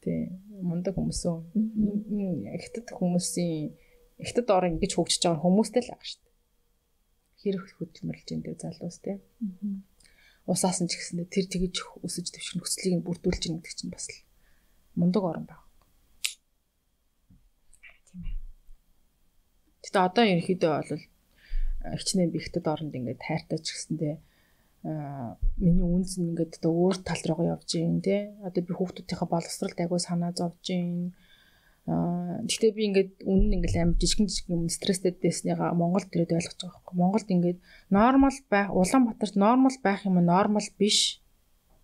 [0.02, 0.42] Тийм.
[0.66, 1.38] Мундаг хүмүүс үү.
[2.58, 3.78] Ихтэд хүмүүсийн
[4.18, 6.30] ихтэд ор ингэж хөгжиж байгаа хүмүүстэй л байгаа штэ.
[7.46, 9.22] Хэрэг хөдөлмөрлж энэ залуус тийм
[10.50, 14.18] усаасан ч гэсэндээ тэр тэгэж өсөж дэвших нөхцөлийг нь бүрдүүлж ийн гэдэг чинь бас л
[14.98, 15.66] мундаг орон байна.
[18.10, 18.36] Тийм ээ.
[19.86, 21.04] Гэтэ одоо ерөнхийдөө бол
[22.00, 24.16] хичнээн бихтэд оронд ингээд тайртай ч гэсэндээ
[24.82, 29.78] а миний үнс ингээд одоо өөр тал руугаа явж гин тий одоо би хүүхдүүдийнхээ боловсролд
[29.78, 31.14] агуу санаа зовж гин
[32.48, 36.78] гэхдээ би ингээд үнэн ингээд амар жижигэн жижиг юм стресстэй дэснийга Монголд ирээд ойлгож байгаа
[36.80, 36.96] байхгүй.
[36.98, 37.60] Монголд ингээд
[37.90, 41.22] нормал байх Улаанбаатарт нормал байх юм нормал биш.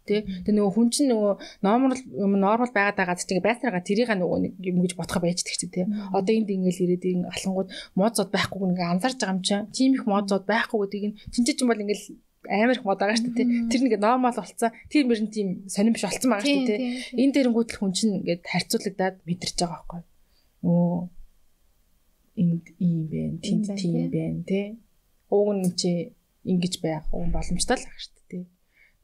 [0.08, 1.34] Тий Тэгээ нөгөө хүн чинь нөгөө
[1.68, 5.68] нормал юм нормал байгаад байгаа чинь байцаараа тэрийг нөгөө нэг юм гэж бодох байждаг чи
[5.68, 5.84] тий
[6.16, 7.70] одоо энд ингээл ирээд ин алхангууд
[8.00, 9.68] мод зод байхгүй нэг анзаарч байгаа юм чинь.
[9.76, 13.20] Тийм их мод зод байхгүй гэдгийг нь чинь чинь бол ингээл амар их мод байгаа
[13.20, 13.48] шүү дээ.
[13.70, 14.72] Тэр нэг нормал болцсон.
[14.92, 16.80] Тэр мөрөн тийм сонирн биш болцсон байгаа шүү дээ.
[17.22, 20.02] Энэ дээрэнгүүт л хүн чинь ингээд харьцуулагдаад мэдэрч байгаа байхгүй.
[20.68, 20.98] Өө
[22.42, 24.60] энд ийм бэ, тэнд тийм бэ, тэ.
[25.34, 26.14] Уг нь чи
[26.46, 28.46] ингэж байх уг боломжтой л байгаа шүү дээ.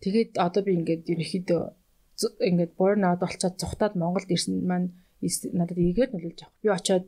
[0.03, 1.63] Тэгээд одоо би ингээд ерөнхийдөө
[2.49, 4.93] ингээд burn out болцоод зүхтаад Монголд ирсэн маань
[5.57, 6.59] надад ийгээд нөлөөлж авах.
[6.61, 7.05] Би очиод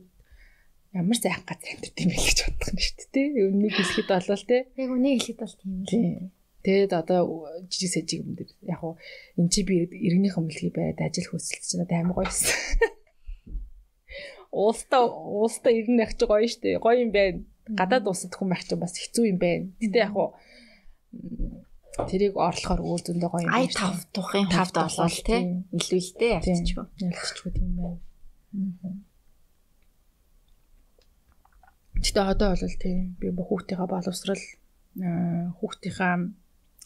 [0.96, 3.28] ямар сайхан газар амьддаг юм бэ гэж бодох юм шүү дээ.
[3.52, 4.58] Үнийг хэлэхэд болол те.
[4.80, 6.32] Яг үнийг хэлэхэд бол тийм л.
[6.66, 7.20] Тэгээд одоо
[7.70, 8.98] жижиг сэжиг юм дээр яг уу
[9.38, 12.50] эн чи би иргэнийхэн мэлхий байраад ажил хөөсөлт чинь амар гоёсэн.
[14.50, 16.82] Уулста уулста иргэн байх чи гоё штэ.
[16.82, 17.44] Гоё юм байна.
[17.70, 19.70] Гадаад улсад хүн байх чинь бас хэцүү юм байна.
[19.78, 20.34] Гэтэ яг уу
[22.10, 23.62] тэрийг орлохоор өөр зөндөө гоё юм байна.
[23.62, 25.36] Ай тав тухын тавд болол те.
[25.70, 26.86] Илүү л те явчихгүй.
[27.04, 28.00] Ялцчихгүй тийм байна.
[28.82, 29.05] Аа.
[32.02, 34.44] Гэтэ одоо бол тийм би хүүхдийнхаа боловсрал
[34.96, 36.14] хүүхдийнхаа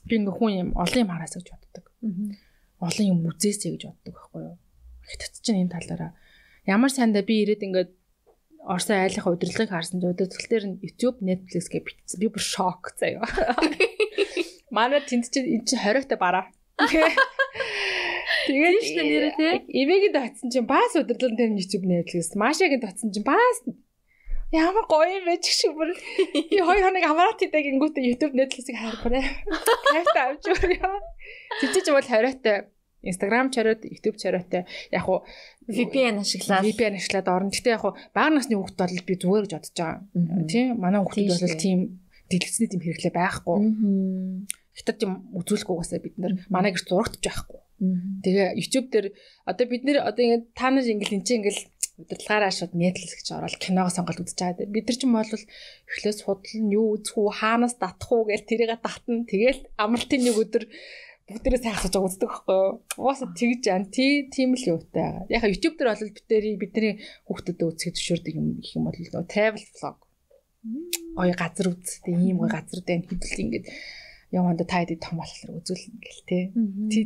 [0.07, 1.85] би ингээ хүн юм олон юм хараасаа гэж боддог.
[2.81, 4.57] Олон юм үзээсэй гэж боддог байхгүй юу?
[5.07, 6.12] Хятад чинь энэ талаараа
[6.66, 7.91] ямар сайндаа би ирээд ингээд
[8.61, 12.20] Орсын айлынхаа удирдлагыг харсан чинь удирдлага дээр нь YouTube, Netflix гэж бичсэн.
[12.20, 13.24] Би бүр шок заяа.
[14.77, 16.45] Манай тэнд чинь энэ чинь 20-тай бараа.
[16.77, 19.55] Тэгээд дээ нэрээ тий.
[19.81, 23.65] Ивэгийн татсан чинь бас удирдлага дээр нь YouTube, Netflix, Машагийн татсан чинь бас
[24.51, 25.94] Ямар гоё юм бэ ч шиг бүр
[26.35, 29.22] би хоёр хоног амраад идэг ингүүтээ YouTube Netflix-ийг харахраа.
[29.94, 30.90] Кайфтай авч өрөө.
[31.62, 32.66] Тэжиж бол хориотой
[33.06, 35.22] Instagram чараад YouTube чараатай яг уу
[35.70, 37.55] VPN ашиглаад VPN ашиглаад орно.
[37.55, 40.44] Гэтэ яг уу бага насны хүүхд бол би зүгээр гэж бодож байгаа.
[40.51, 41.78] Тийм манай хүүхдүүд бол тийм
[42.27, 43.59] дэлгэцний тийм хэрэглээ байхгүй.
[44.74, 47.60] Хятад юм үзүүлэхгүй угаасаа бид нар манай гэр зурагтж байхгүй.
[47.81, 49.07] Тэгээ YouTube дээр
[49.48, 51.62] одоо бид нэр одоо ингэ та нар ингээл энэ чинь ингээл
[52.01, 54.69] удирдлагаараа шууд Netflix гэж ороод киногоо сонголт үзэж байгаа.
[54.69, 58.81] Бид нар ч юм бол эхлээс худална юу үзэх үү, хаанаас татах уу гэж тэрийгэ
[58.81, 59.24] татна.
[59.28, 60.65] Тэгэл амралтын нэг өдөр
[61.31, 62.73] бүгдээрээ сайхсаж байгаа үздэг байхгүй юу?
[62.98, 65.24] Угаасаа тэгж ан тий тийм л юутай байгаа.
[65.31, 66.93] Яг YouTube дээр бол бидний бидний
[67.28, 69.98] хүүхдэд үзэхэд зөвшөөрдөг юм гэх юм бол travel vlog.
[71.20, 72.02] Ой газар үз.
[72.02, 73.66] Тэг ийм гой газар дээр хэдэл ингээд
[74.31, 76.43] яванда та хэд том болохоор үзүүлнэ гэл тий.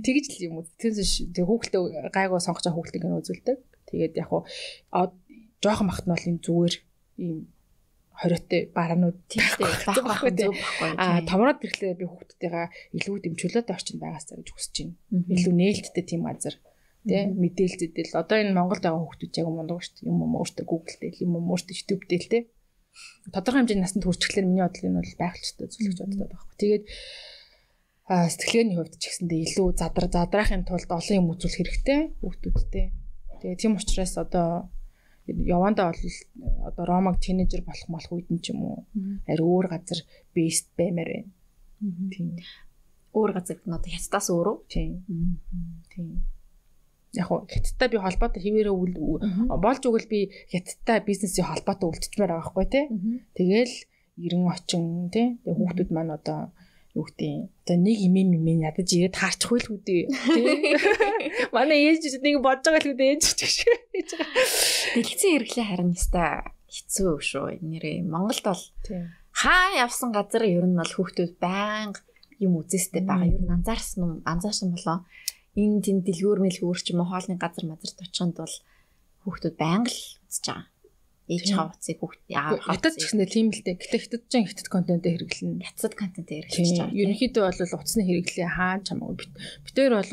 [0.00, 0.68] Тэгж л юм үз.
[0.76, 3.58] Тэрс тэг хүүхэлдээ гайгүй сонгож байгаа хүүхэлдээ ингэ үзүүлдэг.
[3.88, 4.44] Тэгээд яг хуу
[5.64, 6.74] жоохон бахт нь бол энэ зүгээр
[7.24, 7.38] ийм
[8.14, 10.52] хориотой бараанууд тиймтэй зөв байхгүй.
[11.00, 12.66] Аа томроод ирэхлээр би хүүхдүүдтэйгээ
[13.00, 14.94] илүү дэмжүүлээд орчин байгаасаа гэж хүсэж байна.
[15.34, 16.54] Илүү нээлттэй тийм азар
[17.04, 20.08] тий мэдээлэл зэдэл одоо энэ Монголд байгаа хүүхдүүд яг мундаг шүү дээ.
[20.08, 22.42] Юм юм өөртөө Google дээр юм юм өөртөө YouTube дээр тий.
[23.32, 26.56] Тодорхой хэмжээний насанд хүрчихлээр миний бодлоо энэ бол байгалчтай зүйл гэж боддог байхгүй.
[26.60, 26.84] Тэгээд
[28.04, 32.86] сэтгэлгээний хувьд ч гэсэндээ илүү задар задраахын тулд олон юм үзүүлэх хэрэгтэй хүүхдүүдтэй.
[33.40, 34.68] Тэгээ тийм учраас одоо
[35.26, 36.02] явандаа бол
[36.68, 38.78] одоо ромаг тинейжер болох болох үед нь ч юм уу
[39.24, 40.00] ари өөр газар
[40.36, 41.32] бейст баймаар байна.
[42.12, 42.36] Тийм.
[43.14, 44.56] өөр газар гэнэ одоо хятадаас өөрөө.
[44.68, 44.92] Тийм.
[45.92, 46.20] Тийм.
[47.14, 48.70] Яг хоо хятадтай би холбоотой хിവэрэ
[49.62, 50.20] болж өгөл би
[50.50, 52.84] хятадтай бизнесийн холбоотой үлдчихмээр байгаа байхгүй тий.
[53.38, 53.74] Тэгэл
[54.18, 54.84] 90 очин
[55.14, 55.26] тий.
[55.42, 56.50] Тэгээ хүүхдүүд маань одоо
[56.94, 60.02] юу гэдэг одоо нэг имэм имэн ядаж ирээд таарчих байл үү тий.
[61.54, 64.08] Манай ээж нэг бодож байгаа л үү ээж ч гэж.
[64.94, 67.46] Дэлгэцэн хэрэглээ харин яста хэцүү шүү.
[67.66, 68.62] Нэрээ Монголд бол
[69.34, 71.98] хаа явсан газар ер нь бол хүүхдүүд байнга
[72.38, 73.26] юм үзэстэй байгаа.
[73.26, 75.02] Ер нь анзаарсан юм анзаарсан болоо
[75.54, 78.56] энэ тийм дэлгүүр мэлгүүр ч юм уу хоолны газар мазарт очиход бол
[79.22, 80.66] хүүхдүүд байнга л үзэж байгаа.
[81.24, 83.80] Ээж хавцыг хүүхд яа хатад ч гэснээр тийм л дээ.
[83.80, 85.64] Гэтэ хятад ч хятад контент хэрэглэнэ.
[85.64, 87.00] Хятад контент хэрэглэж байгаа.
[87.00, 89.28] Ерөнхийдөө бол утасны хэрэглээ хаан чамаагүй.
[89.64, 90.12] Битээр бол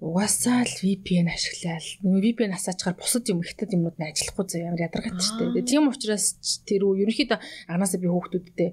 [0.00, 5.24] угаасаа л VPN ашиглаад VPN асаачаар бусад юм хятад юмнууд нь ажиллахгүй зав ямар ядаргатай
[5.24, 5.64] шүү дээ.
[5.64, 6.36] Тийм учраас
[6.68, 7.38] тэр үү ерөнхийдөө
[7.72, 8.70] анаасаа би хүүхдүүдтэй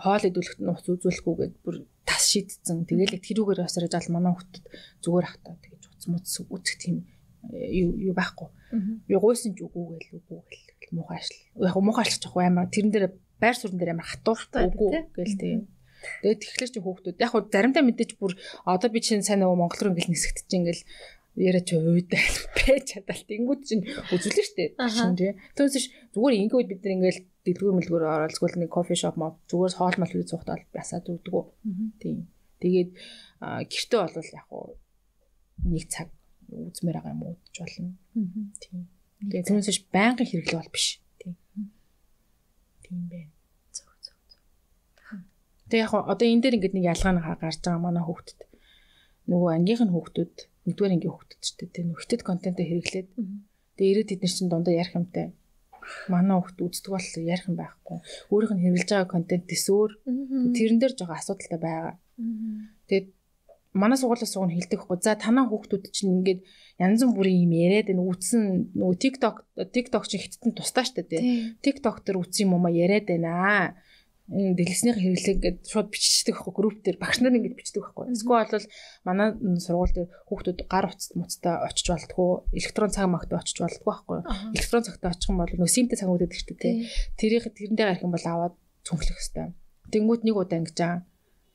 [0.00, 1.76] хоол идэвхтэй нууц үзүүлэхгүйгээд бүр
[2.30, 2.86] шийдсэн.
[2.86, 4.64] Тэгээл тэрүүгээр басараж ал манай хүүхдэд
[5.02, 6.96] зүгээр ахтаа тэгэж уц муц үүсэх тийм
[7.50, 8.48] юу юу байхгүй.
[9.08, 11.40] Би гуйсан ч үгүй гээл үгүй гээл муухай ашил.
[11.58, 13.06] Яг муухай ашиглаж явах амар тэрэн дээр
[13.40, 15.60] байр суурин дээр амар хатууртай үгүй гээл тийм.
[16.22, 18.32] Тэгээд тэгэхээр чи хүүхдүүд яг хуу заримдаа мэдээж бүр
[18.64, 20.84] одоо би чинь сайн нөгөө монгол руу ингээл нисгэж чинь ингээл
[21.36, 22.24] яриа чи ууйдаа
[22.56, 25.32] пэж чадалт ингүүд чинь үзүүлнэ штэ шин тий.
[25.56, 25.86] Түүнээс
[26.16, 27.20] зүгээр ингээд бид нар ингээл
[27.50, 31.46] дэлгүүр мэлгүүр оролцгол нэг кофе шоп мод зүгээр хоол мал үү цухтал басаад өгдөг.
[31.98, 32.30] Тийм.
[32.62, 32.90] Тэгээд
[33.42, 34.78] гэртээ бол яг хуу
[35.66, 36.08] нэг цаг
[36.48, 37.92] үзмээр байгаа юм уудж болно.
[38.62, 38.88] Тийм.
[39.30, 40.86] Тэгээд түүнээс байнгын хэрэглээ бол биш.
[41.20, 41.34] Тийм.
[42.84, 43.32] Тийм байна.
[45.70, 48.40] Тэгээ яг одоо энэ дээр ингээд нэг ялгаа нь гарч байгаа манай хүүхдэд.
[49.30, 50.34] Нөгөө ангийнх нь хүүхдүүд
[50.66, 53.08] нэгдүгээр ангийн хүүхдүүд ч тийм хөлтөд контентоо хэрэглээд
[53.78, 55.30] тэгээ ирээд эдгээр чинь дундаа ярих юмтай.
[56.12, 57.98] Манай хүүхд үздэг бол ярих юм байхгүй.
[58.32, 59.90] Өөрийнх нь хэрэглэж байгаа контент төсөөр
[60.56, 61.94] тэрэн дээр жоо асуудалтай байгаа.
[62.88, 63.06] Тэгээд
[63.72, 64.98] манай сургуулиас суг нь хэлдэг хгүй.
[65.02, 66.40] За танаа хүүхдүүд чинь ингээд
[66.82, 68.42] янз бүрийн юм яриад энэ үтсэн
[68.74, 69.36] нөгөө TikTok
[69.74, 71.20] TikTok чинь хиттэн тусдаа штэ тий.
[71.62, 73.78] TikTok дээр үтсэн юм уу яриад байна
[74.30, 78.14] дэлгэснийх хэрэглээ ингээд шууд биччихдэг байхгүй групп дээр багш нар ингээд бичдэг байхгүй.
[78.14, 78.66] Эсвэл бол
[79.02, 79.28] манай
[79.58, 84.18] сургууль дээр хүүхдүүд гар утас муцтай очиж болтгоо электрон цаг магт очиж болтгоо байхгүй.
[84.54, 86.74] Электрон цагтаа очих юм бол нөө симтэй цаг үүдээд ихтэй тий.
[87.18, 88.54] Тэрийг тэрэндээ гарах юм бол аваад
[88.86, 89.50] цүнхлэх хэвээр.
[89.90, 91.02] Тэнгүүд нэг удаа ингэж аа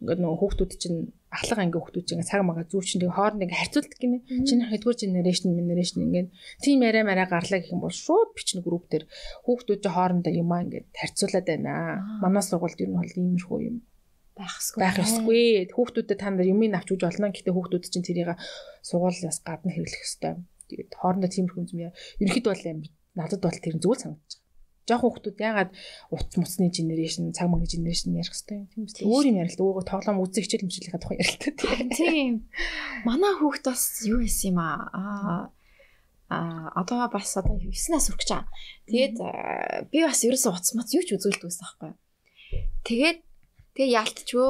[0.01, 0.99] ингээд нөгөө хүүхдүүд чинь
[1.31, 4.17] ахлах анги хүүхдүүд чинь цаг мага зүүр чинь тэгээ хооронд ингээ харьцуулдаг гинэ.
[4.47, 6.25] Чиний хэдгээр генерашн генерашн ингээ
[6.63, 9.07] тийм яриа мараа гарлаа гэх юм бол шууд бичнэ групп дээр
[9.47, 11.71] хүүхдүүд чинь хоорондоо юмаа ингээ харьцуулаад байна.
[12.23, 13.77] Манай сургуульд ер нь бол иймэрхүү юм
[14.35, 14.79] байх ёсгүй.
[14.83, 15.43] Байх ёсгүй.
[15.71, 17.31] Хүүхдүүдэд та нар юмыг авч үж болно.
[17.31, 18.35] Гэтэ хүүхдүүд чинь тэрийг
[18.83, 20.43] сургуулиас гадна хэрэглэх ёстой.
[20.67, 21.95] Тэгээд хоорондоо тиймэрхүү юм яа.
[22.19, 24.43] Ерөнхийдөө бол надад бол тэр зүйл санагдаж
[24.85, 25.71] жоохон хүмүүс яагаад
[26.13, 28.69] утас муцны генерашн, цаг мөнгө генерашн ярих хэвээр юм.
[28.69, 29.05] Тийм үстэй.
[29.05, 29.61] Өөр юм ярил.
[29.65, 31.53] Ууг тоглоом үзэх хичээл хэмжлэхийн тухай ярилтай.
[31.97, 32.33] Тийм.
[33.03, 35.49] Манай хүүхд бас юу хийсэн юм аа?
[36.29, 38.49] Аа одоо бас одоо 9-аас хүрч байгаа.
[38.89, 39.17] Тэгээд
[39.93, 41.93] би бас ерөөсөө утас мац юу ч үзүүлдэг байсан байхгүй.
[42.81, 43.19] Тэгээд
[43.77, 44.49] тэгээ яалтчгүй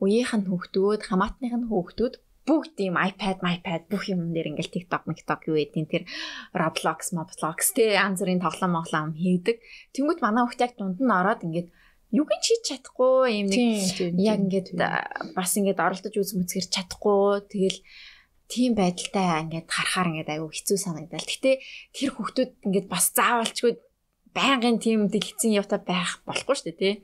[0.00, 2.14] үеийнх нь хүүхдүүд, хамаатных нь хүүхдүүд
[2.44, 6.04] бүгд ийм iPad, iPad бүх юм дээр ингээл TikTok, TikTok юу гэдэг тэр
[6.52, 9.64] Roblox, Roblox тэ янз бүрийн тоглоом моглоом хийдэг.
[9.96, 11.68] Тэнгүүт манай хүүхд яг дунд нь ороод ингээд
[12.14, 14.68] юг нь хийж чадахгүй юм нэг яг ингээд
[15.32, 17.80] бас ингээд оролдож үз мүцгэр чадахгүй тэгэл
[18.52, 21.24] тийм байдалтай ингээд харахаар ингээд аюу хэцүү санагдал.
[21.24, 21.58] Гэтэ
[21.96, 23.72] тэр хүүхдүүд ингээд бас заавалчгүй
[24.34, 26.94] байнгын тийм дэлгэцэн явта байх болохгүй шүү дээ тий.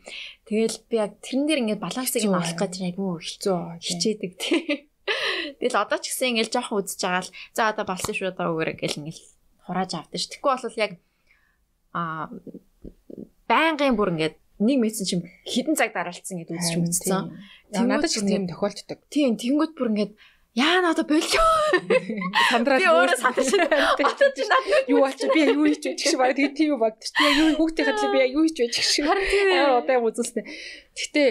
[0.46, 4.89] Тэгэл би яг тэрэн дээр ингээд балансыг нь авах гэж аюу хэцүү хичээдэг тий.
[5.58, 8.76] Тэгэл одоо ч гэсэн ингээл жоохон үзэж байгаа л за одоо болсон шүү одоо өгөөрэй
[8.78, 9.22] гэл ингээл
[9.64, 10.26] хурааж авдаг ш.
[10.30, 10.92] Тэгэхгүй бол яг
[11.94, 12.30] а
[13.50, 17.34] байнгын бүр ингээд нэг мессеж чим хідэн цаг дараалцсан гэдээ үзэж үзсэн.
[17.74, 18.98] Надад ч тийм тохиолддог.
[19.10, 20.12] Тийм тэгэнгүүт бүр ингээд
[20.58, 21.42] Яа надаа болио.
[22.50, 23.94] Сандраад би өөрөө сандраж байна.
[24.90, 27.14] Юу аач би юу хийж байж шиг баг тийм тийм бодчих.
[27.14, 29.06] Би юу хүүхдээ хадлаа би юу хийж байж гэх шиг.
[29.06, 30.42] Амар удаан үзүүлсэн.
[30.98, 31.22] Гэтэ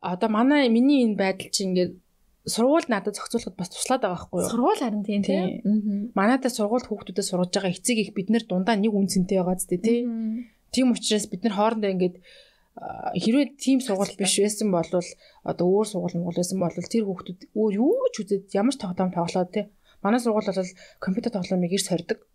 [0.00, 1.92] одоо манай миний энэ байдал чинь ингээд
[2.46, 4.50] сургууль надад зохицуулахад бас туслаад байгаа байхгүй юу?
[4.50, 6.10] Сургууль харин тийм тийм.
[6.18, 10.06] Манайдаа сургууль хүүхдүүдэд сургаж байгаа эцэг их бид нэр дундаа нэг үнцэнтэй байгаа зү тий.
[10.74, 12.16] Тийм учраас бид нар хоорондоо ингээд
[13.22, 14.88] хэрвээ тийм сургууль биш байсан бол
[15.44, 19.12] одоо өөр сургууль муул байсан бол тэр хүүхдүүд өөр юу ч үзээд ямар ч тоглоом
[19.12, 19.66] тоглоод тий
[20.02, 22.26] Манай сургууль бол компьютер тоглоомыг ирс хордог.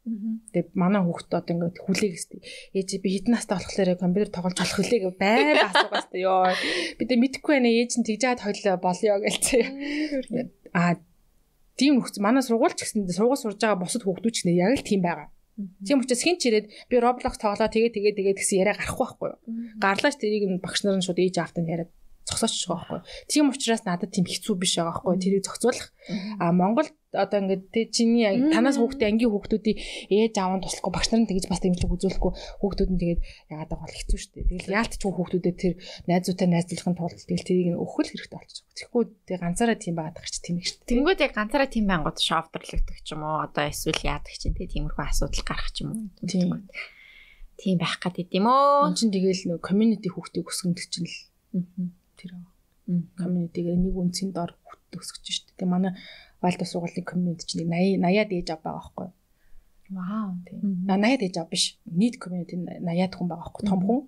[0.56, 2.40] Тэгээд манай хүүхд одоо ингээд хүлээг өстэй.
[2.72, 6.48] Ээж би хэдэн настай болохоор компьютер тоглож болох хүлээг байр асуугаас та ёо.
[6.96, 9.64] Би тэ мэдхгүй байна ээж нь тэгж хаад хойлоо болёо гэлцээ.
[10.72, 10.96] Аа
[11.76, 14.88] тийм нөхц манай сургууль ч гэсэн сургууль сурж байгаа бусад хүүхдүүд ч нэ яг л
[14.88, 15.28] тийм байгаа.
[15.86, 19.28] Тийм учраас хин ч ирээд би Roblox тоглоо тэгээ тэгээ тэгээ гэсэн яриа гарахгүй байхгүй
[19.34, 19.40] юу.
[19.82, 21.92] Гарлаач тэрийг багш нар нь шууд ээж автанд яриад
[22.28, 23.02] зогсооч байгаа байхгүй.
[23.32, 25.16] Тийм учраас надад тийм хэцүү биш байгаа байхгүй.
[25.24, 25.88] Тэрийг зохицуулах.
[26.40, 29.78] А Монголд одоо ингээд тэ чиний танаас хүүхдээ ангийн хүүхдүүдийн
[30.12, 32.32] ээж аав нь туслахгүй багш нарын тэгж бас дэмжлэг үзүүлэхгүй
[32.62, 33.22] хүүхдүүд нь тэгээд
[33.52, 34.50] яагаад байгаа хэцүү шүү дээ.
[34.52, 35.74] Тэгэл яалт ч хүүхдүүдэд тэр
[36.08, 38.66] найзуутай найзлахын тулд тэгэл тэрийг нь өхөл хэрэгтэй болчих.
[38.76, 40.90] Тэгэхгүй тэг ганцаараа тийм байгаад ч тийм их шүү дээ.
[40.92, 45.04] Тэнгүүд яг ганцаараа тийм байнгут шовдрлогдох ч юм уу одоо эсвэл яадаг чинь тэ тиймэрхүү
[45.08, 46.08] асуудал гарах ч юм уу.
[46.28, 46.68] Тийм.
[47.58, 48.94] Тийм байх гэдэг юм өө.
[48.94, 51.16] Энд чинь тэгэл нөө community хүүхдийг өсгөндөг чинь л
[52.20, 52.46] тэр аа.
[53.20, 54.56] Community-гээр нэг үнцийн дор
[54.96, 55.60] өсгөж шүү дээ.
[55.60, 55.94] Тэг манай
[56.42, 59.10] Вальдо сургуулийн комьюнити чинь 80 80-аад ээж ав байгаа байхгүй.
[59.90, 60.60] Вау тийм.
[60.88, 61.66] 80-аад ээж ав биш.
[61.84, 63.64] Нийт комьюнити 80-аад хүн байгаа байхгүй.
[63.68, 64.02] Том хүн.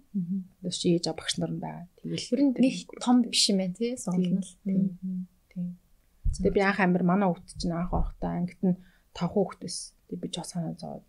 [0.63, 1.85] Тэс чи ээж ав багш нар байгаа.
[2.05, 4.47] Нь нэг том биш юм байна тий сургууль.
[4.63, 4.97] Тийм.
[6.29, 8.77] Тэгээ би анх амир манай хүүхд чинь анх орохтой ангит нь
[9.17, 9.97] 5 хүүхд байсан.
[10.07, 11.05] Тэгээ би ч санаа зовоод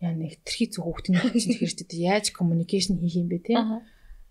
[0.00, 3.56] яа нэг тэрхий зүг хүүхд нь чинь чинь яаж communication хийх юм бэ тий.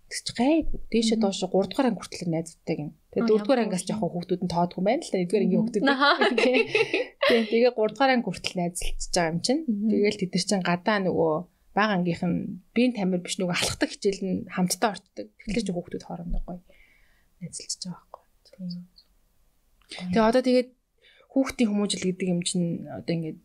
[0.06, 0.78] Тэгсч гайгүй.
[0.92, 2.90] Дээшээ доош 3 дугаар анги хүртэл найзуудтай гин.
[3.10, 5.18] Тэгээ 4 дугаар ангиас жоохон хүүхдүүд нь тоодгүй байна л да.
[5.18, 5.84] 1 дугаар ангийн хүүхдүүд.
[7.26, 9.62] Тэгээ тэгээ 3 дугаар анги хүртэл найзалцж байгаа юм чинь.
[9.66, 11.32] Тэгээл тэд нар чинь гадаа нөгөө
[11.74, 12.38] бага ангийнх нь
[12.70, 15.26] биеийн тамир биш нөгөө алхдаг хичээл нь хамтдаа ортдог.
[15.42, 16.60] Тэгэхээр ч хүүхдүүд хоорондоо гоё
[17.42, 18.24] найзалцж байгаа байхгүй.
[19.90, 20.70] Тэгээ одоо тэгээд
[21.34, 23.38] хүүхдийн хүмүүжил гэдэг юм чинь одоо ингээд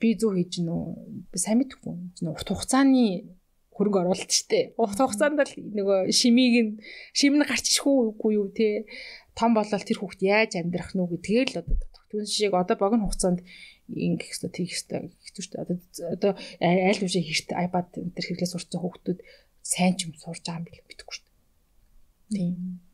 [0.00, 1.94] би зөв хийж гинөө сайн мэдэхгүй.
[2.30, 3.36] Урт хугацааны
[3.80, 4.76] хөрөнгө оруулалт штэ.
[4.76, 6.72] Урт хугацаанд л нөгөө шимийг нь
[7.16, 8.84] шим нь гарч ишгүй үгүй юу те.
[9.32, 11.76] Том болол тэр хүүхд яаж амьдрах нү гэдгээр л одоо
[12.12, 13.40] түн шиг одоо богино хугацаанд
[13.88, 15.56] ингэх хэвээр тийх хэвээр хэцүү штэ.
[15.64, 15.76] Одоо
[16.12, 19.18] одоо аль үшээ хэрт iPad энэ төр хэрэглээ сурсан хүүхдүүд
[19.64, 21.30] сайн ч юм сурж байгаа юм бил мэдэхгүй штэ.
[22.36, 22.84] Тийм.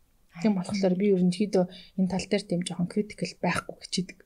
[0.42, 1.64] Тийм болохоор би ерөнхийдөө
[1.96, 4.18] энэ тал дээр тийм жоохон критикал байхгүй хичээдэг.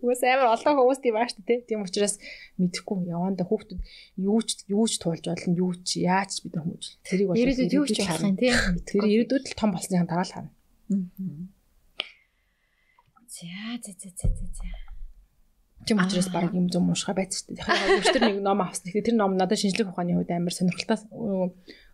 [0.00, 1.60] Уус амар олон хүмүүс тийм шүү дээ.
[1.68, 2.16] Тийм учраас
[2.56, 3.80] мэдэхгүй яванда хүүхдүүд
[4.24, 7.84] юу ч юу ч туулж болно, юу ч яаж бид хүмүүс тэрийг бол ирээдүйд юу
[7.84, 8.56] ч болох юм тийм.
[8.88, 10.52] Тэр ирээдүйд л том болсны дараа л харна.
[13.28, 13.44] За
[13.84, 14.88] за за за за.
[15.86, 17.68] Тийм учраас баг юм зам уушгаа байц шүү дээ.
[17.68, 18.92] Яг тэр нэг ном авсан.
[18.92, 21.00] Тэр ном надад шинжлэх ухааны хувьд амар сонирхолтой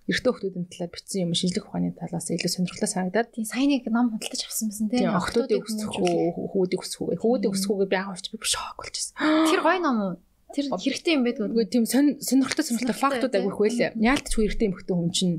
[0.04, 3.32] эрэгтэй хүмүүсийн талаар бичсэн юм шинжлэх ухааны талаас илүү сонирхолтой санагдаад.
[3.32, 5.08] Тийм сайн нэг ном худалдаж авсан байсан тийм.
[5.16, 9.16] Охтуудыг өсгөх үү хүүдийг өсгөх үү хүүдийг өсгөхөөгөө би анх би шок болж байсан
[9.48, 10.14] тэр гоё ном уу?
[10.52, 15.10] Тэр хэрэгтэй юм байдаг үгүй тийм сонирхолтой сонирхолтой фактууд агуулх байлаа яалтч эрэгтэй эмэгтэй хүн
[15.10, 15.36] чинь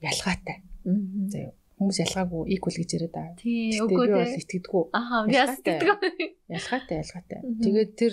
[0.00, 0.62] ялгаатай.
[0.86, 3.36] Заяа хүмүүс ялгаагүй equal гэж яриад байгаа.
[3.40, 4.84] Тийм, үгүй би бол итгэдэггүй.
[4.92, 5.88] Ахаа, би бас итгэдэг.
[6.52, 7.40] Ялгаатай, ялгаатай.
[7.64, 8.12] Тэгээд тэр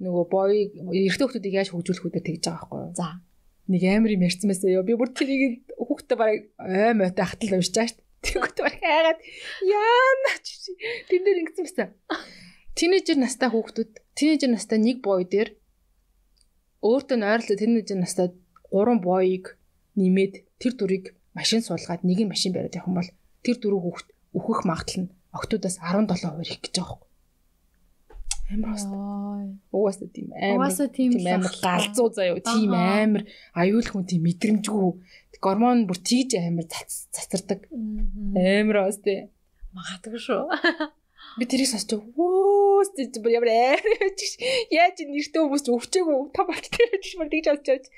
[0.00, 2.92] нөгөө боёыг эрэгтэй хүмүүсийг яаж хөгжүүлэх үүдээ тэгж байгаа байхгүй юу?
[2.96, 3.08] За
[3.68, 4.84] нэг амар юм ярьсан байсан ёо.
[4.84, 7.96] Би бүр тэрийг хүүхдээ бараг ой мойтой хатал шүү дээ.
[8.24, 9.20] Тэгвэл бараг хайгаад
[9.64, 10.72] яана чи
[11.08, 11.88] тэн дээр ингэсэн байсан.
[12.74, 15.54] Тинейжер настай хүүхдүүд, тинейжер настай нэг бой дээр
[16.84, 18.34] өөртөө нойрлоо тинейжер настай
[18.72, 19.56] гурван боёыг
[19.96, 23.10] нэмээд тэр дүрийг машин суулгаад нэг нь машин бариад явах юм бол
[23.44, 26.98] тэр дөрөв хүүхд өөхөх магадлал нь октоудаас 17% их гэж байгаа.
[28.50, 28.76] Амар.
[29.72, 30.56] Угаасаа тийм амар.
[30.58, 32.38] Угаасаа тийм амар галзуу заяо.
[32.44, 33.22] Тийм амар
[33.56, 34.90] аюул хүн тийм мэдрэмжгүй.
[35.40, 37.64] Гормон бүр тийж амар цацардаг.
[37.72, 39.32] Амар бас тийм.
[39.72, 40.44] Магадгүй шүү.
[41.40, 44.12] Би тэрийг сонсч вөөс тийм ямар амар
[44.70, 47.88] яаж нэртэй хүмүүс өвчээгөө та болт тэр гэж бүр тэгж авч.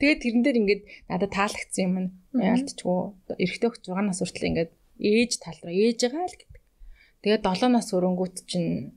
[0.00, 2.10] Тэгээд тэрэн дээр ингээд надад таалагдсан юм нь
[2.40, 3.36] яалтчгүй.
[3.42, 6.62] Эрэхтэй 6 нас хүртэл ингээд ээж тал руу ээж байгаа л гэдэг.
[7.20, 8.95] Тэгээд 7 нас өрөнгүүт чинь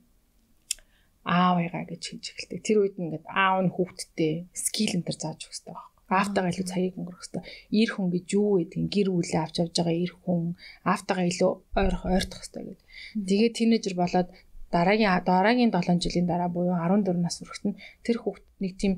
[1.26, 2.60] аав ягаа гэж хийж эхэлдэг.
[2.64, 5.88] Тэр үед ингээд аав нь хүүхдтэй скил энэ төр зааж өгөх хэрэгтэй байна.
[6.10, 7.44] Аавтайгаа илүү цагийг өнгөрөх хэрэгтэй.
[7.70, 10.42] Ир хүн гэж юу гэдэг гэр бүлээ авч явж байгаа ир хүн
[10.90, 12.88] аавтайгаа илүү ойрох ойртох хэрэгтэй гэдэг.
[13.30, 14.30] Тэгээд тинейжер болоод
[14.74, 18.94] дараагийн дараагийн 7 жилийн дараа буюу 14 нас хүрэхэд нь тэр хүүхд нэг тийм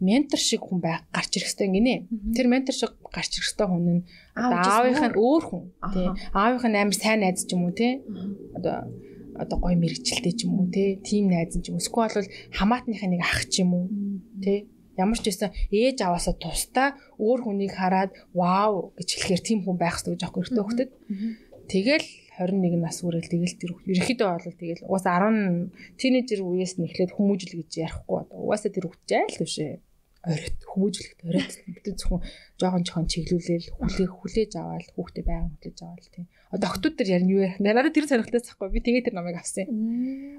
[0.00, 1.94] ментор шиг хүн байх гарч ирэх хэрэгтэй гинэ.
[2.36, 4.02] Тэр ментор шиг гарч ирэх хэрэгтэй хүн нь
[4.34, 5.64] аавынх нь өөр хүн.
[5.92, 6.08] Тий.
[6.32, 8.00] Аавынх нь амар сайн найз ч юм уу тий.
[8.56, 8.88] Одоо
[9.42, 11.82] одоо гой мэрэгчлээ ч юм уу те тим найз ч юм уу.
[11.82, 13.84] Эсвэл бол хамаатныхаа нэг ах ч юм уу
[14.44, 14.68] те.
[15.00, 18.92] Ямар ч байсан ээж аваасаа тусдаа өөр хүнийг хараад вау!
[18.98, 20.90] гэж хэлэхээр тийм хүн байх хэрэгтэй гэж аахгүй өртөө хөхтөд
[21.70, 22.06] тэгэл
[22.40, 27.54] 21 нас хүрэл тэгэл тэр ерөөхдөө бол тэгэл угаас 10 тинейжер үеэс нь эхлээд хүмүүжил
[27.60, 29.72] гэж ярихгүй угаасаа тэр хөвч айл төвшээ
[30.20, 32.20] оройт хүмүүжлэхт оройт бид зөвхөн
[32.60, 36.26] жоохон жоохон чиглүүлээл хүлээ хүлээж аваад хүүхдээ байнга хүлээж аваад тийм.
[36.52, 37.56] Одоо октод төр ярина юу ярих.
[37.56, 38.68] Надад тэр сонирхолтой захгүй.
[38.68, 39.64] Би тэгээд тэр намайг авсан.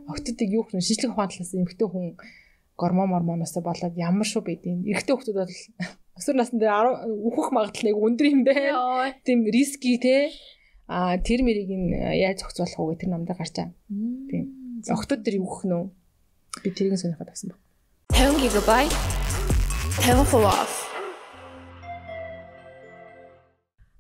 [0.05, 2.13] Октодыг юу гэх юм шинжлэх ухааны талаас эмхтэй хүн
[2.77, 5.49] гормон мормоноос болоод ямар шүү байдیں۔ Эрэгтэй хүмүүс бол
[6.17, 9.17] өсвөр насны дээр үхэх магадлал нэг өндөр юм байна.
[9.25, 10.29] Тийм риски те.
[10.85, 11.89] А тэр мэрийг нь
[12.21, 13.73] яаж зохицуулах вэ тэр намдаа гарч байгаа.
[14.29, 14.45] Тийм.
[14.85, 15.83] Октод төр юу гэх нөө.
[16.61, 17.59] Би тэрийг сонирхоод авсан баг.
[18.13, 19.50] 50 GB
[19.99, 20.87] 50% off.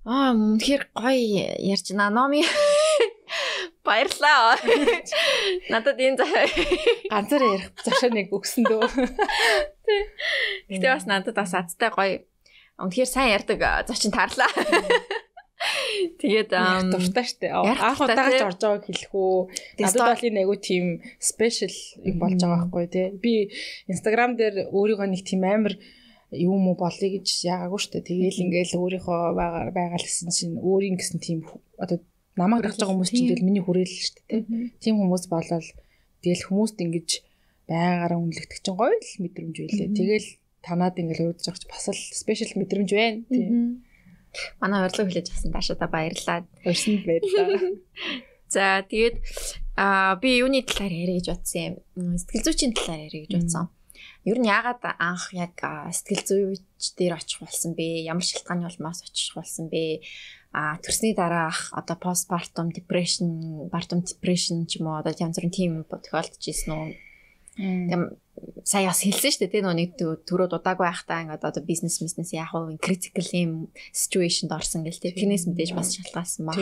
[0.07, 2.09] Аа үнэхээр гоё ярьж байна.
[2.09, 2.41] Номи
[3.85, 4.55] баярлаа.
[5.69, 6.17] Надад энэ
[7.11, 8.87] ганцаараа ярих зашаа нэг өгсөн дөө.
[10.71, 12.23] Гэтэ бас надад бас азтай гоё.
[12.79, 14.49] Үнэхээр сайн ярьдаг зочин таарлаа.
[16.17, 16.51] Тэгээд
[16.89, 17.53] дуртай штэ.
[17.53, 19.37] Анх удаага ч орж байгааг хэлэх үү.
[19.77, 20.85] Надад бол энэ айгу тийм
[21.21, 23.07] спешиал юм болж байгаа байхгүй тий.
[23.21, 23.33] Би
[23.85, 25.77] Instagram дээр өөрийгөө нэг тийм амар
[26.33, 28.07] юм уу болъё гэж яагаагүй дээ.
[28.09, 29.21] Тэгээл ингээл өөрийнхөө
[29.75, 31.45] байгаал гэсэн чинь өөрийн гэсэн тийм
[31.77, 31.99] одоо
[32.39, 34.41] намайг дагж байгаа хүмүүс чинь тэгэл миний хүрээлэл шүү дээ.
[34.79, 35.67] Тийм хүмүүс болол
[36.23, 37.09] тэгэл хүмүүст ингэж
[37.67, 39.89] байгаараа үнэлэгдэх чинь гоё л мэдрэмж байлээ.
[39.91, 40.29] Тэгэл
[40.63, 43.19] танаад ингээл урдж байгаа ч бас л спешиал мэдрэмж байна.
[43.27, 43.83] Тийм.
[44.61, 46.47] Манай урилга хүлээж авсан даашаа баярлалаа.
[46.65, 47.59] Өрсөнд баярлалаа.
[48.53, 49.17] За тэгээд
[49.79, 51.61] аа би юуны талаар яриа гэж бодсон
[51.95, 52.17] юм.
[52.19, 53.71] Сэтгэл зүйчийн талаар яриа гэж бодсон.
[54.27, 55.55] Ер нь яагаад анх яг
[55.95, 58.05] сэтгэл зүйч дээр очих болсон бэ?
[58.05, 60.03] Ямар шалтгааны улмаас очих болсон бэ?
[60.51, 65.71] А төрсний дараах одоо постпартум depression, partum depression ч юм уу одоо янз бүрийн тийм
[65.87, 66.87] тохиолдож ирсэн үү?
[67.89, 68.01] Тэм
[68.63, 72.53] сая бас хэлсэн шүү дээ тийм нэг төрөө дудаагүй байхдаа ингээд одоо бизнес бизнес яах
[72.55, 73.51] вэ critical юм
[73.91, 76.53] situationд орсон гэл тийм тэрнээс мэдээж бас шалтгаалсан ба.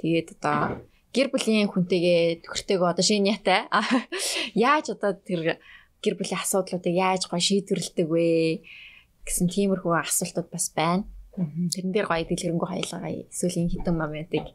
[0.00, 0.82] Тэгээд одоо
[1.12, 3.66] гэр бүлийн хүнтэйгээ төхөртэйгөө одоо шинэ ятай
[4.54, 5.60] яаж одоо тэр
[6.00, 8.26] гэр бүлийн асуудлуудыг яаж гоё шийдвэрлэдэг вэ
[9.26, 11.04] гэсэн тиймэрхүү асуултууд бас байна.
[11.36, 14.46] Тэрэн дээр гоё дэлгэрэнгүй хаялгаа эсвэл энэ хитэн моментыг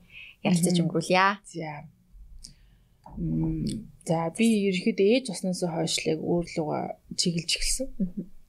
[0.43, 1.39] ярилцаж өнгөрүүлье.
[1.43, 1.87] За.
[4.07, 6.81] За би ерөөхдөө ээж баснаас хойшлыг өөрлөгөө
[7.19, 7.87] чиглэж эхэлсэн.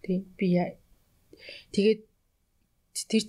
[0.02, 0.18] Тий.
[0.38, 0.48] Би
[1.74, 2.00] тэгээд
[2.94, 3.24] тэр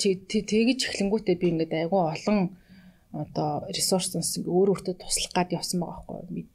[0.52, 2.40] тэгэж эхлэнгүүтээ би ингээд айгүй олон
[3.16, 6.46] одоо ресурс өөрөө өөртөө туслах гад явсан байгаа байхгүй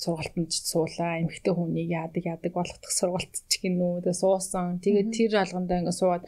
[0.00, 5.80] сургалтанд суулаа эмэгтэй хүнийг яадаг яадаг болгох сургалт ч гинүү тэгээ суусан тэгээд тэр алгандаа
[5.80, 6.24] ингээ суугаад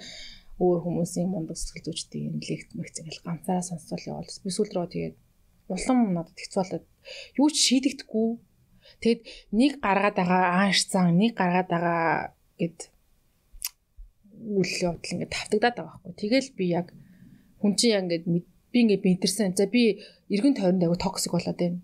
[0.61, 5.17] өөр хүмүүсийн мундаг сэтгэл зүйчдийн лекц мэгц ингээл ганцаараа сонсвол явал би сүүл рүү тэгээд
[5.73, 6.87] улам надад хэцүү болоод
[7.41, 8.29] юу ч шийдэгдэхгүй
[9.03, 9.21] тэгэд
[9.61, 12.03] нэг гаргаад байгаа ааш зан нэг гаргаад байгаа
[12.61, 12.79] гэд
[14.59, 16.87] үйл явдал ингээд тавтагдаад байгаа байхгүй тэгэл би яг
[17.61, 18.25] хүн чинь яг ингээд
[18.73, 20.03] би ингээд мэдэрсэн за би
[20.35, 21.79] эргэн тойронд аягүй токсик болоод байна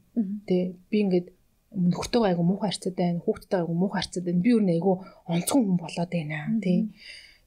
[0.49, 1.29] тий би ингээд
[1.69, 3.21] нөхөртөө айгу муухай харьцаад байна.
[3.25, 4.41] Хүүхдтэй айгу муухай харьцаад байна.
[4.41, 4.93] Би нэг айгу
[5.29, 6.39] онцгой хүн болоод байна.
[6.65, 6.79] Тий.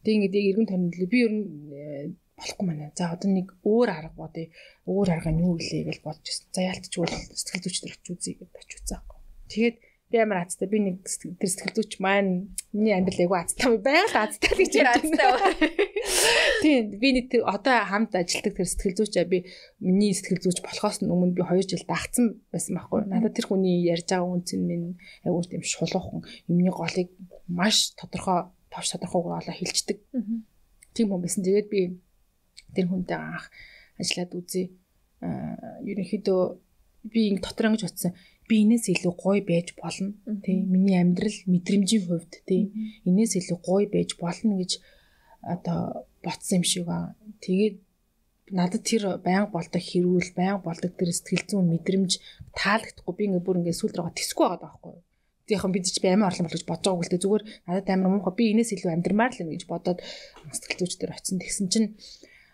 [0.04, 1.46] Тэг ингээд эргэн тойронд би ер нь
[2.42, 2.92] болохгүй маань.
[2.98, 4.50] За одоо нэг өөр арга бодъё.
[4.90, 6.50] Өөр арга нь юу гэлээ гэж бодож байсан.
[6.52, 7.06] За яалтчгүй
[7.38, 9.02] сэтгэл зүйчдэр очиж үзье гэж очиж үзсэн.
[9.52, 9.78] Тэгээд
[10.12, 14.54] би амар азтай би нэг тэр сэтгэл зүйч маань миний амьдрал айгу азтай байгаль азтай
[14.60, 15.16] гэж ярьсан.
[16.64, 19.48] Тийм би нэг одоо хамт ажилладаг тэр сэтгэл зүйчээ би
[19.80, 23.08] миний сэтгэл зүйч болохоос өмнө би 2 жил дагцсан байсан байхгүй.
[23.08, 27.08] Надад тэр хүний ярьж байгаа үнц нь минь айгу тийм шулуухан юмний голыг
[27.48, 30.04] маш тодорхой товч тодорхойгоор олоо хилчдэг.
[30.92, 31.44] Тийм хүн байсан.
[31.48, 31.80] Тэгээд би
[32.76, 33.46] тэр хүнтэй анх
[34.00, 34.72] ажиллаад үзье.
[35.22, 36.42] Аа ерөнхийдөө
[37.14, 38.12] би ингэ дотор ингэж утсан
[38.52, 40.12] би энэс илүү гоё байж болно.
[40.44, 42.74] Тий миний амьдрал мэдрэмжийн хувьд тий
[43.08, 44.72] энэс илүү гоё байж болно гэж
[45.54, 47.16] одоо ботсон юм шиг аа.
[47.44, 47.76] Тэгээд
[48.52, 52.12] надад тэр байнга болдог хэрүүл байнга болдог тэр сэтгэл зүйн мэдрэмж
[52.60, 53.14] таалагдахгүй.
[53.16, 54.96] Би ингээ бүр ингээ сүлд рүү тэсгүй байгаа байхгүй
[55.52, 58.12] тийхэн бид ч би амин орлон бол гэж бодож байгаагүй л дээ зүгээр надад амар
[58.12, 58.36] муухай.
[58.40, 60.00] Би энэс илүү амьдрмаар л юм гэж бодоод
[60.48, 61.44] сэтгэл зүйч дээр очисон.
[61.44, 61.88] Тэгсэн чинь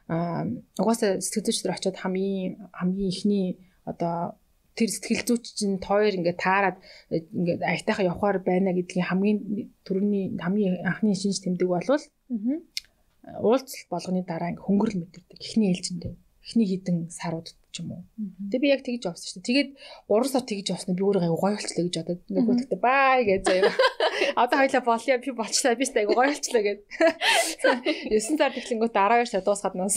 [0.07, 3.47] угаасаа сэтгэл зүйч дээр очиод хамгийн хамгийн ихний
[3.83, 4.39] одоо
[4.77, 6.77] тэр сэтгэл зүйч чинь тоор ингээд таарад
[7.11, 9.37] ингээд аятайха явахаар байна гэдгийн хамгийн
[9.85, 12.03] түрүүний хамгийн анхны шинж тэмдэг болвол
[13.47, 15.37] уулзалт болгоны дараа ингээд хөнгөрөл мэдэрдэг.
[15.43, 16.15] Эхний ээлжиндээ
[16.47, 18.03] эхний хідэн сарууд ч юм уу.
[18.47, 19.47] Тэгээ би яг тэгж явсан шүү дээ.
[19.51, 19.69] Тэгээд
[20.07, 23.71] 3 сар тэгж явсан би өөрөө гоё болчлоо гэж бодоод нөгөө тэгтээ бай гэж заяа.
[24.41, 26.79] Одоо хоёлаа болъё би болчлаа би сте гоё болчлоо гэд.
[28.15, 29.95] 9 сар тэглэнгүүт 12 сар дуусгаад нас.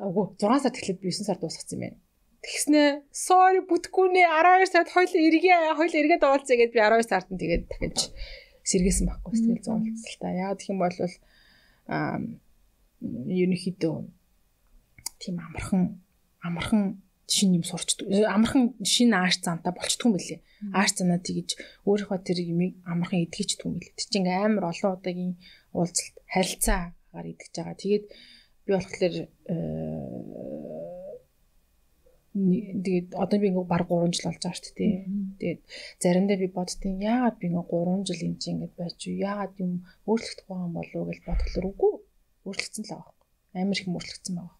[0.00, 1.98] Агуу 6 сар тэглээд би 9 сар дуусгацсан юм байна.
[2.38, 2.82] Тэгснэ
[3.12, 7.40] sorry бүтгэхгүй нэ 12 сард хоёул эргээ хоёул эргээд уулзъя гэд би 12 сард нь
[7.42, 8.14] тэгээд дахиж
[8.64, 10.32] сэргээсэн байхгүй сэтгэл зүйн уулзалтаа.
[10.38, 10.96] Яагаад гэх юм бол
[11.90, 12.16] аа
[13.02, 13.96] ерөнхийдөө
[15.22, 15.82] тийм амархан
[16.46, 16.82] амархан
[17.28, 18.08] шин юм сурчдаг.
[18.08, 20.40] Амархан шин ааш цаантаа болчтгүй юм билээ.
[20.72, 23.98] Ааш цаанаа тэгж өөрийнхөө тэр юмыг амархан эдгэждэг юм билээ.
[24.00, 25.34] Тэг чинь амар олон удаагийн
[25.76, 27.76] уулзалт харилцаагаар эдгэж байгаа.
[27.82, 28.04] Тэгээд
[28.64, 29.14] би болохоор
[32.84, 34.94] тэгээд одоо би ингээ баг 3 жил болж байгаа шүү дээ.
[35.40, 35.60] Тэгээд
[36.02, 39.16] заримдаа би боддtiin яагаад би ингээ 3 жил энэ чинь ингээ байж юу?
[39.28, 39.72] Яагаад юм
[40.08, 41.92] өөрчлөгдөх байгаа юм болов уу гэж бодглоор үгүй.
[42.46, 43.14] Өөрчлөгдсөн л байгаа.
[43.58, 44.57] Амар их өөрчлөгдсөн байгаа.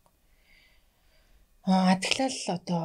[1.66, 2.84] Аа тэгэхээр одоо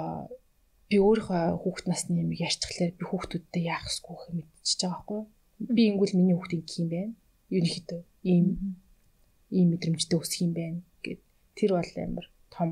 [0.90, 5.28] би өөрийнхөө хүүхэд насны юм ярьчихлаа би хүүхдүүдтэй яах ёсгүй хэ мэдчихэж байгаа байхгүй юу?
[5.76, 7.14] Би ингүүл миний хүүхдийн гэх юм байна.
[7.54, 8.02] Ерөнхийдөө
[8.32, 8.46] ийм
[9.58, 11.22] ийм мэдрэмжтэй өсөх юм байна гэд
[11.56, 12.70] Тэр бол амар том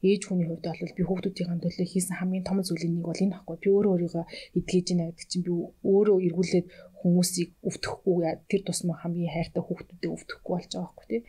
[0.00, 3.56] ээж хүний хувьд бол би хүүхдүүдийн төлөө хийсэн хамгийн том зүйлийн нэг бол энэ ахгүй.
[3.60, 4.24] Би өөрөө өөрийгөө
[4.58, 5.52] эдгэж байна гэдэг чинь би
[5.92, 6.66] өөрөө эргүүлээд
[7.00, 8.16] хүмүүсийг өвтөхгүй
[8.48, 11.22] тэр тусмаа хамгийн хайртай хүүхдүүдэд өвтөхгүй болж байгаа байхгүй тий.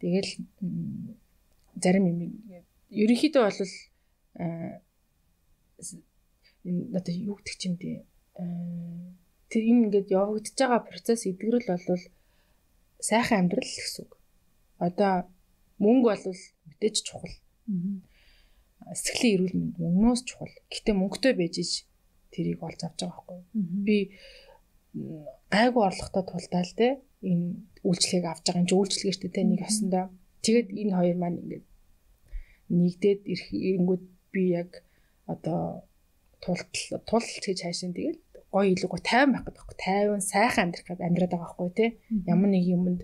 [0.00, 0.30] Тэгэл
[1.82, 2.18] зарим юм
[3.02, 3.60] ерөнхийдөө бол
[6.68, 7.96] энэ одоо юу гэдэг чинь тий
[9.50, 12.04] тэр энэ ингээд явагдаж байгаа процесс эдгэрэл бол
[12.98, 14.12] сайхан амьдрал гэсэн үг.
[14.86, 15.12] Одоо
[15.78, 16.24] мөнгө бол
[16.66, 17.34] мэдээж чухал
[18.92, 20.52] Сэтгэлийн эрүүл мэнд мөнгнөөс чухал.
[20.68, 21.72] Гэтэ мөнгөтэй байж ич
[22.32, 23.40] тэрийг олж авч байгаа байхгүй.
[23.86, 23.98] Би
[25.48, 26.88] гайгүй орлоготой тултаа л те
[27.24, 28.60] энэ үйлчлэгийг авч байгаа.
[28.60, 30.04] Энэ үйлчлэгээ шүү дээ нэг ясандаа.
[30.44, 31.64] Тэгээд энэ хоёр маань ингээд
[32.70, 34.70] нэгдээд ирэнгүүт би яг
[35.26, 35.84] одоо
[36.44, 38.20] тултал тулт гэж хайшин тэгэл
[38.54, 39.78] гоё илүү гоё тайван байх гэдэг байхгүй.
[39.82, 41.86] Тайван сайхан амьдрах гэдэг амьдраад байгаа байхгүй те.
[42.30, 43.00] Ямар нэг юмд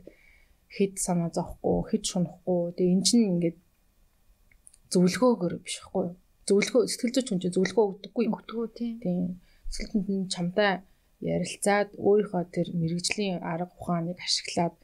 [0.70, 2.60] хэд санаа зовхгүй, хэд шунахгүй.
[2.78, 3.58] Тэгээ эн чинь ингээд
[4.94, 6.06] зөвлөгөөгөр биш байхгүй?
[6.46, 8.24] Зөвлөгөө сэтгэл зүйч хүн чинь зөвлөгөө өгдөггүй.
[8.30, 8.94] Өгдөггүй тийм.
[9.02, 9.26] Тийм.
[9.74, 10.72] Сэтгэл зүйн чамтай
[11.20, 14.74] ярилцаад өөрийнхөө тэр мэрэгжлийн арга ухааныг ашиглаад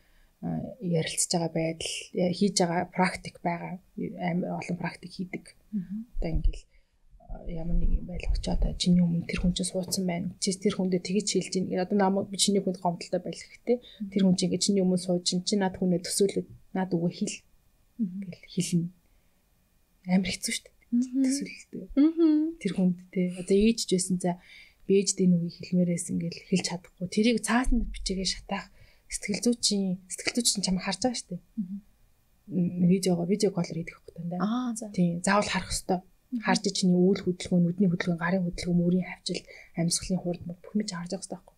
[0.43, 1.95] ярилцж байгаа байдал
[2.39, 3.81] хийж байгаа практик байгаа
[4.21, 5.45] амар олон практик хийдэг.
[6.19, 6.65] Одоо ингээл
[7.49, 10.35] ямар нэг юм байл очиод чиний өмнө тэр хүн чинь суудсан байна.
[10.41, 11.81] Чи тэр хүндээ тэгэж хэлж ийн.
[11.81, 13.79] Одоо намайг би чиний хүнд гомдолтой байх хэрэгтэй.
[14.13, 17.37] Тэр хүн чинь чиний өмнө сууж чи над хүнээ төсөөлөд над үгүй хэл.
[17.97, 18.89] Ингээл хэлнэ
[20.07, 20.75] амар хэцүү шүү дээ.
[21.27, 21.85] Төсөөлөлтөө.
[22.63, 24.39] Тэр хүнд те одоо ээжж байсан за
[24.87, 27.07] бээжд энэ үгийг хэлмээрээс ингээл хэлж чадахгүй.
[27.11, 28.71] Тэрийг цаасан бичээгээ шатаах
[29.17, 31.43] сэтгэл зүйчийн сэтгэл зүйчин чам харж байгаа шүү дээ.
[32.93, 34.37] Видеого видео коллер хийдэг хөөх тань.
[34.39, 34.93] Аа за.
[34.93, 36.01] Тийм заавал харах хэрэгтэй.
[36.45, 39.41] Харж чиний үйл хөдөлгөөн, нүдний хөдөлгөөн, гарын хөдөлгөөн, мөрийн хавчил,
[39.79, 41.57] амьсгалын хурд бүх мэд харж байгаа хэрэгтэй байхгүй.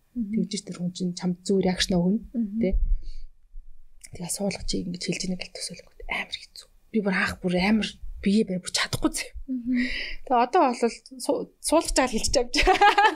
[0.49, 2.19] Тэгж тэр хүн чинь чам зүү реакшн өгнө.
[2.61, 2.77] Тэ.
[4.13, 6.67] Тэгээ суулгач ингэж хэлж ийнэ гэл төсөөлөнгөт амар хэцүү.
[6.89, 7.89] Би бүр хаах бүр амар
[8.23, 9.25] бие бай бүр чадахгүй зэ.
[10.25, 10.81] Тэгээ одоо бол
[11.61, 12.55] суулгаж байгаа хэлж авч.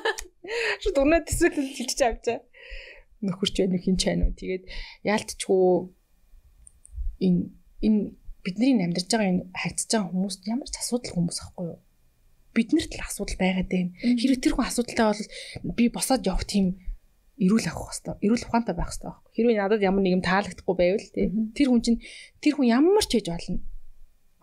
[0.83, 2.25] Шууд өнөө төсөөлөл хэлж авч.
[3.23, 4.35] Нөхөрч байна уу хин ч байна уу.
[4.35, 4.63] Тэгээд
[5.07, 5.65] яалтчгүй
[7.23, 7.41] энэ
[7.87, 8.01] энэ
[8.43, 11.79] бидний амьдарч байгаа энэ хайцж байгаа хүмүүс ямар ч асуудал хүмүүс ахгүй юу?
[12.53, 13.91] Биднэрт л асуудал байгаад байна.
[13.97, 16.77] Хэрвээ тэр хүн асуудалтай бол би босоод явах тийм
[17.39, 19.31] эрүүл авах хэвээр эрүүл ухаантай байх хэвээр байхгүй.
[19.33, 21.07] Хэрвээ надад ямар нэг юм таалагдахгүй байвал
[21.55, 21.99] тэр хүн чинь
[22.43, 23.57] тэр хүн ямар ч хийж болно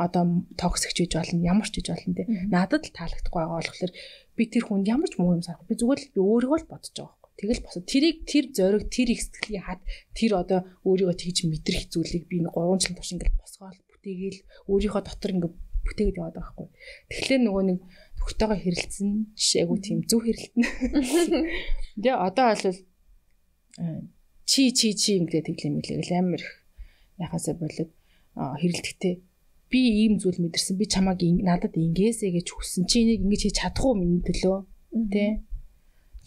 [0.00, 0.24] одоо
[0.56, 3.92] токсик ч гэж болно ямар ч гэж болно те надад л таалагдахгүй байгаа болохоор
[4.36, 6.94] би тэр хүнд ямар ч муу юм санахгүй би зүгээр л би өөрийгөө л бодож
[6.96, 7.80] байгаа тэгэл босоо.
[7.80, 9.80] Тэрийг тэр зориг тэр их сэтгэлийн хат
[10.12, 14.38] тэр одоо өөрийгөө тэгж мэдрэх зүйлийг би нэг 3 жилийн турш ингээд босгоол бүтээгээл
[14.68, 16.68] өөрийнхөө дотор ингээд бүтээгээд яваад байгаа байхгүй.
[17.08, 17.78] Тэгэхээр нөгөө нэг
[18.20, 20.64] төгтөөгөө хэрэлцэн жишээгүй тийм зөв хэрэлтэн.
[22.04, 22.76] Тэгээ одоо бол
[24.44, 26.52] чи чи чи ингээд тэглэм мэлээгэл амар их
[27.16, 27.90] яхасаа болоод
[28.36, 29.14] хэрэлдэхтэй
[29.72, 30.76] би ийм зүйл мэдэрсэн.
[30.76, 32.84] Би чамааг надад ингээсэ гэж хүссэн.
[32.84, 34.58] Чи энийг ингэж хийж чадахгүй миний төлөө?
[35.14, 35.40] Тий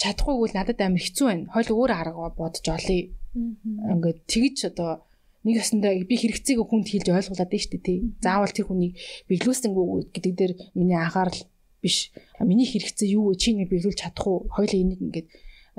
[0.04, 1.50] чадахгүй бол надад амар хэцүү байна.
[1.56, 3.10] Хойл өөр арга бодож олъё.
[3.34, 5.08] Ингээд тэгж одоо
[5.48, 7.98] нэг ясандаа би хэрэгцээг хүнд хэлж ойлгуулад шүү дээ тий.
[8.20, 9.00] Заавал тэр хүнийг
[9.32, 11.42] биелүүлсэнгүй гэдэг дээр миний анхаарал
[11.80, 12.12] биш.
[12.44, 13.40] Миний хэрэгцээ юу вэ?
[13.40, 14.52] Чи нэг биелүүлж чадахгүй.
[14.52, 15.28] Хойлоо энийг ингээд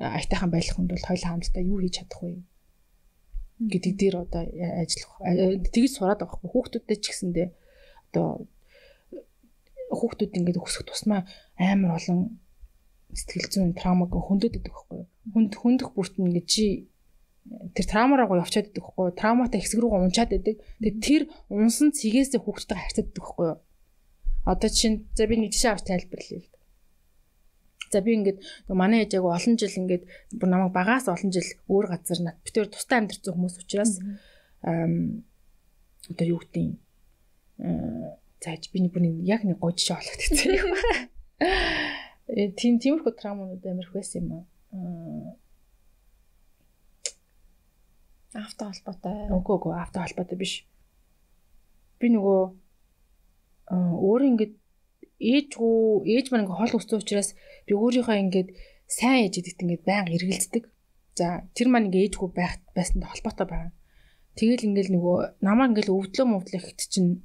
[0.00, 2.42] айтайхан байх хүнд бол хойлоо хамтдаа юу хийж чадахгүй
[3.62, 4.42] гэдэг дээр одоо
[4.82, 5.14] ажиллах
[5.70, 7.48] тэгж сураад байгаа хгүй хүүхдүүдтэй ч гэсэндээ
[8.10, 8.50] одоо
[9.94, 11.22] хүүхдүүд ингээд өсөх тусмаа
[11.54, 12.42] амар олон
[13.18, 16.64] сэтгэл зүйн травмаг хөндөд идэх байхгүй хүнд хөндөх бүрт нь ингээд чи
[17.76, 21.22] тэр травмаараа явчаад идэх байхгүй травматай хэсэг рүү унчаад идэг тэгээд тэр
[21.52, 23.50] унсан цэгээсээ хүүхдтэй харьцаад идэх байхгүй
[24.44, 26.44] одоо чинь за би нэг жишээ авч тайлбарлая
[27.94, 28.42] За би ингээд
[28.74, 30.04] манай ээжээг олон жил ингээд
[30.34, 34.02] бүр намайг багаас олон жил өөр газар нат битээр тустай амьдарсан хүмүүс учраас
[36.10, 36.74] одоо юу гэдэг юм?
[38.42, 40.70] Зааж би бүр яг нэг гой жишээ олгогдсон юм.
[42.28, 44.44] Э тийм тиймэрхүү травмууд амар их байсан юм аа.
[48.34, 49.28] Авто холбоотой.
[49.28, 50.54] Үгүй үгүй авто холбоотой биш.
[52.00, 52.40] Би нөгөө
[53.70, 54.54] өөр ингээд
[55.20, 55.76] ээжгүй
[56.16, 57.30] ээж маань ингээ хол өссөн учраас
[57.68, 58.48] би өөрийнхөө ингээд
[58.88, 60.64] сайн ээж гэдэгт ингээд байнга эргэлздэг.
[61.14, 63.72] За тэр маань ингээ ээжгүй байх байсанд холбоотой байна.
[64.34, 67.22] Тэгэл ингээл нөгөө намаа ингээл өвдлөө мөвдлөө ихт чинь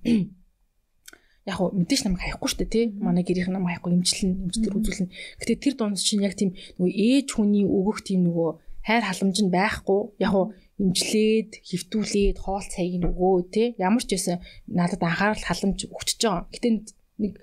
[1.50, 2.86] яг хуу мэдээж намайг хаяхгүй шүү дээ тий.
[2.94, 5.14] Манай гэрийнх намайг хаяхгүй имжлэн имжтэр үзүүлнэ.
[5.42, 8.50] Гэтэ тэр дундс чинь яг тийм нөгөө ээж хүний өгөх тийм нөгөө
[8.86, 10.02] хайр халамж нь байхгүй.
[10.22, 10.46] Яг хуу
[10.80, 13.68] имжлээд, хөвтүүлээд, хоол цайг нь өгөө тий.
[13.82, 14.38] Ямар ч байсан
[14.70, 16.48] надад анхаарал халамж өгчөж байгаа.
[16.54, 16.68] Гэтэ
[17.20, 17.34] нэг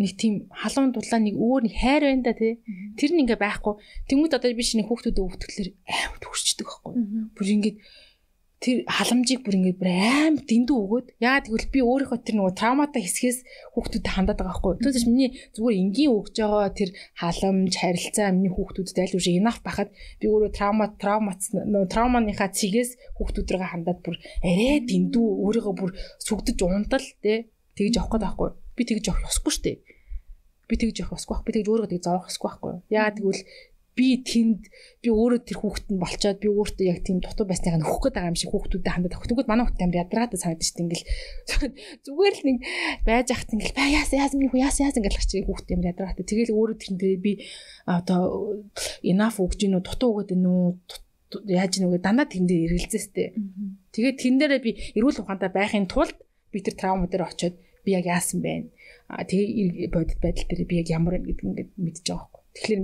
[0.00, 2.62] нэг тийм халуун дулаан нэг өөр нэг хайр байна да тий.
[2.94, 3.74] Тэр нь ингээ байхгүй.
[4.06, 6.92] Тэнгүүд одоо би шинэ хүүхдүүдэд өвтгөлөр амар төгсчдөг байхгүй.
[7.34, 7.76] Бүр ингээд
[8.60, 13.00] тэр халамжийг бүр ингээд бүр аим дэндүү өгөөд яагаад гэвэл би өөрийнхөө тэр нөгөө травматай
[13.08, 13.38] хэсгээс
[13.72, 14.74] хүүхдүүдэд хандаад байгаа байхгүй.
[14.84, 19.88] Түүнээс миний зүгээр энгийн өгж байгаа тэр халамж, харилцаа миний хүүхдүүдэд аль үшиг enough байхад
[20.20, 26.58] би өөрөө травма травмац нөгөө травманыхаа цэгээс хүүхдүүдрээ хандаад бүр арай дэндүү өөрийгөө бүр сүгдэж
[26.60, 27.48] унтал тий
[27.80, 28.50] тэгж явах гээд байхгүй.
[28.76, 29.78] Би тэгж явах ёсгүй шүү дээ.
[30.68, 31.46] Би тэгж явах ёсгүй байхгүй.
[31.48, 32.72] Би тэгж өөрийгөө тэг зовох ёсгүй байхгүй.
[32.92, 33.42] Яагаад гэвэл
[34.00, 34.64] би тэнд
[35.04, 38.32] би өөрөө тэр хүүхэд нь болчоод би өөртөө яг тийм дутуу байсныг нөхөх гээд байгаа
[38.32, 39.28] юм шиг хүүхдүүдэд хандаад авах.
[39.28, 40.84] Тэгвэл манай хүүхэд амар ядраатай санагдаж дээ.
[40.88, 41.06] Ингээл
[42.08, 42.58] зүгээр л нэг
[43.04, 46.24] байж ахт ингээл баа яас яас миний хүү яас яас ингээл хач хүүхэд амар ядраатай.
[46.24, 47.32] Тэгэл өөрөө тэр дээр би
[47.84, 48.22] одоо
[49.04, 50.60] enough өгж гинүү дутуу өгöd гинүү
[51.44, 53.36] яаж нүгэ дандаа тэн дээр эргэлзээстэй.
[53.92, 56.16] Тэгээд тэн дээрээ би эрүүл ухаантай байхын тулд
[56.50, 57.54] би тэр травма дээр очиод
[57.84, 58.72] би яг яасан бэ?
[59.12, 62.42] А тэгээ бодит байдал дээр би яг ямар вэ гэдгийг ингээд мэдчихэж байгаа байхгүй.
[62.56, 62.82] Тэгэхээр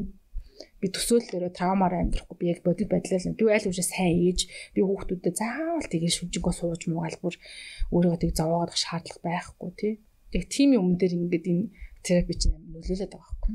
[0.81, 4.41] би төсөөллөөрөө травмаар амьдрахгүй би яг бодит байдлаар би аль үшээ сайн ээж
[4.75, 7.37] би хүүхдүүдэд заавал тэгээ шүжигөө сууж муугаалбар
[7.95, 9.95] өөрийгөө тэг зовоогоох шаардлага байхгүй тий.
[10.37, 11.71] Яг тийм юм дээр ингээд энэ
[12.05, 13.55] терапи чинь амар нөлөөлөд байгаа байхгүй.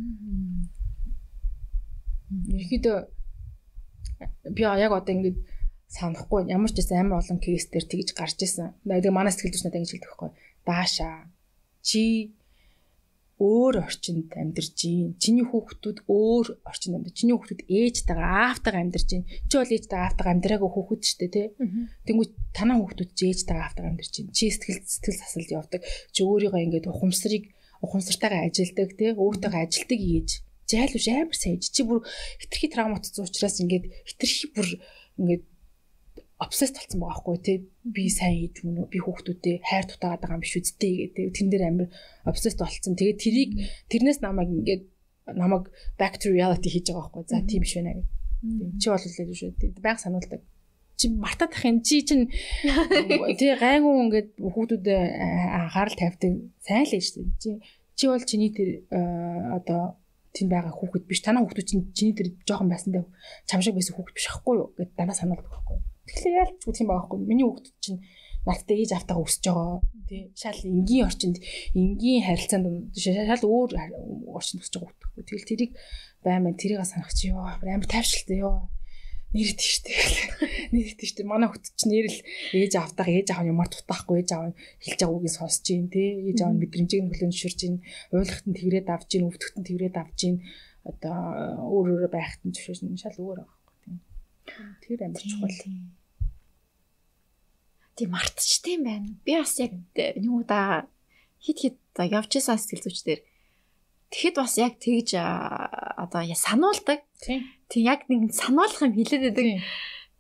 [2.58, 2.98] Ерхийдөө
[4.56, 5.38] би яг одоо ингээд
[5.92, 8.72] санахгүй ямар ч гэсэн амар олон кейс дээр тэгж гарч исэн.
[8.88, 10.30] Тэгээ манай сэтгэл зүйч надад ингэж хэлдэг байхгүй.
[10.64, 11.16] Даашаа
[11.84, 12.32] чи
[13.42, 15.18] өөр орчинд амьдарч гин.
[15.18, 17.16] Чиний хүүхдүүд өөр орчинд амьдарч.
[17.18, 19.26] Чиний хүүхдүүд ээжтэйгээ аавтайгаа амьдарч гин.
[19.50, 21.48] Чи бол ээжтэйгээ аавтайгаа амьдраагүй хүүхэд шүү дээ, тий.
[22.06, 24.28] Тэнгүү танаа хүүхдүүд чи ээжтэйгээ аавтайгаа амьдарч гин.
[24.30, 25.82] Чи сэтгэл сэтгэл засалд явдаг.
[26.14, 27.44] Чи өөрийгөө ингээд ухамсарыг
[27.82, 29.10] ухамсартайгаа ажилдаг, тий.
[29.18, 30.30] Өөртөөгөө ажилдаг ээж.
[30.70, 31.58] Зайл биш амар сайн.
[31.58, 32.06] Чи бүр
[32.38, 34.68] хитрхи травматцсан учраас ингээд хитрхи бүр
[35.18, 35.44] ингээд
[36.42, 37.38] обсесс толцсон байгаа байхгүй.
[37.46, 41.26] Тий би сайн хийж мөн үү би хүүхдүүдээ хайр тутаагаад байгаа юм биш үсттэй гэдэг.
[41.38, 41.88] Тэн дээр амир
[42.26, 43.52] обсесс толцсон тэгээд тэрийг
[43.94, 44.84] тэрнээс намайг ингээд
[45.38, 45.70] намайг
[46.02, 47.30] back to reality хийж байгаа байхгүй.
[47.30, 48.10] За тийм биш байна гэдэг.
[48.82, 49.54] Чи бол л биш үү
[49.86, 50.42] байг сануулдаг.
[50.98, 51.78] Чи мартаад ах юм.
[51.86, 52.34] Чи чин
[53.40, 56.34] тий гайгүй ингээд хүүхдүүдэд анхаарал тавьдаг.
[56.66, 57.50] Сайн л шүү дээ чи
[57.94, 60.02] чи бол чиний тэр одоо
[60.34, 61.22] тэнд байгаа хүүхэд биш.
[61.22, 63.06] Танаа хүүхдүүд чинь чиний тэр жоохон байсан даа
[63.46, 64.74] чам шиг байсан хүүхэд биш ахгүй юу?
[64.74, 67.20] Гэд дандаа сануулдаг байхгүй Тэгэхээр яалч үгүй юм байгаа байхгүй.
[67.28, 68.00] Миний хүүхэд чинь
[68.46, 69.80] надтай ээж автагаа өсөж байгаа.
[70.10, 70.24] Тий.
[70.36, 71.38] Шал энгийн орчинд
[71.78, 73.70] энгийн харилцаанд шал өөр
[74.36, 75.28] орчинд өсөж байгаа хүүхэд.
[75.30, 75.72] Тэгэл тэрийг
[76.26, 78.70] баймаа тэрийг санах чи ёо амар тайвшилтай ёо
[79.32, 79.96] нэрэт штэ.
[80.76, 81.24] Нэрэт штэ.
[81.24, 82.20] Манай хөт чинь нэрэл
[82.52, 84.52] ээж автах, ээж аав ямар тутаахгүй ээж аав
[84.84, 86.28] хэлж байгаа үгийг сонсож гин тий.
[86.28, 87.76] Ээж аав мэдрэмжийг хүлэн зөвшөөрж гин.
[88.12, 90.36] Ойлгохт нь тэгрээд авч гин, өвдөхт нь тэгрээд авч гин.
[90.84, 91.16] Одоо
[91.64, 93.60] өөр өөр байхт нь зөвшөөрч шал өөр байгаа.
[94.84, 96.01] Тэр амар чухал.
[97.96, 99.10] Тийм мартчихдээ юм байна.
[99.26, 100.88] Би бас яг нэг удаа
[101.42, 103.22] хит хит явж исэн сэтгэл зүйч дээр
[104.12, 107.00] тэгэхэд бас яг тэгж одоо сануулдаг.
[107.24, 107.48] Тийм.
[107.80, 109.64] Яг нэг сануулах юм хэлээд байдаг.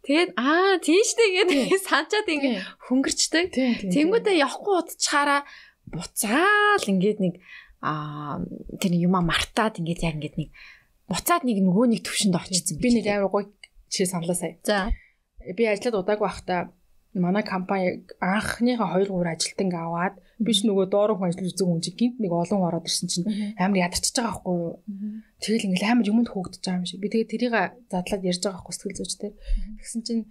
[0.01, 2.51] Тэгээд аа тийштэй гэдэг санчаад ингэ
[2.89, 3.53] хөнгөрчдөг.
[3.91, 5.45] Тэнгүүдээ явахгүй удачаараа
[5.91, 7.35] буцаал ингээд нэг
[7.83, 8.41] аа
[8.81, 10.49] тэр юма мартаад ингээд яг ингээд нэг
[11.05, 12.81] буцаад нэг нөгөө нэг төвшөнд орчихсон.
[12.81, 13.45] Би нэг амар гоё
[13.91, 14.57] чи саналаа сая.
[14.65, 14.89] За.
[15.43, 16.71] Би ажиллаад удаагүй байхдаа
[17.13, 22.17] манай компани анхныхаа 2 3 ажилтныг аваад биш нөгөө доорх ажил үзэг хүн чинь гинт
[22.23, 23.27] нэг олон ороод ирсэн чинь
[23.59, 24.75] амар ядарчж байгаа байхгүй юу.
[25.43, 27.03] Тэгэл ингээл амар юмд хөөгдөж байгаа юм шиг.
[27.03, 27.53] Би тэгээ тэрийг
[27.91, 29.31] задлаад ярьж байгаа байхгүй сэтгэл зүйчтэй.
[29.83, 30.23] Тэгсэн чинь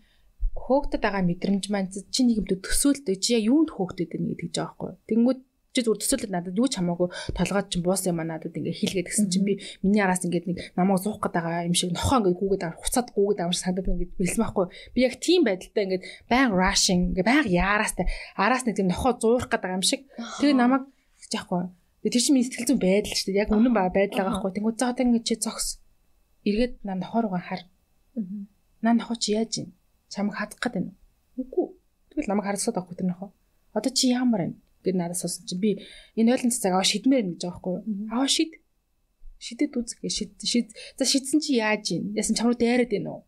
[0.57, 4.73] хөөгдөд байгаа мэдрэмж маань чи нэг юмд төсөөлтөө чи яг юунд хөөгдөд байна гэдэг жаа
[4.73, 4.90] байхгүй.
[5.09, 5.40] Тэнгүүд
[5.71, 9.07] чи зүгээр төсөөлөд надад юу ч хамаагүй толгойд чинь буус юм а надад ингээ хийлгээд
[9.07, 12.39] гисэн чинь би миний араас ингээд нэг намайг зуух гээд байгаа юм шиг нохоо ингээ
[12.43, 16.51] гүгээд авах хуцаад гүгээд авах санагдаад ингээд бэлсэн байхгүй би яг тийм байдалтай ингээд баян
[16.51, 20.11] rushing ингээ баян яараастай араас нэг тийм нохоо зуурах байгаа юм шиг.
[20.43, 20.91] Тэгээ намайг
[21.31, 21.71] яахгүй
[22.03, 23.43] тэр чинь миний сэтгэл зүйн байдал шүү дээ.
[23.45, 25.79] Яг үнэн ба байдал байгаа байхгүй тэнгуү заа тэгээ чи зогс.
[26.49, 27.63] Эргээд наа нохоо руугаа хар.
[28.83, 29.69] Наа нохоо чи яаж юм
[30.09, 30.93] чамайг хадах гээд байна
[31.37, 31.67] үгүй.
[32.11, 33.31] Тэгэл намайг харсаад байхгүй тэр нохоо.
[33.77, 35.70] Одоо чи ямар байна гэд надад сонсон чи би
[36.19, 37.77] энэ ойлын цацаг аваа шидмээр гэж байгаа байхгүй
[38.12, 38.52] аваа шид.
[39.40, 40.69] Шидэд үзэх шид шид.
[40.98, 42.12] За шидсэн чи яаж юм?
[42.12, 43.23] Яасан чамруу дайраад байна уу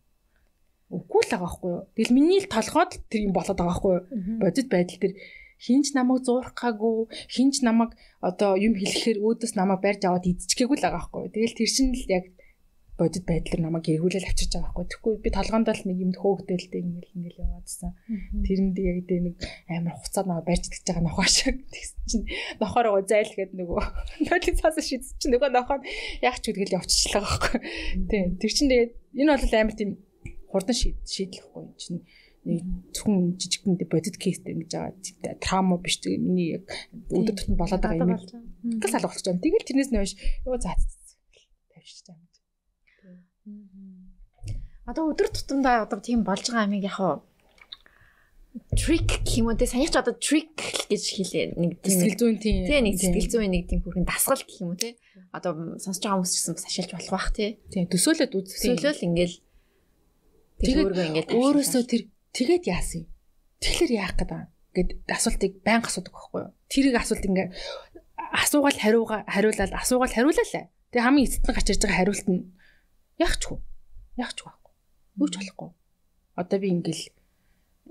[0.93, 1.83] үгүй л байгаа байхгүй юу?
[1.97, 4.03] Тэгэл миний л толгойд тэр юм болоод байгаа байхгүй юу?
[4.41, 5.13] Бодит байдал тэр
[5.57, 11.01] хинч намайг зуурхаагүй хинч намайг одоо юм хэлэхээр өөдөөс намайг барьж аваад идчихгээгүй л байгаа
[11.01, 11.33] байхгүй юу?
[11.33, 12.25] Тэгэл тэр шин л яг
[13.03, 14.87] бодит байдлаар намайг эргүүлэл авчирч байгаа байхгүй.
[14.87, 17.91] Тэгэхгүй би толгоонд л нэг юмд хөөгдөлтэй ингээл ингээл яваадсан.
[18.47, 19.35] Тэрэнд яг дэ нэг
[19.67, 22.25] амар хуцаад намайг барьж идэж байгаа нохоо шиг тэгсэн чинь
[22.63, 23.81] нохоор гоо зайл гээд нөгөө
[24.31, 25.77] нойлын цаас шидс чинь нөгөө нохоо
[26.23, 27.59] яг ч үдгэл явчихлаа байхгүй.
[28.07, 28.25] Тийм.
[28.39, 29.91] Тэр чинь тэгээд энэ бол амар тийм
[30.47, 32.01] хурдан шийдлэхгүй чинь
[32.43, 32.59] нэг
[32.91, 36.67] зөвхөн жижигхэн бодит кейстэй ингэж байгаа траума биш миний яг
[37.07, 38.19] өдөр тутмын болоод байгаа юм.
[38.83, 39.39] Тэгэл алга болчих юм.
[39.39, 40.13] Тэгэл тэрнээс нь хойш
[40.43, 40.75] юу заа
[41.71, 42.19] тавьчих чам.
[44.83, 46.99] Одоо өдөр тутамдаа одоо тийм болж байгаа амиг яг
[48.77, 49.57] trick гэх юм уу?
[49.57, 50.53] Те санийч одоо trick
[50.89, 51.45] гэж хэлээ.
[51.57, 54.77] Нэг сэтгэл зүйн тийм тий нэг сэтгэл зүйн нэг тийм бүрхэн дасгал гэх юм уу
[54.77, 54.93] те
[55.33, 59.05] одоо сонсож байгаа хүмүүс ч гэсэн бас ашиглаж болох бах тий тийм төсөөлөд үз төсөөлөл
[59.09, 59.35] ингээл
[60.61, 62.01] тэгээд ингээд өөрөөсөө тэр
[62.37, 63.09] тэгээд яасан юм?
[63.63, 64.41] Тэгэхээр яах гэдэг
[64.73, 66.53] гэд асуултыг байнга асуудаг байхгүй юу?
[66.69, 67.47] Тэрийг асуулт ингээ
[68.33, 72.41] асуугаал хариуга хариулаад асуугаал хариулаа лээ тэгээ хамгийн эцэд нь гарч ирж байгаа хариулт нь
[73.21, 73.57] яахчгүй
[74.17, 74.62] яахчгүй байхгүй
[75.19, 75.69] юу ч болохгүй.
[76.39, 77.03] Одоо би ингээл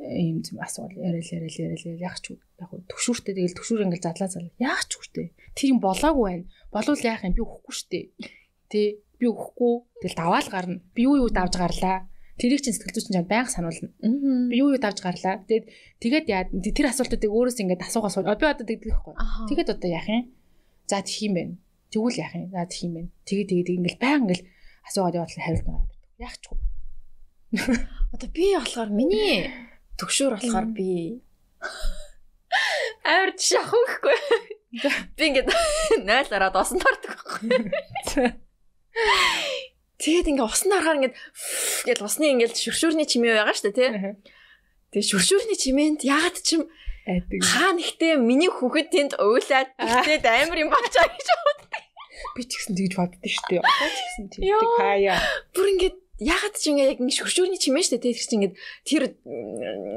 [0.02, 4.52] ийм юм асуул яриад яриад яриад яах ч яг төгшүүртэй тэгэл төгшүүр ингээл задлаа залаа.
[4.58, 6.44] Яах ч үстэй тийм болоогүй байна.
[6.74, 7.34] Болвол яах юм?
[7.36, 8.00] Би өхгүй штэ
[8.72, 8.86] тий
[9.20, 10.82] би өхгүй тэгэл даваал гарна.
[10.96, 12.08] Би юу юу давж гарлаа?
[12.40, 13.92] Тэрийг чинь сэтгэл зүйчин байнга сануулна.
[14.50, 15.44] Би юу юу давж гарлаа?
[15.46, 15.66] Тэгээд
[16.02, 19.14] тэгээд яа тэр асуултуудыг өөрөөс ингээд асуугаас би одоо тэгдэг байхгүй.
[19.46, 20.32] Тэгээд одоо яах юм?
[20.88, 21.54] За тэх юм байна.
[21.92, 22.50] Тэгвэл яах юм?
[22.50, 23.10] За тэх юм байна.
[23.28, 24.44] Тэгээд тэгээд ингээл байнга ингээл
[24.88, 25.92] асуугаад яваад хариулт байгаа
[26.22, 26.44] яах ч
[28.12, 29.52] одоо би болохоор миний
[30.00, 31.20] төгшөөр болохоор би
[33.04, 34.18] амар тийш ахын гэхгүй.
[35.16, 35.48] Би ингээд
[36.08, 38.32] 0 ороод усан тартдаг байхгүй.
[40.00, 41.16] Тэгээд ингээд усан харахаар ингээд
[41.86, 44.16] гэл усны ингээд шүршүүрний чимээ байгаа шүү дээ тий.
[44.96, 46.66] Тэгээд шүршүүрний чимээнд ягаад ч юм
[47.52, 51.70] хаа нэгтээ миний хүүхэд тэнд уйлаад тэгээд амар юм болчаа гэж боддог.
[52.34, 53.60] Би ч гэсэн тэгж боддоо шүү дээ.
[53.60, 55.18] Одоо ч гэсэн тэгдэг хаяа.
[55.52, 58.52] Бүр ингээд ягаад ч ингээ яг ингээ шүршүүрний чимээ штэ тэр чинь ингээ
[58.84, 59.02] тэр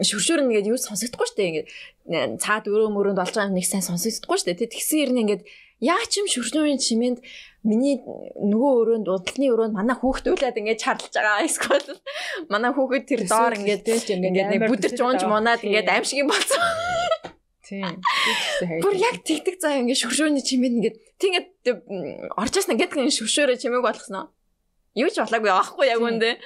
[0.05, 1.65] шүршүүр нь ингээ юу сонсогдохгүй штэ ингээ
[2.39, 5.41] цаад өрөө мөрөнд болж байгаа нэг сайн сонсогдохгүй штэ тэгсэн ирнэ ингээ
[5.83, 7.19] яа ч юм шүршүүрийн чимээнд
[7.67, 11.99] миний нөгөө өрөөнд удалны өрөөнд манай хүүхд үйлээд ингээ чарлж байгаа эсвэл
[12.53, 16.63] манай хүүхэд тэр доор ингээ ингээ нэг бүдэрч уунж мунаад ингээ аимшиг юм болсон.
[17.65, 17.97] Тийм.
[18.79, 21.75] Бүр яг тэгдэг заа ингээ шүршүүрний чимээнд ингээ тийм ингээ
[22.39, 24.31] орчоос нь ингээ шүршүүрээ чимээг болгосноо
[24.95, 26.39] юу ч болоогүй аахгүй яг үндэ.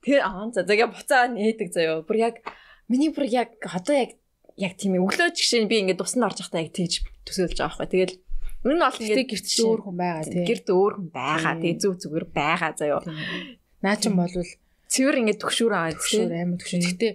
[0.00, 2.06] Тэр аа за зэгээ буцаа нээдэг заяо.
[2.06, 2.34] Бүр яг
[2.86, 4.10] миний бүр яг одоо яг
[4.54, 6.94] яг тийм өглөө жигшээ би ингээд тусанд орж байхдаа яг тэгж
[7.26, 7.90] төсөөлж байгаа байхгүй.
[7.90, 8.14] Тэгэл
[8.70, 10.46] энэ бол ингээд гэрт өөр хүн байгаа тийм.
[10.46, 11.54] Гэрт өөр хүн байгаа.
[11.58, 13.00] Тэгээ зүг зүгээр байгаа заяо.
[13.82, 14.50] Наа чин болвол
[14.86, 16.86] цэвэр ингээд төгшүүр аваад төгшүүр амар төгшүүр.
[16.86, 17.08] Гэтэ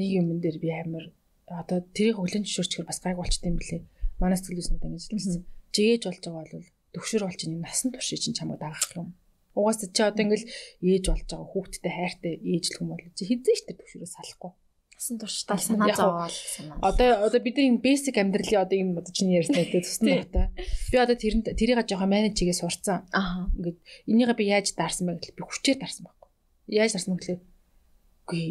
[0.00, 1.04] нэг юм дээр би амар
[1.44, 3.84] одоо тэрийг өглөө зөвшөөрчихөр бас гайг болчтой юм блэ.
[4.16, 5.44] Манай сэтгэлүйснүүд ингэж хэлсэн.
[5.76, 9.12] Жигээж болж байгаа бол төгшөр болж ин насан туршид чинь чамд дагаах юм
[9.58, 10.46] Угаасаа чи одоо ингээл
[10.86, 14.52] ээж болж байгаа хүүхдтэй хайртай ээжлэх юм бол чи хизээ ч тэр төвшөрөөс салахгүй.
[14.94, 16.78] Насан туршдаа санаа зовоол санаа.
[16.78, 20.50] Одоо одоо бид нар энэ basic амьдралын одоо энэ одоо чиний ярьсан гэдэг тусна та.
[20.90, 23.06] Би одоо тэр тэрийг жоохон менежигээ сурцсан.
[23.14, 23.50] Аа.
[23.58, 23.78] Ингээд
[24.10, 26.30] энийгээ би яаж дарсан бэ гэхэл би хүчээр дарсан байхгүй.
[26.70, 27.42] Яаж дарсан бэ гэхэл
[28.26, 28.44] үгүй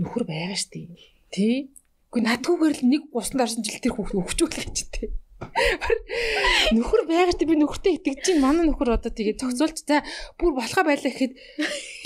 [0.00, 0.92] нөхөр байгаа штий.
[1.32, 1.72] Тий?
[2.12, 5.10] Үгүй надгүйгээр л нэг гусан дарсан жил тэр хүүхд өвчүүлж тий.
[5.36, 10.00] Нөхөр байгаад би нөхөртэй итгэж чинь манай нөхөр одоо тэгээ зохицуулж за
[10.40, 11.36] бүр болохоо байлаа гэхэд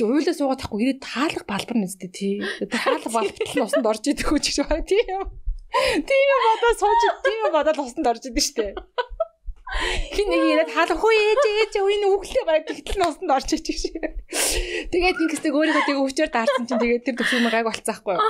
[0.02, 2.42] уйлаа суугаад тахгүй ирээд таалах балбар нэстэй тий.
[2.66, 5.22] Таалах балбартал нь усанд орж идэх үү гэж байна тийм.
[5.70, 8.74] Тийм бодоо сууж тийм бодоод усанд орж идэв штэ.
[9.70, 13.66] Хин нэг ирээд хаалга хөө ээж ээж үеийн үхлээ баг тэгтэл нь усанд орж ич
[13.70, 13.82] гэж.
[14.90, 18.22] Тэгээд ингэсдэг өөрийнхөө тэг өвчөр даарсан чинь тэгээд тэр төвшөр маяг болцсон байхгүй юу?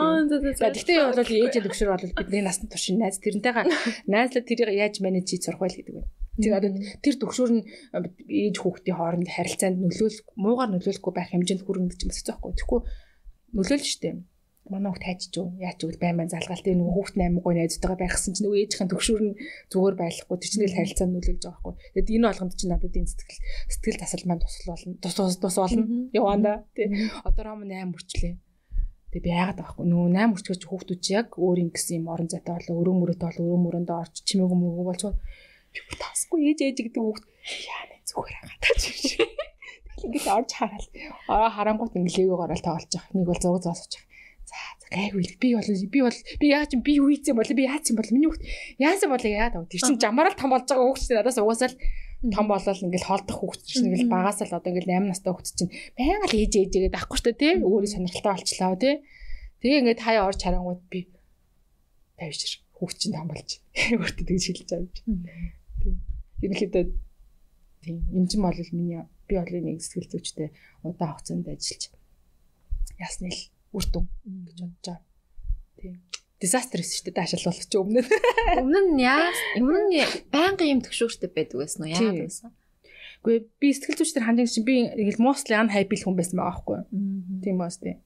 [0.00, 0.24] Аа.
[0.24, 3.68] Тэгтээ бол ээж төвшөр бол бидний насны туршийн найз тэрнтэйгээ
[4.12, 6.08] найзлаад тэрийг яаж менеж хийж сурах вэ гэдэг байна.
[6.40, 6.70] Тэр одоо
[7.04, 7.62] тэр төвшөр нь
[8.48, 12.56] ээж хүүхдийн хооронд харилцаанд нөлөөлөх муугаар нөлөөлөхгүй байх хэмжээнд хүргэнэ гэж байхгүй.
[12.56, 12.80] Тэгэхгүй
[13.52, 14.16] нөлөөлж штеп
[14.72, 17.98] манай хүүхд хайчиж юу яач үл байн байн залгаал тэгээ нөгөө хүүхд амин гой найзтайгаа
[18.00, 19.34] байхсан чинь нөгөө ээжийн төгшүүр нь
[19.72, 21.74] зүгээр байхгүй тэр чинь л харилцаанд нөлөөлж байгаа байхгүй.
[21.94, 23.40] Тэгэд энэ болгонд чинь надад энэ сэтгэл
[23.74, 24.94] сэтгэл тасал маань тусал болно.
[25.02, 25.84] Тус тус тус болно.
[26.14, 26.52] Яванда.
[26.78, 26.86] Тий
[27.26, 28.34] одоо ром 8 мөрчлээ.
[29.10, 29.84] Тэгээ би яагаад байхгүй.
[29.90, 33.44] Нөгөө 8 мөрчгөөч хүүхдүүд чи яг өөр ингэсэн юм орон зайтай болоо өрөө мөрөтэй болоо
[33.50, 35.12] өрөө мөрөндөө орч чимээгүй мөгөө болцоо
[35.74, 37.24] би тасгүй ээж ээж гэдэг хүүхд
[37.70, 38.82] яа нэ зүгээр хатаач
[40.00, 40.88] Тэгэл ингэж орж хараал.
[41.30, 43.14] Аа харангуут инглээгээр орол тоглож байгаа.
[43.14, 43.92] Нэг бол зураг зоосож
[44.48, 47.98] байгаа гайгүй би бол би бол би яаж би юу хийцэн бол би яаж юм
[48.00, 48.44] бол миний хүүхд
[48.80, 51.78] яасан бол яадав тэр чин жамаараа том болж байгаа хүүхд чинь надаас угаасаа л
[52.34, 55.72] том болол ингээл холдох хүүхд чинь ингээл багаас л одоо ингээл 8 настай хүүхд чинь.
[55.96, 57.52] Байнга л ээж ээжгээд авахгүй шүү дээ тий.
[57.64, 58.94] Өөрөө сонирхолтой болчлаа тий.
[59.64, 61.00] Тэгээ ингээд хаяа орж харангууд би
[62.20, 63.50] тавьж хүүхд чинь том болж.
[63.96, 65.04] Өөртөө тэгж байгаа юм тий.
[66.44, 67.00] Ерөнхийдөө тий
[67.88, 70.52] юм чинь бол миний би бол нэг сэтгэл зүйчтэй
[70.84, 71.88] удаан хугацаанд ажиллаж
[73.00, 73.40] ясны л
[73.76, 74.06] үр дүн
[74.46, 75.00] гэж бодож байгаа.
[75.80, 75.96] Тийм.
[76.40, 78.00] Disaster шүү дээ болох чи өмнө.
[78.62, 79.28] Өмнө нь яа
[79.60, 80.00] өмнө нь
[80.32, 81.92] байнгын юм төгшөөртэй байдаг байсан уу?
[81.92, 82.50] Яагаад байсан?
[83.20, 86.86] Гэхдээ би сэтгэл зүйчдэр хандсан чинь би ингээл mostly unhappy хүн байсан байгаа байхгүй юу?
[87.44, 88.00] Тийм баас тийм.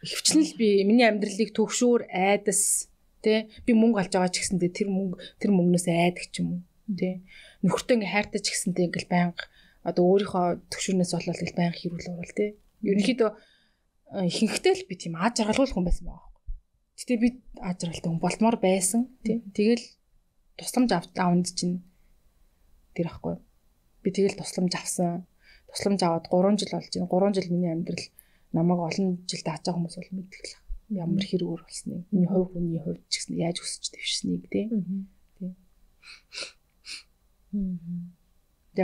[0.00, 2.88] Хөвчлэн л би миний амьдралыг төгшөөр айдас
[3.24, 6.60] тий би мөнгө алж байгаа ч гэсэндээ тэр мөнгө тэр мөнгнөөс айдаг ч юм уу
[6.92, 7.24] тий
[7.64, 9.44] нөхөртөө ингээ хайртай ч гэсэндээ ингээл байнга
[9.88, 12.50] одоо өөрийнхөө төгшөрнөөс болоод ингээл байнга хэрүүл уурал тий
[12.84, 13.30] ерөнхийдөө
[14.12, 16.44] ихэнхдээ л би тийм аа жаргалгүй хүн байсан байгаа байхгүй.
[16.98, 17.28] Гэтэ би
[17.58, 19.42] ажралтай хүн болмоор байсан тий.
[19.56, 19.84] Тэгэл
[20.58, 21.82] тусламж аванд чинь
[22.94, 23.40] тэр ахгүй.
[24.02, 25.26] Би тэгэл тусламж авсан.
[25.72, 27.10] Тусламж аваад 3 жил болж байна.
[27.10, 28.04] 3 жил миний амьдрал
[28.54, 30.54] намайг олон жил байгаа хүмүүс бол мэддэг л
[30.94, 32.06] ямар хэрүүр болсныг.
[32.14, 34.70] Миний хувь хүний хувьд ч гэсэн яаж өсөж дэвшсэнийг тий.
[35.40, 35.50] Тий.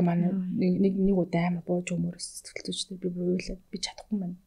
[0.02, 4.38] Манай нэг нэг удаа амар бууж өмөрөс сэтгэл зүйчтэй би буйлаад би чадахгүй маань.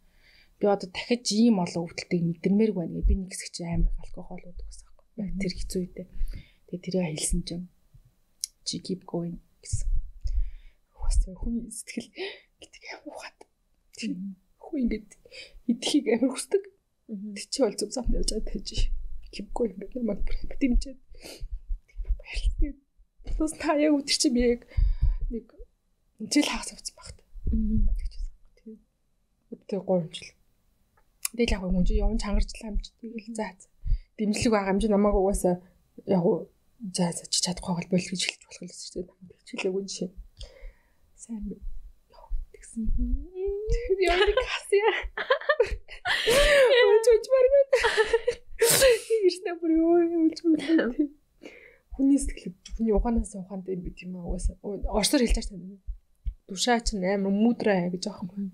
[0.64, 4.48] Би одоо дахиж ийм олон өвдөлтийг мэдэрмээрг байна гэ би нэг хэсэг чи амар алкогол
[4.48, 4.95] уудаг гэсэн юм.
[5.19, 6.07] Яг тэр хэцүү үедээ.
[6.72, 7.65] Тэгээ тэрийг хэлсэн чинь
[8.64, 9.91] чи keep going гэсэн.
[10.95, 12.07] Хөөсөө хүний сэтгэл
[12.64, 13.40] гэдэг юм ухаад.
[14.64, 15.07] Хүү ингэж
[15.68, 16.64] идэхийг амар хүсдэг.
[17.11, 18.68] Тэг чи бол зөв замд явж байгаа гэж
[19.35, 20.23] keep going гэдэг намайг
[20.64, 20.95] дэмжиж.
[22.07, 22.72] Баярлалаа.
[23.35, 24.64] Тус та яг өтер чи би яг
[25.27, 25.44] нэг
[26.31, 27.19] жил хагас авсан багт.
[27.52, 28.80] Тийм.
[29.52, 30.31] Өдөө 3 жил.
[31.34, 33.58] Тэгэл яг хүн чи явж чангарчлаа юм чи тэгэл заа.
[34.22, 35.56] Дэмжлэг байгаа юм чи намайг угаасаа
[36.06, 36.24] яг
[36.94, 39.38] за за чи чадахгүй бол гэж хэлж болох л шүү дээ.
[39.42, 40.10] Хичээлээгүй жишээ.
[41.18, 41.58] Сайн яа
[42.54, 42.86] тэгсэн.
[44.06, 44.90] Яа касия.
[46.86, 47.72] Ууч ууч маргад.
[49.26, 49.94] Ирснэ бүр юу
[50.30, 50.38] ууч
[51.94, 54.58] хүний сэтгэл хүний ухаанаас ухаанд юм бит юм аа угаасаа
[54.98, 55.82] орсоор хэлж шүү дээ.
[56.50, 58.50] Душаа чинь амар мудраа гэж аахгүй.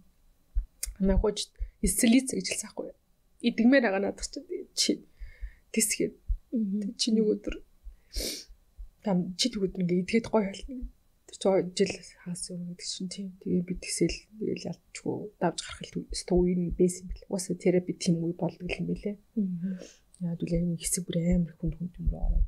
[0.99, 1.47] Намайг хож
[1.85, 2.91] эсэлиц гэж хэлсэн аахгүй.
[3.47, 4.91] Идгмээр байгаа надад чинь чи
[5.73, 6.15] тисгээд
[6.99, 7.55] чи нэг өдөр
[9.05, 10.87] там чи тэг өдөр ингээ идгээд гоё болно.
[11.29, 11.37] Тэр
[11.77, 11.93] чи жил
[12.23, 13.27] хаас юм гэдэг чинь тийм.
[13.39, 17.29] Тэгээ би тэсэл тэгэл ялчгүй давж гарах л үеийн бэс юм бэл.
[17.29, 19.15] Угаасаа терапи тийм үе болдог юм бэлээ.
[20.19, 22.47] Яа дүүлээ нэг хэсэг бүр амар хүнд хүнд юм ороод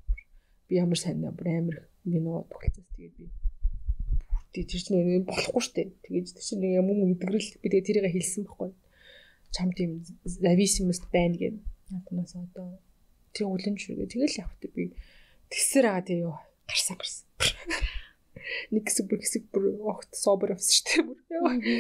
[0.72, 1.78] би ямар сайн бүр амар
[2.08, 3.28] минут тогтолцоос тэгээд би
[4.56, 8.08] тий тэр чинь болохгүй штэ тэгээд тэр чинь нэг юм юм идэгрэл би тэгээд тэрийг
[8.16, 8.72] хэлсэн байхгүй
[9.52, 11.58] чам тийм зависимост байна гэд
[11.92, 12.80] надаас одоо.
[13.36, 14.96] Тэр үлэн шүргээ тэгэл явахт би.
[15.52, 16.36] Тэгсэр байгаа тий юу?
[16.68, 17.28] Гарсан гарсан.
[18.72, 21.20] Нэг хэсэг бүр хэсэг бүр огт собер авсан штэ бүр.
[21.64, 21.80] Тий.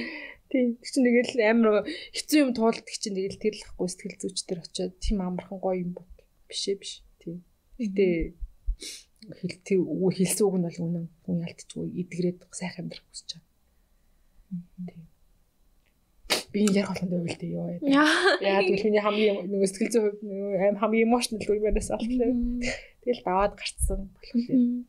[0.51, 4.59] Тэр чинь тэгэл амар хэцүү юм туулдаг чинь тэгэл тэр л ахгүй сэтгэл зүйч төр
[4.63, 6.11] очиод тийм амархан гоё юм бод
[6.51, 7.03] бишээ биш.
[7.23, 7.39] Тий.
[7.79, 8.35] Гэтээ
[9.39, 13.47] хэлтий хэлсэн үг нь бол үнэн хүн ялтчихгүй идэгрээд сайхан амьдрах хүсэж байгаа.
[14.87, 15.10] Тийм.
[16.51, 17.67] Би яг холонд байвал дээ ёо.
[17.87, 20.19] Яа тэгвэл миний хамгийн нөгөө сэтгэл зүйн хувьд
[20.59, 22.31] аим хамгийн эмоционал үеэрээс алтлаа.
[23.01, 24.83] Тэгэл даваад гарцсан болохоор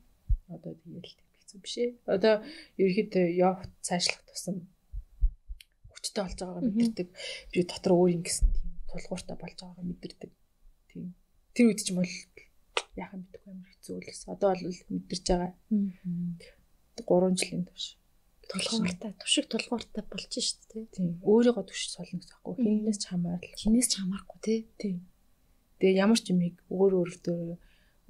[0.51, 1.91] одоо тэгэл хэцүү биш ээ.
[2.11, 2.35] Одоо
[2.83, 4.57] ерөөхдөө явт цаашлах тусам
[5.95, 7.09] хүчтэй болж байгаагаа мэдэрдэг.
[7.55, 10.31] Би дотор өөр ингэсэн тийм тулгууртай болж байгаагаа мэдэрдэг.
[10.91, 11.15] Тийм.
[11.55, 12.15] Тэр үед ч юм бол
[12.99, 14.35] яах юм бэ амар хэцүү гэсэн.
[14.35, 15.55] Одоо бол мэдэрч байгаа.
[17.07, 18.02] 3 жилийн турш
[18.53, 20.85] тулгууртай түшиг тулгууртай болж шүү дээ.
[20.93, 21.11] Тийм.
[21.25, 22.55] Өөрийгөө түш солно гэсэн байхгүй.
[22.61, 23.57] Хинээс ч хамаарал.
[23.57, 24.61] Хинээс ч хамаарахгүй тий.
[24.77, 24.97] Тийм.
[25.81, 27.41] Тэгээ ямар ч юмыг өөр өөртөө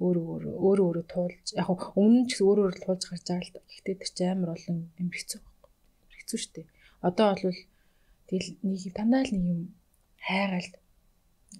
[0.03, 3.61] өөр өөр өөр өөрө туулж яг өмнө ч өөр өөр туулж гарч байгаа л да.
[3.71, 5.71] Гэхдээ тэр чинь амар олон юм хэцүү байхгүй.
[6.19, 6.67] Хэцүү шүү дээ.
[7.07, 7.59] Одоо бол
[8.27, 9.61] тэгэл нэг дандаа л нэг юм
[10.19, 10.69] хайгаал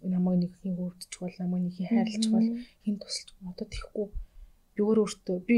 [0.02, 2.50] намайг нэг хин хөвдчих бол намайг нэг хин хайрлах бол
[2.84, 4.08] хин тусалж одоо тэхгүй
[4.76, 5.56] би өөр өөртөө би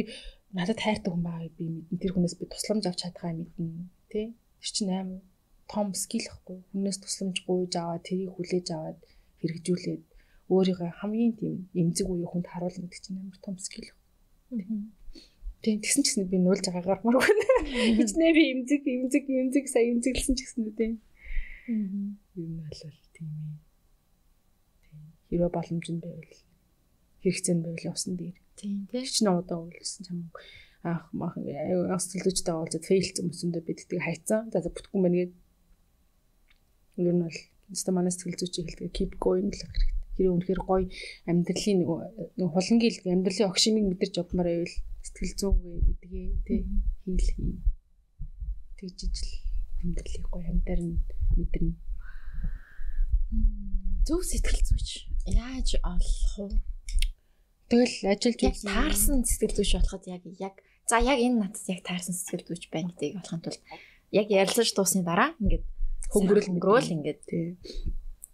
[0.56, 2.00] надад хайртай хүн байгааг би мэднэ.
[2.00, 4.28] Тэр хүнээс би тусламж авч чадхаа мэднэ тий.
[4.64, 5.10] Тэр чинь аим
[5.68, 6.64] том скил ахгүй.
[6.72, 9.00] Хүнээс тусламж гуйж аваад тэрийг хүлээж аваад
[9.42, 10.04] хэрэгжүүлээд
[10.54, 13.90] өөрийгөө хамгийн тийм эмзэг үе хүнд харуулна гэдэг чинь амар том скил.
[15.66, 17.46] Тийм тэгсэн ч гэсэн би нуулж байгаагаар мар байна.
[17.98, 20.94] Хичнээн би эмзэг эмзэг эмзэг сая эмзэглсэн ч гэсэн үү тийм.
[22.38, 22.82] Юм бол
[23.18, 23.58] тийм ээ.
[25.34, 26.34] Хэрвээ боломж нь байвал
[27.26, 28.38] хэрэгцээ нь байвал явсан дээр.
[28.56, 29.04] Тийм тийм.
[29.04, 30.20] Чи нуудаа үйлсэн чам
[30.86, 34.54] аах мах асуултуудтай уулзаад фейлцсэн хүмүүсэндээ биддэг хайцсан.
[34.54, 35.34] За бүтггүй мэн гээд
[37.02, 37.40] ер нь бол
[37.74, 39.92] өстө манай сэтгэл зүйч хэлдэг keep going л хэрэгтэй.
[40.16, 40.86] Хэрэг үнэхээр гоё
[41.28, 46.60] амьдралын нэг хулангийн амьдралын огшимыг мэдэрч явмаар байвал сэтгэл зүйгээ эдгээ тий
[47.04, 47.54] хийл хий.
[48.78, 49.32] Тэгжиж л
[49.84, 50.96] амьдралыг гоё амьдаар нь
[51.36, 51.76] мэдэрнэ.
[54.08, 54.90] Зөв сэтгэл зүйч
[55.26, 56.75] яаж олох вэ?
[57.70, 60.56] Тэгэл ажиллаж яг таарсан сэтгэл зүйч болоход яг яг
[60.90, 63.62] за яг энэ надад яг таарсан сэтгэл зүйч байна гэдгийг болохын тулд
[64.14, 65.66] яг ярилцаж дуусны дараа ингээд
[66.14, 67.22] хөнгөрөл хөнгөрөөл ингээд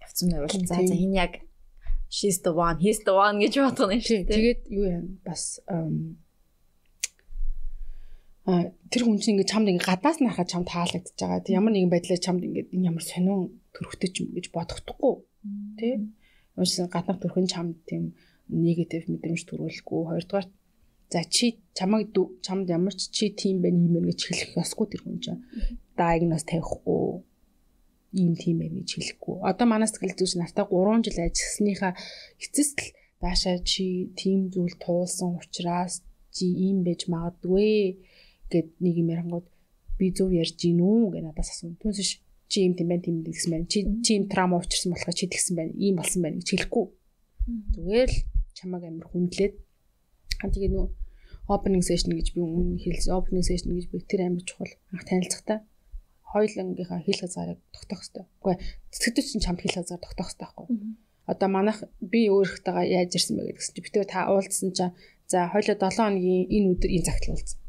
[0.04, 1.34] явцсан байвал за за энэ яг
[2.12, 5.64] she's the one he's the one гэж бодох юм шиг тэгээд юу юм бас
[8.46, 11.46] а тэр хүн чинь ингээд чамд ингээд гаднаас нь харахад чам таалагдчихж байгаа.
[11.46, 15.14] Тэг ямар нэгэн байдлаар чамд ингээд энэ ямар сонин төрөхтэй ч юм гэж бодохдохгүй.
[15.78, 15.88] Тэ?
[16.58, 18.18] Уушсан гаднах төрхөн чамд тийм
[18.52, 20.02] негатив мэдрэмж төрүүлэхгүй.
[20.12, 20.48] Хоёрдугаар
[21.12, 22.12] за чи чамайг
[22.46, 25.44] чамд ямар ч чи тийм байна юм гэж хэлэх ёсгүй тэр хүн чинь.
[25.98, 27.24] Диагноз тавихгүй.
[28.12, 29.36] ийм тийм байх гэж хэлэхгүй.
[29.48, 31.94] Одоо манай сэтгэл зүйч нартай 3 жил ажилласныхаа
[32.44, 32.90] эцэст л
[33.24, 36.04] даашаа чи тийм зүйл туулсан учраас
[36.36, 38.04] чи ийм байж магадгүй
[38.52, 39.48] гэд нэг юм ярангууд
[39.96, 41.80] би зөв ярьж гин үү гэж надаас асуув.
[41.80, 42.20] Түнш
[42.52, 43.68] чи ийм тийм байна тийм гэсэн байна.
[43.72, 45.72] Чи чи ийм трама учирсан болохоо чи тэгсэн байна.
[45.80, 46.86] Ийм болсон байна гэж хэлэхгүй.
[47.80, 48.18] Зүгээр л
[48.58, 49.54] чамаг амир хүндлээд
[50.42, 50.88] тэгээ нөө
[51.52, 53.14] opening session гэж би өмнө хэлсэн.
[53.16, 55.66] Opening session гэж би тэр амир чухал анх танилцахтаа
[56.32, 58.26] хоёулангийнхаа хэл хязгаарыг тогтоох хэрэгтэй.
[58.40, 58.56] Үгүй
[58.96, 60.68] сэтгэлдээ чинь чамд хэл хязгаар тогтоох хэрэгтэй байхгүй.
[61.28, 64.96] Одоо манайх би өөрийнхтэйгээ яаж ирсэн бэ гэдгсэн чинь битүү та уулзсан чинь
[65.28, 67.60] за хоёлоо 7 хоногийн энэ өдөр энэ цагт уулзсан.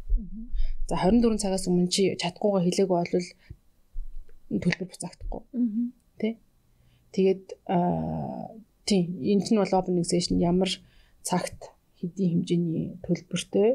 [0.89, 3.29] За 24 цагаас өмнө чи чадахгүйгаа хэлээгүй болвол
[4.63, 5.43] төлбөр буцаагдахгүй.
[6.23, 6.29] Тэ?
[7.15, 7.45] Тэгээд
[8.89, 10.71] тийм энэ нь бол session ямар
[11.23, 11.73] цагт
[12.03, 13.71] хэдийн хэмжээний төлбөртэй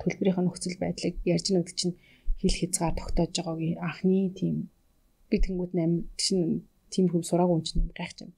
[0.00, 1.98] төлбөрийнх нь нөхцөл байдлыг ярьж нэгд чинь
[2.38, 4.70] хил хязгаар тогтоож байгаагийн анхны тийм
[5.30, 6.62] би тэнгууд нэм чинь
[6.94, 8.32] тийм хүм сураагүй юм чинь гайхаж юм.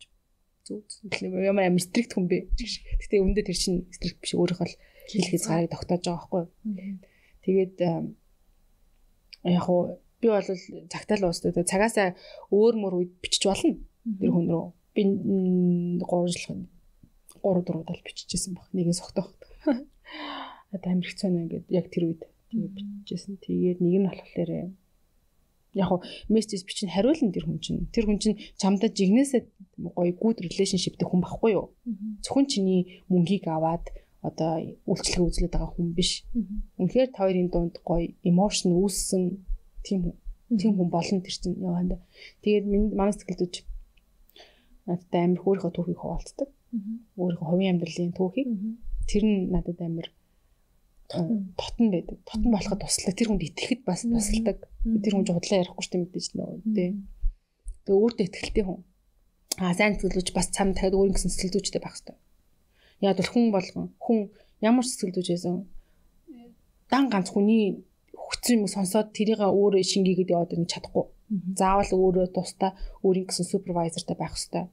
[0.65, 0.85] Зүг
[1.45, 2.49] ямар амар стрикт хүн бэ.
[2.57, 4.75] Гэтэ өмнөд тэр чинь стрикт биш өөрөөх нь
[5.13, 6.45] хил хязгаарыг тогтоож байгаа байхгүй.
[7.45, 7.77] Тэгээд
[9.45, 10.49] яг хуу би бол
[10.89, 12.09] цагтаал уустаа цагаасаа
[12.49, 13.77] өөр мөр үед бичиж болно.
[14.09, 14.67] Тэр хүн рүү
[14.99, 16.67] би 3 жил
[17.39, 18.67] 3 4 удаа биччихсэн баг.
[18.75, 19.31] Нэг нь согтоох.
[20.75, 23.39] Одоо амирх цаана ингээд яг тэр үед тэгээд биччихсэн.
[23.39, 24.51] Тэгээд нэг нь болохоор
[25.79, 27.87] яг хуу мессеж бичин хариулна тэр хүн чинь.
[27.95, 29.43] Тэр хүн чинь чамдаа жигнэсээ
[29.95, 31.71] гоё good relationship дэх хүн байхгүй юу?
[32.27, 33.87] Зөвхөн чиний мөнгийг аваад
[34.19, 36.27] одоо үйлчлэг үзлээд байгаа хүн биш.
[36.81, 39.47] Үнэхээр та хоёрын дунд гоё emotion үүссэн
[39.87, 40.19] тийм
[40.51, 42.03] тийм хүн болно тэр чинь яваанда.
[42.43, 42.65] Тэгээд
[42.99, 43.55] манай сэтгэлдүүч
[44.89, 46.49] надад амар хөөрийнхөө түүхийг хуваалцдаг
[47.17, 48.49] өөрийнхөө хувийн амьдралын түүхийг
[49.09, 50.09] тэр нь надад амар
[51.09, 52.19] тотн байдаг.
[52.29, 53.17] Тотн болоход туслаа.
[53.17, 54.69] Тэр хүнд итгэхэд бас тусалдаг.
[54.85, 56.91] Тэр хүн жудлаа ярихгүй ч мэдээж нөө тий.
[57.89, 58.85] Тэгээ өөртөө ихтэй хүн.
[59.65, 62.17] Аа сайн сэтгэлдүүч бас цам дахиад өөр ингэсэн сэтгэлдүүчтэй байх хэрэгтэй.
[63.09, 64.19] Яг бол хүн болгон хүн
[64.61, 65.55] ямар сэтгэлдүүч байсан
[66.93, 67.81] дан ганц хүний
[68.13, 71.09] хүчсэн юм сонсоод тэрийг өөрөө шингээгээд яваад ирэх чадахгүй.
[71.57, 74.69] Заавал өөрөө тусдаа өөрийн гэсэн супервайзертай байх хэрэгтэй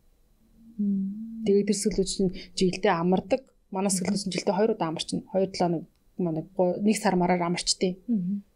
[0.75, 3.41] Тэгээд тэр сэлгүүч чинь жилдээ амардаг.
[3.71, 5.23] Манай сэлгүүч чинь жилдээ 2 удаа амарчна.
[5.33, 5.83] 2 7 хоног
[6.17, 6.43] манай
[6.85, 7.99] нэг сар мараар амарчтیں۔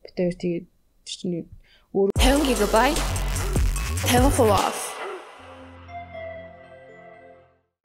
[0.04, 0.66] Бид хоёр тэгээд
[1.06, 1.48] тэр чинь
[1.96, 2.76] өөр 50 GB
[4.10, 4.90] 50% off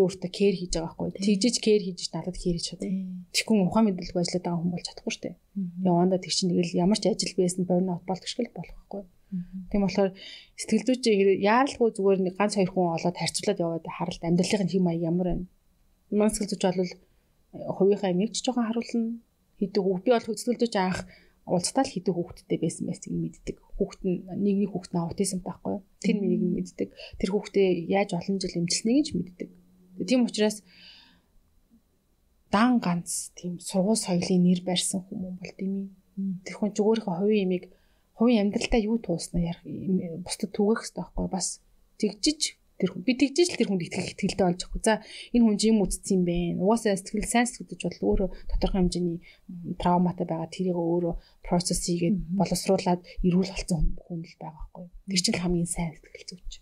[0.02, 1.22] өөртөө кэр хийж байгаа байхгүй.
[1.22, 2.90] Тэгжиж кэр хийж надад кэр хийж чадна.
[3.30, 5.34] Тэгэхгүй ухаан мэдлэг ажиллаад байгаа хүн бол чадахгүй шүү дээ.
[5.86, 9.02] Яванда тэг чинь тэгэл ямар ч ажил байсан борно болдог шиг л болох байхгүй.
[9.70, 10.10] Тийм болохоор
[10.58, 11.04] сэтгэл зүйч
[11.42, 15.46] яаралгүй зүгээр нэг ганц хоёр хүн олоод харьцуулаад яваад харалт амьдралын хэм маяг ямар байна.
[16.10, 16.92] Манай сэтгэл зүйч бол э,
[17.76, 19.18] хувийнхаа ямиг ч жоохон харуулна.
[19.58, 20.98] Хэдэг хүүхд би бол сэтгэл зүйч анх
[21.44, 23.56] уулзтал хэдэг хүүхдтэй байсан байсыг мэддэг.
[23.76, 25.76] Хүүхд нь нэг нэг хүүхд нь аутизм байхгүй.
[26.00, 26.88] Тэр минийг мэддэг.
[27.20, 29.48] Тэр хүүхдээ яаж олон жил эмчилснэг нь мэддэг.
[30.08, 30.64] Тийм учраас
[32.54, 35.88] дан ганц тийм сургууль соёлын нэр барьсан хүмүүс бол тийм ээ.
[36.46, 37.64] Тэр хүн зүгөөрийнхөө хувийн ямиг
[38.18, 39.62] хувийн амьдралдаа юу туусна ярих
[40.24, 41.46] бусдад түгэх хэрэгтэй байхгүй бас
[41.98, 42.40] тэгжиж
[42.78, 44.82] тэр хүн би тэгжиж л тэр хүнд итгэх итгэлтэй болж байгаа.
[44.82, 44.94] За
[45.30, 46.36] энэ хүн юм үтцсэн юм бэ.
[46.58, 49.18] Угаасаа сэтгэл сайн сэтгэж бол өөрөө тодорхой хэмжээний
[49.78, 51.14] травматай байгаа тэрийг өөрөө
[51.46, 54.86] процесс хийгээд боловсруулад эрүүл болсон хүн л байгаа байхгүй.
[55.06, 56.52] Тэр чинь хамгийн сайн сэтгэл зүйч.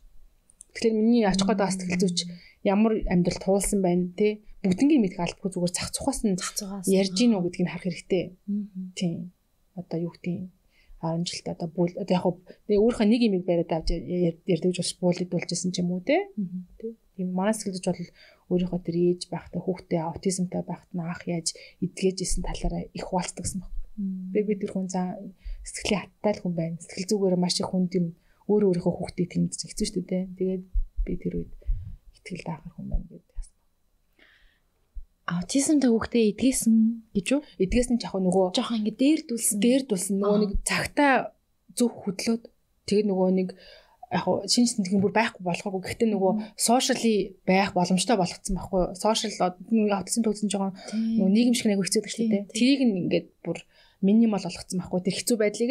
[0.76, 2.18] Тэгэхээр миний очих гээд байгаа сэтгэл зүйч
[2.60, 6.36] ямар амьдрал туулсан байна те бүгднийг мэдэх албагүй зүгээр зах цухаас нь
[6.86, 8.24] ярьж гин үү гэдгийг харах хэрэгтэй.
[8.94, 9.32] Тийм.
[9.74, 10.52] Одоо юу гэдэг
[11.02, 12.26] 10 жилд одоо бүл одоо яг
[12.66, 16.30] тэгээ өөрийнхөө нэг имийг бариад авч ярьдаг болж буулдуулжсэн ч юм уу те.
[17.18, 18.02] Тийм манай сэтгэлж бол
[18.54, 21.48] өөрийнхөө тэр ээж байхдаа хүүхдээ аутизмтай байхад нь анх яаж
[21.84, 23.72] эдгээжсэн талаараа их хуваалцдагсан баг.
[24.32, 25.18] Би би тэр хүн за
[25.66, 26.76] сэтгэлийн хаттай л хүн байна.
[26.80, 28.06] Сэтгэл зүгээр маш их хүнд юм
[28.46, 30.24] өөр өөрийнхөө хүүхдээ тэмдэж хэцүү шүү дээ.
[30.38, 30.62] Тэгээд
[31.04, 31.52] би тэр үед
[32.14, 33.31] ихтгэл даахар хүн байна гэдэг
[35.26, 36.74] аутизмтай хүүхдээ эдгээсэн
[37.14, 37.40] гэж үү?
[37.62, 39.58] Эдгээсэн ч яг нөгөө жоохон ингэ дээрдүүлсэн.
[39.62, 41.12] Дээрдүүлсэн нөгөө нэг цагтаа
[41.78, 42.42] зөв хөдлөөд
[42.90, 43.48] тэгээд нөгөө нэг
[44.12, 45.80] яг шинж тэмдгийн бүр байхгүй болохгүй.
[45.80, 48.82] Гэхдээ нөгөө сошиали байх боломжтой болгоцсон байхгүй.
[48.98, 49.56] Сошиал
[49.94, 52.42] аутизм төгсөн жоохон нөгөө нийгэм шиг нэг хэцүү шүү дээ.
[52.52, 53.64] Тэрийг ингээд бүр
[54.04, 55.00] минимал болгоцсон байхгүй.
[55.06, 55.70] Тэр хэцүү байдлыг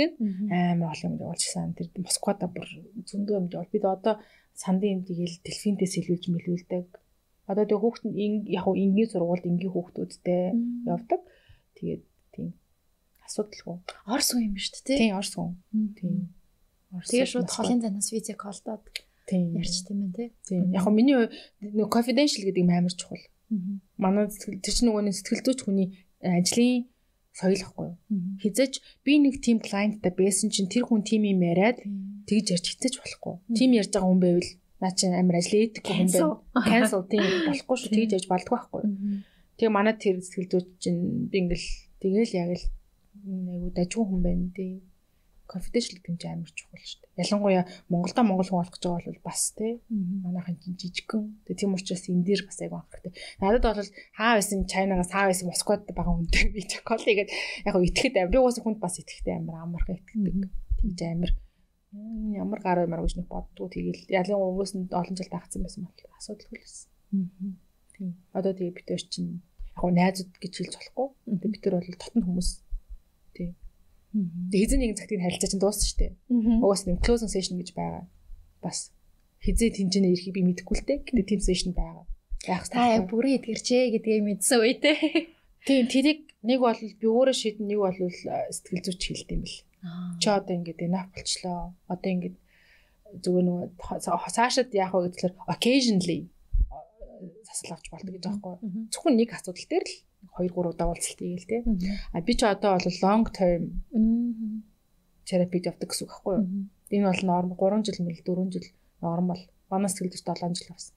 [0.50, 1.76] амар олон юм явуулчихсан.
[1.78, 2.66] Тэр Москвада бүр
[3.06, 3.70] зөндөө юм явуул.
[3.70, 4.18] Бид одоо
[4.58, 6.86] сандын юм тэгэл телефинтээс илүүлж мэлүүлдэг
[7.50, 10.44] Одоо тэгээ хүүхэд нь яг уу энгийн сургуульд энгийн хүүхдүүдтэй
[10.86, 11.22] явдаг.
[11.78, 12.04] Тэгээд
[12.34, 12.50] тийм
[13.26, 13.78] асуудалгүй.
[14.06, 15.00] Орс хүн юм шүү дээ.
[15.02, 15.58] Тийм орс хүн.
[15.98, 16.16] Тийм.
[16.92, 18.84] Тэгээ шууд холын занаас визэг колдоод
[19.32, 20.30] ярьч тийм ээ тий.
[20.48, 20.64] Тийм.
[20.76, 21.18] Яг уу миний
[21.64, 23.26] нэг confidential гэдэг юм амар чухал.
[23.98, 25.88] Манай тэр чинь нөгөө нэг сэтгэл зүйч хүний
[26.22, 26.88] ажлын
[27.32, 27.98] соёл ахгүй юу.
[28.44, 31.80] Хизэж би нэг team clientтай байсан чинь тэр хүн team юм яриад
[32.28, 33.36] Тэгж ярьж хитэж болохгүй.
[33.58, 34.50] Тим ярьж байгаа хүн байвал
[34.82, 36.42] наа чи амар ажил ээдэггүй хүн байна.
[36.66, 37.94] Cancel тийм болохгүй шүү.
[37.96, 38.82] Тэгж ярьж болдгоо байхгүй.
[39.56, 41.70] Тэгээ манай тэр сэтгэл зүйч чинь би ингээл
[42.02, 42.66] тэгэл яг л
[43.54, 44.82] айгу дажгүй хүн байна тий
[45.52, 47.20] confidential гэмж амар чухал шүү дээ.
[47.22, 49.74] Ялангуяа Монголда монгол хүн болох гэж байгаа бол бас тий.
[49.92, 51.24] Манайхан чинь жижигхэн.
[51.44, 53.12] Тэгээ тийм учраас энэ дээр бас айгу анхаартай.
[53.44, 57.30] Надад бол хаа байсан Чайнагаас хаа байсан Москвад байгаа хүнтэй би чоколад игээд
[57.68, 58.32] яг гоо итгэхэд амар.
[58.32, 60.50] Би уус хүнд бас итгэхдээ амар амархан итгэдэг.
[60.80, 61.32] Тэгж амар
[61.92, 65.96] ямар гар ямар гэж нэг боддгоо тэгэл ялын өвөөс нь олон жил тагцсан байсан бол
[66.20, 66.90] асуудалгүй л байсан.
[67.96, 68.12] Тийм.
[68.32, 71.08] Одоо тэгээ бид төр чинь яг гоо найзууд гэж хэлж болохгүй.
[71.42, 72.50] Бид төр бол тотон хүмүүс.
[73.36, 73.52] Тийм
[74.12, 76.12] хизээ нэгэн цагтыг харилцаа чинь дууссан шүү дээ.
[76.60, 78.04] Угаас нэм closing session гэж байгаа.
[78.60, 78.92] Бас
[79.40, 81.00] хизээ тэнцэнэ ирэхийг би мэдэхгүй л дээ.
[81.08, 82.04] 근데 team session байгаа.
[82.44, 84.92] Яг та яг бүрэн эдгэрчээ гэдгийг мэдсэн үе те.
[85.64, 89.58] Тийм тэрийг нэг бол би өөрөө шийдэн нэг бол э, сэтгэл зүйч хэлдэм бил.
[90.22, 91.74] Чи одоо ингээд enough болчлоо.
[91.90, 92.36] Одоо ингээд
[93.24, 93.68] зүгээр нөгөө
[94.36, 96.30] цаашид яах вэ гэхээр occasionally
[97.46, 98.70] засал авч болдог гэж байгаа байхгүй.
[98.94, 99.96] Зөвхөн нэг асуудал дээр л
[100.38, 101.58] 2 3 удаа уулзалт хийгээл те.
[102.14, 103.62] А би ч одоо бол long term
[105.26, 106.46] терапид явдаг гэсэн үг байхгүй юу?
[106.94, 108.68] Энэ бол норм 3 жил мэл 4 жил
[109.02, 109.42] нормал.
[109.70, 110.96] Манаас гэлж 7 жил авсан.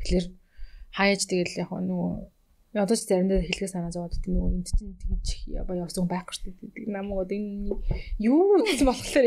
[0.00, 0.26] Тэгэхээр
[0.96, 2.10] хаяж тэгэл яг нөгөө
[2.74, 6.90] Одоо ч заримдаа хэлгээ санаа зовоод тийм нөгөө энд чинь тэгж явсан байхгүй шүү дээ.
[6.90, 7.70] Намайг энэ
[8.18, 9.26] юу үзсэн болохоор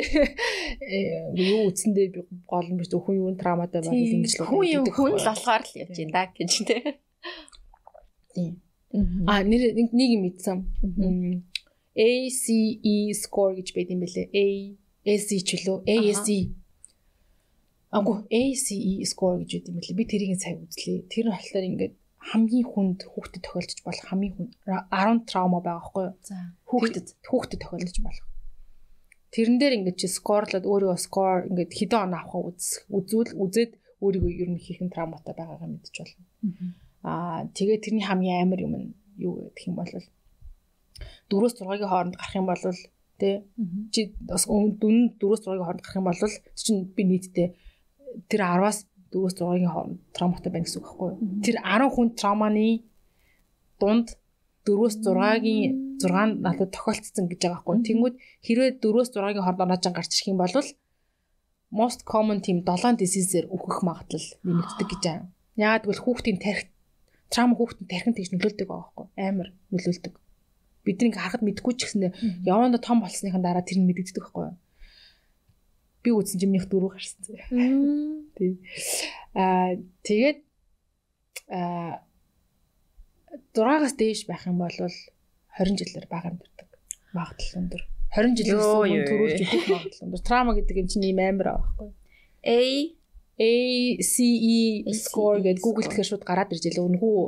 [1.56, 5.16] юу үзсэндээ би гол нь биш зөвхөн юу трауматай байгаад ингэж л хүн юм хүн
[5.16, 6.84] л болохоор л явж байна да гэж тийм.
[8.36, 8.52] Тийм.
[9.32, 10.58] А нэр нэг юм мэдсэн.
[11.96, 14.28] ACE score гэж байд юм бэлээ.
[14.28, 14.46] A
[15.08, 15.88] AC ч үлээ.
[15.88, 16.52] ASE.
[17.96, 19.98] Агу ACE score гэж байд юм бэлээ.
[19.98, 21.08] Би тэрийг сайн үзлээ.
[21.10, 26.16] Тэр болохоор ингээд хамгийн хүнд хүүхдэд тохиолдож болох хамгийн хүн 10 траума байгаа байхгүй юу?
[26.26, 26.36] За.
[26.70, 28.28] Хүүхдэд хүүхдэд тохиолдож болох.
[29.32, 33.72] Тэрэн дээр ингээд чи скорлоод өөрийгөө скор ингээд хэдэн он авахаа үз үзүүл үзээд
[34.02, 36.26] өөрийгөө ер нь хийхэн трауматай байгаагаа мэдчих болно.
[37.04, 38.88] Аа тэгээ тэрний хамгийн амар юм нь
[39.18, 39.92] юу гэх юм бол
[41.30, 42.64] 4-өөс 6-гийн хооронд гарах юм бол
[43.20, 43.30] тэ
[43.94, 46.22] чи бас дүн 4-өөс 6-гийн хооронд гарах юм бол
[46.58, 47.48] чинь би нийтдээ
[48.30, 51.18] тэр 10-аас 4-өөс 6-гийн хооронд травматай байна гэсэн үг байхгүй юу?
[51.46, 52.68] Тэр 10 хүн травманы
[53.82, 54.08] дунд
[54.68, 55.72] 4-өөс 6-гийн
[56.04, 57.86] 6 надад тохиолдсон гэж байгаа байхгүй?
[57.88, 58.16] Тэнгүүд
[58.46, 60.54] хэрвээ 4-өөс 6-гийн хооронд оноожин гарч ирэх юм бол
[61.72, 65.28] most common тийм 7 disease-ээр үхэх магадлал нэмэгддэг гэж байна.
[65.60, 66.72] Яагаад гэвэл хүүхдийн тарих
[67.32, 70.14] траума хүүхдийн тархинд тэгж нөлөөлдөг байгаа байхгүй амар нөлөөлдөг.
[70.86, 72.12] Бид нэг харахад мэдгүй ч гэсэндээ
[72.48, 74.56] яванда том болсныхан дараа тэр нь мэдэгддэг байхгүй юу?
[76.08, 77.20] Би үзсэн чинь минийх дөрөв гарсан.
[78.40, 78.56] Тий.
[79.36, 79.76] Аа
[80.08, 80.40] тэгээд
[81.52, 82.08] аа
[83.52, 86.72] дураагаас дээш байх юм бол 20 жилээр бага амьддаг.
[87.12, 87.82] Магадлал өндөр.
[88.16, 90.24] 20 жилээс өмнө төрүүлж идэх магадлал өндөр.
[90.24, 91.92] Траума гэдэг юм чинь ийм амар байгаа байхгүй.
[92.48, 92.60] A
[93.38, 96.88] ACE score гэдэг Google тэгэхээр шууд гараад ирж байлаа.
[96.88, 97.22] Үнгүү.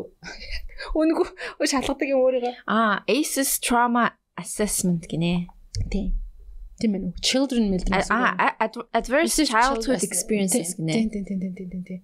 [1.03, 1.27] Үнгүү
[1.68, 2.53] шалгадаг юм өөрийгөө.
[2.64, 5.51] Аа, ACEs trauma assessment гинэ.
[5.91, 6.15] Тийм.
[6.80, 7.11] Тийм ээ.
[7.19, 7.91] Children мэлдэг.
[8.07, 8.56] Аа,
[8.95, 10.93] adverse childhood experiences гинэ.
[10.95, 12.01] Тийм, тийм, тийм, тийм, тийм, тийм.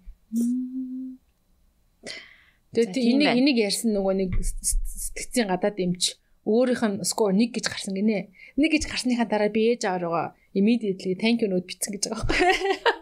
[2.75, 7.95] Тэгээд энийг энийг ярьсан нөгөө нэг сэтгцийн гадаад эмч өөрийнх нь score 1 гэж гарсан
[7.95, 8.35] гинэ.
[8.59, 12.51] 1 гэж гарсныхаа дараа би ээж авааргаа immediately thank you note бичсэн гэж байгаа байхгүй.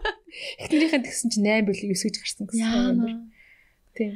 [0.62, 3.18] Эхнэрийнхэн тэгсэн чинь 8 болоо 9 гэж гарсан гэсэн юм байна.
[3.98, 4.12] Тийм.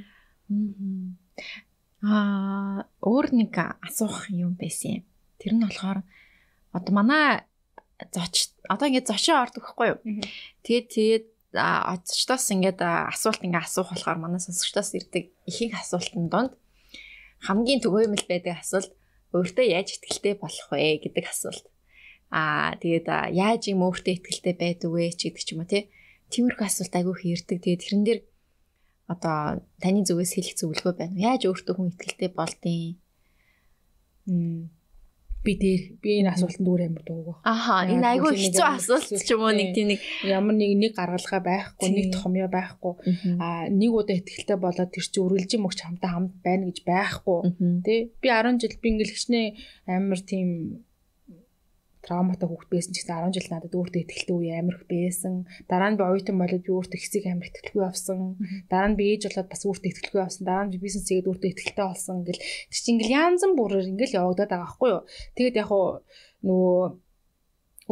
[2.06, 3.50] Аа, өөр нэг
[3.82, 5.04] асуух юм байсан юм.
[5.42, 6.06] Тэр нь болохоор
[6.78, 7.26] одоо манай
[8.14, 9.98] зоч одоо ингээд зочин ордог байхгүй юу?
[10.62, 11.26] Тэгээд тэгээд
[11.58, 16.52] оцчтоос ингээд асуулт ингээд асуух болохоор манай сонсогчдоос ирдэг ихэнх асуултанд донд
[17.42, 18.92] хамгийн түгээмэл байдаг асуулт
[19.34, 21.64] өөртөө яаж ихтгэлтэй болох вэ гэдэг асуулт.
[22.32, 25.88] Аа тэгээд яаж юм өөртөө ихтгэлтэй байдаг вэ ч гэдэг ч юм уу тий.
[26.32, 27.58] Тиймэрхүү асуулт айгүй хэрдэг.
[27.60, 28.20] Тэгээд тэрэн дээр
[29.08, 31.24] одоо таны зүгээс хэлэх зөвлөгөө байна уу?
[31.24, 33.00] Яаж өөртөө хүн ихтгэлтэй болдیں۔
[35.48, 37.40] Би дээр би энэ асуултанд өөр амар дууг.
[37.40, 41.40] Аха энэ айгүй хэцүү асуулт ч юм уу нэг тийм нэг ямар нэг нэг гаргалгаа
[41.40, 42.92] байхгүй нэг тохомьёо байхгүй.
[43.40, 47.38] А нэг удаа ихтгэлтэй болоод тэр чинь үргэлжийн мөгч хамтаа хамт байна гэж байхгүй.
[47.80, 49.48] Тий би 10 жил би ингээл хичнээн
[49.88, 50.48] амар тийм
[52.08, 55.34] трауматай хүүхэд байсан ч гэсэн 10 жил надад өөртөө ихтэй үе амар их байсан.
[55.68, 58.18] Дараа нь би оюутан болоод би өөртөө хэсэг амар ихтгэлгүй авсан.
[58.72, 60.44] Дараа нь би ээж болоод бас өөртөө ихтгэлгүй авсан.
[60.48, 64.18] Дараа нь би бизнес хийгээд өөртөө ихтгэлтэй болсон гэл тэр чинь ингээл янзан бүрээр ингээл
[64.24, 65.02] явагдаад байгаа байхгүй юу.
[65.36, 65.86] Тэгээд яг хуу
[66.48, 66.80] нөгөө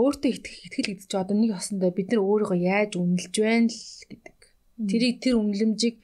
[0.00, 4.36] өөртөө итгэл гэдэг чинь одоо нэг осондоо бид нар өөрийгөө яаж үнэлж байна л гэдэг.
[4.88, 5.96] Тэрийг тэр үнэлэмжийг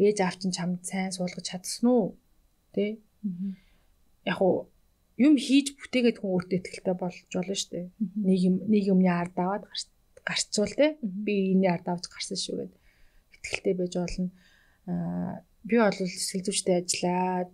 [0.00, 2.06] ээж аав чинь чамд сайн суулгаж чадсан уу?
[2.76, 3.00] Тэ?
[4.28, 4.68] Яг хуу
[5.18, 7.86] юм хийж бүтээгээд хүн өөртөө ихтэй болж болно шүү дээ.
[8.70, 9.64] Нэг юмны ард аваад
[10.22, 10.96] гарцуул те.
[11.02, 12.78] Би энэ ард авч гарсан шүү гэдэг
[13.50, 14.30] ихтэй байж болно.
[14.86, 17.50] Аа би бол сэтгэл зүйчтэй ажиллаад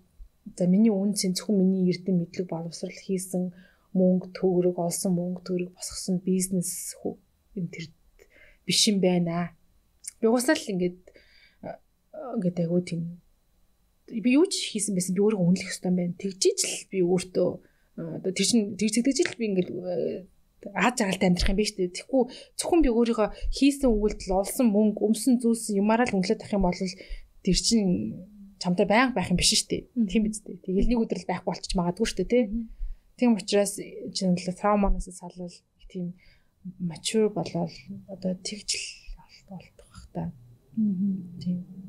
[0.56, 3.56] за миний үнцэн зөвхөн миний эрдэм мэдлэг боловсрал хийсэн
[3.96, 6.94] мөнгө төгрөг олсон мөнгө төгрөг босгосон бизнес
[7.56, 7.88] юм тэр
[8.66, 9.56] биш юм байна.
[10.20, 11.00] Би угаасаа л ингээд
[12.36, 13.23] ингээд айгуу тийм
[14.22, 16.20] би юу ч хийсэн байсан би өөрийгөө үнэлэх хэрэгтэй юм байна.
[16.20, 17.48] Тэгжиж л би өөртөө
[17.94, 19.70] одоо тэр чин тэгж тэгж л би ингээд
[20.72, 21.92] аз жаргалтай амьдрах юм биш үү?
[21.92, 22.22] Тэгэхгүй
[22.56, 26.80] зөвхөн би өөрийгөө хийсэн өгүүлдэл олсон мөнгө, өмсөн зүйлс юмараа л өнгөлөд авах юм бол
[27.44, 27.80] тэр чин
[28.58, 29.82] чамтай байнга байх юм биш шүү дээ.
[30.08, 30.64] Тийм биз дээ.
[30.64, 32.44] Тэгэл нэг өдөр л байхгүй болчих магадгүй шүү дээ, тий.
[33.20, 33.76] Тийм учраас
[34.16, 35.52] чинь л трауманаас салвал
[35.92, 36.16] тийм
[36.80, 37.72] mature болоод
[38.08, 38.80] одоо тэгжл
[39.48, 40.32] болдог бах та.
[40.74, 41.83] Тийм.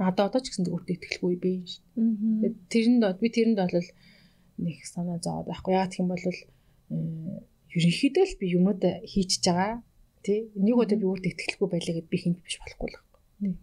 [0.00, 1.84] Одоо одоо ч гэсэн өөртөө ихтгэлгүй би шүү.
[2.72, 3.88] Тэрэнд би тэрэнд бол
[4.64, 5.76] нэг санаа зовоод байхгүй.
[5.76, 6.24] Гэх юм бол
[7.76, 9.84] ерөнхийдөө л би юмнууд хийчихэж байгаа.
[10.24, 12.98] Тэ нэг удаа би өөртөө ихтгэлгүй байлаа гэд би хинт биш болохгүй л.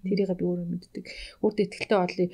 [0.06, 1.06] Тэрийг би өөрөө мэддэг.
[1.42, 2.28] Өөртөө ихтгэлтэй болъё.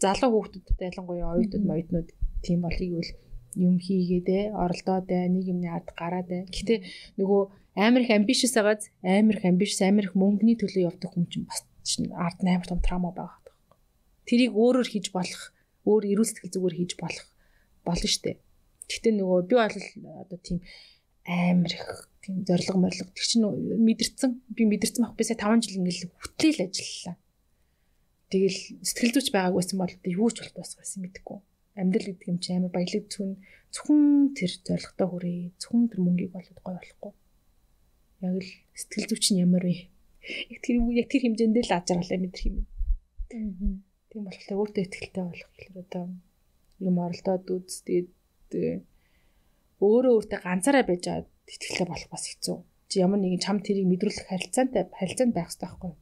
[0.00, 2.08] Залуу хүүхдүүдэд ялангуяа оюутнууд моюутнууд
[2.44, 3.12] тийм болъё гэвэл
[3.56, 6.48] юм хийгээдэ, оролдоодэ, нэг юмны ард гараадэ.
[6.48, 6.78] Гэхдээ
[7.20, 7.40] нөгөө
[7.76, 11.64] амар их амбишс байгааз амар их амбишс, амар их мөнгөний төлөө явдаг хүн чинь бас
[12.16, 13.41] ард амар том трама байгаа.
[14.28, 15.42] Тэрийг өөрөөр хийж болох,
[15.86, 17.26] өөр эрүүл сэтгэл зүгээр хийж болох
[17.86, 18.38] болно штэ.
[18.86, 19.76] Гэхдээ нөгөө би бол
[20.22, 20.58] одоо тийм
[21.26, 21.86] амар их
[22.22, 27.16] тийм зориг морлог тэг чинь мэдэрсэн би мэдэрсэн баг бисаа 5 жил ингээл хөтлөөл ажиллалаа.
[28.30, 31.38] Тэгэл сэтгэл зүйч байгааг байсан бол юу ч болт бас байсан мэдэхгүй.
[31.78, 33.30] Амьдрал гэдэг юм чи амар баялаг зүн
[33.74, 37.12] зөвхөн тэр зоригтой хүрээ зөвхөн тэр мөнгийг болоод гой болохгүй.
[38.22, 39.90] Яг л сэтгэл зүйч нь ямар вэ?
[40.54, 42.56] Яг тэр яг тэр хэмжээндээ л ажиглалаа мэдрэх юм.
[44.12, 46.04] Тийм болохоор өөртөө ихтэй болох гэхээр одоо
[46.84, 48.12] юм оролдоод үз тэгээд
[49.80, 52.58] өөрөө өөртөө ганцаараа байж аваад итгэлтэй болох бас хэцүү.
[52.92, 55.96] Чи ямар нэгэн чам тэрийг мэдрүүлэх харилцаантай харилцаанд байх хэрэгтэй байхгүй юу?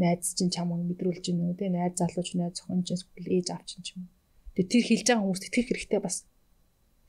[0.00, 1.58] Найз чинь чамайг мэдрүүлж гинэ үү?
[1.60, 4.08] Тэ найз залууч найз зохион чинь эсвэл ээж авч чинь юм.
[4.56, 6.16] Тэгээ тэр хэлж байгаа хүмүүст итгэх хэрэгтэй бас.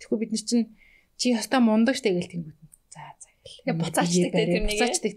[0.04, 0.66] Тэгэхгүй бид нар чинь
[1.16, 2.60] чи ястаа мундаг штэ гэл тэнгүүд.
[2.92, 3.80] За за гэл.
[3.80, 4.76] Буцаачдаг тэ тэр нэг.
[4.76, 5.12] Буцаачдаг.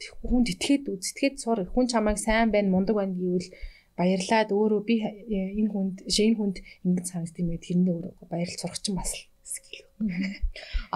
[0.00, 1.60] Тэгэхгүй хүнд итгээд үзтгээд сур.
[1.68, 3.52] Хүн чамайг сайн байна, мундаг байна гэвэл
[4.00, 6.56] баярлаад өөрөө би энэ хүнд шинэ хүнд
[6.88, 9.12] ингэж санагдсан юм гэдэг тэрнээ өөрөө баярлал сурах чинь бас
[9.44, 9.84] скил.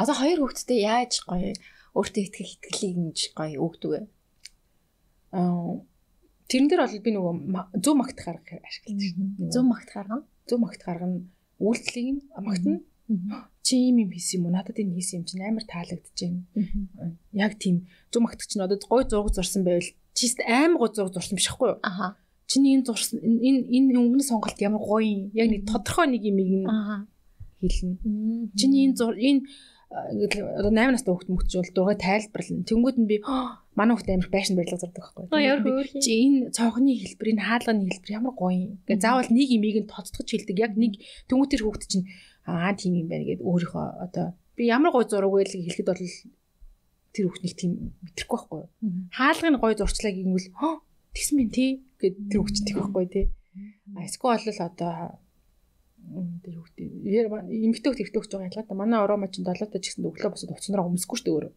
[0.01, 1.53] Одоо хоёр хүүхэдтэй яаж гоё
[1.93, 4.01] өөртөө итгэх итгэлийг ингэж гоё өгдөг вэ?
[5.37, 5.85] Аа
[6.49, 7.35] тэрэн дээр бол би нөгөө
[7.85, 9.53] зөв магт гаргах ашиглаж байна.
[9.53, 10.25] Зөв магт гаргана.
[10.49, 11.29] Зөв магт гаргана.
[11.61, 12.81] Үйлчлэгийг нь магтана.
[13.65, 14.57] Чи юм юм хийсэн юм уу?
[14.57, 16.41] Надад энэ хийсэн юм чинь амар таалагдж байна.
[17.33, 21.37] Яг тийм зөв магт чинь одоо гой зураг зурсан байвал чист аим гой зураг зурсан
[21.37, 21.81] биш байхгүй юу?
[21.85, 22.17] Аха.
[22.47, 25.23] Чиний энэ зурсан энэ энэ өнгөний сонголт ямар гоё юм.
[25.33, 26.65] Яг нэг тодорхой нэг юм ийм
[27.61, 28.53] хэлнэ.
[28.59, 29.49] Чиний энэ зур энэ
[29.95, 32.67] одоо 8 настай хүүхд мөгч бол дургаа тайлбарлана.
[32.67, 33.17] Тэнгүүд нь би
[33.79, 35.31] манай хүүхд амар байшин барилга зурдаг байхгүй.
[36.03, 38.73] Чи энэ цонхны хэлбэр, энэ хаалганы хэлбэр ямар гоё юм.
[38.91, 40.57] Гэ заавал нэг имийг нь тоцтгож хэлдэг.
[40.59, 40.99] Яг нэг
[41.31, 42.07] тэнгүүд тэр хүүхд чинь
[42.43, 44.27] аа тийм юм байна гэд өөрийнхөө одоо
[44.59, 46.03] би ямар гоё зураг вэ гэж хэлэхэд бол
[47.15, 47.73] тэр хүүхнийг тийм
[48.03, 48.63] мэдрэхгүй байхгүй.
[49.15, 50.49] Хаалгын гоё зурчлаа гэнгүүл
[51.15, 51.71] тэгсэн мэн тий
[52.05, 53.27] гэд тэр чинь тийм байхгүй тий.
[53.97, 54.95] А эсвэл бол одоо
[56.45, 57.33] тэр хүүхдээ
[57.65, 61.17] эмгтөөх тэртөөх жоо ялгаа да манай ороо мачин долоотой ч гэсэн өглөө босоод уцнараа өмсөхгүй
[61.17, 61.53] шүү дээ өөрөө.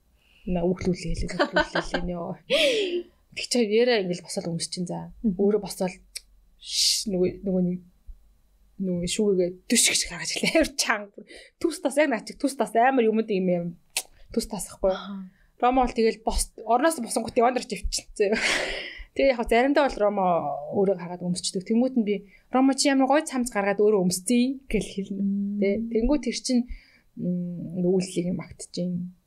[0.55, 2.35] Наа өглүүлээ хэлээ өглүүлээ нөө.
[3.35, 5.11] Тэг чи яра ингээл босоод өмс чин за.
[5.27, 5.99] Өөрөө босоод
[7.11, 7.79] нөгөө нөгөө нэг
[8.77, 11.21] нөгөө шүүгээ төш гэж гаргаж ирлээ амар чанга
[11.57, 13.67] төс тас яг наач төс тас амар юмд юм юм.
[14.31, 14.93] Төс тасахгүй.
[15.57, 18.37] Ромол тэгэл бос орноос босонгот явандar чивчихсэн
[19.17, 20.25] Тэгээ яг заримдаа бол Ромо
[20.77, 21.65] өөрөө гаргаад өмсчдөг.
[21.65, 25.25] Тэнгүүт нь би Ромо чи ямар гой цамц гаргаад өөрөө өмсций гэж хэлнэ.
[25.57, 25.69] Тэ.
[25.89, 26.69] Тэнгүүт тэр чин
[27.17, 28.69] үйлчлэгийг магтж.
[28.77, 29.17] Тийм.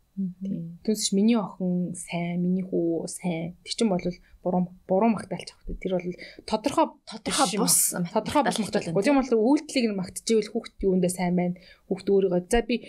[0.87, 3.59] Түнсч миний охин сайн, миний хүү сайн.
[3.67, 4.07] Тэр чин бол
[4.47, 5.83] буруу буруу магтаалч авах.
[5.83, 6.07] Тэр бол
[6.47, 7.77] тодорхой тодорхой бус
[8.15, 8.95] тодорхой бус магтаалч.
[8.95, 11.59] Тийм бол үйлчлэгийг магтживэл хүүхд юундаа сайн байна.
[11.91, 12.87] Хүүхд өөрийгөө за би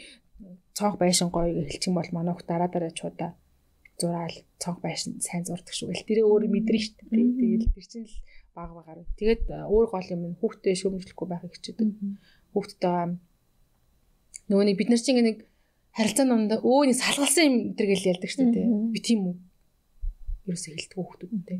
[0.78, 3.32] цонх байшин гоё гэж хэлчих юм бол манай хүүхд дараа дараа чудаа
[4.02, 6.10] зураал цонх байшин сайн зурдаг шүү гэл.
[6.10, 7.69] Тэрээ мэдэрнэ шүү дээ.
[7.69, 8.18] Тэгэл тэр чинь л
[8.57, 9.06] баг багаар.
[9.15, 11.90] Тэгээд өөр гол юм нь хүүхдээ шөөмжлөхгүй байхыг хичээдэг.
[12.53, 13.22] Хүүхдтэй
[14.49, 15.38] нөгөө нэг бид нар чинь нэг
[15.95, 18.68] харилцааны ундаа өө нэг салгалсан юм тэр гэл ялдаг шүү дээ.
[18.91, 19.36] Би тийм үү.
[20.48, 21.60] Ерөөсөө хэлдэг хүүхдүүдтэй.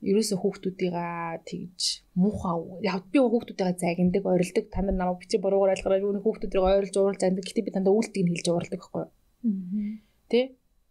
[0.00, 1.80] Ерөөсөө хүүхдүүдийгаа тэгж
[2.16, 2.56] муухай
[2.88, 4.64] яг би хүүхдүүдийгаа загиндаг, орилдог.
[4.72, 7.44] Та нар намайг бичиж буруугаар ойлгороо юу хүүхдүүдийг ойрлж уурлж анддаг.
[7.44, 9.12] Гэтэ би дандаа үйлдэлийг хэлж уурлдаг байхгүй юу?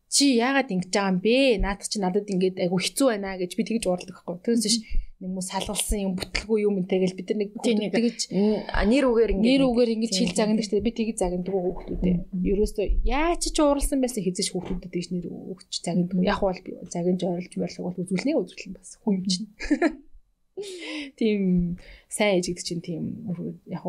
[0.09, 1.61] Чи яагаад ингэж байгаа юм бэ?
[1.61, 4.41] Наад чи надад ингэж айгу хэцүү байна гэж би тэгж уурлах байхгүй.
[4.41, 4.77] Түүнээс ш
[5.19, 9.45] нэг мө салгалсан юм бүтлгүй юм энтэй гэж бид нар нэг тэгэж нэр үгээр ингэ
[9.51, 14.23] нэр үгээр ингэ хэл загнадаг дээ би тэгэж загнадаг хүүхдүүдээ ерөөсөө яаж ч ууралсан байсан
[14.23, 18.73] хизэж хүүхдүүдэд тэгж нэр өгч загнадаг яг бол би загинж ойрлж мөрлөг бол үзүүлнэ үзүүлэн
[18.79, 19.47] бас хүн юм чинь
[21.19, 21.41] тийм
[22.07, 23.03] сайн ээж гэдэг чинь тийм
[23.67, 23.83] яг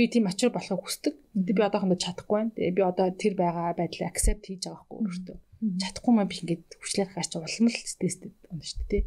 [0.00, 1.14] би тийм ачаар болохыг хүсдэг.
[1.34, 2.54] Би одоохондоо чадахгүй байна.
[2.56, 5.36] Тэгээ би одоо тэр байгаа байдлаа accept хийж байгаа хгүй өөртөө.
[5.60, 9.04] Чадахгүй маа би ингээд хүчлээр гарч улам л стресстэй байна шүү дээ.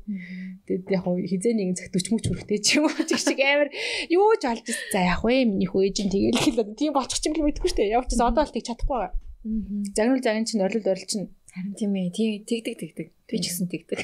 [0.70, 3.74] Тэгээд яг хизээ нэгэн цагт 40 мөч хүрэхтэй ч юм уу чиг шиг амар
[4.14, 7.34] юу ч олж за яг вэ миний хөө ээж нь тэгэл хэл тийм болчих юм
[7.34, 7.96] л мэдэхгүй шүү дээ.
[7.98, 9.18] Явж одоо л тэг чадахгүй байгаа.
[9.98, 12.14] Загнуул загин чинь орилд орил чинь харин тийм ээ.
[12.14, 13.08] Тийм тэгдэг тэгдэг.
[13.26, 14.00] Би ч гэсэн тэгдэг.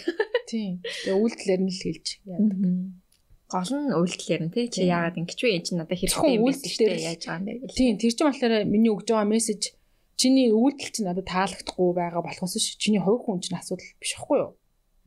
[0.50, 0.82] Тийм.
[0.82, 2.98] Тэгээ үйлдэлэр нь л хэлж яадаг
[3.50, 6.86] гол нь үйлдэлээр нь тий чи яагаад ингэж вэ чи надад хэрэгтэй юм биш тий
[6.86, 9.74] яаж байгаа юм бэ тийм тэр чинь болохоор миний өгж байгаа мессеж
[10.20, 14.52] чиний үйлдэл чинь надад таалагдахгүй байгаа болохоос чиний хувь хүн чинь асуудал биш байхгүй юу?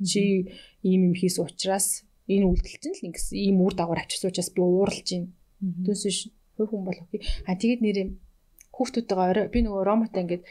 [0.01, 0.21] Чи
[0.81, 4.61] ийм юм хийсэн учраас энэ үйлдэл чинь л ингэс ийм үр дагавар авчирсан учраас би
[4.65, 5.29] ууралж байна
[5.85, 6.21] түүнээс ш
[6.57, 7.07] хувь хүн болох
[7.45, 8.07] а тэгээд нэрээ
[8.73, 10.45] хүүхдүүдтэйгээ орой би нөгөө ромотой ингээд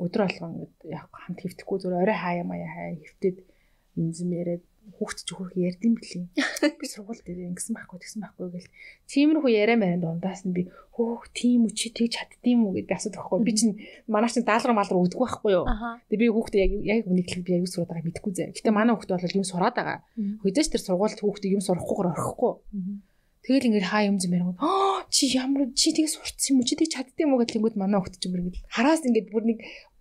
[0.00, 3.36] өдөр болгон ингээд яг хамт хөвтөхгүй зүгээр орой хаяа маяа хаяа хөвтөд
[4.00, 4.64] юмзэм яриад
[4.96, 6.24] хүүхд ч хөрх ярьдсан бэлээ.
[6.80, 8.72] Би сургууль дээр ингэсэн байхгүй тэгсэн байхгүй гэл.
[9.10, 12.94] Тиймэрхүү яриа маянд дундаас нь би хөөх тийм үү чи тэгж чаддсан үү гэд би
[12.96, 13.44] асуудаг байхгүй.
[13.44, 13.74] Би чинь
[14.08, 15.66] манай чинь даалгар малгар өгдөг байхгүй юу.
[16.08, 18.52] Тэгээ би хүүхдээ яг яг үнэхээр би аяг сураад байгааг мэдэхгүй зэ.
[18.56, 19.98] Гэтэ манай хүүхдээ бол юм сураад байгаа.
[20.42, 22.52] Хөдөөж тэр сургуульд хүүхдээ юм сурахгүйгээр орхихгүй.
[23.48, 24.60] Тэгэл ингээд хаа юм зэм яриг.
[24.60, 26.68] Аа чи ямар чи тэгээ сурцсан юм уу?
[26.68, 29.58] Чи тэг чаддсан юм уу гэхлэнгүүд манай хүүхд чинь бүр ингээд хараас ингээд бүр нэг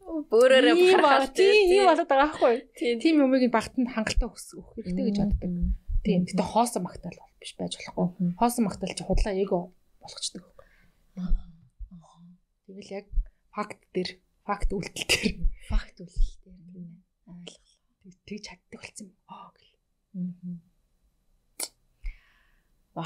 [0.08, 2.56] Бөөрөөрөө бахархаж тийм болоод байгаа байхгүй.
[3.04, 5.52] Тийм юмыг багтанд хангалттай өгөх хэрэгтэй гэж боддог.
[6.08, 6.24] Тийм.
[6.24, 8.08] Гэтэ хоосон магтаал бол биш байж болохгүй.
[8.40, 10.44] Хоосон магтаал чи худлаа эго болгочдөг.
[12.72, 13.08] Тэгэл яг
[13.52, 14.10] факт дээр,
[14.48, 17.04] факт үйлдэл дээр, факт үйлдэл дээр тийм.
[17.28, 18.16] Ойлголоо.
[18.24, 19.16] Тэг чаддаг болсон юм.
[19.28, 19.76] Аа гэл.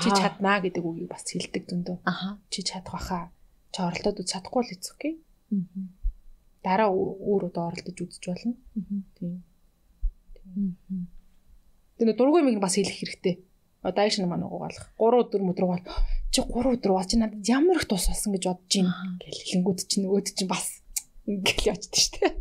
[0.05, 1.97] Чи чаднаа гэдэг үгийг бас хэлдэг зөндөө.
[2.05, 2.37] Аха.
[2.53, 3.33] Чи чадах баха.
[3.73, 5.13] Чи оролдоод чадахгүй л эцэг окей.
[5.49, 6.00] Аа
[6.63, 8.55] дараа өөр удаа оролдож үзэж болно.
[9.17, 9.43] Тийм.
[11.97, 13.35] Тэгээ дургүй мэг бас хэлэх хэрэгтэй.
[13.81, 14.93] Одоо айш намаа нугуулах.
[15.01, 15.85] 3 өдөр мөдрөг бол
[16.29, 19.79] чи 3 өдөр бол чи надад ямар их тус болсон гэж бодож байна гэл хэлэнгүүд
[19.89, 20.85] чинь нөгөөд чинь бас
[21.25, 22.33] ингээл явчихдаг шүү дээ.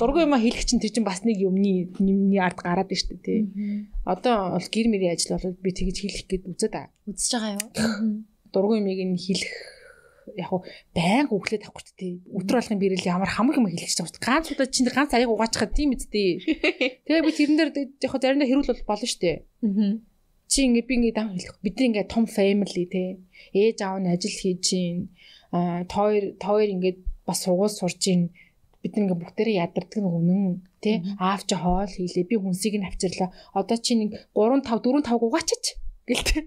[0.00, 3.40] Дургүй юм хэлэх чинь тэр чинь бас нэг юмны юмны ард гараад байна шүү дээ.
[4.04, 6.74] Одоо бол гэр мэрийн ажил бол би тэгж хэлэх гээд үзээд.
[7.08, 7.68] Үзэж байгаа юу?
[8.52, 9.73] Дургүй юмыг нь хэлэх
[10.32, 10.64] яг хуу
[10.96, 12.12] байн өглөөд авахгүй тий.
[12.32, 14.24] Өдөр болгон бирэл ямар хамаг юм хэлчих гэж байна.
[14.24, 16.40] Ганц удаа чинь ганц аяг угаачихад тийм үсттэй.
[17.04, 17.70] Тэгээ би тэрэн дээр
[18.00, 19.44] яг хуу заримдаа хэрүүл бол болно штэ.
[19.64, 20.00] Аа.
[20.48, 21.60] Чи ингээ би ингээ дам хэлэх.
[21.60, 23.20] Бид ингээ том family тий.
[23.52, 25.12] Ээж аав нь ажил хийж чинь
[25.52, 28.32] аа тоор тоор ингээ бас сургууль сурж чинь
[28.84, 30.44] бид ингээ бүгдээрээ ядардаг нэг үнэн
[30.84, 31.00] тий.
[31.16, 32.28] Аав чи хоол хийлээ.
[32.28, 33.32] Би хүнсийг нь авчирлаа.
[33.56, 35.64] Одоо чи нэг 3 5 4 5 угаачаач
[36.04, 36.44] гэлтэй.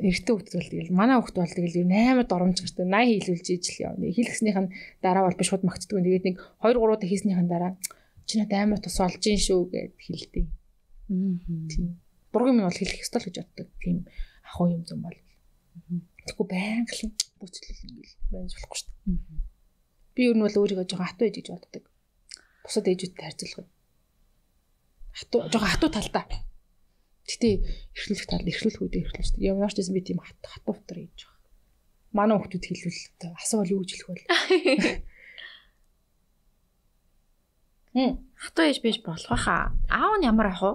[0.00, 4.08] Эртөө хөвгт бол тэгэл манай хөвгт бол тэгэл 8 доромж гэртээ 80 хийлүүлж ижил явна.
[4.08, 4.72] Хийлгэснийх нь
[5.04, 6.00] дараа бол би шууд магтдаг.
[6.00, 7.72] Тэгээд нэг 2 3 удаа хийснийхэн дараа
[8.24, 10.46] чи надад амар тус олж ийн шүү гэд хэлдэг.
[11.08, 12.00] Тийм.
[12.32, 13.68] Бургын минь бол хэлэх ёстой л гэж боддог.
[13.82, 13.96] Тийм
[14.48, 15.18] ахуй юм зам бол.
[16.26, 19.18] Тэгэхгүй байнга л бүцлэл ингээл байж болохгүй шүү дээ.
[20.14, 21.84] Би ер нь бол өөрийгөө жоохон хатуу ээж гэж боддог.
[22.64, 23.68] Бусад ээжүүдтэй харьцуулахад.
[25.18, 26.24] Хатуу жоохон хатуу талдаа
[27.28, 27.48] Гэтэ
[27.96, 29.34] эрхлүүлэх тал эрхлүүлэх үедээ эрхлүүлж.
[29.40, 31.40] Ямар ч гэсэн би тийм хат хатуу утгаар хийж байгаа.
[32.16, 34.20] Манай хүмүүс хэлвэл асуувал юу гэж хэлэх вэ?
[37.94, 39.74] Хм хатуу ээж биш болох байхаа.
[39.90, 40.72] Аав нь ямар ах вэ?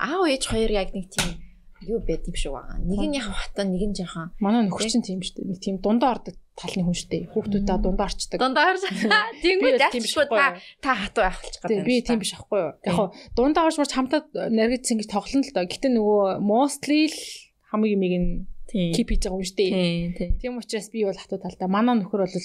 [0.00, 1.40] Аав ээж хоёр яг нэг тийм
[1.84, 2.80] юу байд юм шиг байгаа.
[2.80, 4.32] Нэг нь яг хатаа, нэг нь жоохон.
[4.40, 5.50] Манай нөхөр чинь тийм шүү дээ.
[5.52, 7.22] Нэг тийм дундаа ордог талны хүн шүү дээ.
[7.34, 8.38] Хүүхдүүдээ дундаа орчдөг.
[8.38, 8.82] Дундаа орч.
[9.42, 10.46] Тэнгүүд яахгүй та
[10.78, 11.82] та хатуу авахч гэдэг.
[11.82, 12.72] Би тийм биш аахгүй юу.
[12.86, 15.66] Яг хоо дундаа орч марч хамтаа наригдсан гэж тоглоно л доо.
[15.66, 17.18] Гэтэ нөгөө mostly л
[17.74, 18.30] хамаг юмыг нь
[18.70, 20.38] кип хийж байгаа юм шүү дээ.
[20.38, 22.38] Тийм учраас би бол хатуу талдаа манай нөхөр бол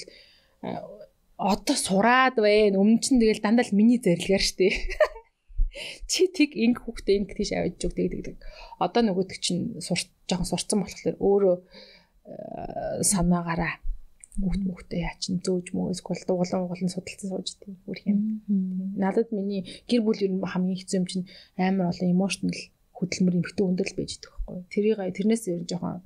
[1.37, 2.81] одоо сураад байна.
[2.81, 4.73] Өмнө чинь тэгэл дандаа л миний зарилгаар шүү дээ.
[6.09, 8.41] чи тэг инг хүүхдээ инг тийш авиж зүг тэгдэг.
[8.81, 13.77] Одоо нөгөөдөг чинь сурч жоохон сурцсан болохоор өөрөө э, санаагаараа
[14.41, 18.19] хүүхд мөхтэй яа чин зөөж мөөс гол дуулан гол судалсан сууж тийм бүр юм.
[18.95, 22.59] Надад миний гэр бүл ер нь хамгийн хэцүү юм чинь амар олон emotional
[22.97, 24.71] хөдөлмөр эмхтэй өндөрлөл байж байгаа байхгүй.
[24.73, 26.03] Тэрийг тэрнээс ер нь жоохон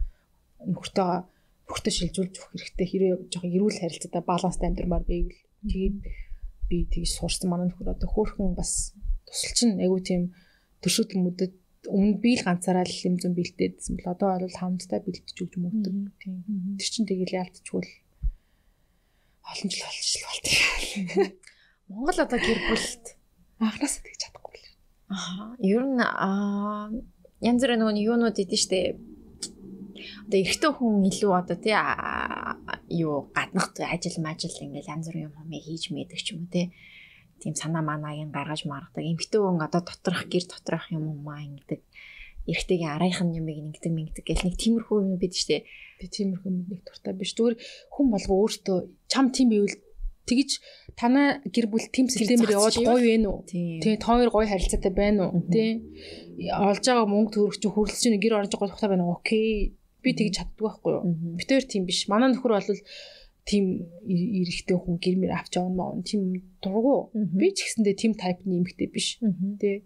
[0.74, 1.20] нөхөртөөгөө
[1.66, 2.88] нөхөртөө шилжүүлж өгөх хэрэгтэй.
[2.92, 5.40] Хэрэг жоохон эрүүл харилцаатай баланстай амьдрмаар байвал
[5.70, 5.98] тэгээд
[6.70, 8.94] би тэгж суурсан манай нөхөр одоо хөөхөн бас
[9.28, 10.22] тусалч нь айгүй тийм
[10.82, 11.54] төршөөд хүмүүдэд
[11.96, 15.96] өмнө би л ганцаараа л юм зэн бэлдээдсэн бол одоо бол хамтдаа бэлдэж өгч мөгдөг
[16.22, 16.36] тийм
[16.80, 17.84] тэр чин тэгэл яалтчгүй
[19.44, 20.46] олон жил болчихл болт.
[21.88, 23.06] Монгол одоо гэр бүлт
[23.60, 24.68] анханасаа тэгж чадахгүй л.
[25.12, 26.90] Аа, ер нь аа
[27.44, 28.96] янз бүрийн нөгөө юунууд идэв штэ.
[30.28, 31.76] Одоо эрэгтэй хүн илүү одоо тий
[33.04, 36.72] юу гаднах ажил мажил ингээл янз бүрийн юм хэмээ хийж мэддэг ч юм уу тий.
[37.44, 39.04] Тийм санаа манаагийн гаргаж маргадаг.
[39.04, 41.84] Эмэгтэй хүн одоо доторх гэр доторх юм уу маа ингэдэг.
[42.44, 45.64] Эрэгтэйгийн арайхан юмыг ингэдэг ингэдэг гэл нэг тиймэрхүү юм бид штэ.
[46.00, 47.32] Би тиймэрхүү нэг дуртай биш.
[47.40, 47.56] Зүгээр
[47.96, 49.80] хүн болго өөртөө чам тийм бивэл
[50.28, 50.60] тэгж
[50.96, 53.48] танаа гэр бүл тим системээр яваад гоё вэ нү?
[53.48, 55.44] Тэгээ та хоёр гоё харилцаатай байна уу?
[55.48, 55.84] Тэ
[56.52, 59.12] олж байгаа мөнгө төгрөг чинь хүрлж чинь гэр орж байгаа тухтай байна?
[59.12, 59.76] Окей.
[60.04, 61.04] Би тэгж чаддаг байхгүй юу?
[61.40, 62.08] Би тэр тийм биш.
[62.12, 62.80] Манай нөхөр бол
[63.44, 66.00] тийм эрэхтэй хүн гэр мэр авч явна маа.
[66.04, 67.12] Тийм дургу.
[67.12, 69.20] Би ч гэсэндээ тийм тайпны эмэгтэй биш.
[69.60, 69.84] Тэ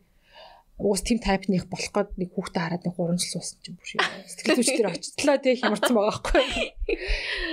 [0.77, 3.87] уус тим тайпных болох гээд нэг хүүхдээ хараад нэг 3 жил суусан чинь бүр
[4.29, 6.45] сэтгэл зүйч дээр очтлоо тий хямарсан байгаа байхгүй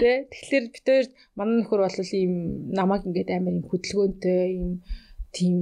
[0.00, 1.06] тий тэгэхээр бид хоёр
[1.38, 2.34] манай нөхөр бол ийм
[2.76, 4.70] намайг ингээд амар юм хөдөлгөөнтэй ийм
[5.32, 5.56] тийм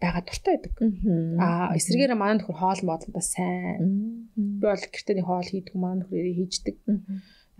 [0.00, 0.74] байгаа дуртай байдаг.
[1.40, 4.28] Аа эсрэгээр манай нөхөр хоол модондоо сайн.
[4.36, 6.76] Би бол гэртээ нэг хоол хийдэг манай нөхөр хийждэг.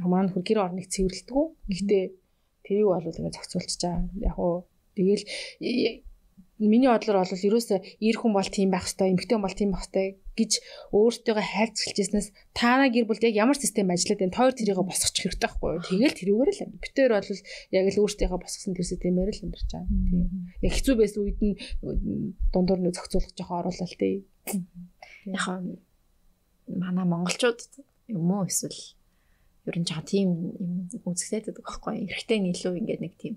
[0.00, 1.36] Манай нөхөр гэр орныг цэвэрлэдэг.
[1.72, 2.04] Гэхдээ
[2.64, 4.04] тэрийг бол ингээд зохицуулчих чаа.
[4.20, 5.24] Яг уу тэгэл
[6.58, 9.84] миний бодлоор бол ерөөсөө ир хүн бол тийм байх хэвээр, эмэгтэй хүн бол тийм байх
[9.92, 10.52] хэвээр гэж
[10.92, 15.48] өөртөөгөө хайрц хэлжсэнээс таана гэр бүлд яг ямар систем ажиллаад байна тойр тэрийг босгочих хэрэгтэй
[15.48, 15.84] байхгүй юу.
[15.84, 16.60] Тэгэл тэрүүгээр л.
[16.80, 17.28] Битээр бол
[17.76, 19.88] яг л өөртөөгөө босгосон тэр системээр л амьдарч байгаа.
[19.88, 20.24] Тийм.
[20.64, 21.54] Яг хэцүү байсан үед нь
[22.52, 24.14] дундуур нь зохицуулах жоохон оруулал тий.
[25.28, 25.44] Яг
[26.68, 27.60] манай монголчууд
[28.12, 28.80] юм уу эсвэл
[29.68, 32.08] ер нь жоохон тийм юм үзэгдээд байдаг байхгүй юу.
[32.12, 33.34] Эрэгтэй нь илүү ингээд нэг тийм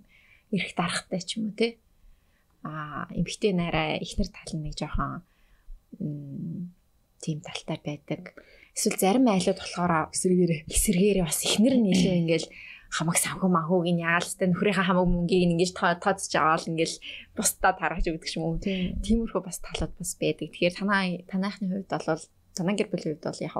[0.52, 1.80] эрэх дарахтай ч юм уу тий
[2.64, 5.24] а эмгтэй нараа ихнэр тал нь нэг жоохон
[7.24, 8.36] тийм талтай байдаг.
[8.76, 12.48] Эсвэл зарим айлууд болохоор эсэргээрээ эсэргээрээ бас ихнэр илүү ингээл
[12.90, 16.96] хамаг санхүү манхууг нь яалстай нөхрийнхээ хамаг мөнгийг ингэж тооцож аваад ингээл
[17.38, 18.58] бусдаа таргаж өгдөг юм уу.
[18.60, 20.50] Тиймэрхүү бас талууд бас байдаг.
[20.50, 22.24] Тэгэхээр танаа танаахны хувьд бол
[22.58, 23.56] танаа гэр бүлийн хувьд бол яг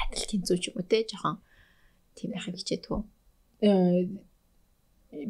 [0.00, 1.36] адил тэнцүү ч юм уу те жоохон
[2.16, 3.04] тийм байхыг хичээдэг.
[3.66, 4.06] Э,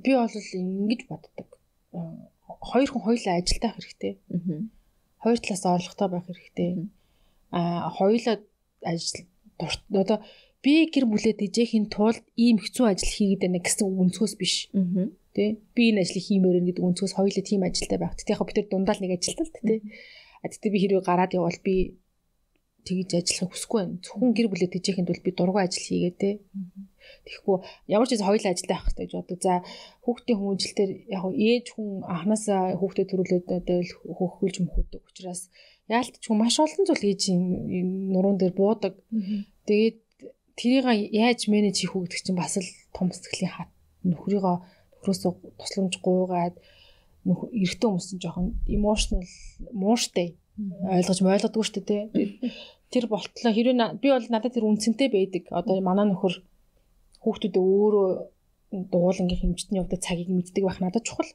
[0.02, 1.48] би бол ингэж боддог
[2.46, 4.12] хоёр хүн хоёулаа ажилдаа хэрэгтэй.
[5.22, 6.70] Хоёр талаас орлоготой байх хэрэгтэй.
[7.50, 8.36] Аа хоёулаа
[8.82, 9.26] ажил
[10.02, 10.18] одоо
[10.62, 14.54] би гэр бүлээ дэжээхийн тулд ийм хэцүү ажил хийгээд байна гэсэн өнцгөөс биш.
[15.34, 18.16] Тэ би энэ ажлыг хиймээр гэдэг өнцгөөс хоёулаа тийм ажилтай байх.
[18.16, 19.84] Тэгэх яг бид тэр дундаа л нэг ажилтал тэ.
[20.42, 21.76] А тэгтээ би хэрэг гараад явбал би
[22.86, 24.00] тэгж ажиллахыг хүсэхгүй байна.
[24.00, 26.30] Зөвхөн гэр бүлээ дэжээхэд бол би дургүй ажил хийгээ те.
[27.26, 27.56] Тэгэхгүй
[27.90, 29.38] ямар ч зүйл хоёулаа ажилдаа байх хэрэгтэй гэж бодог.
[29.42, 29.54] За
[30.04, 33.78] хүүхдийн хүмүүжлэлтэр яг ээж хүн анханасаа хүүхдэд төрүүлээд одоо
[34.18, 35.50] хөхүүлж мөхөдөг учраас
[35.90, 37.42] яалтч хүн маш олон зүйл ээжийн
[38.12, 38.94] нуруунд дээр буудаг.
[39.66, 39.98] Тэгээд
[40.58, 43.70] тэрийг яаж менеж хийх үү гэдэг чинь бас л том сэтгэлийн хат
[44.06, 44.56] нөхрийгөө
[45.02, 46.56] нөхрөөсөө тусламж гуйгаад
[47.26, 49.26] эрэгтэй хүмүүс чинь жоохон emotional
[49.74, 52.04] мууштай ойлгож ойлгодгүй шүү дээ
[52.92, 55.44] тэр болтлоо хэрвээ би бол надад тэр үнцэнтэй байдаг.
[55.50, 56.34] Одоо манай нөхөр
[57.26, 58.08] хүүхдүүдээ өөрөө
[58.92, 61.30] дугуулангийн хэмжтний явдаг цагийг мэддэг байх надад чухал.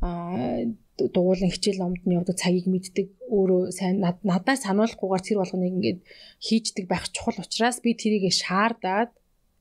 [0.00, 0.64] Аа
[0.96, 3.06] дугуулan хичээл номд нь явдаг цагийг мэддэг.
[3.28, 6.00] Өөрөө сайн надаас сануулахгүйгээр тэр болгоныг ингээд
[6.40, 9.12] хийждэг байх чухал учраас би тэрийг шаардаад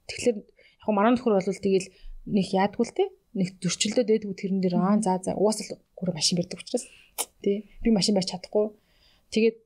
[0.07, 1.91] тэгэхээр яг манай нөхөр бол тэгэл
[2.31, 6.39] нэг яадгүй л те нэг зөрчилдөө дээдгүй тэрэн дээр аа за за угаасаа гүр машин
[6.39, 6.85] барьдаг учраас
[7.43, 8.71] тий би машин барьж чадахгүй
[9.35, 9.59] тэгээд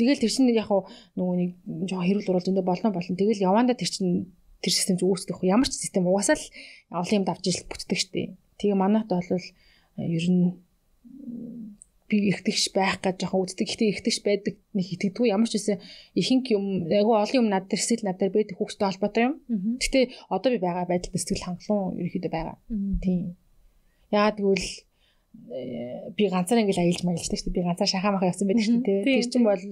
[0.00, 0.70] Тэгэл тэр чинь яг
[1.12, 1.50] нөгөө нэг
[1.84, 3.20] жоохон хэрүүл уруул зөндөө болно болно.
[3.20, 5.40] Тэгэл явандаа тэр чинь тэр систем ч үүсдэх.
[5.44, 6.46] Ямар ч систем угаасаа л
[6.92, 8.36] олон юм давж ижил бүтдэг штеп.
[8.60, 9.40] Тэгээ манайд бол э,
[9.98, 10.60] ер нь
[12.10, 13.66] би ихтгэж байх гэж жоохон үздэг.
[13.70, 15.30] Гэхдээ ихтгэж байдаг нэг итгэдэггүй.
[15.30, 15.78] Ямар ч үсэн
[16.18, 19.34] ихэнх юм айгүй олон юм над дээр сэтгэл над дээр байдаг хүүхдтэй холбоотой юм.
[19.78, 22.56] Гэхдээ одоо би байгаа байдал сэтгэл хангалуун ерөөхдөө байгаа.
[22.98, 23.38] Тийм.
[24.10, 24.68] Яагаад гэвэл
[25.50, 27.58] Э, би ганцаар ингээл аялж маялждаг шүү дээ.
[27.62, 29.02] Би ганцаар шахаа махаа явсан байдаг шүү дээ.
[29.06, 29.62] Тэр чинь бол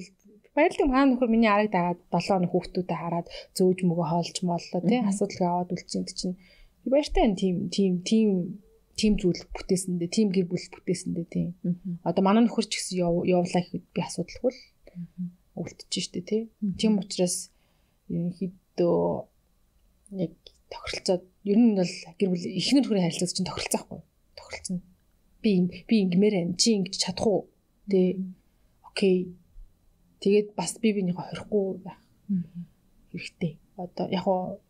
[0.59, 3.27] баярлалаа хаана нөхөр миний арыг дагаад 7 хоног хүүхдүүдэд хараад
[3.57, 5.01] зөөж мөгөө хоолж моллоо тий.
[5.11, 6.37] Асуудал аваад үлдсэн чинь.
[6.83, 8.29] Баяртай энэ тийм тийм тийм
[8.99, 11.49] тийм зүйл бүтээсэндээ тийм гэр бүл бүтээсэндээ тийм
[12.03, 14.61] одоо манай нөхөр ч гэсэн явуулаа гэхэд би асуудалгүй л
[15.63, 16.43] үлдчихэж штэ тий.
[16.81, 17.55] Тийм учраас
[18.11, 18.99] ерөнхийдөө
[20.27, 20.33] яг
[20.73, 24.01] тохиролцоод ер нь бол гэр бүл ихнэр хүрээ харилцаж чинь тохиролцохгүй.
[24.35, 24.79] Тохиролцсон
[25.43, 26.57] би би ингэмээр байна.
[26.59, 27.41] Чи ингэж чадах уу?
[27.91, 28.19] Тэ.
[28.85, 29.31] Окей.
[30.23, 32.01] Тэгээд бас би бинийхээ хорихгүй байх
[33.13, 33.53] хэрэгтэй.
[33.77, 34.61] Одоо яг хоо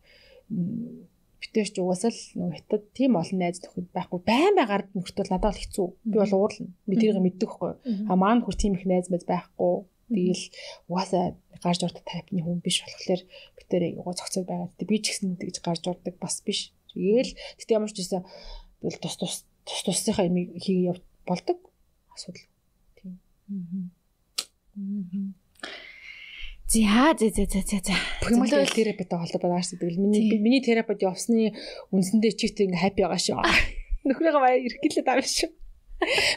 [1.39, 5.61] битэрч угаасаа л нөгөө хятад тийм олон найз нөхөд байхгүй байн байгаар нөхөртөл надад бол
[5.63, 5.87] хэцүү.
[6.05, 6.69] Би бол уурлна.
[6.85, 7.71] Би тэрийг мэддэг хгүй.
[8.11, 9.87] А маань нөхөр тийм их найз мэд байхгүй.
[10.09, 10.45] Тэгэл
[10.89, 13.21] угаасаа гарч урд тайпны хүн биш болохоор
[13.55, 14.69] битэрийг угаа цогцол байгаа.
[14.83, 16.73] Би ч гэсэн тэгж гарч урдаг бас биш.
[16.91, 17.31] Тэгэл
[17.61, 18.25] тэгтээ ямар ч гэсэн
[18.81, 20.97] тэгэл тус тус тус тусынхаа юм хийгээ
[21.29, 21.57] болдог
[22.09, 22.47] асуудал.
[22.97, 23.21] Тийм.
[26.69, 27.95] За за за за за за.
[28.21, 29.97] Примал терапитэй холбоотой байгаа шүү дээ.
[29.97, 31.57] Миний миний терапид явсны
[31.89, 33.41] үндсэндээ чигт ингээ хаппи байгаа шүү.
[34.05, 35.49] Нөхрөөгөө баяр эргэлээд байгаа шүү.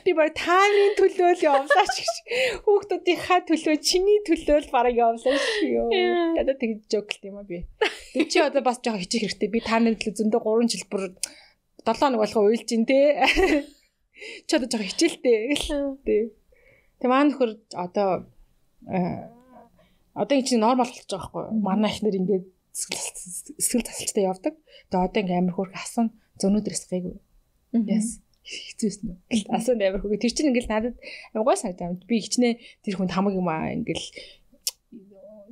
[0.08, 2.14] Би баг тааны төлөө л явлаа ч гэж.
[2.64, 5.92] Хүүхдүүдийнхаа төлөө чиний төлөө л бараг явлаа шүү.
[6.40, 7.68] Дада тэгж жоклт юм а би.
[8.16, 9.52] Тэг чи одоо бас жоохон хичих хэрэгтэй.
[9.52, 11.02] Би тааны төлөө зөндөө 3 жил бүр
[11.84, 13.20] 7 хоног болохоо уйлж ин тээ.
[14.48, 15.60] Чи одоо жоохон хичээлтэй.
[16.08, 16.34] Тэг.
[16.98, 18.31] Тэг маань нөхөр одоо
[20.14, 21.62] одоо энэ чинь нормал болчихж байгаа байхгүй юу?
[21.62, 24.54] Манай ихнэр ингээд сэтгэл засалчтай явдаг.
[24.90, 26.06] Тэгээ одоо ингээд амар хөрх асан
[26.40, 27.16] зөнөөдрөөс гайгүй.
[27.88, 29.16] Яс хэцүүсэн үү?
[29.54, 30.20] Асан амар хөрх.
[30.20, 30.96] Тэр чинь ингээд надад
[31.32, 31.96] гой санагдаа.
[32.08, 34.02] Би хичнээн тэр хүнд хамаг юм аа ингээд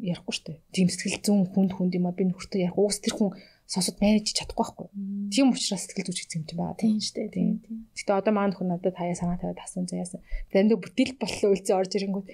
[0.01, 0.61] ярихгүй штэ.
[0.73, 2.77] Тийм сэтгэл зүүн хүнд хүнд юм а би нөхөртөө ярих.
[2.81, 3.37] Уус тэр хүн
[3.69, 4.89] сонсоод менеж чадахгүй байхгүй.
[5.29, 6.81] Тийм учраас сэтгэл зүйч гэсэн юм байгаа.
[6.81, 7.29] Тийм штэ.
[7.29, 7.61] Тийм.
[7.95, 10.25] Гэтэ одоо маань хүн надад хаяа санаа тавиад асуун заяасан.
[10.51, 12.27] Заримдаа бүтээл боллоо үлзээ орж ирэнгүүт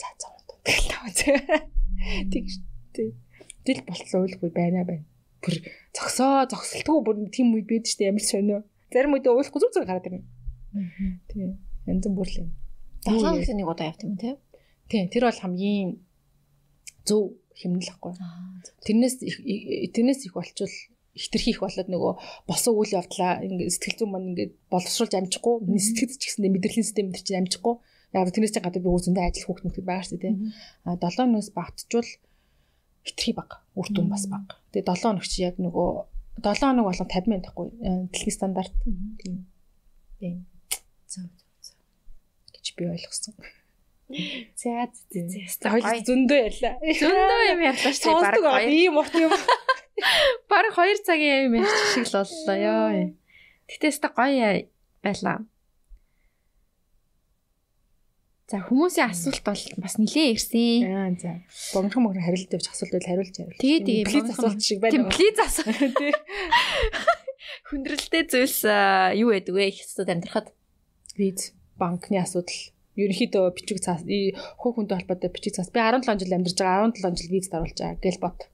[0.00, 0.28] за за.
[0.64, 2.44] Тэг
[2.94, 3.14] тий.
[3.64, 5.04] Дэл болтлоо уулгүй байна байна.
[5.40, 5.56] Бүр
[5.96, 8.60] зогсоо зогсолтгүй бүр тийм үед бид штэ ямар сонио.
[8.92, 10.24] Зарим үед уулахгүй зүг зүг хараад ирнэ.
[11.28, 11.56] Тий.
[11.86, 12.48] Янз бүр л юм.
[13.04, 14.36] Долоон гэсэн нэг удаа явт юм тий.
[14.88, 15.08] Тий.
[15.08, 16.00] Тэр бол хамгийн
[17.04, 18.12] зөв хэмнэлэхгүй.
[18.84, 19.16] Тэрнээс
[19.92, 20.72] тэрнээс их болчвол
[21.16, 22.12] хитрхи их болоод нөгөө
[22.48, 27.06] босон үйл явдлаа ингээд сэтгэл зүйн маань ингээд боловсруулж амжихгүй сэтгэл ч гэсэндээ мэдрэлийн систем
[27.10, 27.74] дээр чинь амжихгүй
[28.10, 30.34] Яг тэрнээс чинь гадаа би үүсэндээ ажил мөхөд байгаа шүү дээ.
[30.84, 32.10] А 7 өнөөс багтжвал
[33.06, 33.62] хитрхи баг.
[33.78, 34.58] Үр дүн бас баг.
[34.74, 35.88] Тэгээ 7 өнөг чи яг нөгөө
[36.42, 37.66] 7 өнөг болон 50 мянга тахгүй
[38.10, 38.74] дэлхийн стандарт.
[39.22, 39.46] Тийм.
[40.18, 40.36] Тийм.
[41.06, 41.30] Зөв
[41.62, 41.78] зөв.
[42.50, 43.34] гэж би ойлгосон.
[44.58, 45.70] За зэ зэ.
[45.70, 46.74] Хоёр зөндөө ярьлаа.
[46.82, 48.26] Зөндөө юм ярьлаа шүү дээ.
[48.26, 48.70] Баг хоёр.
[48.74, 49.32] Ийм урт юм.
[50.50, 53.14] Баг 2 цагийн юм ярьчих шиг л боллоо ёо.
[53.70, 54.66] Гэтээс та гоё
[54.98, 55.46] байлаа.
[58.50, 60.82] За хүмүүсийн асуулт бол бас нилээ ирсэн.
[60.90, 61.38] Аа за.
[61.70, 63.62] Богинохон мөр хариулт явж асуулт байл хариулж яривал.
[63.62, 64.90] Тэгээ тэгээ плиз асуулт шиг байна.
[64.90, 65.94] Тийм плиз асуулт.
[66.02, 66.14] Тий.
[67.70, 68.58] Хүндрэлтэй зүйлс
[69.22, 69.70] юу байдаг вэ?
[69.70, 70.50] Их хэсүүд амьдрахад?
[71.14, 72.58] Виз банкны асуудал.
[72.98, 75.70] Ерөнхийдөө бичиг цаас хуу хүнтэй холбоотой бичиг цаас.
[75.70, 78.02] Би 17 жил амьдарч байгаа 17 жил визд оруулж байгаа.
[78.02, 78.50] Гэл бот.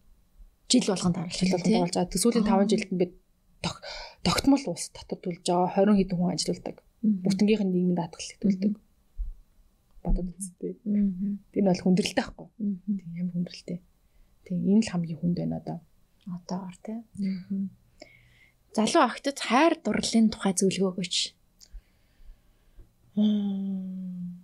[0.69, 2.21] Жил болгонд оруулж жил болгонд оруулж байгаа.
[2.21, 3.07] Сүүлийн 5 жилд нь би
[4.21, 5.73] тогтмол ус татвар төлж байгаа.
[5.73, 8.73] 20 хэдэн хүн ажилуулдаг бүтэнгийнх нь нийгмийн даатгалыг төлдөг
[10.07, 10.73] бодод үзтээ.
[11.51, 12.47] Тэр нь бол хүндрэлтэй байхгүй.
[12.57, 13.79] Тийм ямар хүндрэлтэй.
[14.47, 15.79] Тийм энэ л хамгийн хүнд байна одоо.
[16.31, 16.99] Одоогор тий.
[18.73, 21.17] Залуу охтод хайр дурлалын тухай зөвлөгөө өгөөч.
[23.19, 24.37] Мм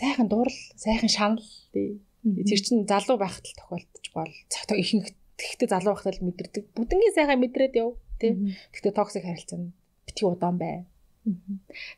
[0.00, 2.00] сайхан дуурал, сайхан шанал тий.
[2.22, 6.64] Тэр чинь залуу байхад л тохиолдож бол цагтаа ихэнх тэгтээ залуу байхад л мэдэрдэг.
[6.72, 8.56] Бүгднгийн сайхан мэдрээд яв тий.
[8.72, 9.58] Тэгтээ токсик харилцаа
[10.06, 10.86] битгий удаан бай.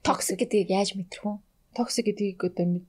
[0.03, 1.39] Токсик гэдгийг яаж мэдрэх вэ?
[1.75, 2.81] Токсик гэдгийг одоо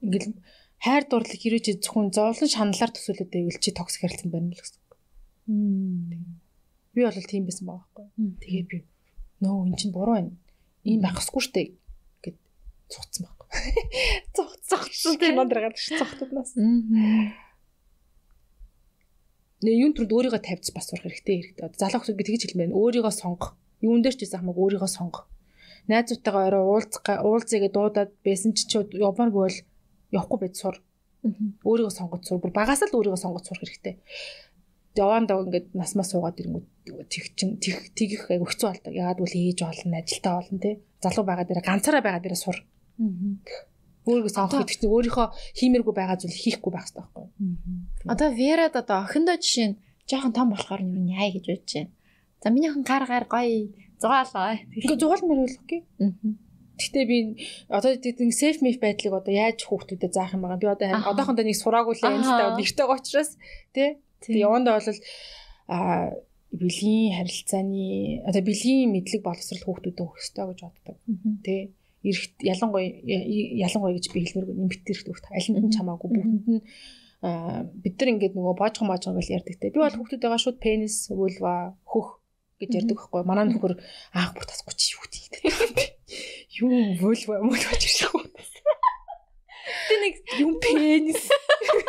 [0.00, 0.38] ингээл
[0.84, 4.80] хайр дурлал хэрэг зөвхөн зовлон шаналлаар төсөөлөд байвал чи токсик харилцан байна л гэсэн.
[6.94, 8.06] Би бол тийм байсан байгаа байхгүй.
[8.44, 8.78] Тэгээ би
[9.40, 10.32] нөө эн чинь буруу байна.
[10.84, 11.62] Ийм байх ёсгүй штэ
[12.20, 12.36] гэд
[12.92, 13.48] цугцсан байхгүй.
[14.68, 16.52] Цугцсан тийм мандраад ш цогтуднаас.
[19.64, 21.80] Нэ юун түрд өөрийгөө тавьц бас сурах хэрэгтэй хэрэгтэй.
[21.80, 23.56] Залуу хүмүүс би тэгж хэлмээр өөрийгөө сонгох.
[23.80, 25.24] Юун дээр ч гэсэн хамаагүй өөрийгөө сонгох
[25.90, 29.58] найзуудтайгаа орой уулзах уулзъя гэдээ дуудаад байсан чи явмааргүй бол
[30.14, 30.76] явахгүй байж сур.
[31.64, 32.40] Өөрийгөө сонгож сур.
[32.40, 33.94] Бүр багаас л өөрийгөө сонгож сурах хэрэгтэй.
[34.94, 36.66] Яваандаа ингээд насмаа суугаад ирэнгүүт
[37.10, 38.92] тэг чин тэг тэгэх айгу хэцүү болдог.
[38.94, 40.70] Ягаад бол ээж болно, ажилтаа болно те.
[41.02, 42.56] Залуу байгаа дээр ганцаараа байгаа дээр сур.
[44.06, 45.26] Өөрийгөө сонгох гэдэг чинь өөрийнхөө
[45.58, 47.26] хиймээргүй байгаа зүйл хийхгүй байх хэрэгтэй байхгүй.
[48.12, 51.90] Одоо Верад одоо охиндоо жишээ нь жоохон том болохоор нь юу яа гэж бодож байна.
[52.44, 53.72] За миний охин гар гар гоё
[54.04, 54.60] Зугаалаа.
[54.76, 55.80] Ингээ зугаалмаар байлгүй.
[56.76, 57.16] Гэтэ би
[57.72, 60.60] одоо тийм safe move байдлыг одоо яаж хүүхдүүдэд заах юм байгаа.
[60.60, 63.40] Би одоо одоохондоо нэг сураагүй л энэ л нэртэй учраас
[63.72, 63.96] тий.
[64.20, 64.88] Тэгээ явандаа бол
[65.72, 65.78] а
[66.52, 70.96] бэлгийн харилцааны одоо бэлгийн мэдлэг боловсрал хүүхдүүдэд өгөх ёстой гэж боддог.
[71.46, 71.72] Тий.
[72.04, 76.60] Эрэгт ялангуяа ялангуяа гэж би хэлмээргүй нэмэгт эрэгт хүүхд аль нь чамаагүй бүгдэнд нь
[77.80, 79.72] бид нар ингээд нөгөө боожхон боожхон гэж ярьдаг те.
[79.72, 82.20] Би бол хүүхдүүдтэйгээ шууд пенис, вульва, хөх
[82.60, 83.22] гэж ярьдаг байхгүй.
[83.26, 83.74] Манай нөхөр
[84.14, 85.42] аах бүр тасгүй чи юу гэдэг.
[86.60, 86.70] Юу
[87.02, 88.24] вөлва мөн гэж ирсэн.
[89.88, 91.24] Тэ нэг юм пенис.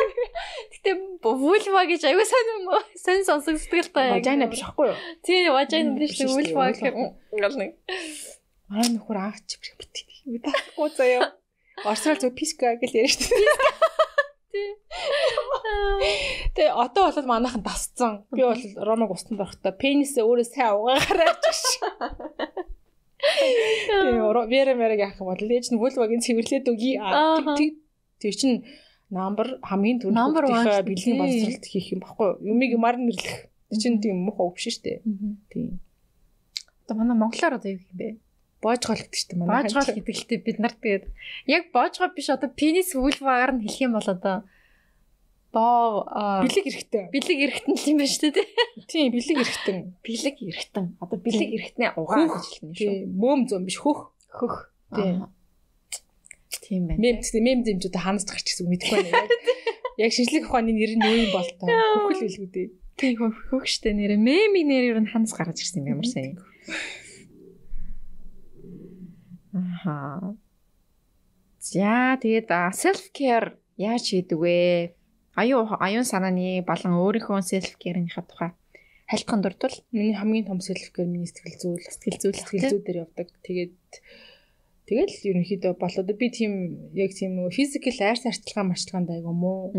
[0.72, 2.80] Гэтэ вульва гэж аюу сайн юм уу?
[3.84, 4.16] Л та.
[4.16, 4.96] Важайна биш байхгүй юу?
[5.20, 7.16] Тий, важайна биш л вульва гэх юм.
[7.36, 7.76] Гал нэг.
[8.72, 10.06] Манай нөхөр аах чи бит.
[10.24, 11.36] Юу таахгүй заяа.
[11.84, 13.36] Орсрал зөв писка гэж ярьж шүү
[14.56, 14.72] дээ.
[16.56, 18.24] Тэгээ одоо бол манайхан дасцсан.
[18.32, 21.60] Би бол Ромог устанд орохдоо пенисээ өөрөө сайн угаагаарай гэж.
[23.20, 27.00] Тэгээ вера мерэг яах юм бол ээж нь вулвагийн цэвэрлээд өгье.
[28.20, 28.64] Тэг чин
[29.12, 30.44] number хамгийн түрүүнд номер
[30.82, 32.42] бэлгийн боловсролт хийх юм баггүй.
[32.42, 33.52] Юмыг юмар нэрлэх.
[33.76, 35.02] Чин тийм үг биш үү?
[35.50, 35.78] Тийм.
[36.86, 38.08] Одоо манай монголоор одоо юу юм бэ?
[38.62, 41.04] Боожгол гэдэг чинь манай боожгол гэдэг л тээ бид нарт тэгээд
[41.46, 44.36] яг боожгол биш одоо пенис вульвагаар нь хэлэх юм бол одоо
[45.56, 46.04] боо
[46.44, 47.04] бэлэг эрэхтэн.
[47.12, 48.48] бэлэг эрэхтэн юм байна шүү дээ.
[48.90, 49.78] Тийм бэлэг эрэхтэн.
[50.04, 50.86] Бэлэг эрэхтэн.
[51.00, 52.92] Одоо бэлэг эрэхтнээ угаа гэж хэлнэ шүү.
[52.92, 54.12] Тийм мөөм зөм биш хөх.
[54.28, 54.68] Хөх.
[54.92, 55.32] Тийм.
[56.60, 57.00] Тийм байна.
[57.00, 59.28] Мем мем зэмжүүд ханаас гарч гэсэн мэдэхгүй байна.
[60.02, 62.68] Яг шинжлэх ухааны нэр нь юу юм бол тоо хөхөл хэлгүү дээ.
[63.00, 64.20] Тийм хөх штэ нэрэ.
[64.20, 66.36] Мемийн нэр нь ханаас гарч ирсэн юм ямар сайн
[69.56, 70.36] Аха.
[71.60, 74.92] За тэгээд self care яаж хийдэг вэ?
[75.40, 78.52] Аюу аюун санааны болон өөрийнхөө self care-ийнхаа тухай
[79.06, 82.98] хайлтхан дурдвал миний хамгийн том self care миний сэтгэл зүйн сэтгэл зүйн сэтгэл зүй дээр
[83.06, 83.28] явдаг.
[83.46, 83.78] Тэгээд
[84.90, 86.52] тэгэл ерөнхийдөө болоод би тийм
[86.94, 89.70] яг тийм нөгөө физикал арьс арчилгаан марчилгаанд айгу мó.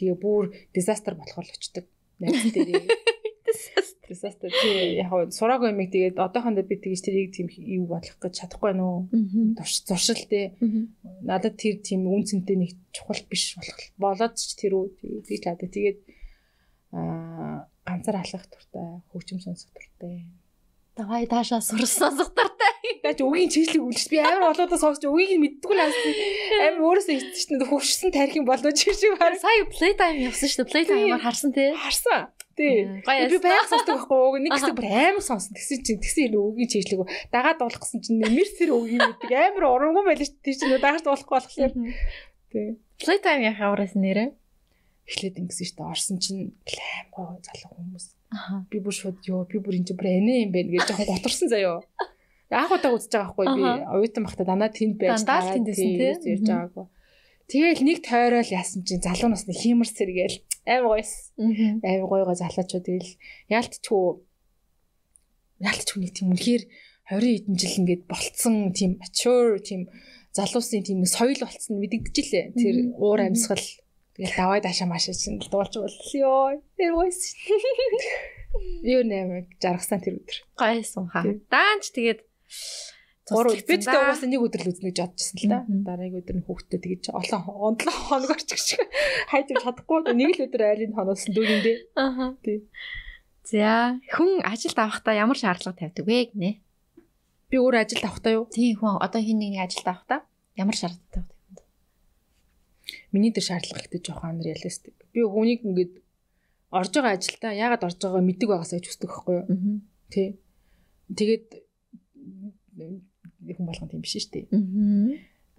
[0.00, 1.84] Тэгээ бүр дизастер болохоор л очдөг.
[2.24, 2.88] Найз дээр
[4.08, 8.72] disaster тий яг сураагүй юм тэгээд одоохондоо би тэгж тэрийг тийм юу болох гэж чадахгүй
[8.76, 8.96] нөө
[9.88, 10.56] зуршил тий
[11.22, 14.86] надад тэр тийм үн цэнтэй нэг чухал биш болох болоод ч тэр үү.
[15.26, 15.98] Тэгж чаддаг тэгээд
[16.92, 20.26] аа ганцаар алхах туртай хөгжим сонсох туртай.
[20.96, 22.74] Давай таашаа сурсан сонсох туртай.
[23.04, 24.08] Яаж үгийн чиглэлийг үлдэж?
[24.10, 28.72] Би амар болоодоо сонсож үгийг нь мэддэггүй наас амар өөрөөсөө ичсэн хөвшсөн тарих юм болоо
[28.74, 29.38] чи шиг хараа.
[29.38, 30.72] Сая playtime явсан шүү дээ.
[30.72, 31.70] Playtime-аар харсан тий.
[31.76, 32.32] Харсан.
[32.58, 32.78] Тий.
[33.06, 34.42] Би баян сонсдог байхгүй.
[34.42, 35.54] Нэг хэсэг бүр амар сонсон.
[35.54, 39.64] Тэгсэн чинь тэгсэн энэ үгийн чиглэлийг дагаад дуулах гэсэн чинь нэмэр сэр үгийн мэддэг амар
[39.70, 40.58] урамгүй байлаа шүү дээ.
[40.58, 41.72] Чинь даагч дуулахгүй болохоор.
[42.50, 42.68] Тий.
[42.98, 44.34] Playtime яхаа авраас нэрээ
[45.06, 45.92] эхлээд ингэсэн шүү дээ.
[45.94, 48.06] Орсон чинь аим гой залуу хүмүүс.
[48.68, 51.48] Би бүр шууд ёо би бүр энэ чинь бүр анаа юм байна гэж жоохон готорсон
[51.48, 51.80] заяо.
[52.50, 55.88] Аах удаа үзэж байгаа байхгүй би оюутан бахта дандаа тэнд байж дандаа тэндсэн
[56.20, 56.86] тийм ярьж байгаагүй.
[57.48, 60.36] Тэгэл нэг тойрол яасан чинь залуу насны хиймэр сэргээл
[60.68, 61.32] аим гойс.
[61.40, 63.16] Аим гойгоо залуучууд тэгэл
[63.48, 64.20] яалтчгүй
[65.64, 66.62] яалтчгүй нэг тийм үнэхээр
[67.08, 69.88] 20 хэдэн жил ингээд болцсон тийм mature тийм
[70.36, 72.46] залуусын тийм соёл болцсон мэдэгдэж илээ.
[72.52, 73.64] Тэр уур амьсгал
[74.12, 76.60] тэгэл давай даашаа машаа чинь дуулж боллоо.
[76.76, 77.32] Тэр гойс.
[78.84, 80.36] Юу нэмэг жаргасан тэр өдөр.
[80.52, 81.24] Гайсан хаа.
[81.48, 82.20] Даанч тэгээд
[83.30, 85.58] Гурав бид тэ угаасаа нэг өдөр л үзнэ гэж бодчихсон л да.
[85.68, 87.42] Дараагийн өдөр нь хүүхдээ тэгэж олон
[87.82, 88.82] 7 хоног орчих шиг
[89.30, 89.98] хайж чадахгүй.
[90.16, 91.76] Нэг л өдөр айлын хоноосон дүүгэндээ.
[91.98, 92.34] Аа.
[92.40, 92.64] Тий.
[93.48, 96.60] За хүн ажилд авахдаа ямар шаардлага тавьдаг вэ гинэ?
[97.48, 98.44] Би өөр ажилд авахдаа юу?
[98.52, 100.20] Тий хүн одоо хин нэг ажилд авахдаа
[100.56, 101.64] ямар шаардлага тавьдаг вэ?
[103.12, 104.96] Миний дээр шаардлага ихтэй жоохон реалистик.
[105.12, 106.04] Би хүнийг ингээд
[106.68, 109.46] орж байгаа ажилдаа яагаад орж байгааг мэддэг байгаасаа гэж хүсдэг байхгүй юу?
[110.12, 110.28] Тий.
[111.08, 111.46] Тэгээд
[113.56, 114.46] хүн болгон тийм биш шүү дээ.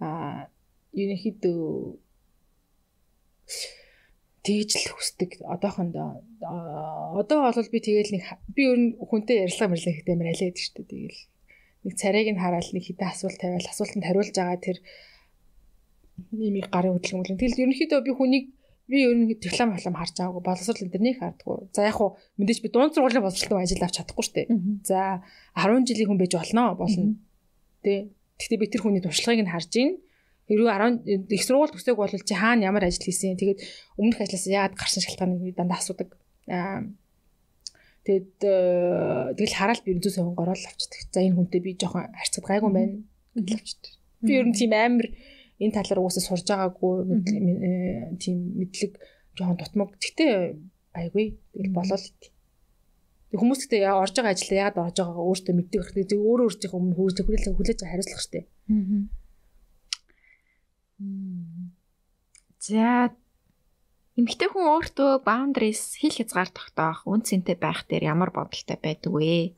[0.04, 0.46] Аа
[0.94, 1.62] ерөнхийдөө
[4.44, 5.30] тэгж л хүсдэг.
[5.44, 6.24] Одоохондоо
[7.20, 8.24] одоо бол би тэгэл нэг
[8.56, 11.20] би нь хүнтэй ярилцлага мэрлээ ихтэй амар алиад шүү дээ тэгэл.
[11.84, 14.78] Нэг царайг нь хараад нэг хитэ асуулт тавиал асуултанд хариулж байгаа тэр
[16.32, 18.44] нэмийг гарын хөдөлгөөн тэгэл ерөнхийдөө би хүнийг
[18.90, 22.58] би ер нь диплом халам харж байгаагүй боловсрол энэ нэг хардггүй за яг хуу мэдээж
[22.64, 24.48] би дунд сургуулийн боловсролтой ажил авч чадахгүй шүү дээ.
[24.84, 25.22] За
[25.56, 27.16] 10 жилийн хүн байж болно болно
[27.84, 28.12] Тэ.
[28.38, 30.00] Гэхдээ би тэр хүний туршлагыг нь харж ийн.
[30.48, 33.38] Хэрвээ 10 их сургууль төсөөг бол чи хаана ямар ажил хийсэн.
[33.38, 33.60] Тэгээд
[34.00, 36.18] өмнөх ажлаас яагаад гарсан шалтгааныг дандаа асуудаг.
[36.50, 36.90] Аа
[38.00, 41.04] Тэгэд э, тэгэл хараад би зүү совин гороол авчдаг.
[41.12, 42.96] За энэ хүнтэй би жоохон харьцаад гайгүй байна
[43.36, 43.92] гэж авчдаг.
[44.24, 45.12] Би ер нь тийм амар
[45.60, 48.96] энэ тал руу уусаа сурж байгаагүй э, тийм мэдлэг
[49.36, 49.92] жоохон дутмаг.
[50.00, 50.56] Гэтэ
[50.96, 51.26] гайгүй.
[51.52, 52.04] Тэгэл болол.
[53.30, 55.94] Хүмүүс гэдэг яа орж байгаа ажилаа яагаад орж байгаагаа өөртөө мэддэг байх.
[55.94, 58.46] Тэг өөрөө өөртөө өмнө хөөж хүлээж хүлээж хариуцлах штеп.
[62.58, 63.14] За
[64.18, 69.54] эмэгтэй хүн өөртөө boundaries хил хязгаар тогтоох, үн цэнтэй байх дээр ямар бодолтой байдаг вэ?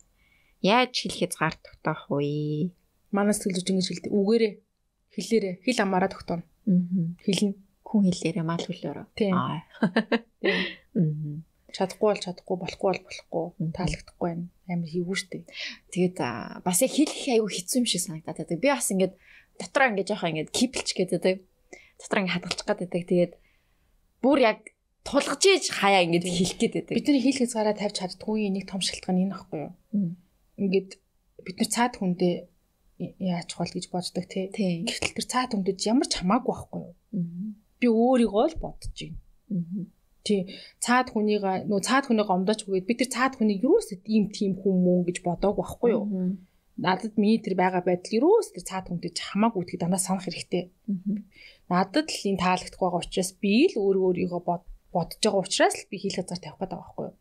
[0.61, 2.77] Яаж хил хязгаар тогтоох вэ?
[3.09, 4.13] Манай сэтгэл зүйч ингэж хэлдэг.
[4.13, 4.53] Үгээрээ
[5.17, 6.45] хэлээрээ хил амаараа тогтооно.
[7.25, 7.57] Хэлнэ.
[7.89, 9.07] Хүн хэлээрээ мал хүлээрээ.
[9.17, 9.33] Тийм.
[10.93, 13.45] Тийм чадахгүй бол чадахгүй болохгүй бол болохгүй.
[13.73, 14.47] Таалагдахгүй байна.
[14.69, 15.39] Амар хийвгүй штэ
[15.93, 16.17] тэгээд
[16.65, 18.61] бас яг хэлэх аюу хэцүү юм шиг санагдаад байдаг.
[18.61, 19.15] Би бас ингээд
[19.59, 21.21] дотроо ингээд жоохон ингээд киплч гэдэг
[21.99, 23.03] дотроо ингээд хадгалчих гээд байдаг.
[23.09, 23.33] Тэгээд
[24.23, 24.59] бүр яг
[25.03, 26.95] тулгаж ийж хаяа ингээд хэлэх гээд байдаг.
[26.97, 29.73] Бидний хийх хязгаараа тавьж чаддгүй нэг том шалтгаан энэ байхгүй юу?
[30.61, 30.91] Ингээд
[31.43, 32.35] бид нар цаад хүндээ
[33.19, 34.87] яаж хол гэж боддог тий.
[34.87, 36.95] Гэтэл тэр цаад хүндэд ямар ч хамаагүй байхгүй юу?
[37.83, 39.19] Би өөрийгөө л бодож байна
[40.23, 40.41] Тий.
[40.79, 44.77] Цаад хүнийг нөө цаад хүнийг омдооч үгээд бид тэр цаад хүнийг юусэд ийм тийм хүн
[44.87, 46.07] мөн гэж бодоагүй байхгүй юу?
[46.77, 50.73] надад миний тэр байгаа байдал юус тэр цаад хүнтэй хамаагүй гэдгийг дандаа санах хэрэгтэй.
[51.69, 54.41] Надад л энэ таалагдах байгаа учраас би л өөрөө өөрийгөө
[54.95, 57.17] бодож байгаа учраас л би хийх газар тавих гэдэг байхгүй юу.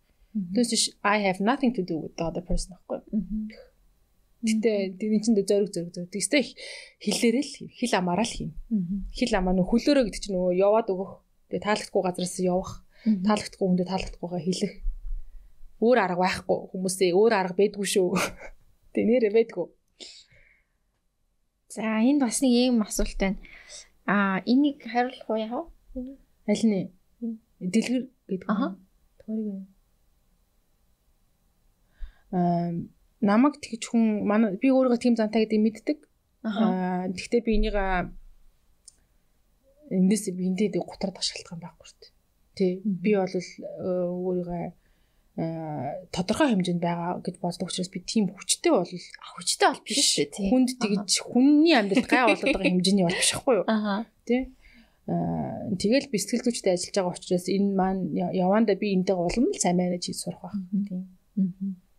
[0.56, 3.06] Тэс I have nothing to do with the other person байхгүй юу.
[4.42, 6.10] Гэтэ энэ чинь зөрөг зөрөг зөрөг.
[6.16, 6.44] Тэгстэй
[7.04, 8.56] хилээрээ л хил амаараа л хийнэ.
[9.14, 11.12] Хил амаа нөх хөлөөрөө гэдэг чинь нөгөө яваад өгөх.
[11.52, 12.72] Тэгээ таалагдахгүй газараас явах.
[13.02, 14.74] Таалагдахгүй хүндээ таалагдахгүйгаа хэлэх.
[15.82, 18.10] Өөр арга байхгүй хүмүүсээ өөр арга байдгүй шүү.
[18.94, 19.66] Тэ нэрэ байдгүй.
[21.74, 23.42] За энд бас нэг юм асуулт байна.
[24.06, 25.66] Аа энийг хариулах уу яав?
[26.46, 26.94] Аль нь?
[27.58, 28.50] Дэлгэр гэдэг.
[28.54, 28.78] Аха.
[29.26, 29.66] Тойрог.
[32.38, 32.70] Аа
[33.18, 36.00] намайг тэгж хүн манай би өөрийгөө тийм зантай гэдэг мэддэг.
[36.46, 37.78] Аа тэгтээ би энийг
[39.90, 42.21] эндээс би эндээ гутрах шалтгаан байхгүй шүү дээ.
[42.58, 42.82] Тий.
[42.84, 44.64] Би бол өөрийгөө
[46.12, 50.48] тодорхой хэмжээнд байгаа гэж боддог учраас би тийм хүчтэй бол хүчтэй бол биш шүү тий.
[50.52, 53.66] Хүнд тэгж хүнний амьдралд гай болоод байгаа хэмжээний бол биш хгүй юу?
[53.72, 54.04] Аа.
[54.28, 54.52] Тий.
[55.08, 59.62] Аа тэгэл би сэтгэл зүйчтэй ажиллаж байгаа учраас энэ маань яванда би энтэй улам л
[59.64, 60.60] сайн менеж хийж сурах байх.
[60.84, 61.08] Тийм.
[61.40, 61.91] Аа.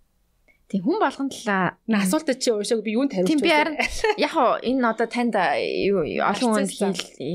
[0.73, 1.53] Тийм хүн болгонд л
[2.01, 3.37] асуултад чи уушааг би юунд хариулж байна.
[3.37, 3.77] Тийм би харин
[4.17, 6.73] яг хоо энэ одоо танд олон хүнд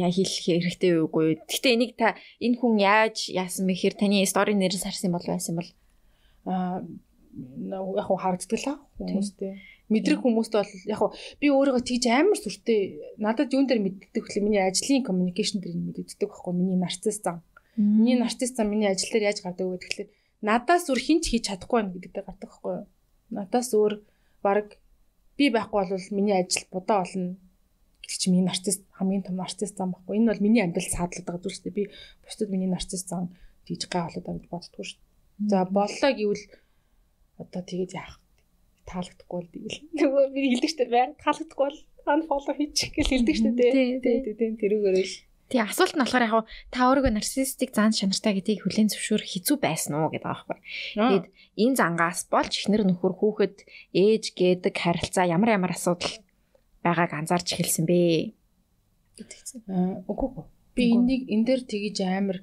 [0.09, 1.45] хийх хэрэгтэй үгүй.
[1.45, 5.69] Гэхдээ энийг та энэ хүн яаж яасан мэхээр таны стори нэрс харсан бол байсан бол
[6.49, 6.81] аа
[8.01, 9.61] яг хуу харагддаг л хүмүүстэй.
[9.93, 14.43] Мэдрэг хүмүүст бол яг хуу би өөрийгөө тийж амар сүртэй надад юун дээр мэддэг хөлөө
[14.49, 17.45] миний ажлын communication дээр мэддэг байхгүй миний нарцисс зам.
[17.77, 20.09] Миний нарцисс зам миний ажил дээр яаж гардаг вэ гэхэлэр
[20.41, 22.75] надаас өөр хинч хийж чадахгүй байна гэдэг дээр гардаг байхгүй.
[23.29, 23.93] Надаас өөр
[24.43, 24.77] баг
[25.37, 27.35] би байхгүй бол миний ажил будаа болно
[28.01, 30.17] гэдэг чи миний нарцисс хамгийн том нарцисс зам байхгүй.
[30.17, 31.77] Энэ бол миний амьдрал саадлаад байгаа зүйл шүү дээ.
[31.77, 31.83] Би
[32.23, 33.35] бусдад миний нарцисс зам
[33.67, 35.49] тийж гай болоод гэж боддгоо шүү дээ.
[35.51, 36.45] За боллоо гэвэл
[37.37, 38.15] одоо тэгээд яах
[38.87, 43.51] таалагдахгүй бол тэгэл нөгөө би хэлдэг штэ байнг таалагдахгүй бол unfollow хийчих гэж хэлдэг штэ
[43.59, 43.99] тий.
[43.99, 45.15] Тий тий тэрүүгээрээ л
[45.47, 46.35] Тий асуулт нь болохоор яг
[46.69, 50.57] та өөрийгөө нарциссик зан чанартай гэдгийг хүлээн зөвшөөрөх хэцүү байсан уу гэдэг байхгүй.
[50.99, 51.25] Тэгэд
[51.63, 53.57] энэ зангаас болж ихнэр нөхөр хүүхэд
[53.95, 56.19] ээж гэдэг харилцаа ямар ямар асуудал
[56.83, 58.35] байгааг анзаарч эхэлсэн бэ?
[59.17, 60.05] гэдэг.
[60.05, 60.29] Үгүй
[60.77, 62.37] би энийг энэ дээр тгийж амар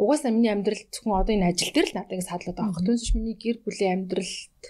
[0.00, 2.86] угаасаа миний амьдрал зөвхөн одоо энэ ажил дээр л надад саадлаад байгаа.
[2.88, 4.62] Түнсш миний гэр бүлийн амьдралд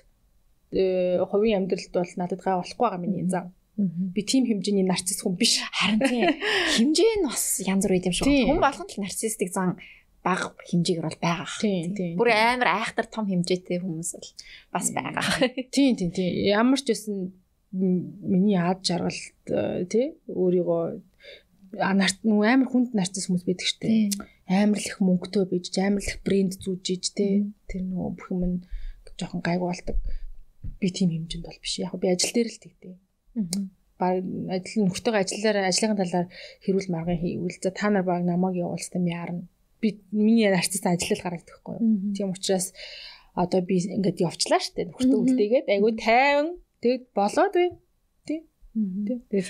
[0.75, 3.55] э, хувийн амьдралд бол надад гай болохгүй байгаа миний зам.
[3.77, 5.61] Би тийм хэмжээний нарцисс хүн биш.
[5.69, 6.27] Харин тийм
[6.81, 8.25] хэмжээ нь бас янз бүр юм шиг.
[8.25, 9.77] Хүн болгонд л нарциссик зан
[10.25, 11.61] бага хэмжээгээр бол байгаа.
[11.61, 12.15] Тийм тийм.
[12.17, 14.31] Бүр амар айхтар том хэмжээтэй хүмүүс бол
[14.73, 15.29] бас байгаа.
[15.71, 16.31] Тийм тийм тийм.
[16.57, 17.37] Ямар ч байсан
[17.73, 20.85] миний ад жаргалт э, тий өөрийгөө
[21.77, 23.89] нарт нүү амар хүнд нарцисс хүмүүс байдаг штэ
[24.49, 28.29] амар л их мөнгөтэй бийж амар л их брэнд зүүж иж те тэр нөгөө бүх
[28.33, 28.57] юм нь
[29.19, 29.97] жоохон гайгүй болдог
[30.81, 32.93] би тийм хэмжээнд бол биш яг би ажил дээр л тэгдэг
[34.01, 34.25] баг
[34.55, 36.27] ажил нөхдөйгөө ажиллаар ажлын талаар
[36.65, 39.43] хэрүүл марган хийвэл за та нар баг намайг явуулсан юм яарна
[39.81, 41.77] би миний артист ажиллал гаргадагхгүй
[42.17, 42.73] тийм учраас
[43.37, 45.67] одоо би ингээд явчлаа штэ нөхөртөө үлдээгээд.
[45.69, 46.49] Айгу тайван.
[46.81, 47.69] Тэгэд болоод бай
[48.25, 48.41] тий.
[48.73, 49.49] Тэгээд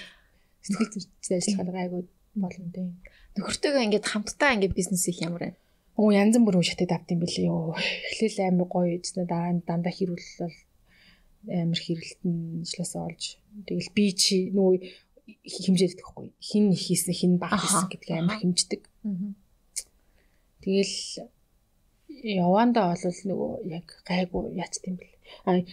[0.66, 1.98] сэтгэл зүйн ажиллагаа айгу
[2.34, 2.90] болно тий.
[3.38, 5.58] Нөхөртөөгөө ингээд хамтдаа ингээд бизнес хийх ямар байна?
[5.94, 7.46] Оо янз бүрийн шатад авт юм бэлээ.
[8.10, 8.98] Эхлээл амар гоё.
[8.98, 10.56] Ийзнэ дараа нь дандаа хэрүүл бол
[11.48, 13.24] амар хэрэлтэн ижлээсээ олж
[13.66, 14.76] тэгэл би чи нөгөө
[15.26, 16.28] хэмжээдэг байхгүй.
[16.38, 18.82] Хин их хийсэн хин баг хийсэн гэдгийг амар хэмждэг.
[20.62, 20.96] Тэгэл
[22.22, 25.14] явандаа бол нөгөө яг гайгүй яц тийм бэл.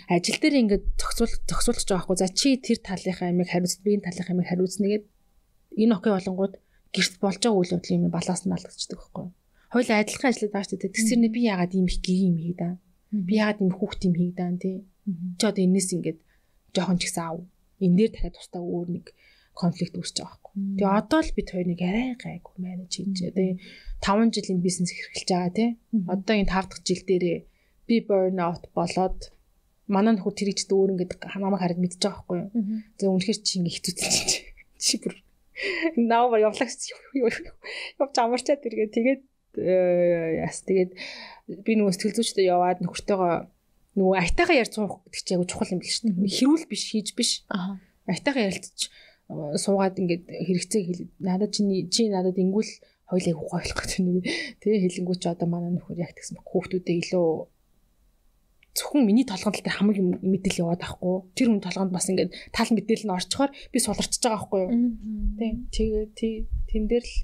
[0.09, 2.17] Ажил дээр ингээд зохицуул зохицуулж байгаа байхгүй.
[2.17, 5.05] За чи тэр талынхаа амиг хариуц би энэ талынхаа амиг хариуцна гэд
[5.77, 6.53] энэ окей болонгууд
[6.93, 9.33] гэрт болж байгаа үйл явдлын юм балаас нь алдчихдаг байхгүй юу.
[9.73, 10.95] Хоёул адилхан ажиллаад байгаа шүү дээ.
[10.97, 12.71] Тэгсэрнэ би яагаад ийм их гэрийн юм хийдаа.
[13.09, 14.77] Би яагаад ийм хүүхд юм хийдаа тий.
[15.39, 16.19] Чи одоо энэс ингээд
[16.75, 17.39] жоохон ч гэсэн аав.
[17.83, 19.05] Энэ дээр дахиад тусдаа өөр нэг
[19.53, 20.53] конфликт үүсэж байгаа байхгүй.
[20.79, 23.51] Тэгээ одоо л бид хоёрыг арай гайгүй менеж хийж тэгээ
[24.01, 25.69] 5 жилийн бизнес хэрхэлж байгаа тий.
[26.09, 27.39] Одоо энэ 5 дахь жил дээрээ
[27.87, 29.19] би burn out болоод
[29.87, 32.49] манай нөхөр тэрийг ч өөр ингээд намайг хараад мэдчихэж байгаа байхгүй юу.
[32.97, 34.11] За үнэхээр чи ингэ хэцүүцэн
[34.81, 34.95] чи.
[35.03, 35.15] Бүр
[35.97, 36.91] наава явлагч
[37.99, 39.21] явж амарчаад иргээ тэгээд
[39.61, 40.91] э, яс тэгээд
[41.61, 43.52] би нөгөө сэтгэл зүйчтэй яваад нөхөртөөгөө
[43.93, 46.35] нөгөө айтайгаа ярьж суух гэдэг чинь яг чухал юм биш шүү дээ.
[46.37, 47.31] Хэрүүл биш хийж биш.
[48.09, 52.71] Айтайгаа ярилцаж э, суугаад ингээд хэрэгцээ хэлээд надад чиний чи надад ингүүл
[53.07, 54.25] хоёлыг гойлох гэж нэг
[54.63, 57.27] тэгээ хэлэнгүүт ч одоо манай нөхөр яг тэгсэн баг хүүхдүүдээ илүү
[58.73, 61.15] зөвхөн миний толгойд л тэр хамаг мэдээлэл яваад байхгүй.
[61.37, 64.71] Тэр хүн толгойд бас ингээд тал мэдээлэл нь орчхоор би суларчж байгаа байхгүй юу.
[65.37, 65.55] Тийм.
[65.69, 66.33] Тэгээ тий
[66.65, 67.15] тэн дээр л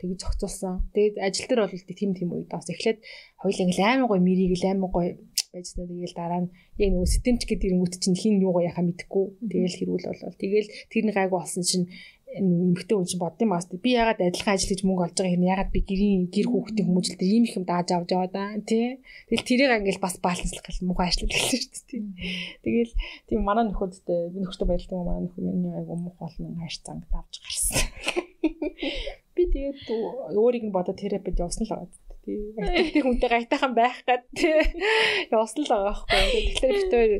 [0.00, 0.74] тэгж зохицуулсан.
[0.94, 2.98] Тэгээд ажил дээр бол тийм тийм үед бас эхлээд
[3.40, 5.08] хоёул ингээл аймаг гой мэрийг л аймаг гой
[5.52, 9.24] байжснаа тэгэл дараа нь яг нөгөө сэтэмч гэдэг ирэнгүүт чинь хин юугаа яхаа мэдхгүй.
[9.40, 10.36] Тэгэл хэрүүл болол.
[10.36, 11.86] Тэгэл тэрний гайгүй болсон чинь
[12.26, 15.70] эмгтэн хүн чинь бодсон маас би ягаад адилхан ажил хийж мөнгө олж байгаа юм ягаад
[15.72, 19.00] би гэрийн гэр хүүхдийн хүмүүжил дээр ийм их юм дааж авч яваа да тий
[19.30, 22.02] Тэгэл тэрийг ингээл бас баланслах гэл муухай ажиллаж хэлсэн шүү дээ тий
[22.66, 22.92] Тэгэл
[23.30, 27.34] тийм манай нөхөдтэй би нөхөртөө баярлалаа манай нөхөр миний айгу мух болно хайр цанг давж
[27.40, 27.80] гарсан
[29.36, 29.78] би тэгээд
[30.40, 31.88] өөрийг нь бодо терапид явсан л байгаа
[32.24, 34.56] тий хүнтэй гайтайхан байх гад тий
[35.30, 37.12] явсан л байгаа байхгүй тэгэхээр битээр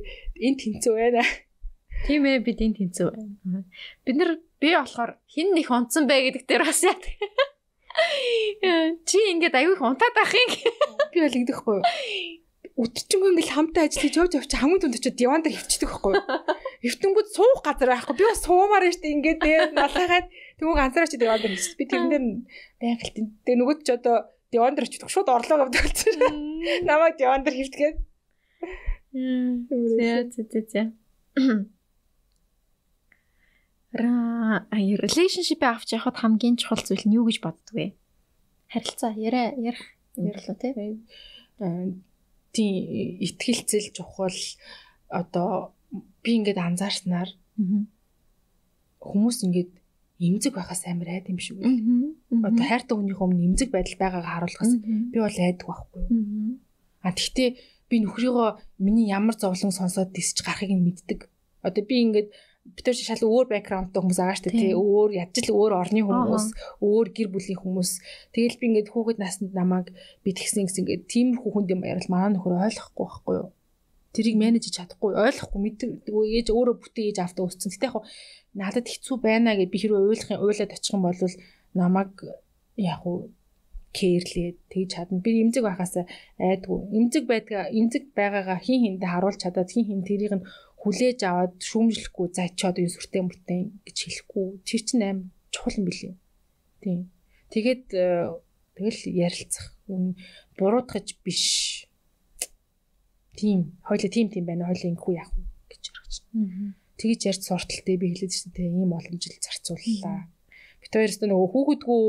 [0.47, 1.23] энэ тэнцүү байна
[2.07, 3.61] Тийм ээ бид энэ тэнцүү байна
[4.05, 4.31] бид нар
[4.61, 6.97] Би болохоор хин нэг онцсон бэ гэдэг дээр бас яа.
[9.05, 10.51] Чи ингээд аюух унтаад байх юм.
[11.12, 11.81] Би бол ингэдэхгүй.
[12.77, 16.15] Өдөржингөө ингээл хамтаа ажиллаж явж явж хамгийн түнд очиод диван дээр хөвчдөг байхгүй.
[16.85, 18.15] Эвтэнгүүд суух газар байхгүй.
[18.21, 20.29] Би бас суумаар нь штэ ингээд дээр налхаад
[20.61, 21.73] тэгвэл ганцаараа чи диван дээр хөвч.
[21.81, 22.25] Би тэрэн дээр
[22.77, 24.17] байгаль тэгээ нөгөөд ч одоо
[24.53, 26.37] диван дээр очиод шууд орлоо гэдэг болчихсон.
[26.85, 27.97] Намайг диван дээр хөвтгээд.
[29.97, 30.83] Зэ зэ зэ.
[35.01, 37.97] relationship-ийг авч явахад хамгийн чухал зүйл нь юу гэж боддог вэ?
[38.69, 39.81] Харилцаа яриа ярих
[40.21, 40.77] ярьлаа тий.
[42.57, 44.41] Тийм ихтгэлцэл чухал
[45.12, 45.76] одоо
[46.25, 47.28] би ингээд анзаарснаар
[49.05, 49.70] хүмүүс ингээд
[50.18, 52.41] эмзэг байхаас амар айд юм шиг үү.
[52.41, 54.73] Одоо хайртай хүнийхөө өмнө эмзэг байдал байгаагаа харуулахаас
[55.12, 56.57] би бол айдаг байхгүй юу.
[57.05, 57.49] А тэгтээ
[57.93, 58.49] би нөхрийгөө
[58.81, 61.28] миний ямар зовлон сонсоод тисч гарахыг нь мэддэг.
[61.62, 62.28] Одоо би ингээд
[62.75, 66.03] бид тэр шал өөр бэкграундтай хүмүүс байгаа шүү дээ тий өөр ядч л өөр орны
[66.03, 66.47] хүмүүс
[66.83, 67.91] өөр гэр бүлийн хүмүүс.
[68.35, 69.95] Тэгэл би ингээд хүүхэд наснд намайг
[70.27, 72.11] би тэгсэн гэсэн ингээд тийм хүүхэнд юм ярил.
[72.11, 73.49] Манай нөхөр ойлгохгүй байхгүй юу?
[74.17, 75.61] Тэрийг менеж чадахгүй ойлгохгүй.
[75.62, 78.03] Мэддэг ээж өөрөө бүтэн ээж автаа өссөн гэтээ яг
[78.57, 81.20] надад хэцүү байна гэж би хэрвээ уйлахын уйлаад очих юм бол
[81.77, 82.12] намайг
[82.81, 83.31] яг уу
[83.97, 85.25] кэрлээ тэгж чадна.
[85.25, 85.97] Би эмзэг байхаас
[86.36, 86.78] айдгүй.
[86.93, 90.45] Эмзэг байдгаа эмзэг байгаагаа хин хиндэ харуулж чадаад хин хин тэрийг нь
[90.81, 94.47] хүлээж аваад шүүмжлэхгүй зайчаад юу сүртэй мөртэй гэж хэлэхгүй.
[94.63, 95.19] Тэр чинь аим
[95.51, 96.15] чухал юм билий.
[96.85, 97.01] Тийм.
[97.51, 98.31] Тэгээд э,
[98.77, 99.75] тэгэл ярилцах.
[100.59, 101.87] Буруудах биш.
[103.35, 103.79] Тийм.
[103.83, 104.69] Хойло тийм тийм байна.
[104.69, 106.17] Хойло ингэхүү яах вэ гэж харагч.
[106.97, 108.71] Тэгж ярьж сурталтай би хэлээд шүү дээ.
[108.73, 110.29] Ийм олон жил зарцууллаа.
[110.81, 112.05] Бид хоёроос нөгөө хүүхэдгүү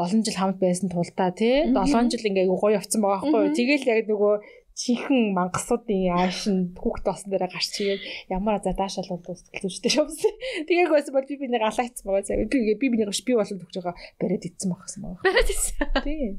[0.00, 3.52] олон жил хамт байсан тулдаа тий 7 жил ингээ гоё явцсан байгаа байхгүй.
[3.52, 4.34] Тэгэл яг нөгөө
[4.74, 10.34] чихэн мангасуудын аашин хүүхд болсон дээрээ гарч чигээд ямар за даашаал бол сэтгэлзүйчтэй шовсон.
[10.66, 12.42] Тэгээг байсан бол би бинийг алаацсан байгаа цаа.
[12.42, 15.22] Би би бинийг би болоод өгч байгаа бариад идсэн багсан байгаа.
[15.22, 15.78] Бариад идсэн.
[16.02, 16.34] Тийм.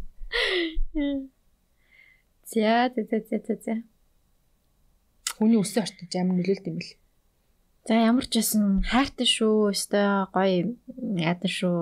[2.51, 3.75] За за за за за.
[5.39, 6.93] Хүний өссөн орчинд амар нөлөөлт юм бэл.
[7.87, 9.71] За ямар ч байсан хайртай шүү.
[9.71, 10.75] Өстой гоё
[11.23, 11.79] ядан шүү.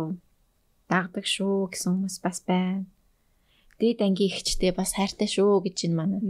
[0.86, 2.86] Дагдаг шүү гэсэн хүмүүс бас байна
[3.80, 6.22] дээд ангийн ихчтэй бас хайртай шүү гэж байна манай.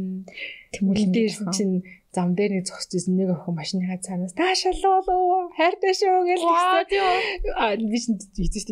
[0.73, 1.75] Тэмүүл дээрсэн чинь
[2.13, 6.85] зам дээр нэг зогсож ирсэн нэг охин машиныхаа цаанаас таашаалуу хайртай шүү гэж хэлсэн.
[7.57, 8.21] Аа би чинь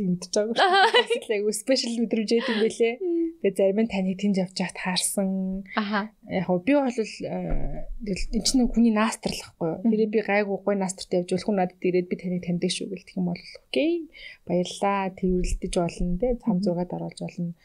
[0.05, 0.85] юм мэдчихэж байгаа.
[1.25, 2.95] Айгу спешиал мэдрэмж юм бэлээ.
[3.41, 5.29] Тэгээ зарим нь таныг тэнд явж байхад хаарсан.
[5.73, 6.13] Аха.
[6.29, 9.89] Яг би бол энэ чинь хүний наастрлахгүй.
[9.89, 13.33] Тэр би гайгүй гой наастрт явж болох надад ирээд би таныг таньдаг шүү гэх юм
[13.33, 14.05] бол окей.
[14.45, 15.09] Баярлаа.
[15.17, 16.37] Тэрвэрлдэж болно те.
[16.45, 17.57] Цам зургаад оруулж болно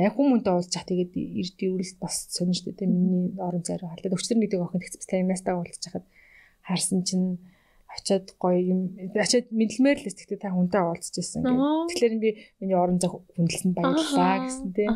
[0.00, 2.88] яг хүмүүнтэй уулзах тэгээд эрд ирүүлэлт бас шүү дээ.
[2.88, 6.06] Миний орон зайруу халдаад өчтөр нэг охин таньнастай уулзах хахад
[6.64, 7.36] харсан чинь
[7.92, 8.80] очиад гоё юм.
[9.12, 11.92] Очиад мэдлэмээр л тэгтээ та хүнтэй уулзаж ирсэн гэх.
[11.92, 12.30] Тэгэхээр би
[12.64, 14.92] миний орон зай хүндэлсэнд баярлалаа гэсэн тийм.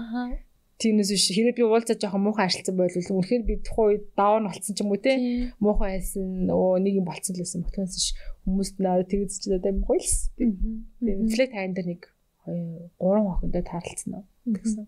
[0.80, 1.28] Тиймээс биш.
[1.28, 4.92] Хэрэг би уулзаж жоохон муухай ашигласан байвал үнэхээр би тухайн үед даун болцсон ч юм
[4.92, 5.12] уу те.
[5.60, 7.64] Муухай байсан оо нэг юм болцсон л байсан.
[7.64, 8.16] Ботхоос ш
[8.48, 10.16] хүмүүст наа тэгэж ч одоо гоё л.
[10.36, 11.28] Тийм.
[11.32, 12.12] Флэт тайнд нэг
[12.44, 14.86] 3 охинтой таарлцсан уу гэсэн.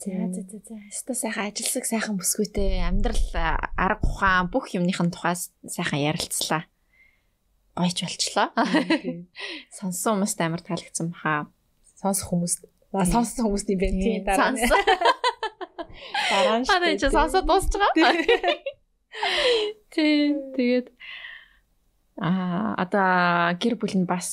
[0.00, 0.76] За за за за.
[0.88, 3.20] Өстө сайхан ажилсаг сайхан бүсгүйтэй амьдрал
[3.76, 6.64] арга ухаан бүх юмныхын тухай сайхан ярилцлаа.
[7.76, 8.48] Гойч болчлоо.
[9.76, 11.52] Сонсон хүмүүст амар таалагдсан баха.
[12.00, 12.64] Сонсох хүмүүст.
[12.90, 14.56] Сонссон хүмүүст юм бэ тий дараа.
[16.30, 16.66] Дараа нь.
[16.68, 18.14] Аа чи сонсоод дуусч байгаа.
[19.92, 20.88] Тий тэгээд
[22.20, 24.28] аа одоо гэр бүл нь бас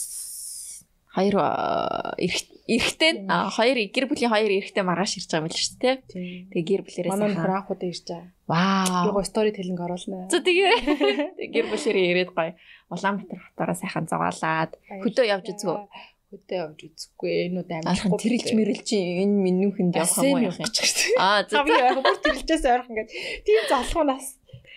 [1.17, 1.35] хоёр
[2.69, 5.95] эрэгтэй хоёр гэр бүлийн хоёр эрэгтэй маргааш ирж байгаа юм л шүү дээ.
[6.53, 8.29] Тэгээ гэр бүлэрээс манай анхудаа ирж байгаа.
[8.45, 9.17] Вау.
[9.17, 10.29] Гоо стори телинг оруулна.
[10.29, 10.77] За тэгээ
[11.57, 12.53] гэр бүлэрээ ирээд гоё
[12.93, 14.71] Улаанбаатар хотоороо сайхан зугаалаад
[15.03, 15.77] хөдөө явж үзгөө.
[16.31, 20.71] Хөдөө явж үзэхгүй энэ уу амархан тэрэлж мэрэлж энэ минүүхэнд явах юм яах юм.
[21.19, 23.11] Аа за би яг бүр тэрэлжээс ойрхон ингээд
[23.43, 24.27] тийм залхуунаас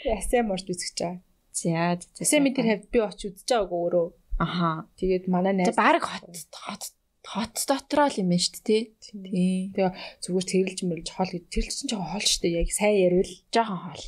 [0.08, 1.22] асэм орж үзэж байгаа.
[1.54, 2.22] За за.
[2.22, 4.06] Асэм тэр хавьд би очиж үзэж байгаагүй өөрөө
[4.40, 4.88] Аха.
[4.96, 6.82] Тэгээд манай найз баг хот хот
[7.28, 8.82] хот дотроо л юм шүү дээ.
[9.04, 9.76] Тийм.
[9.76, 9.92] Тэгээ
[10.24, 12.58] зүгээр тэрэлж мэрэлж хоол тэрэлж чинь жоохон хоол шүү дээ.
[12.64, 14.04] Яг сайн ярил жоохон хоол.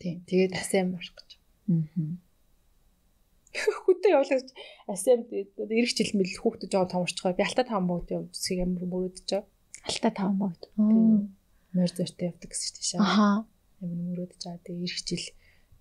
[0.00, 0.16] Тийм.
[0.24, 1.30] Тэгээд асаам марах гэж.
[1.68, 2.16] Аа.
[3.84, 4.48] Хүүхдээ явуулаад
[4.88, 7.36] асаам эрэх жил мэл хүүхдээ жоохон томорчгоо.
[7.36, 9.30] Би алтаа таван богд явчихсыг амар мөрөөдөж.
[9.84, 10.62] Алтаа таван богд.
[11.76, 13.00] Морь зөртэй явдаг гэсэн чинь шаа.
[13.04, 13.28] Аха.
[13.84, 15.26] Амар мөрөөдөж аа тэгээ эрэх жил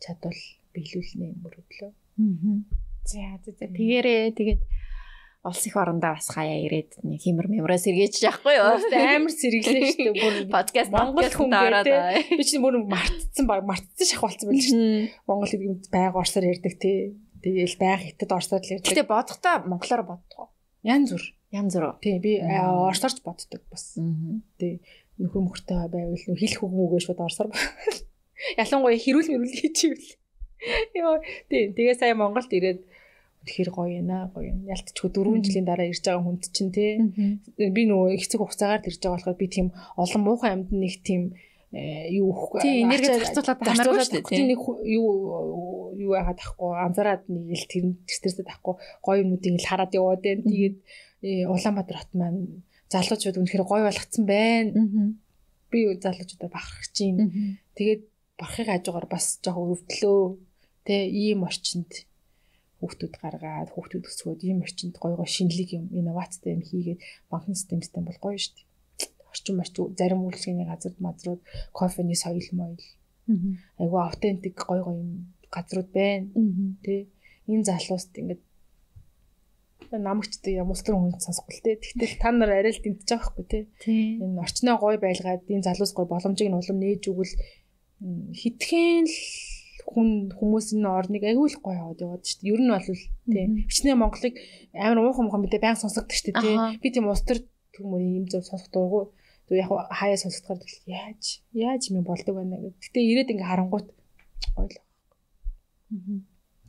[0.03, 0.41] чадвал
[0.74, 1.91] биелүүлнэ мөрөөдлөө.
[1.93, 2.89] Аа.
[3.10, 4.62] За за тэгээрээ тэгээд
[5.42, 8.78] улс их орондоо бас хаяа ирээд нэг химэр мемраа сэргээж яахгүй юу?
[8.86, 10.22] Амар сэргэлээ шүү дээ.
[10.22, 15.10] Бүр подкаст Монгол хүн ороод би чинь бүр мартцсан баг мартцсан шахуулсан байл шүү дээ.
[15.26, 17.18] Монгол гэдэг байга орсоор ярьдаг тий.
[17.42, 18.92] Тэгээл байга хятад орсоор л ярьдаг.
[18.94, 20.52] Гэтэ бодохдоо монголоор боддог.
[20.84, 21.24] Ян зүр.
[21.56, 21.98] Ян зүр.
[22.04, 23.96] Тий би орсоорч боддог бас.
[24.60, 24.84] Тий
[25.18, 27.50] нөхөр мөхөртэй байвал нөх хэл хөгмөөгөө шууд орсоор.
[28.60, 30.20] Ялангуяа хэрүүл мэрүүл хийчихвэл.
[30.96, 32.84] Йоо тий тэгээ сая Монголд ирээд
[33.50, 34.69] тэгэхээр гоё яана гоё юм.
[34.69, 37.02] Ялтчгүй 4 жилийн дараа ирж байгаа хүнд чинь тий.
[37.58, 41.34] Би нөгөө хэцэг хугацаагаар ирж байгаа болохоор би тийм олон муухай амьд нэг тийм
[41.69, 42.61] юу өгөхгүй.
[42.66, 44.50] Тий энерги зарцуулаад хамааргүй шүү дээ.
[44.50, 45.08] Нэг юу
[45.94, 48.74] юу яхад ахгүй анзаараад нэг л тэр стресстэй тахгүй
[49.06, 50.45] гоё юмнуудыг л хараад яваад байна.
[50.50, 50.78] Тэгээд
[51.50, 55.14] Улаанбаатар хот маань залуучууд үнэхээр гоё болгоцсон байна.
[55.69, 57.24] Би залуучуудаар бахархаж байна.
[57.78, 58.02] Тэгээд
[58.40, 60.22] барахыг хажуугаар бас жоохон өвдлөө.
[60.90, 62.09] Тэ ийм орчинд
[62.80, 66.99] хүүхдүүд гаргаад хүүхдүүд өсгөөд ийм орчинд гой гой шинэлэг юм инновацтай юм хийгээд
[67.32, 68.67] банкны системтэй бол гоё шүү дээ.
[69.32, 71.41] Орчин орчин зарим үйлчлэгийн газар мазрууд
[71.75, 72.80] кофений соёл моёл.
[73.82, 75.11] Айгу автентик гой гой юм
[75.51, 76.32] газрууд байна.
[76.83, 77.11] Тэ
[77.51, 78.41] энэ залууст ингээд
[79.98, 81.82] намагчтай юм устэр хүн сонсохгүй л те.
[81.82, 83.59] Тэгтэл та нар арай л дэмтэж байгаа хгүй те.
[84.22, 87.33] Энэ орчноо гой байлгаад энэ залуус гой боломжийг нь улам нээж өгвөл
[88.38, 89.16] хитгэн л
[89.90, 92.53] хүн хүмүүс энэ орныг аягүй л гоё яваад яваад шүү дээ.
[92.53, 93.51] Ер нь бол тийм.
[93.66, 94.35] Хичнээн Монголыг
[94.77, 96.77] амар уухан муухан мэдээ баян сонсогддог шүү дээ.
[96.77, 97.42] Би тийм устэр
[97.74, 99.09] түмөр юм зөв сонсох дурггүй.
[99.50, 102.77] Тэг яг хаяа сонсохоор яаж яаж юм болдог байна гэдэг.
[102.85, 103.88] Гэтэ ирээд ингээ харангуут
[104.53, 104.77] гоё л.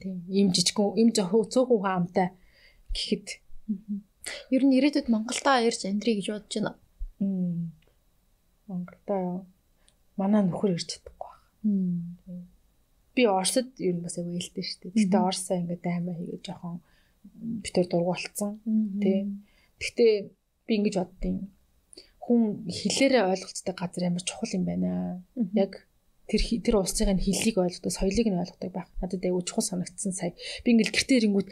[0.01, 0.17] Тийм.
[0.33, 2.29] Им жижигхэн им цөөхөн хаамтай
[2.97, 3.27] гэхэд
[4.49, 6.73] ер нь ирээдүйд Монголдоо ирж амьдрий гэж бодож байна.
[8.65, 9.45] Монголдоо
[10.17, 12.50] манай нөхөр ирж чадахгүй байна
[13.21, 14.97] би Оросд ер нь бас аягүй ээлтэй шүү дээ.
[14.97, 16.81] Гэтэ Оросоо ингээд аймаа хийгээд жоохон
[17.61, 18.53] битэр дургу болцсон.
[19.05, 19.29] Тэ.
[19.77, 20.07] Гэтэ
[20.65, 21.39] би ингэж боддیں۔
[22.25, 25.21] Хүн хэлээрээ ойлголцдог газар амар чухал юм байна.
[25.53, 25.85] Яг
[26.25, 28.89] тэр тэр улсыг нь хэллийг ойлгодог, соёлыг нь ойлгодог байх.
[29.05, 30.33] Надад аягүй чухал санагдсан сая.
[30.65, 31.49] Би ингээл гэртээ ирэнгүүт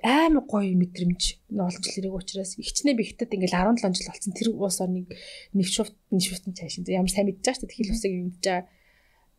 [0.00, 4.80] амар гоё мэдрэмж олж лэрэг учраас ихчнээ би хятад ингээл 17 жил болсон тэр улс
[4.80, 5.12] орныг
[5.52, 8.64] нэвшүүфт нэвшүүфтэн цаашин ямар сайн мэдж байгаа шүү дээ хэл усыг мэдж байгаа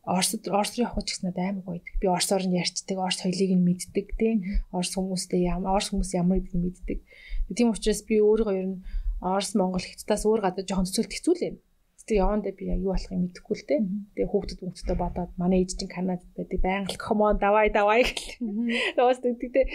[0.02, 1.80] Оросд Орос руу явах гэсэн амар гоё.
[2.02, 4.42] Би Оросоор нь ярьцдаг, Орос соёлыг нь мэддэг тийм.
[4.74, 6.98] Орос хүмүүстэй ямар Орос хүмүүс ямар гэдгийг мэддэг.
[7.54, 8.82] Тийм учраас би өөрийгөө ер нь
[9.22, 11.52] Орос Монгол хэцтаас өөр гадаа жоохон төсөөлт хэцүүлээ.
[12.02, 13.76] Гэтэ явандаа би юу болохыг мэдэхгүй л те.
[14.18, 16.58] Тэгээ хүүхдүүд хүүхдтэй бодоод манай ээж чинь Канадад байдаг.
[16.58, 18.42] Байнга комон давай давай гэл.
[18.98, 19.70] Тоос тэгтээ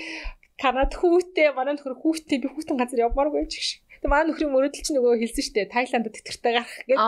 [0.59, 4.03] Канад хүүтэй манай нөхөр хүүтэй би хүүтэн газар явмааргүй ч гэх.
[4.03, 6.99] Тэгээ манай нөхрийн мөрөдөл чинь нөгөө хэлсэн штэ Таиландд тэтгэртэй гарах гэдэг.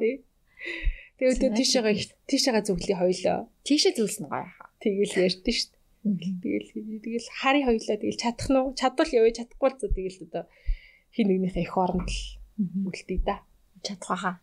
[0.00, 0.14] Тий.
[1.20, 1.96] Тэгээд тийшээгээ
[2.32, 3.38] тийшээгээ зөвлөе хоёлоо.
[3.68, 4.72] Тийшээ зөвлөсөн гоё хаа.
[4.80, 6.40] Тэгэл ярьдэн шүү дээ.
[6.40, 6.68] Тэгэл
[7.04, 8.72] тэгэл хари хоёлоо тэгэл чадах нь уу?
[8.72, 10.44] Чадвал явъя, чадахгүй л зөө тэгэл одоо
[11.12, 13.44] хин нэгнийхээ их оронд л үлдээ да.
[13.84, 14.36] Чадах хаа.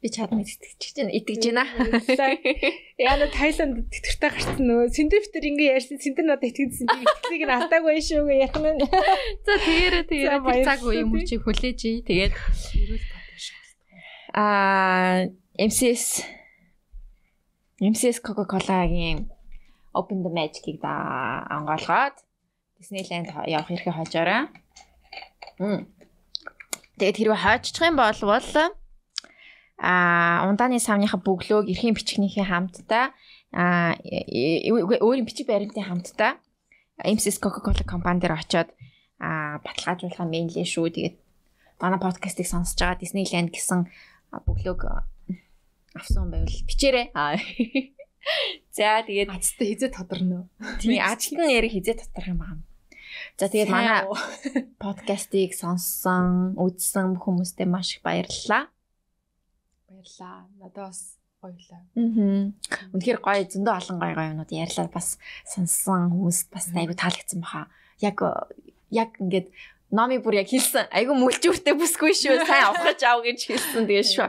[0.00, 1.68] Би чадна итгэж чинь итгэж байна.
[2.96, 8.00] Яна Таиланд тэтгэртэй гарсан нөгөө Синдифтер ингэ ярьсан Синдер надад итгэжсэн би итгэлийг нь алдаагүй
[8.00, 8.80] шүү гэ яах нь.
[9.44, 12.00] За тэгээрээ тэгээрээ цаг үеийн мөчийг хүлээж ий.
[12.04, 12.32] Тэгээд
[14.36, 16.22] аа MCS
[17.80, 19.30] MCS Coca-Cola-гийн
[19.96, 22.20] Open the Magic-ийг да онгоолгоод
[22.76, 24.52] Disneyland явах эрхээ хожоорой.
[27.00, 28.20] Тэгээд хэрвээ хойчих юм бол
[29.80, 33.16] а ундааны савныхаа бөглөөг эрхийн бичгнийхээ хамтдаа
[33.52, 36.36] а өөрийн бичиг баримтын хамтдаа
[37.00, 38.68] MCS Coca-Cola компани дээр очиод
[39.20, 40.92] а баталгаажуулах юм лээ шүү.
[40.92, 41.16] Тэгээд
[41.80, 43.88] манай подкастыг сонсож байгаа Disneyland гэсэн
[44.44, 44.80] бөглөөг
[45.96, 47.10] авсан байвал бичээрэй.
[48.76, 50.48] За тэгээд азтай хизээ тодорно.
[50.82, 52.62] Тийм ажилт нь яри хизээ тодорх юм байна.
[53.38, 54.04] За тэгээд манай
[54.82, 58.68] подкастыг сонссон, үзсэн хүмүүстээ маш их баярлалаа.
[59.88, 60.36] Баярлалаа.
[60.58, 61.82] Надад бас гоёлаа.
[61.94, 62.50] Аа.
[62.92, 67.70] Үнэхээр гоё зөндөө олон гоё гоё юмнууд ярьлаа бас сонссон хүмүүст бас айгу таалагдсан баха.
[68.02, 68.18] Яг
[68.90, 69.48] яг ингээд
[69.90, 70.90] номи бүр яг хэлсэн.
[70.90, 72.42] Айгу мүлжүүртэй бүсгүй шүү.
[72.48, 73.86] Сайн авахж ав гэж хэлсэн.
[73.86, 74.28] Тэгээд шүү.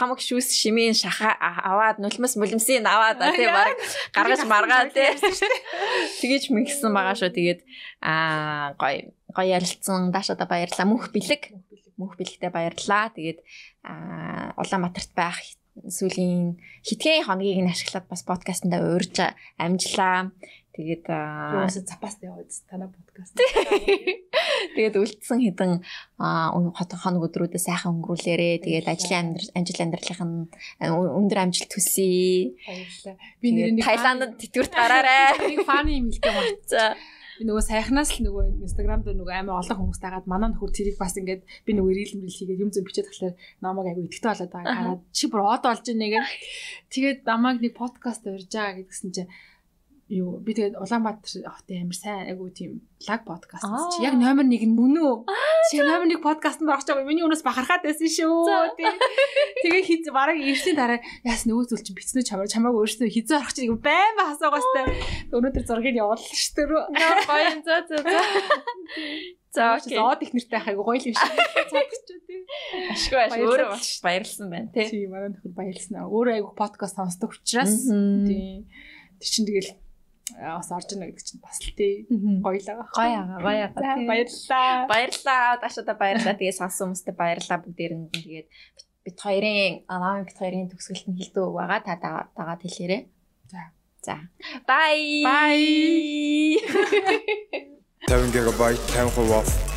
[0.00, 3.76] Хамаг шүүс шимийн шаха аваад нулимс мүлэмсийг аваад тий баг
[4.16, 5.12] гаргаж маргаа тий.
[6.24, 7.36] Тэгэж мэгсэн байгаа шүү.
[7.36, 7.60] Тэгээд
[8.00, 10.08] аа гоё гоё ярилцсан.
[10.08, 10.88] Даашада баярлалаа.
[10.88, 11.52] Мөнх бэлэг.
[12.00, 13.12] Мөнх бэлэгтээ баярлалаа.
[13.12, 13.44] Тэгээд
[13.84, 15.36] аа Улаанбаатарт байх
[15.74, 19.20] сүүлийн хитгэн хоногийг нь ашиглаад бас подкастнда уурж
[19.58, 20.30] амжлаа.
[20.74, 23.38] Тэгээд юугаас запаст яваад танаа подкаст.
[24.74, 25.86] Тэгээд үлдсэн хэдэн
[26.18, 30.50] хоног өдрүүдэд сайхан өнгөрүүлээрээ тэгээд ажлын амьдрал амжилт амьдралынх нь
[30.82, 32.58] өндөр амжилт төсөе.
[32.66, 33.16] Баярлалаа.
[33.38, 35.38] Би нэрийг Таиландд тэтгэврт гараарай.
[35.54, 36.66] Нэг фаны юм хэлдэг.
[36.66, 36.98] За
[37.38, 40.98] би нөгөө сайхнаас л нөгөө инстаграм дээр нөгөө амар олон хүмүүс тагаад манай нөхөр тэрийг
[40.98, 44.52] бас ингээд би нөгөө рил мэрил хийгээд юм зөв бичээд тахлаар намайг айгу идэвхтэй болоод
[44.54, 46.30] байгаа хараад чи бүр од болж ийнэ гэх.
[46.94, 49.30] Тэгээд намайг нэг подкаст урьж байгаа гэдгсэн чинь
[50.08, 53.64] юу би тэгээд Улаанбаатар хотын амар сайн айгу тийм лаг подкаст
[53.96, 55.14] чи яг номер 1 нь мөн үү?
[55.72, 58.76] Чи номер 1 подкастт орох гэж миний өнөөс бахархаад байсан шүү.
[59.64, 63.56] Тэгээ хиз бараг ирсний дараа яас нөгөө зүйл чинь бицнүү чамаар чамааг өөрсдөө хизээ орох
[63.56, 64.84] чинь байн ба асуугаастай.
[65.32, 66.68] Өнөөдөр зургийг явууллаа шүү дээ.
[67.24, 68.20] Гоё за за за.
[69.54, 69.96] За окей.
[69.96, 71.32] Зоод их нэртэй хайгу гоё л юм шиг.
[71.72, 72.40] Цаадчихгүй тий.
[72.92, 74.84] Ашгүй аш өөрөө бас баярлсан байна тий.
[74.90, 76.04] Тий манай нөхөр баярлсан.
[76.04, 78.66] Өөрөө айгу подкаст сонсдог учраас тий.
[79.22, 79.70] Тэр чинь тэгэл
[80.32, 82.88] бас орж ийнэ гэдэг чинь бас л тий гоёлаа.
[82.96, 84.00] Гоё аа, гоё аа.
[84.08, 84.88] Баярлалаа.
[84.88, 85.60] Баярлалаа.
[85.60, 86.38] Дашуда баярлалаа.
[86.40, 88.08] Тэгээ сонсон хүмүүстээ баярлалаа бүгдээр нь.
[88.08, 88.48] Тэгээд
[89.04, 91.80] бит хоёрын аваа бит хоёрын төгсгөлт нь хилдэг байгаа.
[91.84, 92.00] Та
[92.32, 93.02] дагаад хэлээрэй.
[93.52, 93.60] За.
[94.00, 94.16] За.
[94.64, 95.20] Bye.
[95.28, 96.56] Bye.
[98.08, 98.60] 50 GB
[98.96, 99.73] 50 хувиар